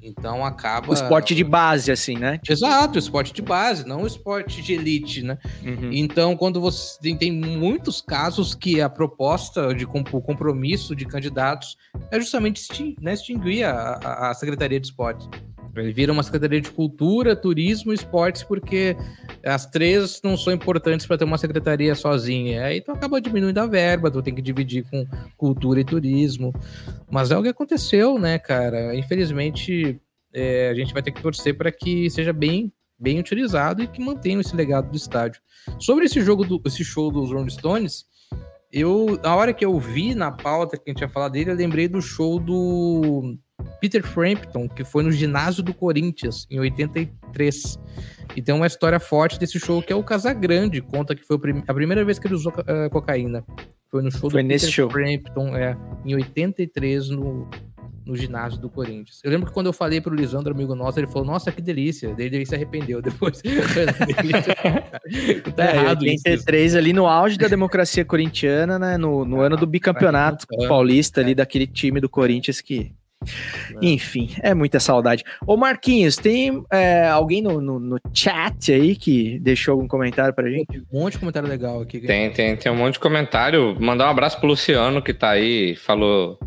Então 0.01 0.45
acaba. 0.45 0.89
O 0.89 0.93
esporte 0.93 1.35
de 1.35 1.43
base, 1.43 1.91
assim, 1.91 2.17
né? 2.17 2.39
Exato, 2.49 2.95
o 2.95 2.99
esporte 2.99 3.33
de 3.33 3.41
base, 3.41 3.85
não 3.85 4.03
o 4.03 4.07
esporte 4.07 4.61
de 4.61 4.73
elite, 4.73 5.21
né? 5.21 5.37
Uhum. 5.61 5.91
Então, 5.91 6.37
quando 6.37 6.61
você 6.61 6.97
tem, 7.17 7.31
muitos 7.31 7.99
casos 8.01 8.55
que 8.55 8.79
a 8.81 8.89
proposta 8.89 9.73
de 9.75 9.85
com- 9.85 10.03
o 10.13 10.21
compromisso 10.21 10.95
de 10.95 11.05
candidatos 11.05 11.75
é 12.09 12.19
justamente 12.19 12.95
né, 13.01 13.13
extinguir 13.13 13.65
a, 13.65 13.99
a- 14.01 14.29
a 14.29 14.33
Secretaria 14.33 14.79
de 14.79 14.87
Esportes. 14.87 15.27
Ele 15.79 15.93
vira 15.93 16.11
uma 16.11 16.23
Secretaria 16.23 16.61
de 16.61 16.71
Cultura, 16.71 17.35
Turismo 17.35 17.91
e 17.91 17.95
Esportes, 17.95 18.43
porque 18.43 18.95
as 19.45 19.65
três 19.65 20.21
não 20.23 20.37
são 20.37 20.53
importantes 20.53 21.05
para 21.05 21.17
ter 21.17 21.25
uma 21.25 21.37
secretaria 21.37 21.95
sozinha. 21.95 22.65
Aí 22.65 22.81
tu 22.81 22.91
acaba 22.91 23.21
diminuindo 23.21 23.57
a 23.59 23.65
verba, 23.65 24.11
tu 24.11 24.21
tem 24.21 24.35
que 24.35 24.41
dividir 24.41 24.85
com 24.89 25.05
cultura 25.37 25.79
e 25.79 25.85
turismo. 25.85 26.53
Mas 27.09 27.31
é 27.31 27.37
o 27.37 27.43
que 27.43 27.49
aconteceu, 27.49 28.19
né, 28.19 28.37
cara? 28.37 28.95
Infelizmente, 28.95 29.99
é, 30.33 30.69
a 30.69 30.73
gente 30.73 30.93
vai 30.93 31.01
ter 31.01 31.11
que 31.11 31.21
torcer 31.21 31.57
para 31.57 31.71
que 31.71 32.09
seja 32.09 32.33
bem, 32.33 32.71
bem 32.97 33.19
utilizado 33.19 33.81
e 33.81 33.87
que 33.87 34.01
mantenha 34.01 34.41
esse 34.41 34.55
legado 34.55 34.89
do 34.89 34.97
estádio. 34.97 35.41
Sobre 35.79 36.05
esse 36.05 36.21
jogo, 36.21 36.45
do, 36.45 36.61
esse 36.65 36.83
show 36.83 37.11
dos 37.11 37.31
Rolling 37.31 37.49
Stones, 37.49 38.05
eu, 38.71 39.19
a 39.23 39.35
hora 39.35 39.53
que 39.53 39.65
eu 39.65 39.79
vi 39.79 40.13
na 40.13 40.31
pauta 40.31 40.77
que 40.77 40.89
a 40.89 40.93
gente 40.93 41.01
ia 41.01 41.09
falar 41.09 41.29
dele, 41.29 41.51
eu 41.51 41.55
lembrei 41.55 41.87
do 41.87 42.01
show 42.01 42.39
do 42.39 43.35
Peter 43.79 44.03
Frampton, 44.03 44.67
que 44.67 44.83
foi 44.83 45.03
no 45.03 45.11
ginásio 45.11 45.63
do 45.63 45.73
Corinthians, 45.73 46.45
em 46.49 46.59
83. 46.59 47.79
E 48.35 48.41
tem 48.41 48.53
uma 48.53 48.67
história 48.67 48.99
forte 48.99 49.39
desse 49.39 49.59
show, 49.59 49.81
que 49.81 49.91
é 49.91 49.95
o 49.95 50.03
Casagrande, 50.03 50.81
conta 50.81 51.15
que 51.15 51.23
foi 51.23 51.37
a 51.67 51.73
primeira 51.73 52.05
vez 52.05 52.19
que 52.19 52.27
ele 52.27 52.35
usou 52.35 52.53
eh, 52.67 52.89
cocaína. 52.89 53.43
Foi 53.89 54.03
no 54.03 54.11
show 54.11 54.29
Foi 54.29 54.43
do 54.43 54.47
Peter 54.47 54.69
show. 54.69 54.89
Frampton, 54.89 55.55
é, 55.55 55.75
em 56.05 56.13
83, 56.13 57.09
no, 57.09 57.49
no 58.09 58.15
ginásio 58.15 58.59
do 58.59 58.69
Corinthians. 58.69 59.21
Eu 59.23 59.31
lembro 59.31 59.47
que 59.47 59.53
quando 59.53 59.67
eu 59.67 59.73
falei 59.73 60.01
pro 60.01 60.13
Lisandro, 60.13 60.53
amigo 60.53 60.75
nosso, 60.75 60.99
ele 60.99 61.07
falou, 61.07 61.25
nossa, 61.25 61.49
que 61.51 61.61
delícia. 61.61 62.13
Daí 62.15 62.27
ele 62.27 62.45
se 62.45 62.53
arrependeu 62.55 63.01
depois. 63.01 63.41
tá 65.55 65.63
É, 65.63 65.75
errado 65.75 66.05
isso. 66.05 66.27
83 66.27 66.75
ali 66.75 66.91
no 66.91 67.07
auge 67.07 67.37
da 67.37 67.47
democracia 67.47 68.03
corintiana, 68.03 68.77
né? 68.79 68.97
No, 68.97 69.25
no 69.25 69.41
ano 69.41 69.55
do 69.55 69.67
bicampeonato 69.67 70.45
é. 70.59 70.67
paulista 70.67 71.21
ali, 71.21 71.35
daquele 71.35 71.67
time 71.67 72.01
do 72.01 72.09
Corinthians 72.09 72.59
que. 72.61 72.91
Enfim, 73.81 74.29
é 74.41 74.53
muita 74.53 74.79
saudade. 74.79 75.23
Ô 75.45 75.57
Marquinhos, 75.57 76.15
tem 76.15 76.63
é, 76.71 77.07
alguém 77.07 77.41
no, 77.41 77.59
no, 77.59 77.79
no 77.79 77.99
chat 78.13 78.71
aí 78.71 78.95
que 78.95 79.39
deixou 79.39 79.73
algum 79.73 79.87
comentário 79.87 80.33
pra 80.33 80.49
gente? 80.49 80.81
Um 80.91 81.01
monte 81.01 81.13
de 81.13 81.19
comentário 81.19 81.47
legal 81.47 81.81
aqui. 81.81 81.99
Tem, 81.99 82.31
tem, 82.31 82.55
tem 82.55 82.71
um 82.71 82.75
monte 82.75 82.93
de 82.93 82.99
comentário. 82.99 83.75
Mandar 83.79 84.07
um 84.07 84.11
abraço 84.11 84.39
pro 84.39 84.47
Luciano, 84.47 85.01
que 85.01 85.13
tá 85.13 85.31
aí, 85.31 85.75
falou 85.75 86.39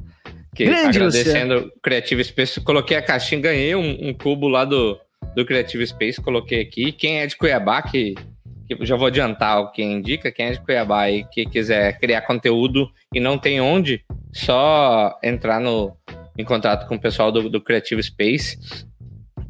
que 0.54 0.64
Grande, 0.64 0.98
agradecendo 0.98 1.58
o 1.58 1.80
Creative 1.80 2.24
Space. 2.24 2.60
Coloquei 2.60 2.96
a 2.96 3.02
caixinha, 3.02 3.40
ganhei 3.40 3.74
um, 3.74 4.08
um 4.08 4.14
cubo 4.14 4.48
lá 4.48 4.64
do, 4.64 4.98
do 5.34 5.44
Creative 5.44 5.86
Space, 5.86 6.20
coloquei 6.20 6.60
aqui. 6.60 6.92
Quem 6.92 7.20
é 7.20 7.26
de 7.26 7.36
Cuiabá, 7.36 7.82
que, 7.82 8.14
que 8.66 8.84
já 8.84 8.96
vou 8.96 9.06
adiantar 9.06 9.60
o 9.60 9.72
que 9.72 9.82
indica, 9.82 10.32
quem 10.32 10.46
é 10.46 10.50
de 10.52 10.60
Cuiabá 10.60 11.02
aí 11.02 11.24
que 11.30 11.46
quiser 11.46 11.98
criar 11.98 12.22
conteúdo 12.22 12.90
e 13.14 13.20
não 13.20 13.38
tem 13.38 13.60
onde, 13.60 14.04
só 14.32 15.18
entrar 15.22 15.60
no, 15.60 15.96
em 16.36 16.44
contato 16.44 16.86
com 16.88 16.94
o 16.96 17.00
pessoal 17.00 17.30
do, 17.32 17.48
do 17.48 17.60
Creative 17.60 18.02
Space 18.02 18.58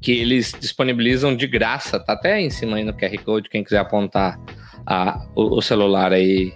que 0.00 0.10
eles 0.12 0.52
disponibilizam 0.58 1.36
de 1.36 1.46
graça, 1.46 1.98
tá 2.00 2.14
até 2.14 2.40
em 2.40 2.50
cima 2.50 2.76
aí 2.76 2.82
no 2.84 2.92
QR 2.92 3.16
Code, 3.24 3.48
quem 3.48 3.62
quiser 3.62 3.78
apontar 3.78 4.36
a- 4.84 5.24
o, 5.36 5.58
o 5.58 5.62
celular 5.62 6.12
aí 6.12 6.52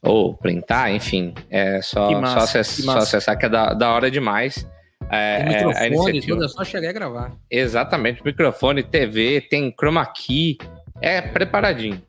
ou 0.00 0.36
printar, 0.36 0.92
enfim, 0.92 1.34
é 1.50 1.80
só, 1.82 2.06
Que 2.08 2.14
massa, 2.14 2.34
só, 2.38 2.44
acess- 2.44 2.76
que 2.76 2.82
só 2.82 2.98
acessar 2.98 3.36
que 3.38 3.46
é 3.46 3.48
da, 3.48 3.72
da 3.74 3.90
hora 3.92 4.08
demais. 4.10 4.64
É, 5.10 5.42
Tem 5.44 5.54
é, 5.72 5.78
a 5.78 5.86
iniciativa. 5.88 6.26
tudo, 6.34 6.44
é 6.44 6.48
só 6.48 6.62
chegar 6.64 6.90
e 6.90 6.92
gravar. 6.92 7.32
Exatamente, 7.50 8.24
microfone, 8.24 8.82
TV, 8.82 9.40
tem 9.40 9.74
chroma 9.76 10.06
key, 10.06 10.56
é 11.00 11.20
preparadinho. 11.20 12.00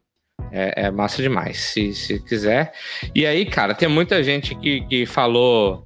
É, 0.51 0.85
é 0.85 0.91
massa 0.91 1.21
demais, 1.21 1.57
se, 1.57 1.93
se 1.95 2.19
quiser. 2.23 2.71
E 3.15 3.25
aí, 3.25 3.45
cara, 3.45 3.73
tem 3.73 3.89
muita 3.89 4.21
gente 4.23 4.53
que, 4.55 4.81
que 4.87 5.05
falou, 5.05 5.84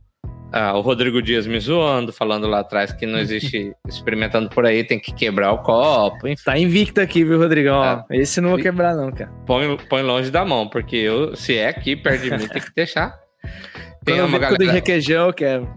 ah, 0.51 0.77
o 0.77 0.81
Rodrigo 0.81 1.21
Dias 1.21 1.45
me 1.47 1.59
zoando, 1.59 2.11
falando 2.13 2.47
lá 2.47 2.59
atrás 2.59 2.91
que 2.91 3.05
não 3.05 3.17
existe 3.19 3.73
experimentando 3.87 4.49
por 4.49 4.65
aí, 4.65 4.83
tem 4.83 4.99
que 4.99 5.13
quebrar 5.13 5.51
o 5.51 5.59
copo, 5.59 6.27
enfim. 6.27 6.43
Tá 6.43 6.57
invicto 6.57 6.99
aqui, 7.01 7.23
viu, 7.23 7.37
Rodrigão? 7.37 7.77
Ó, 7.79 8.03
Esse 8.13 8.41
não 8.41 8.49
vou 8.49 8.57
quebrar, 8.59 8.95
não, 8.95 9.11
cara. 9.11 9.31
Põe, 9.45 9.77
põe 9.89 10.01
longe 10.01 10.31
da 10.31 10.43
mão, 10.45 10.67
porque 10.67 10.95
eu, 10.95 11.35
se 11.35 11.55
é 11.57 11.67
aqui 11.67 11.95
perto 11.95 12.23
de 12.23 12.31
mim, 12.31 12.47
tem 12.47 12.61
que 12.61 12.71
deixar. 12.75 13.15
Tem 14.05 14.15
Quando 14.15 14.29
uma 14.29 14.39
tudo 14.39 14.51
de 14.51 14.57
galera. 14.65 14.71
requeijão, 14.73 15.27
eu 15.27 15.33
quebro. 15.33 15.69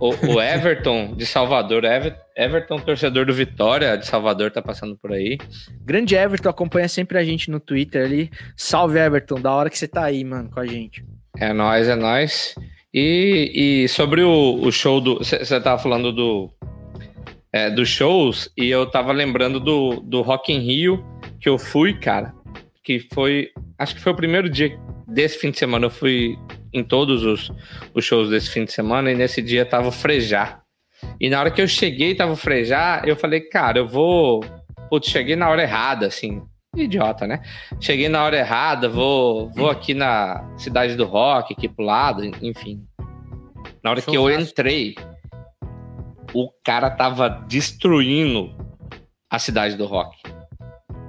O, 0.00 0.10
o 0.34 0.40
Everton 0.40 1.14
de 1.16 1.26
Salvador, 1.26 1.84
Ever- 1.84 2.16
Everton, 2.36 2.78
torcedor 2.78 3.26
do 3.26 3.34
Vitória 3.34 3.96
de 3.96 4.06
Salvador, 4.06 4.50
tá 4.50 4.62
passando 4.62 4.96
por 4.96 5.12
aí. 5.12 5.38
Grande 5.84 6.14
Everton 6.14 6.48
acompanha 6.48 6.88
sempre 6.88 7.18
a 7.18 7.24
gente 7.24 7.50
no 7.50 7.58
Twitter 7.60 8.04
ali. 8.04 8.30
Salve, 8.56 8.98
Everton. 8.98 9.40
Da 9.40 9.52
hora 9.52 9.68
que 9.70 9.76
você 9.78 9.86
tá 9.88 10.04
aí, 10.04 10.24
mano, 10.24 10.50
com 10.50 10.60
a 10.60 10.66
gente. 10.66 11.04
É 11.38 11.52
nóis, 11.52 11.88
é 11.88 11.94
nóis. 11.96 12.54
E, 12.94 13.82
e 13.84 13.88
sobre 13.88 14.22
o, 14.22 14.60
o 14.62 14.70
show 14.70 15.00
do. 15.00 15.18
Você 15.18 15.60
tava 15.60 15.82
falando 15.82 16.12
do. 16.12 16.48
é, 17.52 17.68
dos 17.68 17.88
shows, 17.88 18.48
e 18.56 18.68
eu 18.70 18.86
tava 18.86 19.10
lembrando 19.10 19.58
do, 19.58 20.00
do 20.00 20.22
Rock 20.22 20.52
in 20.52 20.60
Rio 20.60 21.04
que 21.40 21.48
eu 21.48 21.58
fui, 21.58 21.98
cara. 21.98 22.32
Que 22.84 23.00
foi. 23.12 23.50
Acho 23.76 23.96
que 23.96 24.00
foi 24.00 24.12
o 24.12 24.16
primeiro 24.16 24.48
dia 24.48 24.78
desse 25.08 25.38
fim 25.38 25.50
de 25.50 25.58
semana. 25.58 25.86
Eu 25.86 25.90
fui 25.90 26.38
em 26.72 26.84
todos 26.84 27.24
os, 27.24 27.52
os 27.92 28.04
shows 28.04 28.30
desse 28.30 28.50
fim 28.50 28.64
de 28.64 28.70
semana, 28.70 29.10
e 29.10 29.14
nesse 29.16 29.42
dia 29.42 29.66
tava 29.66 29.90
Frejar. 29.90 30.62
E 31.20 31.28
na 31.28 31.40
hora 31.40 31.50
que 31.50 31.60
eu 31.60 31.66
cheguei, 31.66 32.14
tava 32.14 32.36
Frejar, 32.36 33.02
eu 33.08 33.16
falei, 33.16 33.40
cara, 33.40 33.78
eu 33.78 33.88
vou. 33.88 34.44
Putz, 34.88 35.10
cheguei 35.10 35.34
na 35.34 35.48
hora 35.48 35.62
errada, 35.62 36.06
assim. 36.06 36.42
Idiota, 36.76 37.26
né? 37.26 37.40
Cheguei 37.80 38.08
na 38.08 38.24
hora 38.24 38.38
errada, 38.38 38.88
vou, 38.88 39.50
vou 39.50 39.70
aqui 39.70 39.94
na 39.94 40.44
Cidade 40.56 40.96
do 40.96 41.04
Rock, 41.04 41.52
aqui 41.52 41.68
pro 41.68 41.84
lado, 41.84 42.24
enfim. 42.42 42.84
Na 43.82 43.90
hora 43.90 44.02
que 44.02 44.16
eu 44.16 44.30
entrei, 44.30 44.94
o 46.32 46.50
cara 46.64 46.90
tava 46.90 47.28
destruindo 47.28 48.54
a 49.30 49.38
Cidade 49.38 49.76
do 49.76 49.86
Rock. 49.86 50.16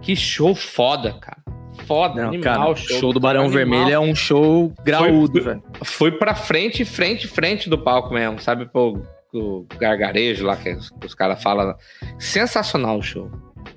Que 0.02 0.16
show 0.16 0.54
foda, 0.54 1.14
cara. 1.14 1.44
Foda, 1.86 2.22
Não, 2.22 2.30
animal 2.30 2.44
cara, 2.44 2.70
o 2.70 2.76
show. 2.76 3.00
show 3.00 3.14
do 3.14 3.20
Barão 3.20 3.46
Animal. 3.46 3.58
Vermelho 3.58 3.92
é 3.92 4.00
um 4.00 4.16
show 4.16 4.74
graúdo, 4.84 5.44
velho. 5.44 5.64
Foi 5.84 6.12
pra 6.12 6.34
frente, 6.34 6.86
frente, 6.86 7.28
frente 7.28 7.70
do 7.70 7.78
palco 7.78 8.14
mesmo, 8.14 8.40
sabe? 8.40 8.66
Pô, 8.66 8.98
o 9.34 9.66
gargarejo 9.78 10.46
lá 10.46 10.56
que 10.56 10.72
os, 10.72 10.90
os 11.04 11.14
caras 11.14 11.42
falam. 11.44 11.76
Sensacional 12.18 12.98
o 12.98 13.04
show. 13.04 13.30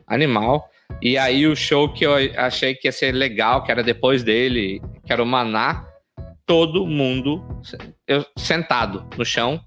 animal. 0.06 0.68
E 1.00 1.16
aí 1.16 1.46
o 1.46 1.54
show 1.54 1.92
que 1.92 2.04
eu 2.04 2.12
achei 2.36 2.74
que 2.74 2.88
ia 2.88 2.92
ser 2.92 3.12
legal, 3.12 3.62
que 3.62 3.70
era 3.70 3.82
depois 3.82 4.22
dele, 4.22 4.80
que 5.06 5.12
era 5.12 5.22
o 5.22 5.26
Maná, 5.26 5.84
todo 6.44 6.86
mundo 6.86 7.44
eu, 8.06 8.24
sentado 8.36 9.04
no 9.16 9.24
chão. 9.24 9.60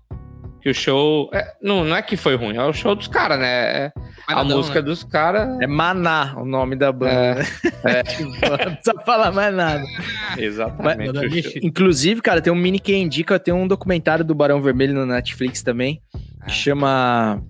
Que 0.62 0.70
o 0.70 0.76
show. 0.76 1.28
É, 1.34 1.54
não, 1.60 1.84
não 1.84 1.96
é 1.96 2.04
que 2.04 2.16
foi 2.16 2.36
ruim, 2.36 2.56
é 2.56 2.64
o 2.64 2.72
show 2.72 2.94
dos 2.94 3.08
caras, 3.08 3.40
né? 3.40 3.48
É, 3.86 3.92
a 4.28 4.36
Maradão, 4.36 4.58
música 4.58 4.80
né? 4.80 4.86
dos 4.86 5.04
caras. 5.04 5.60
É 5.60 5.66
Maná 5.66 6.36
o 6.38 6.46
nome 6.46 6.76
da 6.76 6.92
banda. 6.92 7.42
É, 7.84 8.04
Não 8.22 8.76
precisa 8.76 8.94
falar 9.04 9.32
mais 9.32 9.56
nada. 9.56 9.84
exatamente. 10.38 11.14
Mas- 11.14 11.34
o 11.34 11.50
show. 11.50 11.62
Inclusive, 11.64 12.22
cara, 12.22 12.42
tem 12.42 12.54
um 12.54 12.56
mini 12.56 12.80
que 12.80 12.96
indica, 12.96 13.40
tem 13.40 13.52
um 13.52 13.68
documentário 13.68 14.24
do 14.24 14.36
Barão 14.36 14.62
Vermelho 14.62 14.94
no 14.94 15.06
Netflix 15.06 15.64
também, 15.64 16.00
que 16.46 16.52
chama 16.52 17.42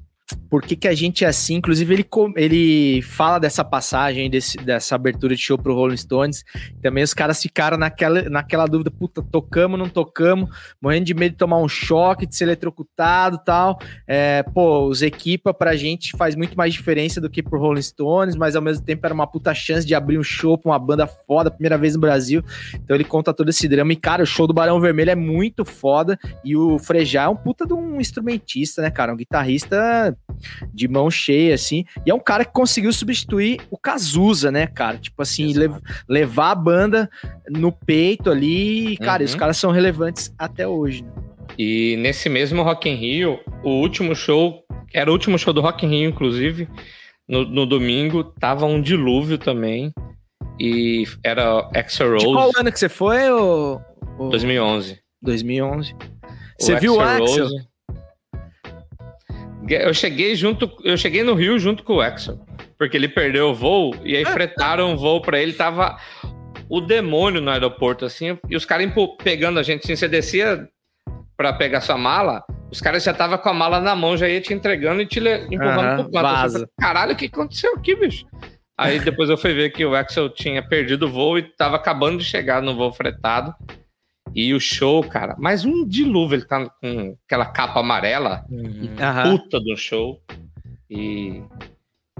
Por 0.50 0.62
que, 0.62 0.76
que 0.76 0.88
a 0.88 0.94
gente 0.94 1.24
é 1.24 1.28
assim? 1.28 1.56
Inclusive, 1.56 1.94
ele, 1.94 2.08
ele 2.36 3.02
fala 3.02 3.40
dessa 3.40 3.64
passagem, 3.64 4.30
desse, 4.30 4.58
dessa 4.58 4.96
abertura 4.96 5.36
de 5.36 5.42
show 5.42 5.58
pro 5.58 5.74
Rolling 5.74 5.98
Stones. 5.98 6.44
Também 6.82 7.04
os 7.04 7.14
caras 7.14 7.42
ficaram 7.42 7.78
naquela, 7.78 8.24
naquela 8.30 8.66
dúvida: 8.66 8.92
puta, 8.92 9.22
tocamos, 9.22 9.80
não 9.80 9.90
tocamos, 9.90 10.50
morrendo 10.82 11.06
de 11.06 11.14
medo 11.14 11.32
de 11.32 11.38
tomar 11.38 11.60
um 11.60 11.68
choque, 11.68 12.26
de 12.26 12.36
ser 12.36 12.46
eletrocutado 12.46 13.40
tal. 13.46 13.80
É, 14.08 14.44
pô, 14.44 14.88
os 14.88 15.02
equipa 15.02 15.54
pra 15.54 15.76
gente 15.76 16.16
faz 16.18 16.36
muito 16.36 16.58
mais 16.58 16.74
diferença 16.74 17.20
do 17.20 17.30
que 17.30 17.44
pro 17.44 17.60
Rolling 17.60 17.82
Stones, 17.82 18.36
mas 18.36 18.56
ao 18.56 18.62
mesmo 18.62 18.84
tempo 18.84 19.06
era 19.06 19.14
uma 19.14 19.28
puta 19.28 19.54
chance 19.54 19.86
de 19.86 19.96
abrir 19.96 20.18
um 20.18 20.24
show 20.24 20.58
pra 20.58 20.72
uma 20.72 20.80
banda 20.80 21.08
foda, 21.08 21.52
primeira 21.52 21.78
vez 21.78 21.96
no 21.96 22.02
Brasil. 22.02 22.44
Então 22.74 22.96
ele 22.96 23.04
conta 23.04 23.34
todo 23.34 23.50
esse 23.50 23.68
drama. 23.68 23.94
E, 23.94 23.96
cara, 23.96 24.24
o 24.24 24.26
show 24.26 24.48
do 24.48 24.54
Barão 24.54 24.80
Vermelho 24.80 25.12
é 25.12 25.16
muito 25.16 25.66
foda. 25.66 26.18
E 26.44 26.56
o 26.56 26.78
Frejá 26.78 27.24
é 27.24 27.30
um 27.30 27.36
puta 27.36 27.66
de 27.66 27.74
um 27.74 28.00
instrumentista, 28.00 28.82
né, 28.82 28.90
cara? 28.90 29.14
Um 29.14 29.18
guitarrista 29.18 30.18
de 30.74 30.88
mão 30.88 31.10
cheia, 31.12 31.54
assim. 31.56 31.86
E 32.06 32.10
é 32.12 32.14
um 32.14 32.20
cara 32.20 32.44
que 32.46 32.52
conseguiu 32.52 32.92
substituir 32.92 33.60
o 33.70 33.78
Cazuza, 33.78 34.52
né, 34.52 34.66
cara? 34.68 34.98
Tipo 34.98 35.22
assim, 35.22 35.54
lev- 35.54 35.80
levar 36.08 36.52
a 36.52 36.56
banda 36.56 37.10
no 37.50 37.72
peito 37.72 38.30
ali. 38.32 38.94
E, 38.94 38.98
cara, 38.98 39.22
Uhum. 39.24 39.26
os 39.30 39.36
caras 39.36 39.58
são 39.58 39.72
relevantes 39.72 40.34
até 40.38 40.68
hoje, 40.68 41.04
né? 41.04 41.12
E 41.58 41.96
nesse 41.98 42.30
mesmo 42.30 42.64
Rock 42.64 42.90
in 42.90 42.96
Rio, 42.96 43.40
o 43.64 43.70
último 43.82 44.16
show, 44.16 44.64
era 44.94 45.10
o 45.10 45.14
último 45.14 45.38
show 45.38 45.54
do 45.54 45.62
Rock 45.62 45.86
in 45.86 45.90
Rio, 45.90 46.10
inclusive, 46.10 46.68
no, 47.28 47.46
no 47.46 47.66
domingo, 47.66 48.24
tava 48.24 48.66
um 48.66 48.82
dilúvio 48.82 49.38
também. 49.38 49.94
E 50.60 51.06
era 51.24 51.70
Axel 51.76 52.18
De 52.18 52.26
Rose, 52.26 52.36
qual 52.36 52.52
ano 52.58 52.72
que 52.72 52.80
você 52.80 52.90
foi, 52.90 53.30
ô- 53.32 53.80
2011. 54.30 55.00
2011. 55.22 55.94
O 55.94 55.98
Você 56.60 56.76
viu 56.80 56.96
o 56.96 57.00
Axel? 57.02 57.44
Rose- 57.48 57.68
Eu 59.76 59.94
cheguei 59.94 60.36
junto, 60.36 60.72
eu 60.84 60.98
cheguei 60.98 61.24
no 61.24 61.34
Rio 61.34 61.58
junto 61.60 61.84
com 61.84 61.96
o 61.96 62.02
Axel, 62.02 62.40
porque 62.78 62.98
ele 62.98 63.08
perdeu 63.08 63.50
o 63.50 63.56
voo 63.56 63.96
e 64.04 64.16
aí 64.16 64.26
fretaram 64.26 64.94
o 64.94 64.98
voo 64.98 65.22
pra 65.22 65.40
ele, 65.40 65.54
tava 65.54 65.98
o 66.70 66.82
demônio 66.82 67.42
no 67.42 67.52
aeroporto 67.52 68.06
assim, 68.06 68.38
e 68.50 68.56
os 68.56 68.66
caras 68.66 68.92
pegando 69.24 69.60
a 69.60 69.64
gente 69.64 69.84
assim, 69.84 69.96
você 69.96 70.08
descia 70.08 70.68
pra 71.36 71.54
pegar 71.54 71.82
sua 71.82 71.98
mala, 71.98 72.44
os 72.72 72.80
caras 72.80 73.04
já 73.04 73.14
tava 73.14 73.38
com 73.38 73.50
a 73.50 73.54
mala 73.54 73.80
na 73.82 73.96
mão, 73.96 74.16
já 74.16 74.30
ia 74.30 74.40
te 74.40 74.54
entregando 74.54 75.02
e 75.02 75.06
te 75.06 75.20
empurrando 75.20 75.80
Aham, 75.80 76.04
pro 76.04 76.12
canto. 76.12 76.52
falei, 76.52 76.68
Caralho, 76.80 77.14
o 77.14 77.16
que 77.16 77.26
aconteceu 77.26 77.74
aqui, 77.74 77.96
bicho? 77.96 78.26
Aí 78.78 79.00
depois 79.00 79.30
eu 79.30 79.38
fui 79.38 79.54
ver 79.54 79.70
que 79.72 79.86
o 79.86 79.94
Axel 79.94 80.30
tinha 80.30 80.64
perdido 80.64 81.06
o 81.06 81.12
voo 81.12 81.38
e 81.38 81.44
tava 81.44 81.76
acabando 81.76 82.18
de 82.18 82.24
chegar 82.24 82.62
no 82.62 82.76
voo 82.76 82.92
fretado. 82.92 83.54
E 84.34 84.54
o 84.54 84.60
show, 84.60 85.04
cara, 85.04 85.36
mais 85.38 85.66
um 85.66 85.86
dilúvio, 85.86 86.36
ele 86.36 86.46
tá 86.46 86.70
com 86.70 87.18
aquela 87.26 87.46
capa 87.46 87.80
amarela, 87.82 88.46
Aham. 89.00 89.38
puta 89.38 89.60
do 89.60 89.76
show. 89.76 90.22
E, 90.90 91.42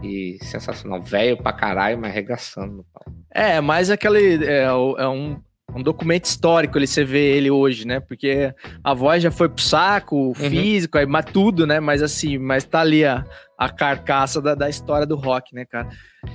e 0.02 0.38
sensacional, 0.42 1.02
velho 1.02 1.38
pra 1.38 1.52
caralho, 1.52 1.98
mas 1.98 2.12
arregaçando 2.12 2.78
no 2.78 2.86
pau. 2.86 3.14
É, 3.30 3.60
mas 3.60 3.90
aquele. 3.90 4.46
É, 4.46 4.64
é 4.64 5.08
um, 5.08 5.38
um 5.76 5.82
documento 5.82 6.26
histórico 6.26 6.78
ali, 6.78 6.88
você 6.88 7.04
vê 7.04 7.36
ele 7.36 7.52
hoje, 7.52 7.86
né? 7.86 8.00
Porque 8.00 8.54
a 8.84 8.94
voz 8.94 9.24
já 9.24 9.32
foi 9.32 9.50
pro 9.50 9.62
saco, 9.62 10.32
o 10.32 10.34
físico, 10.34 10.98
aí, 10.98 11.06
mas 11.06 11.26
tudo, 11.26 11.66
né? 11.66 11.80
Mas 11.80 12.02
assim, 12.02 12.38
mas 12.38 12.64
tá 12.64 12.82
ali 12.82 13.06
a, 13.06 13.26
a 13.58 13.70
carcaça 13.70 14.42
da, 14.42 14.56
da 14.56 14.70
história 14.70 15.06
do 15.06 15.16
rock, 15.16 15.54
né, 15.54 15.66
cara? 15.66 15.90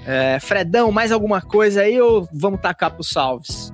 É, 0.07 0.39
Fredão, 0.41 0.91
mais 0.91 1.13
alguma 1.13 1.41
coisa 1.41 1.83
aí 1.83 2.01
ou 2.01 2.29
vamos 2.33 2.61
tacar 2.61 2.91
pros 2.91 3.09
salves? 3.11 3.73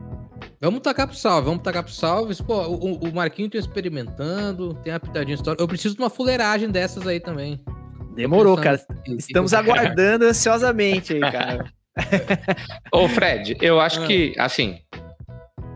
Vamos 0.62 0.80
tacar 0.80 1.08
pro 1.08 1.16
salve, 1.16 1.46
vamos 1.46 1.62
tacar 1.64 1.82
pro 1.82 1.92
salves. 1.92 2.40
Pô, 2.40 2.54
o, 2.68 2.94
o 3.08 3.12
Marquinho 3.12 3.50
tá 3.50 3.58
experimentando, 3.58 4.74
tem 4.84 4.92
uma 4.92 5.00
pitadinha 5.00 5.34
histórica. 5.34 5.60
Eu 5.60 5.66
preciso 5.66 5.96
de 5.96 6.00
uma 6.00 6.08
fuleiragem 6.08 6.70
dessas 6.70 7.04
aí 7.04 7.18
também. 7.18 7.60
Demorou, 8.14 8.56
cara. 8.56 8.80
Estamos 9.18 9.52
aguardando 9.52 10.24
ansiosamente 10.24 11.14
aí, 11.14 11.20
cara. 11.20 11.64
Ô, 12.94 13.08
Fred, 13.08 13.56
eu 13.60 13.80
acho 13.80 14.02
Ah. 14.04 14.06
que, 14.06 14.34
assim, 14.38 14.78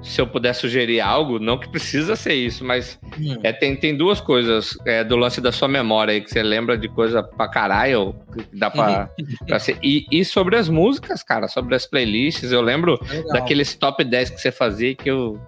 se 0.07 0.21
eu 0.21 0.27
puder 0.27 0.55
sugerir 0.55 1.01
algo, 1.01 1.39
não 1.39 1.59
que 1.59 1.69
precisa 1.69 2.15
ser 2.17 2.35
isso, 2.35 2.65
mas 2.65 2.99
Hum. 3.19 3.39
é, 3.43 3.53
tem, 3.53 3.75
tem 3.77 3.97
duas 3.97 4.21
coisas 4.21 4.77
é, 4.87 5.03
do 5.03 5.17
lance 5.17 5.41
da 5.41 5.51
sua 5.51 5.67
memória 5.69 6.13
aí, 6.13 6.21
que 6.21 6.31
você 6.31 6.43
lembra 6.43 6.79
de 6.79 6.89
coisa 6.89 7.23
pra 7.23 7.49
caralho, 7.49 8.15
que 8.33 8.57
dá 8.57 8.71
pra, 8.71 9.11
pra 9.47 9.59
ser. 9.59 9.79
E, 9.83 10.07
e 10.11 10.25
sobre 10.25 10.57
as 10.57 10.69
músicas, 10.69 11.23
cara, 11.23 11.49
sobre 11.49 11.75
as 11.75 11.87
playlists, 11.87 12.53
eu 12.53 12.61
lembro 12.61 12.99
Legal. 13.11 13.33
daqueles 13.33 13.75
top 13.75 14.05
10 14.05 14.31
que 14.31 14.41
você 14.41 14.53
fazia 14.53 14.95
que 14.95 15.11
eu. 15.11 15.39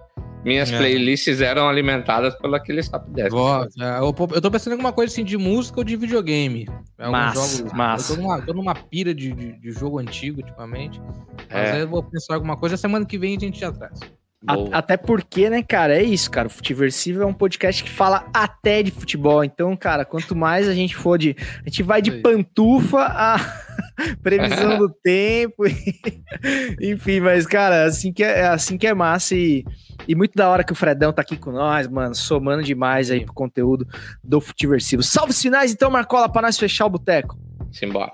Minhas 0.43 0.71
É. 0.71 0.77
playlists 0.77 1.41
eram 1.41 1.67
alimentadas 1.67 2.33
por 2.35 2.53
aqueles 2.55 2.87
top 2.87 3.09
10. 3.11 3.29
Vó, 3.29 3.65
é, 3.77 3.99
eu, 3.99 4.15
eu 4.33 4.41
tô 4.41 4.49
pensando 4.49 4.71
em 4.71 4.75
alguma 4.75 4.93
coisa 4.93 5.11
assim 5.13 5.23
de 5.25 5.37
música 5.37 5.79
ou 5.81 5.83
de 5.83 5.97
videogame. 5.97 6.65
Massa, 6.97 7.57
jogos- 7.57 7.73
massa. 7.73 8.13
Eu 8.13 8.15
tô 8.15 8.21
numa, 8.21 8.41
tô 8.41 8.53
numa 8.53 8.73
pira 8.75 9.13
de, 9.13 9.33
de, 9.33 9.51
de 9.59 9.71
jogo 9.71 9.99
antigo 9.99 10.39
ultimamente. 10.41 11.01
Mas 11.49 11.69
É. 11.69 11.71
aí 11.73 11.79
eu 11.81 11.89
vou 11.89 12.01
pensar 12.03 12.33
em 12.33 12.35
alguma 12.35 12.55
coisa. 12.55 12.77
Semana 12.77 13.05
que 13.05 13.17
vem 13.17 13.35
a 13.35 13.39
gente 13.39 13.59
já 13.59 13.69
traz. 13.71 13.99
A- 14.47 14.77
até 14.77 14.95
porque, 14.95 15.49
né, 15.49 15.61
cara, 15.61 15.97
é 15.97 16.03
isso, 16.03 16.31
cara. 16.31 16.47
O 16.47 16.51
Futiversivo 16.51 17.21
é 17.21 17.25
um 17.25 17.33
podcast 17.33 17.83
que 17.83 17.89
fala 17.89 18.25
até 18.33 18.81
de 18.81 18.89
futebol. 18.91 19.43
Então, 19.43 19.75
cara, 19.75 20.05
quanto 20.05 20.33
mais 20.35 20.67
a 20.67 20.73
gente 20.73 20.95
for 20.95 21.17
de. 21.17 21.35
A 21.65 21.69
gente 21.69 21.83
vai 21.83 22.01
de 22.01 22.11
aí. 22.11 22.21
pantufa 22.21 22.99
a 23.01 23.35
previsão 24.23 24.77
do 24.77 24.89
tempo. 25.03 25.67
e- 25.67 26.91
Enfim, 26.93 27.19
mas, 27.19 27.45
cara, 27.45 27.83
assim 27.83 28.13
que 28.13 28.23
é, 28.23 28.39
é 28.39 28.47
assim 28.47 28.77
que 28.77 28.87
é 28.87 28.93
massa. 28.93 29.35
E, 29.35 29.65
e 30.07 30.15
muito 30.15 30.33
da 30.35 30.47
hora 30.49 30.63
que 30.63 30.71
o 30.71 30.75
Fredão 30.75 31.11
tá 31.11 31.21
aqui 31.21 31.35
com 31.35 31.51
nós, 31.51 31.85
mano, 31.87 32.15
somando 32.15 32.63
demais 32.63 33.11
aí 33.11 33.25
pro 33.25 33.33
conteúdo 33.33 33.85
do 34.23 34.39
Futiversivo. 34.39 35.03
Salve 35.03 35.31
os 35.31 35.41
finais, 35.41 35.73
então, 35.73 35.91
Marcola, 35.91 36.29
pra 36.29 36.41
nós 36.43 36.57
fechar 36.57 36.85
o 36.85 36.89
boteco. 36.89 37.37
Simbora. 37.73 38.13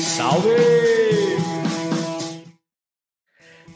Salve! 0.00 0.97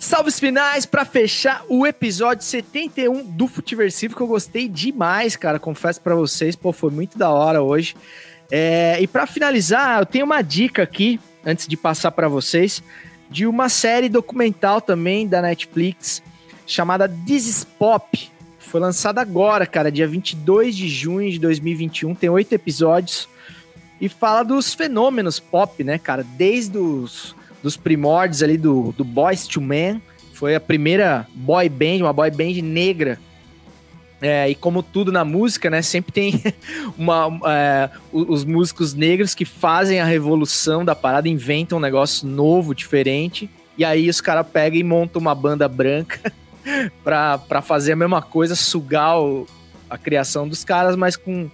Salves 0.03 0.41
finais 0.41 0.85
pra 0.85 1.05
fechar 1.05 1.65
o 1.69 1.87
episódio 1.87 2.45
71 2.45 3.23
do 3.23 3.47
Futiversivo, 3.47 4.17
que 4.17 4.21
eu 4.21 4.27
gostei 4.27 4.67
demais, 4.67 5.37
cara. 5.37 5.61
Confesso 5.61 6.01
pra 6.01 6.17
vocês, 6.17 6.57
pô, 6.57 6.73
foi 6.73 6.91
muito 6.91 7.17
da 7.17 7.31
hora 7.31 7.63
hoje. 7.63 7.95
É, 8.51 9.01
e 9.01 9.07
pra 9.07 9.29
finalizar, 9.29 10.01
eu 10.01 10.05
tenho 10.05 10.25
uma 10.25 10.43
dica 10.43 10.83
aqui, 10.83 11.21
antes 11.47 11.69
de 11.69 11.77
passar 11.77 12.11
pra 12.11 12.27
vocês, 12.27 12.83
de 13.31 13.47
uma 13.47 13.69
série 13.69 14.09
documental 14.09 14.81
também 14.81 15.29
da 15.29 15.41
Netflix, 15.41 16.21
chamada 16.67 17.09
This 17.09 17.47
is 17.47 17.65
Pop. 17.65 18.29
Foi 18.59 18.81
lançada 18.81 19.21
agora, 19.21 19.67
cara, 19.67 19.91
dia 19.91 20.09
22 20.09 20.75
de 20.75 20.89
junho 20.89 21.31
de 21.31 21.39
2021. 21.39 22.13
Tem 22.17 22.29
oito 22.29 22.53
episódios 22.53 23.29
e 24.01 24.09
fala 24.09 24.43
dos 24.43 24.75
fenômenos 24.75 25.39
pop, 25.39 25.85
né, 25.85 25.97
cara? 25.97 26.25
Desde 26.25 26.77
os 26.77 27.37
dos 27.63 27.77
primórdios 27.77 28.43
ali 28.43 28.57
do, 28.59 28.93
do 28.97 29.05
Boys 29.05 29.47
to 29.47 29.61
Men, 29.61 30.01
foi 30.33 30.55
a 30.55 30.61
primeira 30.61 31.27
boy 31.35 31.69
band, 31.69 31.99
uma 32.01 32.13
boy 32.13 32.31
band 32.31 32.61
negra. 32.63 33.19
É, 34.21 34.49
e 34.49 34.55
como 34.55 34.83
tudo 34.83 35.11
na 35.11 35.25
música, 35.25 35.69
né, 35.69 35.83
sempre 35.83 36.13
tem 36.13 36.43
uma, 36.97 37.29
é, 37.47 37.91
os 38.13 38.45
músicos 38.45 38.95
negros 38.95 39.35
que 39.35 39.45
fazem 39.45 40.01
a 40.01 40.05
revolução 40.05 40.85
da 40.85 40.95
parada, 40.95 41.29
inventam 41.29 41.79
um 41.79 41.81
negócio 41.81 42.27
novo, 42.27 42.73
diferente, 42.75 43.51
e 43.77 43.85
aí 43.85 44.09
os 44.09 44.21
caras 44.21 44.47
pegam 44.47 44.79
e 44.79 44.85
montam 44.85 45.21
uma 45.21 45.35
banda 45.35 45.67
branca 45.69 46.33
pra 47.03 47.63
fazer 47.63 47.93
a 47.93 47.97
mesma 47.97 48.23
coisa, 48.23 48.55
sugar 48.55 49.21
o- 49.21 49.47
a 49.91 49.99
criação 49.99 50.49
dos 50.49 50.65
caras, 50.65 50.95
mas 50.97 51.17
com, 51.17 51.51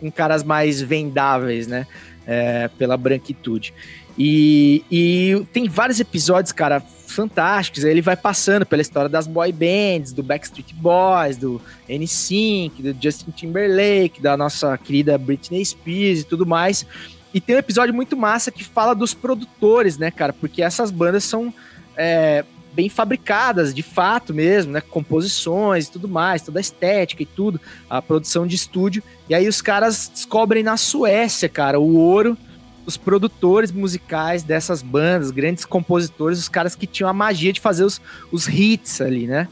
com 0.00 0.10
caras 0.10 0.42
mais 0.44 0.80
vendáveis, 0.80 1.66
né? 1.66 1.86
É, 2.26 2.68
pela 2.78 2.96
branquitude. 2.96 3.74
E, 4.16 4.84
e 4.90 5.46
tem 5.52 5.68
vários 5.68 5.98
episódios, 5.98 6.52
cara, 6.52 6.80
fantásticos. 6.80 7.84
Ele 7.84 8.00
vai 8.00 8.16
passando 8.16 8.64
pela 8.64 8.82
história 8.82 9.08
das 9.08 9.26
boy 9.26 9.52
bands, 9.52 10.12
do 10.12 10.22
Backstreet 10.22 10.74
Boys, 10.74 11.36
do 11.36 11.60
NSYNC, 11.88 12.82
do 12.82 13.02
Justin 13.02 13.30
Timberlake, 13.30 14.20
da 14.20 14.36
nossa 14.36 14.76
querida 14.78 15.16
Britney 15.18 15.64
Spears 15.64 16.20
e 16.20 16.24
tudo 16.24 16.46
mais. 16.46 16.86
E 17.32 17.40
tem 17.40 17.56
um 17.56 17.58
episódio 17.58 17.92
muito 17.92 18.16
massa 18.16 18.52
que 18.52 18.62
fala 18.62 18.94
dos 18.94 19.12
produtores, 19.12 19.98
né, 19.98 20.10
cara? 20.10 20.32
Porque 20.32 20.62
essas 20.62 20.90
bandas 20.90 21.24
são 21.24 21.52
é, 21.96 22.44
bem 22.72 22.88
fabricadas, 22.88 23.74
de 23.74 23.82
fato 23.82 24.32
mesmo, 24.32 24.72
né? 24.72 24.80
Composições 24.80 25.86
e 25.86 25.90
tudo 25.90 26.08
mais, 26.08 26.42
toda 26.42 26.58
a 26.58 26.62
estética 26.62 27.24
e 27.24 27.26
tudo, 27.26 27.60
a 27.90 28.00
produção 28.00 28.46
de 28.46 28.54
estúdio. 28.54 29.02
E 29.28 29.34
aí 29.34 29.48
os 29.48 29.60
caras 29.60 30.10
descobrem 30.12 30.62
na 30.62 30.76
Suécia, 30.76 31.48
cara, 31.48 31.80
o 31.80 31.96
ouro 31.96 32.38
os 32.86 32.96
produtores 32.96 33.72
musicais 33.72 34.42
dessas 34.42 34.82
bandas, 34.82 35.30
grandes 35.30 35.64
compositores, 35.64 36.38
os 36.38 36.48
caras 36.48 36.74
que 36.74 36.86
tinham 36.86 37.08
a 37.08 37.12
magia 37.12 37.52
de 37.52 37.60
fazer 37.60 37.84
os, 37.84 38.00
os 38.30 38.48
hits 38.48 39.00
ali, 39.00 39.26
né? 39.26 39.48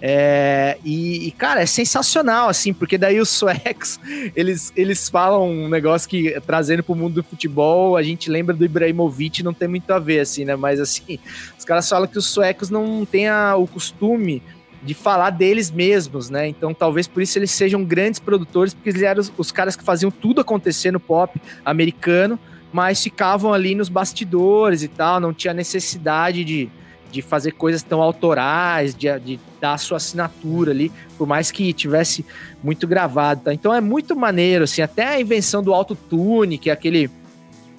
É, 0.00 0.76
e, 0.84 1.26
e, 1.26 1.30
cara, 1.30 1.62
é 1.62 1.66
sensacional, 1.66 2.48
assim, 2.48 2.72
porque 2.72 2.98
daí 2.98 3.18
os 3.18 3.30
suecos, 3.30 3.98
eles, 4.34 4.72
eles 4.76 5.08
falam 5.08 5.50
um 5.50 5.68
negócio 5.68 6.08
que, 6.08 6.38
trazendo 6.46 6.82
pro 6.82 6.94
mundo 6.94 7.14
do 7.14 7.22
futebol, 7.22 7.96
a 7.96 8.02
gente 8.02 8.30
lembra 8.30 8.54
do 8.54 8.64
Ibrahimovic, 8.64 9.42
não 9.42 9.54
tem 9.54 9.68
muito 9.68 9.90
a 9.92 9.98
ver, 9.98 10.20
assim, 10.20 10.44
né? 10.44 10.54
Mas, 10.54 10.80
assim, 10.80 11.18
os 11.58 11.64
caras 11.64 11.88
falam 11.88 12.06
que 12.06 12.18
os 12.18 12.26
suecos 12.26 12.68
não 12.68 13.06
têm 13.06 13.28
a, 13.28 13.56
o 13.56 13.66
costume 13.66 14.42
de 14.82 14.94
falar 14.94 15.30
deles 15.30 15.70
mesmos, 15.70 16.30
né? 16.30 16.46
Então, 16.46 16.72
talvez 16.74 17.08
por 17.08 17.22
isso 17.22 17.38
eles 17.38 17.50
sejam 17.50 17.82
grandes 17.82 18.20
produtores, 18.20 18.74
porque 18.74 18.90
eles 18.90 19.02
eram 19.02 19.20
os, 19.20 19.32
os 19.36 19.50
caras 19.50 19.74
que 19.74 19.82
faziam 19.82 20.10
tudo 20.10 20.40
acontecer 20.40 20.92
no 20.92 21.00
pop 21.00 21.40
americano, 21.64 22.38
mas 22.72 23.02
ficavam 23.02 23.52
ali 23.52 23.74
nos 23.74 23.88
bastidores 23.88 24.82
e 24.82 24.88
tal, 24.88 25.20
não 25.20 25.32
tinha 25.32 25.54
necessidade 25.54 26.44
de, 26.44 26.68
de 27.10 27.22
fazer 27.22 27.52
coisas 27.52 27.82
tão 27.82 28.02
autorais, 28.02 28.94
de, 28.94 29.18
de 29.20 29.40
dar 29.60 29.74
a 29.74 29.78
sua 29.78 29.96
assinatura 29.96 30.72
ali, 30.72 30.92
por 31.16 31.26
mais 31.26 31.50
que 31.50 31.72
tivesse 31.72 32.24
muito 32.62 32.86
gravado, 32.86 33.42
tá? 33.44 33.54
Então 33.54 33.72
é 33.72 33.80
muito 33.80 34.14
maneiro, 34.14 34.64
assim, 34.64 34.82
até 34.82 35.06
a 35.06 35.20
invenção 35.20 35.62
do 35.62 35.72
autotune, 35.72 36.58
que 36.58 36.68
é 36.68 36.72
aquele, 36.72 37.10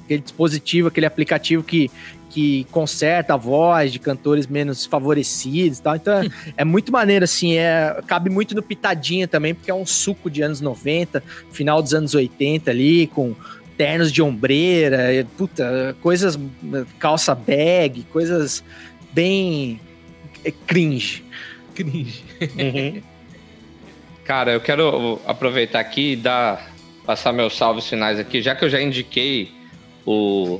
aquele 0.03 0.21
dispositivo, 0.21 0.87
aquele 0.87 1.05
aplicativo 1.05 1.63
que, 1.63 1.91
que 2.29 2.65
conserta 2.71 3.33
a 3.33 3.37
voz 3.37 3.91
de 3.91 3.99
cantores 3.99 4.47
menos 4.47 4.85
favorecidos 4.85 5.79
tal. 5.79 5.95
Então 5.95 6.21
é, 6.21 6.29
é, 6.57 6.65
muito 6.65 6.91
maneiro, 6.91 7.25
assim, 7.25 7.57
é, 7.57 7.99
cabe 8.05 8.29
muito 8.29 8.55
no 8.55 8.61
Pitadinha 8.61 9.27
também, 9.27 9.53
porque 9.53 9.71
é 9.71 9.73
um 9.73 9.85
suco 9.85 10.29
de 10.29 10.41
anos 10.41 10.61
90, 10.61 11.23
final 11.51 11.81
dos 11.81 11.93
anos 11.93 12.13
80 12.15 12.71
ali, 12.71 13.07
com 13.07 13.35
ternos 13.77 14.11
de 14.11 14.21
ombreira, 14.21 15.25
puta, 15.37 15.95
coisas, 16.01 16.37
calça 16.97 17.35
bag, 17.35 18.03
coisas 18.11 18.63
bem 19.13 19.79
é, 20.43 20.51
cringe. 20.51 21.23
Cringe. 21.75 22.23
Uhum. 22.41 23.01
Cara, 24.25 24.51
eu 24.51 24.59
quero 24.59 25.21
aproveitar 25.25 25.79
aqui 25.79 26.13
e 26.13 26.15
dar, 26.17 26.69
passar 27.05 27.31
meus 27.31 27.55
salves 27.55 27.87
finais 27.87 28.19
aqui, 28.19 28.41
já 28.41 28.53
que 28.55 28.65
eu 28.65 28.69
já 28.69 28.81
indiquei 28.81 29.49
o, 30.05 30.59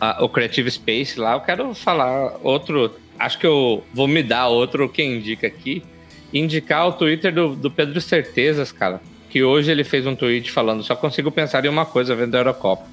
a, 0.00 0.24
o 0.24 0.28
Creative 0.28 0.70
Space 0.70 1.20
lá, 1.20 1.34
eu 1.34 1.40
quero 1.40 1.74
falar 1.74 2.38
outro. 2.42 2.94
Acho 3.18 3.38
que 3.38 3.46
eu 3.46 3.84
vou 3.92 4.08
me 4.08 4.22
dar 4.22 4.48
outro 4.48 4.88
quem 4.88 5.16
indica 5.16 5.46
aqui. 5.46 5.82
Indicar 6.32 6.86
o 6.86 6.92
Twitter 6.92 7.34
do, 7.34 7.56
do 7.56 7.70
Pedro 7.70 8.00
Certezas, 8.00 8.70
cara 8.72 9.00
que 9.28 9.42
hoje 9.42 9.70
ele 9.70 9.84
fez 9.84 10.06
um 10.06 10.14
tweet 10.14 10.50
falando: 10.50 10.82
só 10.82 10.96
consigo 10.96 11.30
pensar 11.30 11.64
em 11.64 11.68
uma 11.68 11.86
coisa 11.86 12.14
vendo 12.14 12.34
a 12.34 12.38
Eurocopa. 12.38 12.86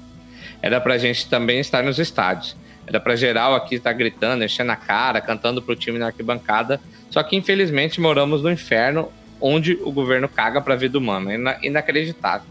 Era 0.62 0.80
pra 0.80 0.98
gente 0.98 1.28
também 1.28 1.60
estar 1.60 1.82
nos 1.82 1.98
estádios. 1.98 2.56
Era 2.86 3.00
pra 3.00 3.16
geral 3.16 3.54
aqui 3.54 3.76
estar 3.76 3.92
gritando, 3.92 4.44
enchendo 4.44 4.72
a 4.72 4.76
cara, 4.76 5.20
cantando 5.20 5.60
pro 5.60 5.74
time 5.74 5.98
na 5.98 6.06
arquibancada. 6.06 6.80
Só 7.10 7.22
que 7.22 7.36
infelizmente 7.36 8.00
moramos 8.00 8.42
no 8.42 8.50
inferno 8.50 9.10
onde 9.40 9.78
o 9.82 9.90
governo 9.90 10.28
caga 10.28 10.60
pra 10.60 10.76
vida 10.76 10.96
humana. 10.96 11.58
É 11.60 11.66
inacreditável. 11.66 12.48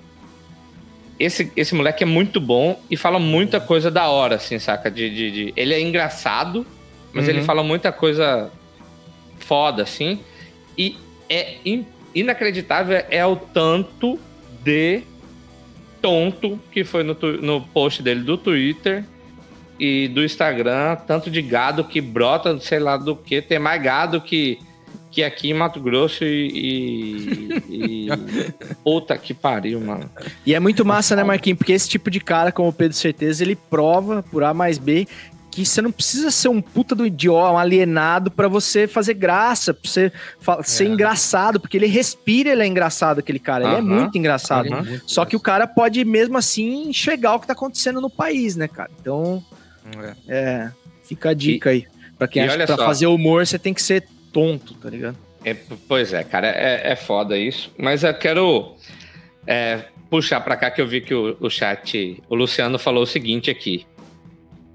Esse, 1.18 1.52
esse 1.56 1.74
moleque 1.74 2.04
é 2.04 2.06
muito 2.06 2.42
bom 2.42 2.80
e 2.92 2.98
fala 2.98 3.18
muita 3.18 3.60
coisa 3.62 3.90
da 3.90 4.10
hora, 4.10 4.36
assim, 4.36 4.60
saca? 4.60 4.92
De, 4.92 5.10
de, 5.10 5.32
de... 5.32 5.54
Ele 5.56 5.74
é 5.74 5.80
engraçado, 5.80 6.66
mas 7.14 7.26
uhum. 7.26 7.30
ele 7.32 7.44
fala 7.44 7.64
muita 7.64 7.92
coisa 7.92 8.52
foda, 9.40 9.84
assim. 9.84 10.20
E 10.78 10.98
é 11.30 11.56
impressionante 11.66 11.95
inacreditável 12.16 13.04
é 13.10 13.26
o 13.26 13.36
tanto 13.36 14.18
de 14.64 15.04
tonto 16.02 16.60
que 16.72 16.84
foi 16.84 17.04
no, 17.04 17.16
no 17.42 17.62
post 17.62 18.02
dele 18.02 18.22
do 18.22 18.38
Twitter 18.38 19.04
e 19.80 20.08
do 20.08 20.24
Instagram, 20.24 20.96
tanto 21.08 21.30
de 21.30 21.42
gado 21.42 21.84
que 21.84 22.00
brota, 22.00 22.58
sei 22.60 22.80
lá 22.80 22.96
do 22.96 23.16
que, 23.16 23.42
tem 23.42 23.60
mais 23.60 23.82
gado 23.82 24.22
que, 24.22 24.58
que 25.12 25.24
aqui 25.24 25.50
em 25.50 25.54
Mato 25.54 25.82
Grosso 25.82 26.24
e, 26.24 27.60
e, 27.70 28.08
e... 28.08 28.08
Puta 28.84 29.18
que 29.18 29.34
pariu, 29.34 29.82
mano. 29.82 30.10
E 30.46 30.54
é 30.54 30.60
muito 30.60 30.86
massa, 30.86 31.16
né, 31.16 31.24
Marquinhos? 31.24 31.58
Porque 31.58 31.74
esse 31.74 31.90
tipo 31.90 32.10
de 32.10 32.22
cara, 32.22 32.52
como 32.52 32.70
o 32.70 32.74
Pedro 32.74 32.96
Certeza, 32.96 33.44
ele 33.44 33.56
prova 33.56 34.24
por 34.24 34.44
A 34.44 34.54
mais 34.54 34.78
B 34.78 35.08
que 35.56 35.66
você 35.66 35.82
não 35.82 35.90
precisa 35.90 36.30
ser 36.32 36.50
um 36.50 36.62
puta 36.62 36.94
do 36.94 37.06
idiota, 37.06 37.54
um 37.54 37.58
alienado 37.58 38.30
para 38.30 38.50
você 38.50 38.88
fazer 38.88 39.14
graça, 39.14 39.74
pra 39.74 39.90
você 39.90 40.12
ser 40.64 40.84
é. 40.84 40.88
engraçado, 40.88 41.62
porque 41.62 41.78
ele 41.78 41.88
respira, 41.88 42.50
ele 42.50 42.62
é 42.62 42.68
engraçado, 42.68 43.20
aquele 43.20 43.40
cara. 43.40 43.64
Ele 43.64 43.74
uh 43.74 43.78
-huh. 43.78 43.80
é 43.80 43.82
muito 43.82 44.18
engraçado. 44.18 44.68
Uh 44.68 44.82
-huh. 44.82 45.02
Só 45.08 45.24
que 45.24 45.34
o 45.34 45.40
cara 45.40 45.66
pode, 45.66 46.04
mesmo 46.04 46.38
assim, 46.38 46.90
enxergar 46.90 47.36
o 47.36 47.40
que 47.40 47.48
tá 47.48 47.54
acontecendo 47.54 48.02
no 48.02 48.10
país, 48.10 48.58
né, 48.58 48.68
cara? 48.68 48.92
Então, 49.00 49.42
é, 49.98 50.16
é 50.28 50.72
fica 51.04 51.30
a 51.30 51.34
dica 51.34 51.74
e, 51.74 51.78
aí. 51.78 51.88
Pra 52.18 52.28
quem 52.28 52.44
acha 52.44 52.58
que 52.58 52.66
pra 52.66 52.76
só. 52.76 52.86
fazer 52.86 53.08
humor 53.08 53.48
você 53.48 53.58
tem 53.58 53.74
que 53.74 53.82
ser 53.82 54.06
tonto, 54.34 54.74
tá 54.74 54.90
ligado? 54.90 55.18
É, 55.46 55.56
pois 55.88 56.12
é, 56.12 56.22
cara, 56.24 56.48
é, 56.48 56.92
é 56.92 56.96
foda 56.98 57.38
isso. 57.38 57.72
Mas 57.78 58.04
eu 58.04 58.14
quero 58.14 58.76
é, 59.48 59.86
puxar 60.10 60.42
pra 60.42 60.58
cá 60.58 60.70
que 60.70 60.82
eu 60.82 60.88
vi 60.88 61.00
que 61.00 61.14
o, 61.14 61.38
o 61.40 61.50
chat, 61.50 62.22
o 62.28 62.36
Luciano 62.36 62.78
falou 62.78 63.04
o 63.04 63.08
seguinte 63.08 63.50
aqui. 63.50 63.86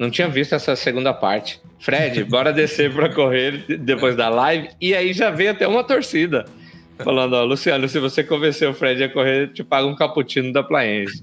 Não 0.01 0.10
tinha 0.10 0.31
visto 0.31 0.55
essa 0.55 0.74
segunda 0.74 1.12
parte. 1.12 1.60
Fred, 1.78 2.24
bora 2.24 2.55
descer 2.55 2.90
para 2.90 3.12
correr 3.12 3.66
depois 3.78 4.16
da 4.16 4.31
live. 4.31 4.70
E 4.81 4.94
aí 4.94 5.12
já 5.12 5.31
veio 5.31 5.51
até 5.51 5.68
uma 5.68 5.85
torcida. 5.85 6.47
Falando, 7.05 7.35
ó, 7.35 7.44
Luciano, 7.44 7.86
se 7.86 7.98
você 7.98 8.24
convencer 8.24 8.66
o 8.66 8.72
Fred 8.72 9.05
a 9.05 9.12
correr, 9.12 9.52
te 9.52 9.62
paga 9.62 9.86
um 9.86 9.94
cappuccino 9.94 10.55
da 10.55 10.62
Plaense. 10.62 11.22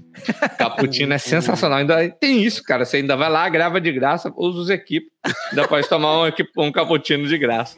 cappuccino 0.56 1.12
é 1.12 1.18
sensacional. 1.18 1.78
Ainda 1.78 2.08
tem 2.08 2.44
isso, 2.44 2.62
cara. 2.62 2.84
Você 2.84 2.98
ainda 2.98 3.16
vai 3.16 3.28
lá, 3.28 3.48
grava 3.48 3.80
de 3.80 3.90
graça, 3.90 4.32
usa 4.36 4.60
os 4.60 4.70
equipes. 4.70 5.10
Ainda 5.50 5.66
pode 5.66 5.88
tomar 5.88 6.22
um, 6.22 6.32
um 6.58 6.70
cappuccino 6.70 7.26
de 7.26 7.36
graça. 7.36 7.76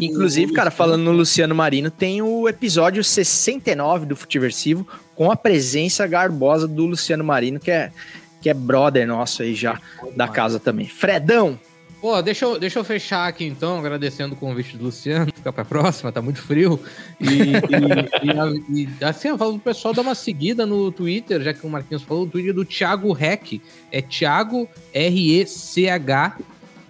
Inclusive, 0.00 0.52
cara, 0.52 0.70
falando 0.70 1.02
no 1.02 1.12
Luciano 1.12 1.56
Marino, 1.56 1.90
tem 1.90 2.22
o 2.22 2.48
episódio 2.48 3.02
69 3.02 4.06
do 4.06 4.14
Futiversivo 4.14 4.86
com 5.16 5.28
a 5.28 5.34
presença 5.34 6.06
garbosa 6.06 6.68
do 6.68 6.86
Luciano 6.86 7.24
Marino, 7.24 7.58
que 7.58 7.70
é 7.70 7.90
que 8.40 8.48
é 8.48 8.54
brother 8.54 9.06
nosso 9.06 9.42
aí 9.42 9.54
já 9.54 9.80
da 10.16 10.28
casa 10.28 10.58
também. 10.58 10.86
Fredão! 10.86 11.58
Pô, 12.00 12.22
deixa 12.22 12.46
eu, 12.46 12.58
deixa 12.58 12.78
eu 12.78 12.84
fechar 12.84 13.28
aqui 13.28 13.44
então, 13.44 13.78
agradecendo 13.78 14.34
o 14.34 14.36
convite 14.36 14.74
do 14.74 14.84
Luciano, 14.84 15.30
ficar 15.34 15.52
pra 15.52 15.66
próxima, 15.66 16.10
tá 16.10 16.22
muito 16.22 16.40
frio. 16.40 16.80
E, 17.20 17.26
e, 17.26 18.82
e, 18.82 18.88
e 18.88 19.04
assim, 19.04 19.28
eu 19.28 19.36
falo 19.36 19.52
pro 19.52 19.72
pessoal 19.72 19.92
dar 19.92 20.00
uma 20.00 20.14
seguida 20.14 20.64
no 20.64 20.90
Twitter, 20.90 21.42
já 21.42 21.52
que 21.52 21.66
o 21.66 21.68
Marquinhos 21.68 22.02
falou, 22.02 22.24
o 22.24 22.26
Twitter 22.26 22.54
do 22.54 22.64
Thiago 22.64 23.12
Rec, 23.12 23.60
é 23.92 24.00
Thiago 24.00 24.66
R-E-C-H, 24.94 26.38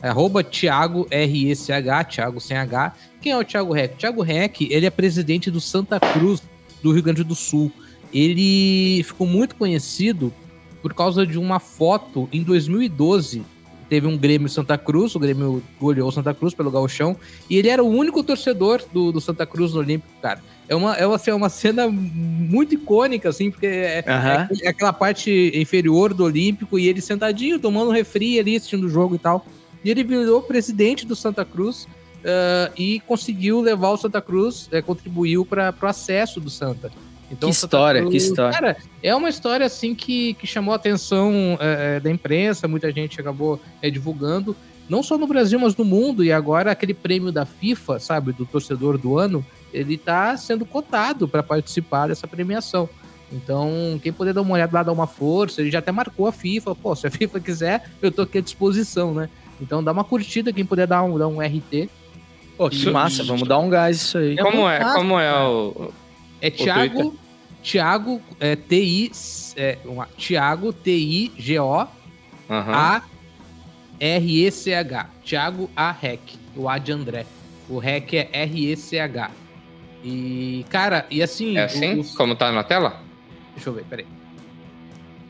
arroba 0.01 0.44
Thiago 0.44 1.09
R-E-C-H, 1.10 2.05
Thiago 2.05 2.40
sem 2.40 2.56
H. 2.56 2.94
Quem 3.20 3.32
é 3.32 3.36
o 3.36 3.44
Thiago 3.44 3.72
Rec? 3.72 3.94
O 3.94 3.97
Thiago 3.97 4.22
Rec, 4.22 4.60
ele 4.60 4.86
é 4.86 4.90
presidente 4.90 5.51
do 5.51 5.60
Santa 5.60 5.98
Cruz, 5.98 6.40
do 6.81 6.93
Rio 6.93 7.02
Grande 7.02 7.24
do 7.24 7.35
Sul. 7.35 7.72
Ele 8.14 9.02
ficou 9.02 9.27
muito 9.27 9.56
conhecido 9.56 10.32
por 10.82 10.94
causa 10.94 11.27
de 11.27 11.39
uma 11.39 11.59
foto 11.59 12.28
em 12.32 12.43
2012. 12.43 13.43
Teve 13.89 14.07
um 14.07 14.16
Grêmio 14.16 14.48
Santa 14.48 14.78
Cruz, 14.78 15.16
o 15.16 15.19
Grêmio 15.19 15.62
goleou 15.81 16.12
Santa 16.12 16.32
Cruz 16.32 16.55
pelo 16.55 16.70
Galchão, 16.70 17.16
e 17.48 17.57
ele 17.57 17.69
era 17.69 17.82
o 17.82 17.89
único 17.89 18.23
torcedor 18.23 18.81
do, 18.93 19.11
do 19.11 19.20
Santa 19.20 19.44
Cruz 19.44 19.74
no 19.74 19.81
Olímpico, 19.81 20.12
cara. 20.23 20.40
É 20.69 20.77
uma, 20.77 20.94
é, 20.94 21.05
uma, 21.05 21.16
assim, 21.16 21.32
é 21.32 21.35
uma 21.35 21.48
cena 21.48 21.89
muito 21.89 22.74
icônica, 22.74 23.28
assim, 23.28 23.51
porque 23.51 23.66
é, 23.66 24.05
uhum. 24.07 24.15
é, 24.15 24.48
é, 24.62 24.69
aquela 24.69 24.93
parte 24.93 25.51
inferior 25.52 26.15
do 26.15 26.23
Olímpico 26.23 26.78
e 26.78 26.86
ele 26.86 27.01
sentadinho, 27.01 27.59
tomando 27.59 27.89
um 27.89 27.93
refri 27.93 28.39
ali, 28.39 28.55
assistindo 28.55 28.85
o 28.85 28.89
jogo 28.89 29.16
e 29.16 29.19
tal. 29.19 29.44
E 29.85 29.90
ele 29.90 30.05
virou 30.05 30.40
presidente 30.40 31.05
do 31.05 31.16
Santa 31.16 31.44
Cruz 31.44 31.89
uh, 32.20 32.73
e 32.77 33.01
conseguiu 33.01 33.61
levar 33.61 33.90
o 33.90 33.97
Santa 33.97 34.20
Cruz, 34.20 34.69
uh, 34.69 34.82
contribuiu 34.85 35.44
para 35.44 35.74
o 35.82 35.86
acesso 35.86 36.40
do 36.40 36.51
Santa. 36.51 36.93
Então, 37.31 37.48
que 37.48 37.55
história, 37.55 38.01
Cruz, 38.01 38.12
que 38.12 38.16
história. 38.16 38.52
Cara, 38.52 38.77
é 39.02 39.15
uma 39.15 39.28
história 39.28 39.65
assim 39.65 39.94
que, 39.94 40.35
que 40.35 40.47
chamou 40.47 40.73
a 40.73 40.77
atenção 40.77 41.32
é, 41.61 41.97
é, 41.97 42.01
da 42.01 42.11
imprensa, 42.11 42.66
muita 42.66 42.90
gente 42.90 43.20
acabou 43.20 43.61
é, 43.81 43.89
divulgando, 43.89 44.57
não 44.89 45.02
só 45.02 45.16
no 45.16 45.27
Brasil, 45.27 45.59
mas 45.59 45.77
no 45.77 45.85
mundo. 45.85 46.24
E 46.24 46.32
agora 46.32 46.73
aquele 46.73 46.93
prêmio 46.93 47.31
da 47.31 47.47
FIFA, 47.47 48.01
sabe, 48.01 48.32
do 48.32 48.44
torcedor 48.44 48.98
do 48.98 49.16
ano, 49.16 49.47
ele 49.73 49.94
está 49.94 50.36
sendo 50.36 50.65
cotado 50.65 51.28
para 51.28 51.43
participar 51.43 52.09
dessa 52.09 52.27
premiação. 52.27 52.89
Então, 53.32 54.01
quem 54.02 54.12
puder 54.12 54.35
dar 54.35 54.43
uma 54.43 54.55
olhada 54.55 54.77
lá, 54.77 54.82
dar 54.82 54.93
uma 54.93 55.07
força, 55.07 55.61
ele 55.61 55.70
já 55.70 55.78
até 55.78 55.93
marcou 55.93 56.27
a 56.27 56.32
FIFA. 56.32 56.74
Pô, 56.74 56.97
se 56.97 57.07
a 57.07 57.11
FIFA 57.12 57.39
quiser, 57.39 57.90
eu 58.02 58.11
tô 58.11 58.23
aqui 58.23 58.39
à 58.39 58.40
disposição, 58.40 59.15
né? 59.15 59.31
Então 59.61 59.85
dá 59.85 59.93
uma 59.93 60.02
curtida, 60.02 60.52
quem 60.52 60.65
puder 60.65 60.86
dar 60.86 61.02
um, 61.05 61.16
dar 61.16 61.28
um 61.28 61.40
RT. 61.40 61.89
Pô, 62.57 62.69
que 62.69 62.90
massa, 62.90 63.23
vamos 63.23 63.47
dar 63.47 63.59
um 63.59 63.70
gás 63.70 63.97
isso 63.97 64.19
aí. 64.19 64.36
Como 64.36 64.69
é, 64.69 64.81
como 64.94 65.19
é 65.19 65.32
o, 65.47 65.93
é 66.40 66.50
Thiago, 66.50 67.18
Thiago, 67.62 68.20
é, 68.40 68.56
T-I, 68.56 69.10
é, 69.56 69.78
uma, 69.84 70.06
Thiago, 70.16 70.72
T-I-G-O, 70.72 71.86
A-R-E-C-H. 74.00 75.06
Thiago 75.24 75.70
A. 75.76 75.90
Rec. 75.92 76.20
o 76.56 76.68
A 76.68 76.78
de 76.78 76.90
André. 76.92 77.26
O 77.68 77.78
REC 77.78 78.14
é 78.14 78.28
R-E-C-H. 78.32 79.30
E, 80.02 80.64
cara, 80.70 81.06
e 81.10 81.22
assim. 81.22 81.56
É 81.56 81.64
assim? 81.64 81.94
o- 81.98 82.00
o- 82.00 82.14
Como 82.14 82.34
tá 82.34 82.50
na 82.50 82.64
tela? 82.64 83.00
Deixa 83.54 83.68
eu 83.70 83.74
ver, 83.74 83.84
peraí. 83.84 84.06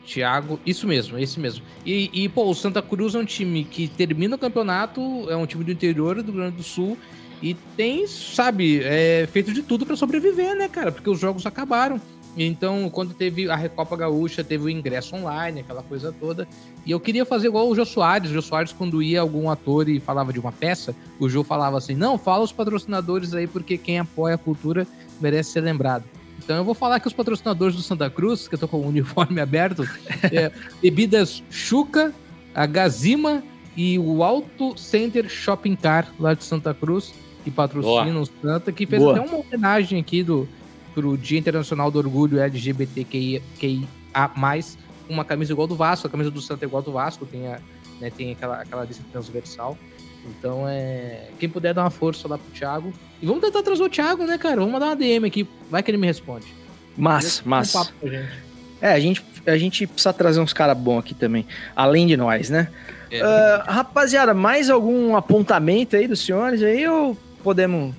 Thiago, 0.05 0.59
isso 0.65 0.87
mesmo, 0.87 1.17
esse 1.19 1.39
mesmo. 1.39 1.63
E, 1.85 2.09
e, 2.11 2.27
pô, 2.29 2.49
o 2.49 2.55
Santa 2.55 2.81
Cruz 2.81 3.13
é 3.15 3.19
um 3.19 3.25
time 3.25 3.63
que 3.63 3.87
termina 3.87 4.35
o 4.35 4.39
campeonato, 4.39 5.01
é 5.29 5.35
um 5.35 5.45
time 5.45 5.63
do 5.63 5.71
interior 5.71 6.15
do 6.23 6.31
Rio 6.31 6.33
Grande 6.41 6.57
do 6.57 6.63
Sul 6.63 6.97
e 7.41 7.55
tem, 7.75 8.05
sabe, 8.07 8.81
é, 8.83 9.27
feito 9.31 9.51
de 9.53 9.63
tudo 9.63 9.85
pra 9.85 9.95
sobreviver, 9.95 10.55
né, 10.55 10.67
cara? 10.67 10.91
Porque 10.91 11.09
os 11.09 11.19
jogos 11.19 11.45
acabaram. 11.45 11.99
Então, 12.37 12.89
quando 12.89 13.13
teve 13.13 13.49
a 13.49 13.55
Recopa 13.55 13.97
Gaúcha, 13.97 14.43
teve 14.43 14.65
o 14.65 14.69
ingresso 14.69 15.15
online, 15.15 15.61
aquela 15.61 15.83
coisa 15.83 16.13
toda. 16.17 16.47
E 16.85 16.91
eu 16.91 16.99
queria 16.99 17.25
fazer 17.25 17.47
igual 17.47 17.67
o 17.67 17.75
Jô 17.75 17.83
Soares. 17.83 18.29
O 18.29 18.33
Jô 18.33 18.41
Soares, 18.41 18.71
quando 18.71 19.01
ia 19.01 19.19
algum 19.19 19.49
ator 19.49 19.89
e 19.89 19.99
falava 19.99 20.31
de 20.31 20.39
uma 20.39 20.51
peça, 20.51 20.95
o 21.19 21.27
Jô 21.27 21.43
falava 21.43 21.77
assim: 21.77 21.95
não, 21.95 22.17
fala 22.17 22.43
os 22.43 22.51
patrocinadores 22.51 23.33
aí, 23.33 23.47
porque 23.47 23.77
quem 23.77 23.99
apoia 23.99 24.35
a 24.35 24.37
cultura 24.37 24.87
merece 25.19 25.51
ser 25.51 25.61
lembrado. 25.61 26.05
Então 26.43 26.55
eu 26.57 26.63
vou 26.63 26.73
falar 26.73 26.99
que 26.99 27.07
os 27.07 27.13
patrocinadores 27.13 27.75
do 27.75 27.81
Santa 27.81 28.09
Cruz, 28.09 28.47
que 28.47 28.55
eu 28.55 28.59
tô 28.59 28.67
com 28.67 28.77
o 28.77 28.87
uniforme 28.87 29.39
aberto, 29.41 29.87
é 30.23 30.51
Bebidas 30.81 31.43
Chuca, 31.49 32.13
a 32.55 32.65
Gazima 32.65 33.43
e 33.75 33.99
o 33.99 34.23
Auto 34.23 34.77
Center 34.77 35.29
Shopping 35.29 35.75
Car 35.75 36.11
lá 36.19 36.33
de 36.33 36.43
Santa 36.43 36.73
Cruz, 36.73 37.13
que 37.43 37.51
patrocinam 37.51 38.21
o 38.21 38.25
Santa, 38.41 38.71
que 38.71 38.85
fez 38.85 39.01
Boa. 39.01 39.17
até 39.17 39.27
uma 39.27 39.39
homenagem 39.39 39.99
aqui 39.99 40.23
do, 40.23 40.47
pro 40.93 41.17
Dia 41.17 41.39
Internacional 41.39 41.89
do 41.89 41.99
Orgulho 41.99 42.39
LGBTQIA, 42.39 43.41
uma 45.09 45.25
camisa 45.25 45.51
igual 45.51 45.67
do 45.67 45.75
Vasco, 45.75 46.07
a 46.07 46.09
camisa 46.09 46.31
do 46.31 46.41
Santa 46.41 46.65
é 46.65 46.67
igual 46.67 46.81
do 46.81 46.91
Vasco, 46.91 47.25
tem, 47.25 47.47
a, 47.47 47.59
né, 47.99 48.09
tem 48.09 48.31
aquela, 48.31 48.61
aquela 48.61 48.83
lista 48.85 49.03
transversal. 49.11 49.77
Então, 50.25 50.67
é. 50.67 51.29
Quem 51.39 51.49
puder 51.49 51.73
dar 51.73 51.83
uma 51.83 51.89
força 51.89 52.27
lá 52.27 52.37
pro 52.37 52.51
Thiago. 52.51 52.93
E 53.21 53.25
vamos 53.25 53.41
tentar 53.41 53.63
trazer 53.63 53.81
o 53.81 53.89
Thiago, 53.89 54.23
né, 54.25 54.37
cara? 54.37 54.57
Vamos 54.57 54.71
mandar 54.71 54.87
uma 54.87 54.95
DM 54.95 55.25
aqui. 55.25 55.47
Vai 55.69 55.81
que 55.81 55.89
ele 55.89 55.97
me 55.97 56.05
responde. 56.05 56.45
Um 56.97 57.03
com 57.99 58.07
a 58.07 58.09
gente. 58.09 58.29
É, 58.81 58.93
a 58.93 58.99
gente, 58.99 59.23
a 59.45 59.57
gente 59.57 59.87
precisa 59.87 60.13
trazer 60.13 60.39
uns 60.39 60.53
caras 60.53 60.77
bons 60.77 60.99
aqui 60.99 61.13
também, 61.13 61.45
além 61.75 62.07
de 62.07 62.17
nós, 62.17 62.49
né? 62.49 62.67
É. 63.11 63.21
Ah, 63.21 63.63
rapaziada, 63.67 64.33
mais 64.33 64.69
algum 64.69 65.15
apontamento 65.15 65.95
aí 65.95 66.07
dos 66.07 66.21
senhores 66.21 66.63
aí 66.63 66.87
ou 66.87 67.15
podemos. 67.41 67.93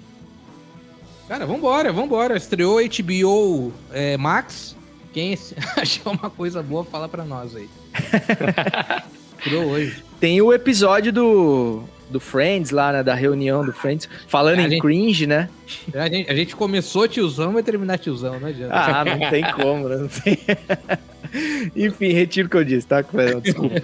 Cara, 1.28 1.46
vambora, 1.46 1.92
vambora. 1.92 2.36
Estreou 2.36 2.78
HBO 2.80 3.72
é, 3.92 4.16
Max. 4.16 4.76
Quem 5.12 5.36
achou 5.76 6.12
uma 6.12 6.30
coisa 6.30 6.62
boa, 6.62 6.84
fala 6.84 7.08
pra 7.08 7.24
nós 7.24 7.54
aí. 7.54 7.68
Estreou 9.38 9.64
hoje. 9.66 10.02
Tem 10.20 10.40
o 10.40 10.52
episódio 10.52 11.12
do, 11.12 11.82
do 12.08 12.20
Friends 12.20 12.70
lá, 12.70 12.92
né? 12.92 13.02
Da 13.02 13.14
reunião 13.14 13.64
do 13.64 13.72
Friends, 13.72 14.08
falando 14.28 14.60
A 14.60 14.62
em 14.62 14.70
gente- 14.70 14.80
cringe, 14.80 15.26
né? 15.26 15.48
A 15.94 16.08
gente, 16.08 16.30
a 16.30 16.34
gente 16.34 16.54
começou 16.56 17.08
tiozão, 17.08 17.52
vai 17.52 17.62
terminar 17.62 17.98
tiozão, 17.98 18.38
não 18.38 18.48
adianta. 18.48 18.74
Ah, 18.74 19.04
não 19.04 19.30
tem 19.30 19.42
como, 19.52 19.88
né? 19.88 19.96
Não 19.96 20.08
tem... 20.08 20.38
Enfim, 21.74 22.12
retiro 22.12 22.46
o 22.46 22.50
que 22.50 22.56
eu 22.58 22.64
disse, 22.64 22.86
tá? 22.86 23.02
Desculpa. 23.42 23.80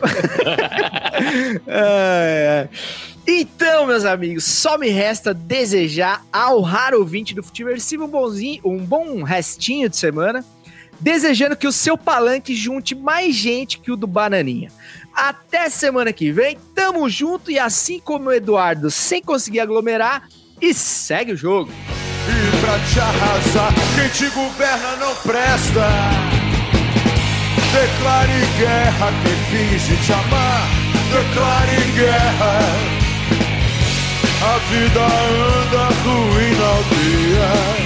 Ai, 1.66 2.46
ai. 2.60 2.68
Então, 3.30 3.86
meus 3.86 4.06
amigos, 4.06 4.44
só 4.44 4.78
me 4.78 4.88
resta 4.88 5.34
desejar 5.34 6.24
ao 6.32 6.62
raro 6.62 6.98
ouvinte 6.98 7.34
do 7.34 7.42
Futiversivo 7.42 8.06
um, 8.06 8.08
bonzinho, 8.08 8.62
um 8.64 8.78
bom 8.78 9.22
restinho 9.22 9.86
de 9.86 9.98
semana, 9.98 10.42
desejando 10.98 11.54
que 11.54 11.66
o 11.66 11.72
seu 11.72 11.98
palanque 11.98 12.54
junte 12.54 12.94
mais 12.94 13.34
gente 13.34 13.80
que 13.80 13.92
o 13.92 13.96
do 13.96 14.06
Bananinha. 14.06 14.70
Até 15.14 15.68
semana 15.68 16.10
que 16.10 16.32
vem, 16.32 16.56
tamo 16.74 17.06
junto 17.10 17.50
e 17.50 17.58
assim 17.58 18.00
como 18.00 18.30
o 18.30 18.32
Eduardo, 18.32 18.90
sem 18.90 19.20
conseguir 19.20 19.60
aglomerar, 19.60 20.26
e 20.58 20.72
segue 20.72 21.32
o 21.32 21.36
jogo. 21.36 21.70
E 21.70 22.60
pra 22.62 22.78
te 22.78 22.98
arrasar, 22.98 23.74
quem 23.94 24.08
te 24.08 24.34
governa 24.34 24.96
não 24.96 25.14
presta. 25.16 25.86
Declare 27.74 28.46
guerra 28.58 29.12
quem 29.22 29.68
finge 29.68 29.96
te 30.02 30.12
amar. 30.14 30.66
Declare 31.12 31.92
guerra. 31.94 33.07
A 34.40 34.58
vida 34.70 35.04
anda 35.04 35.88
ruim 36.04 36.54
ao 36.62 36.82
dia 36.84 37.77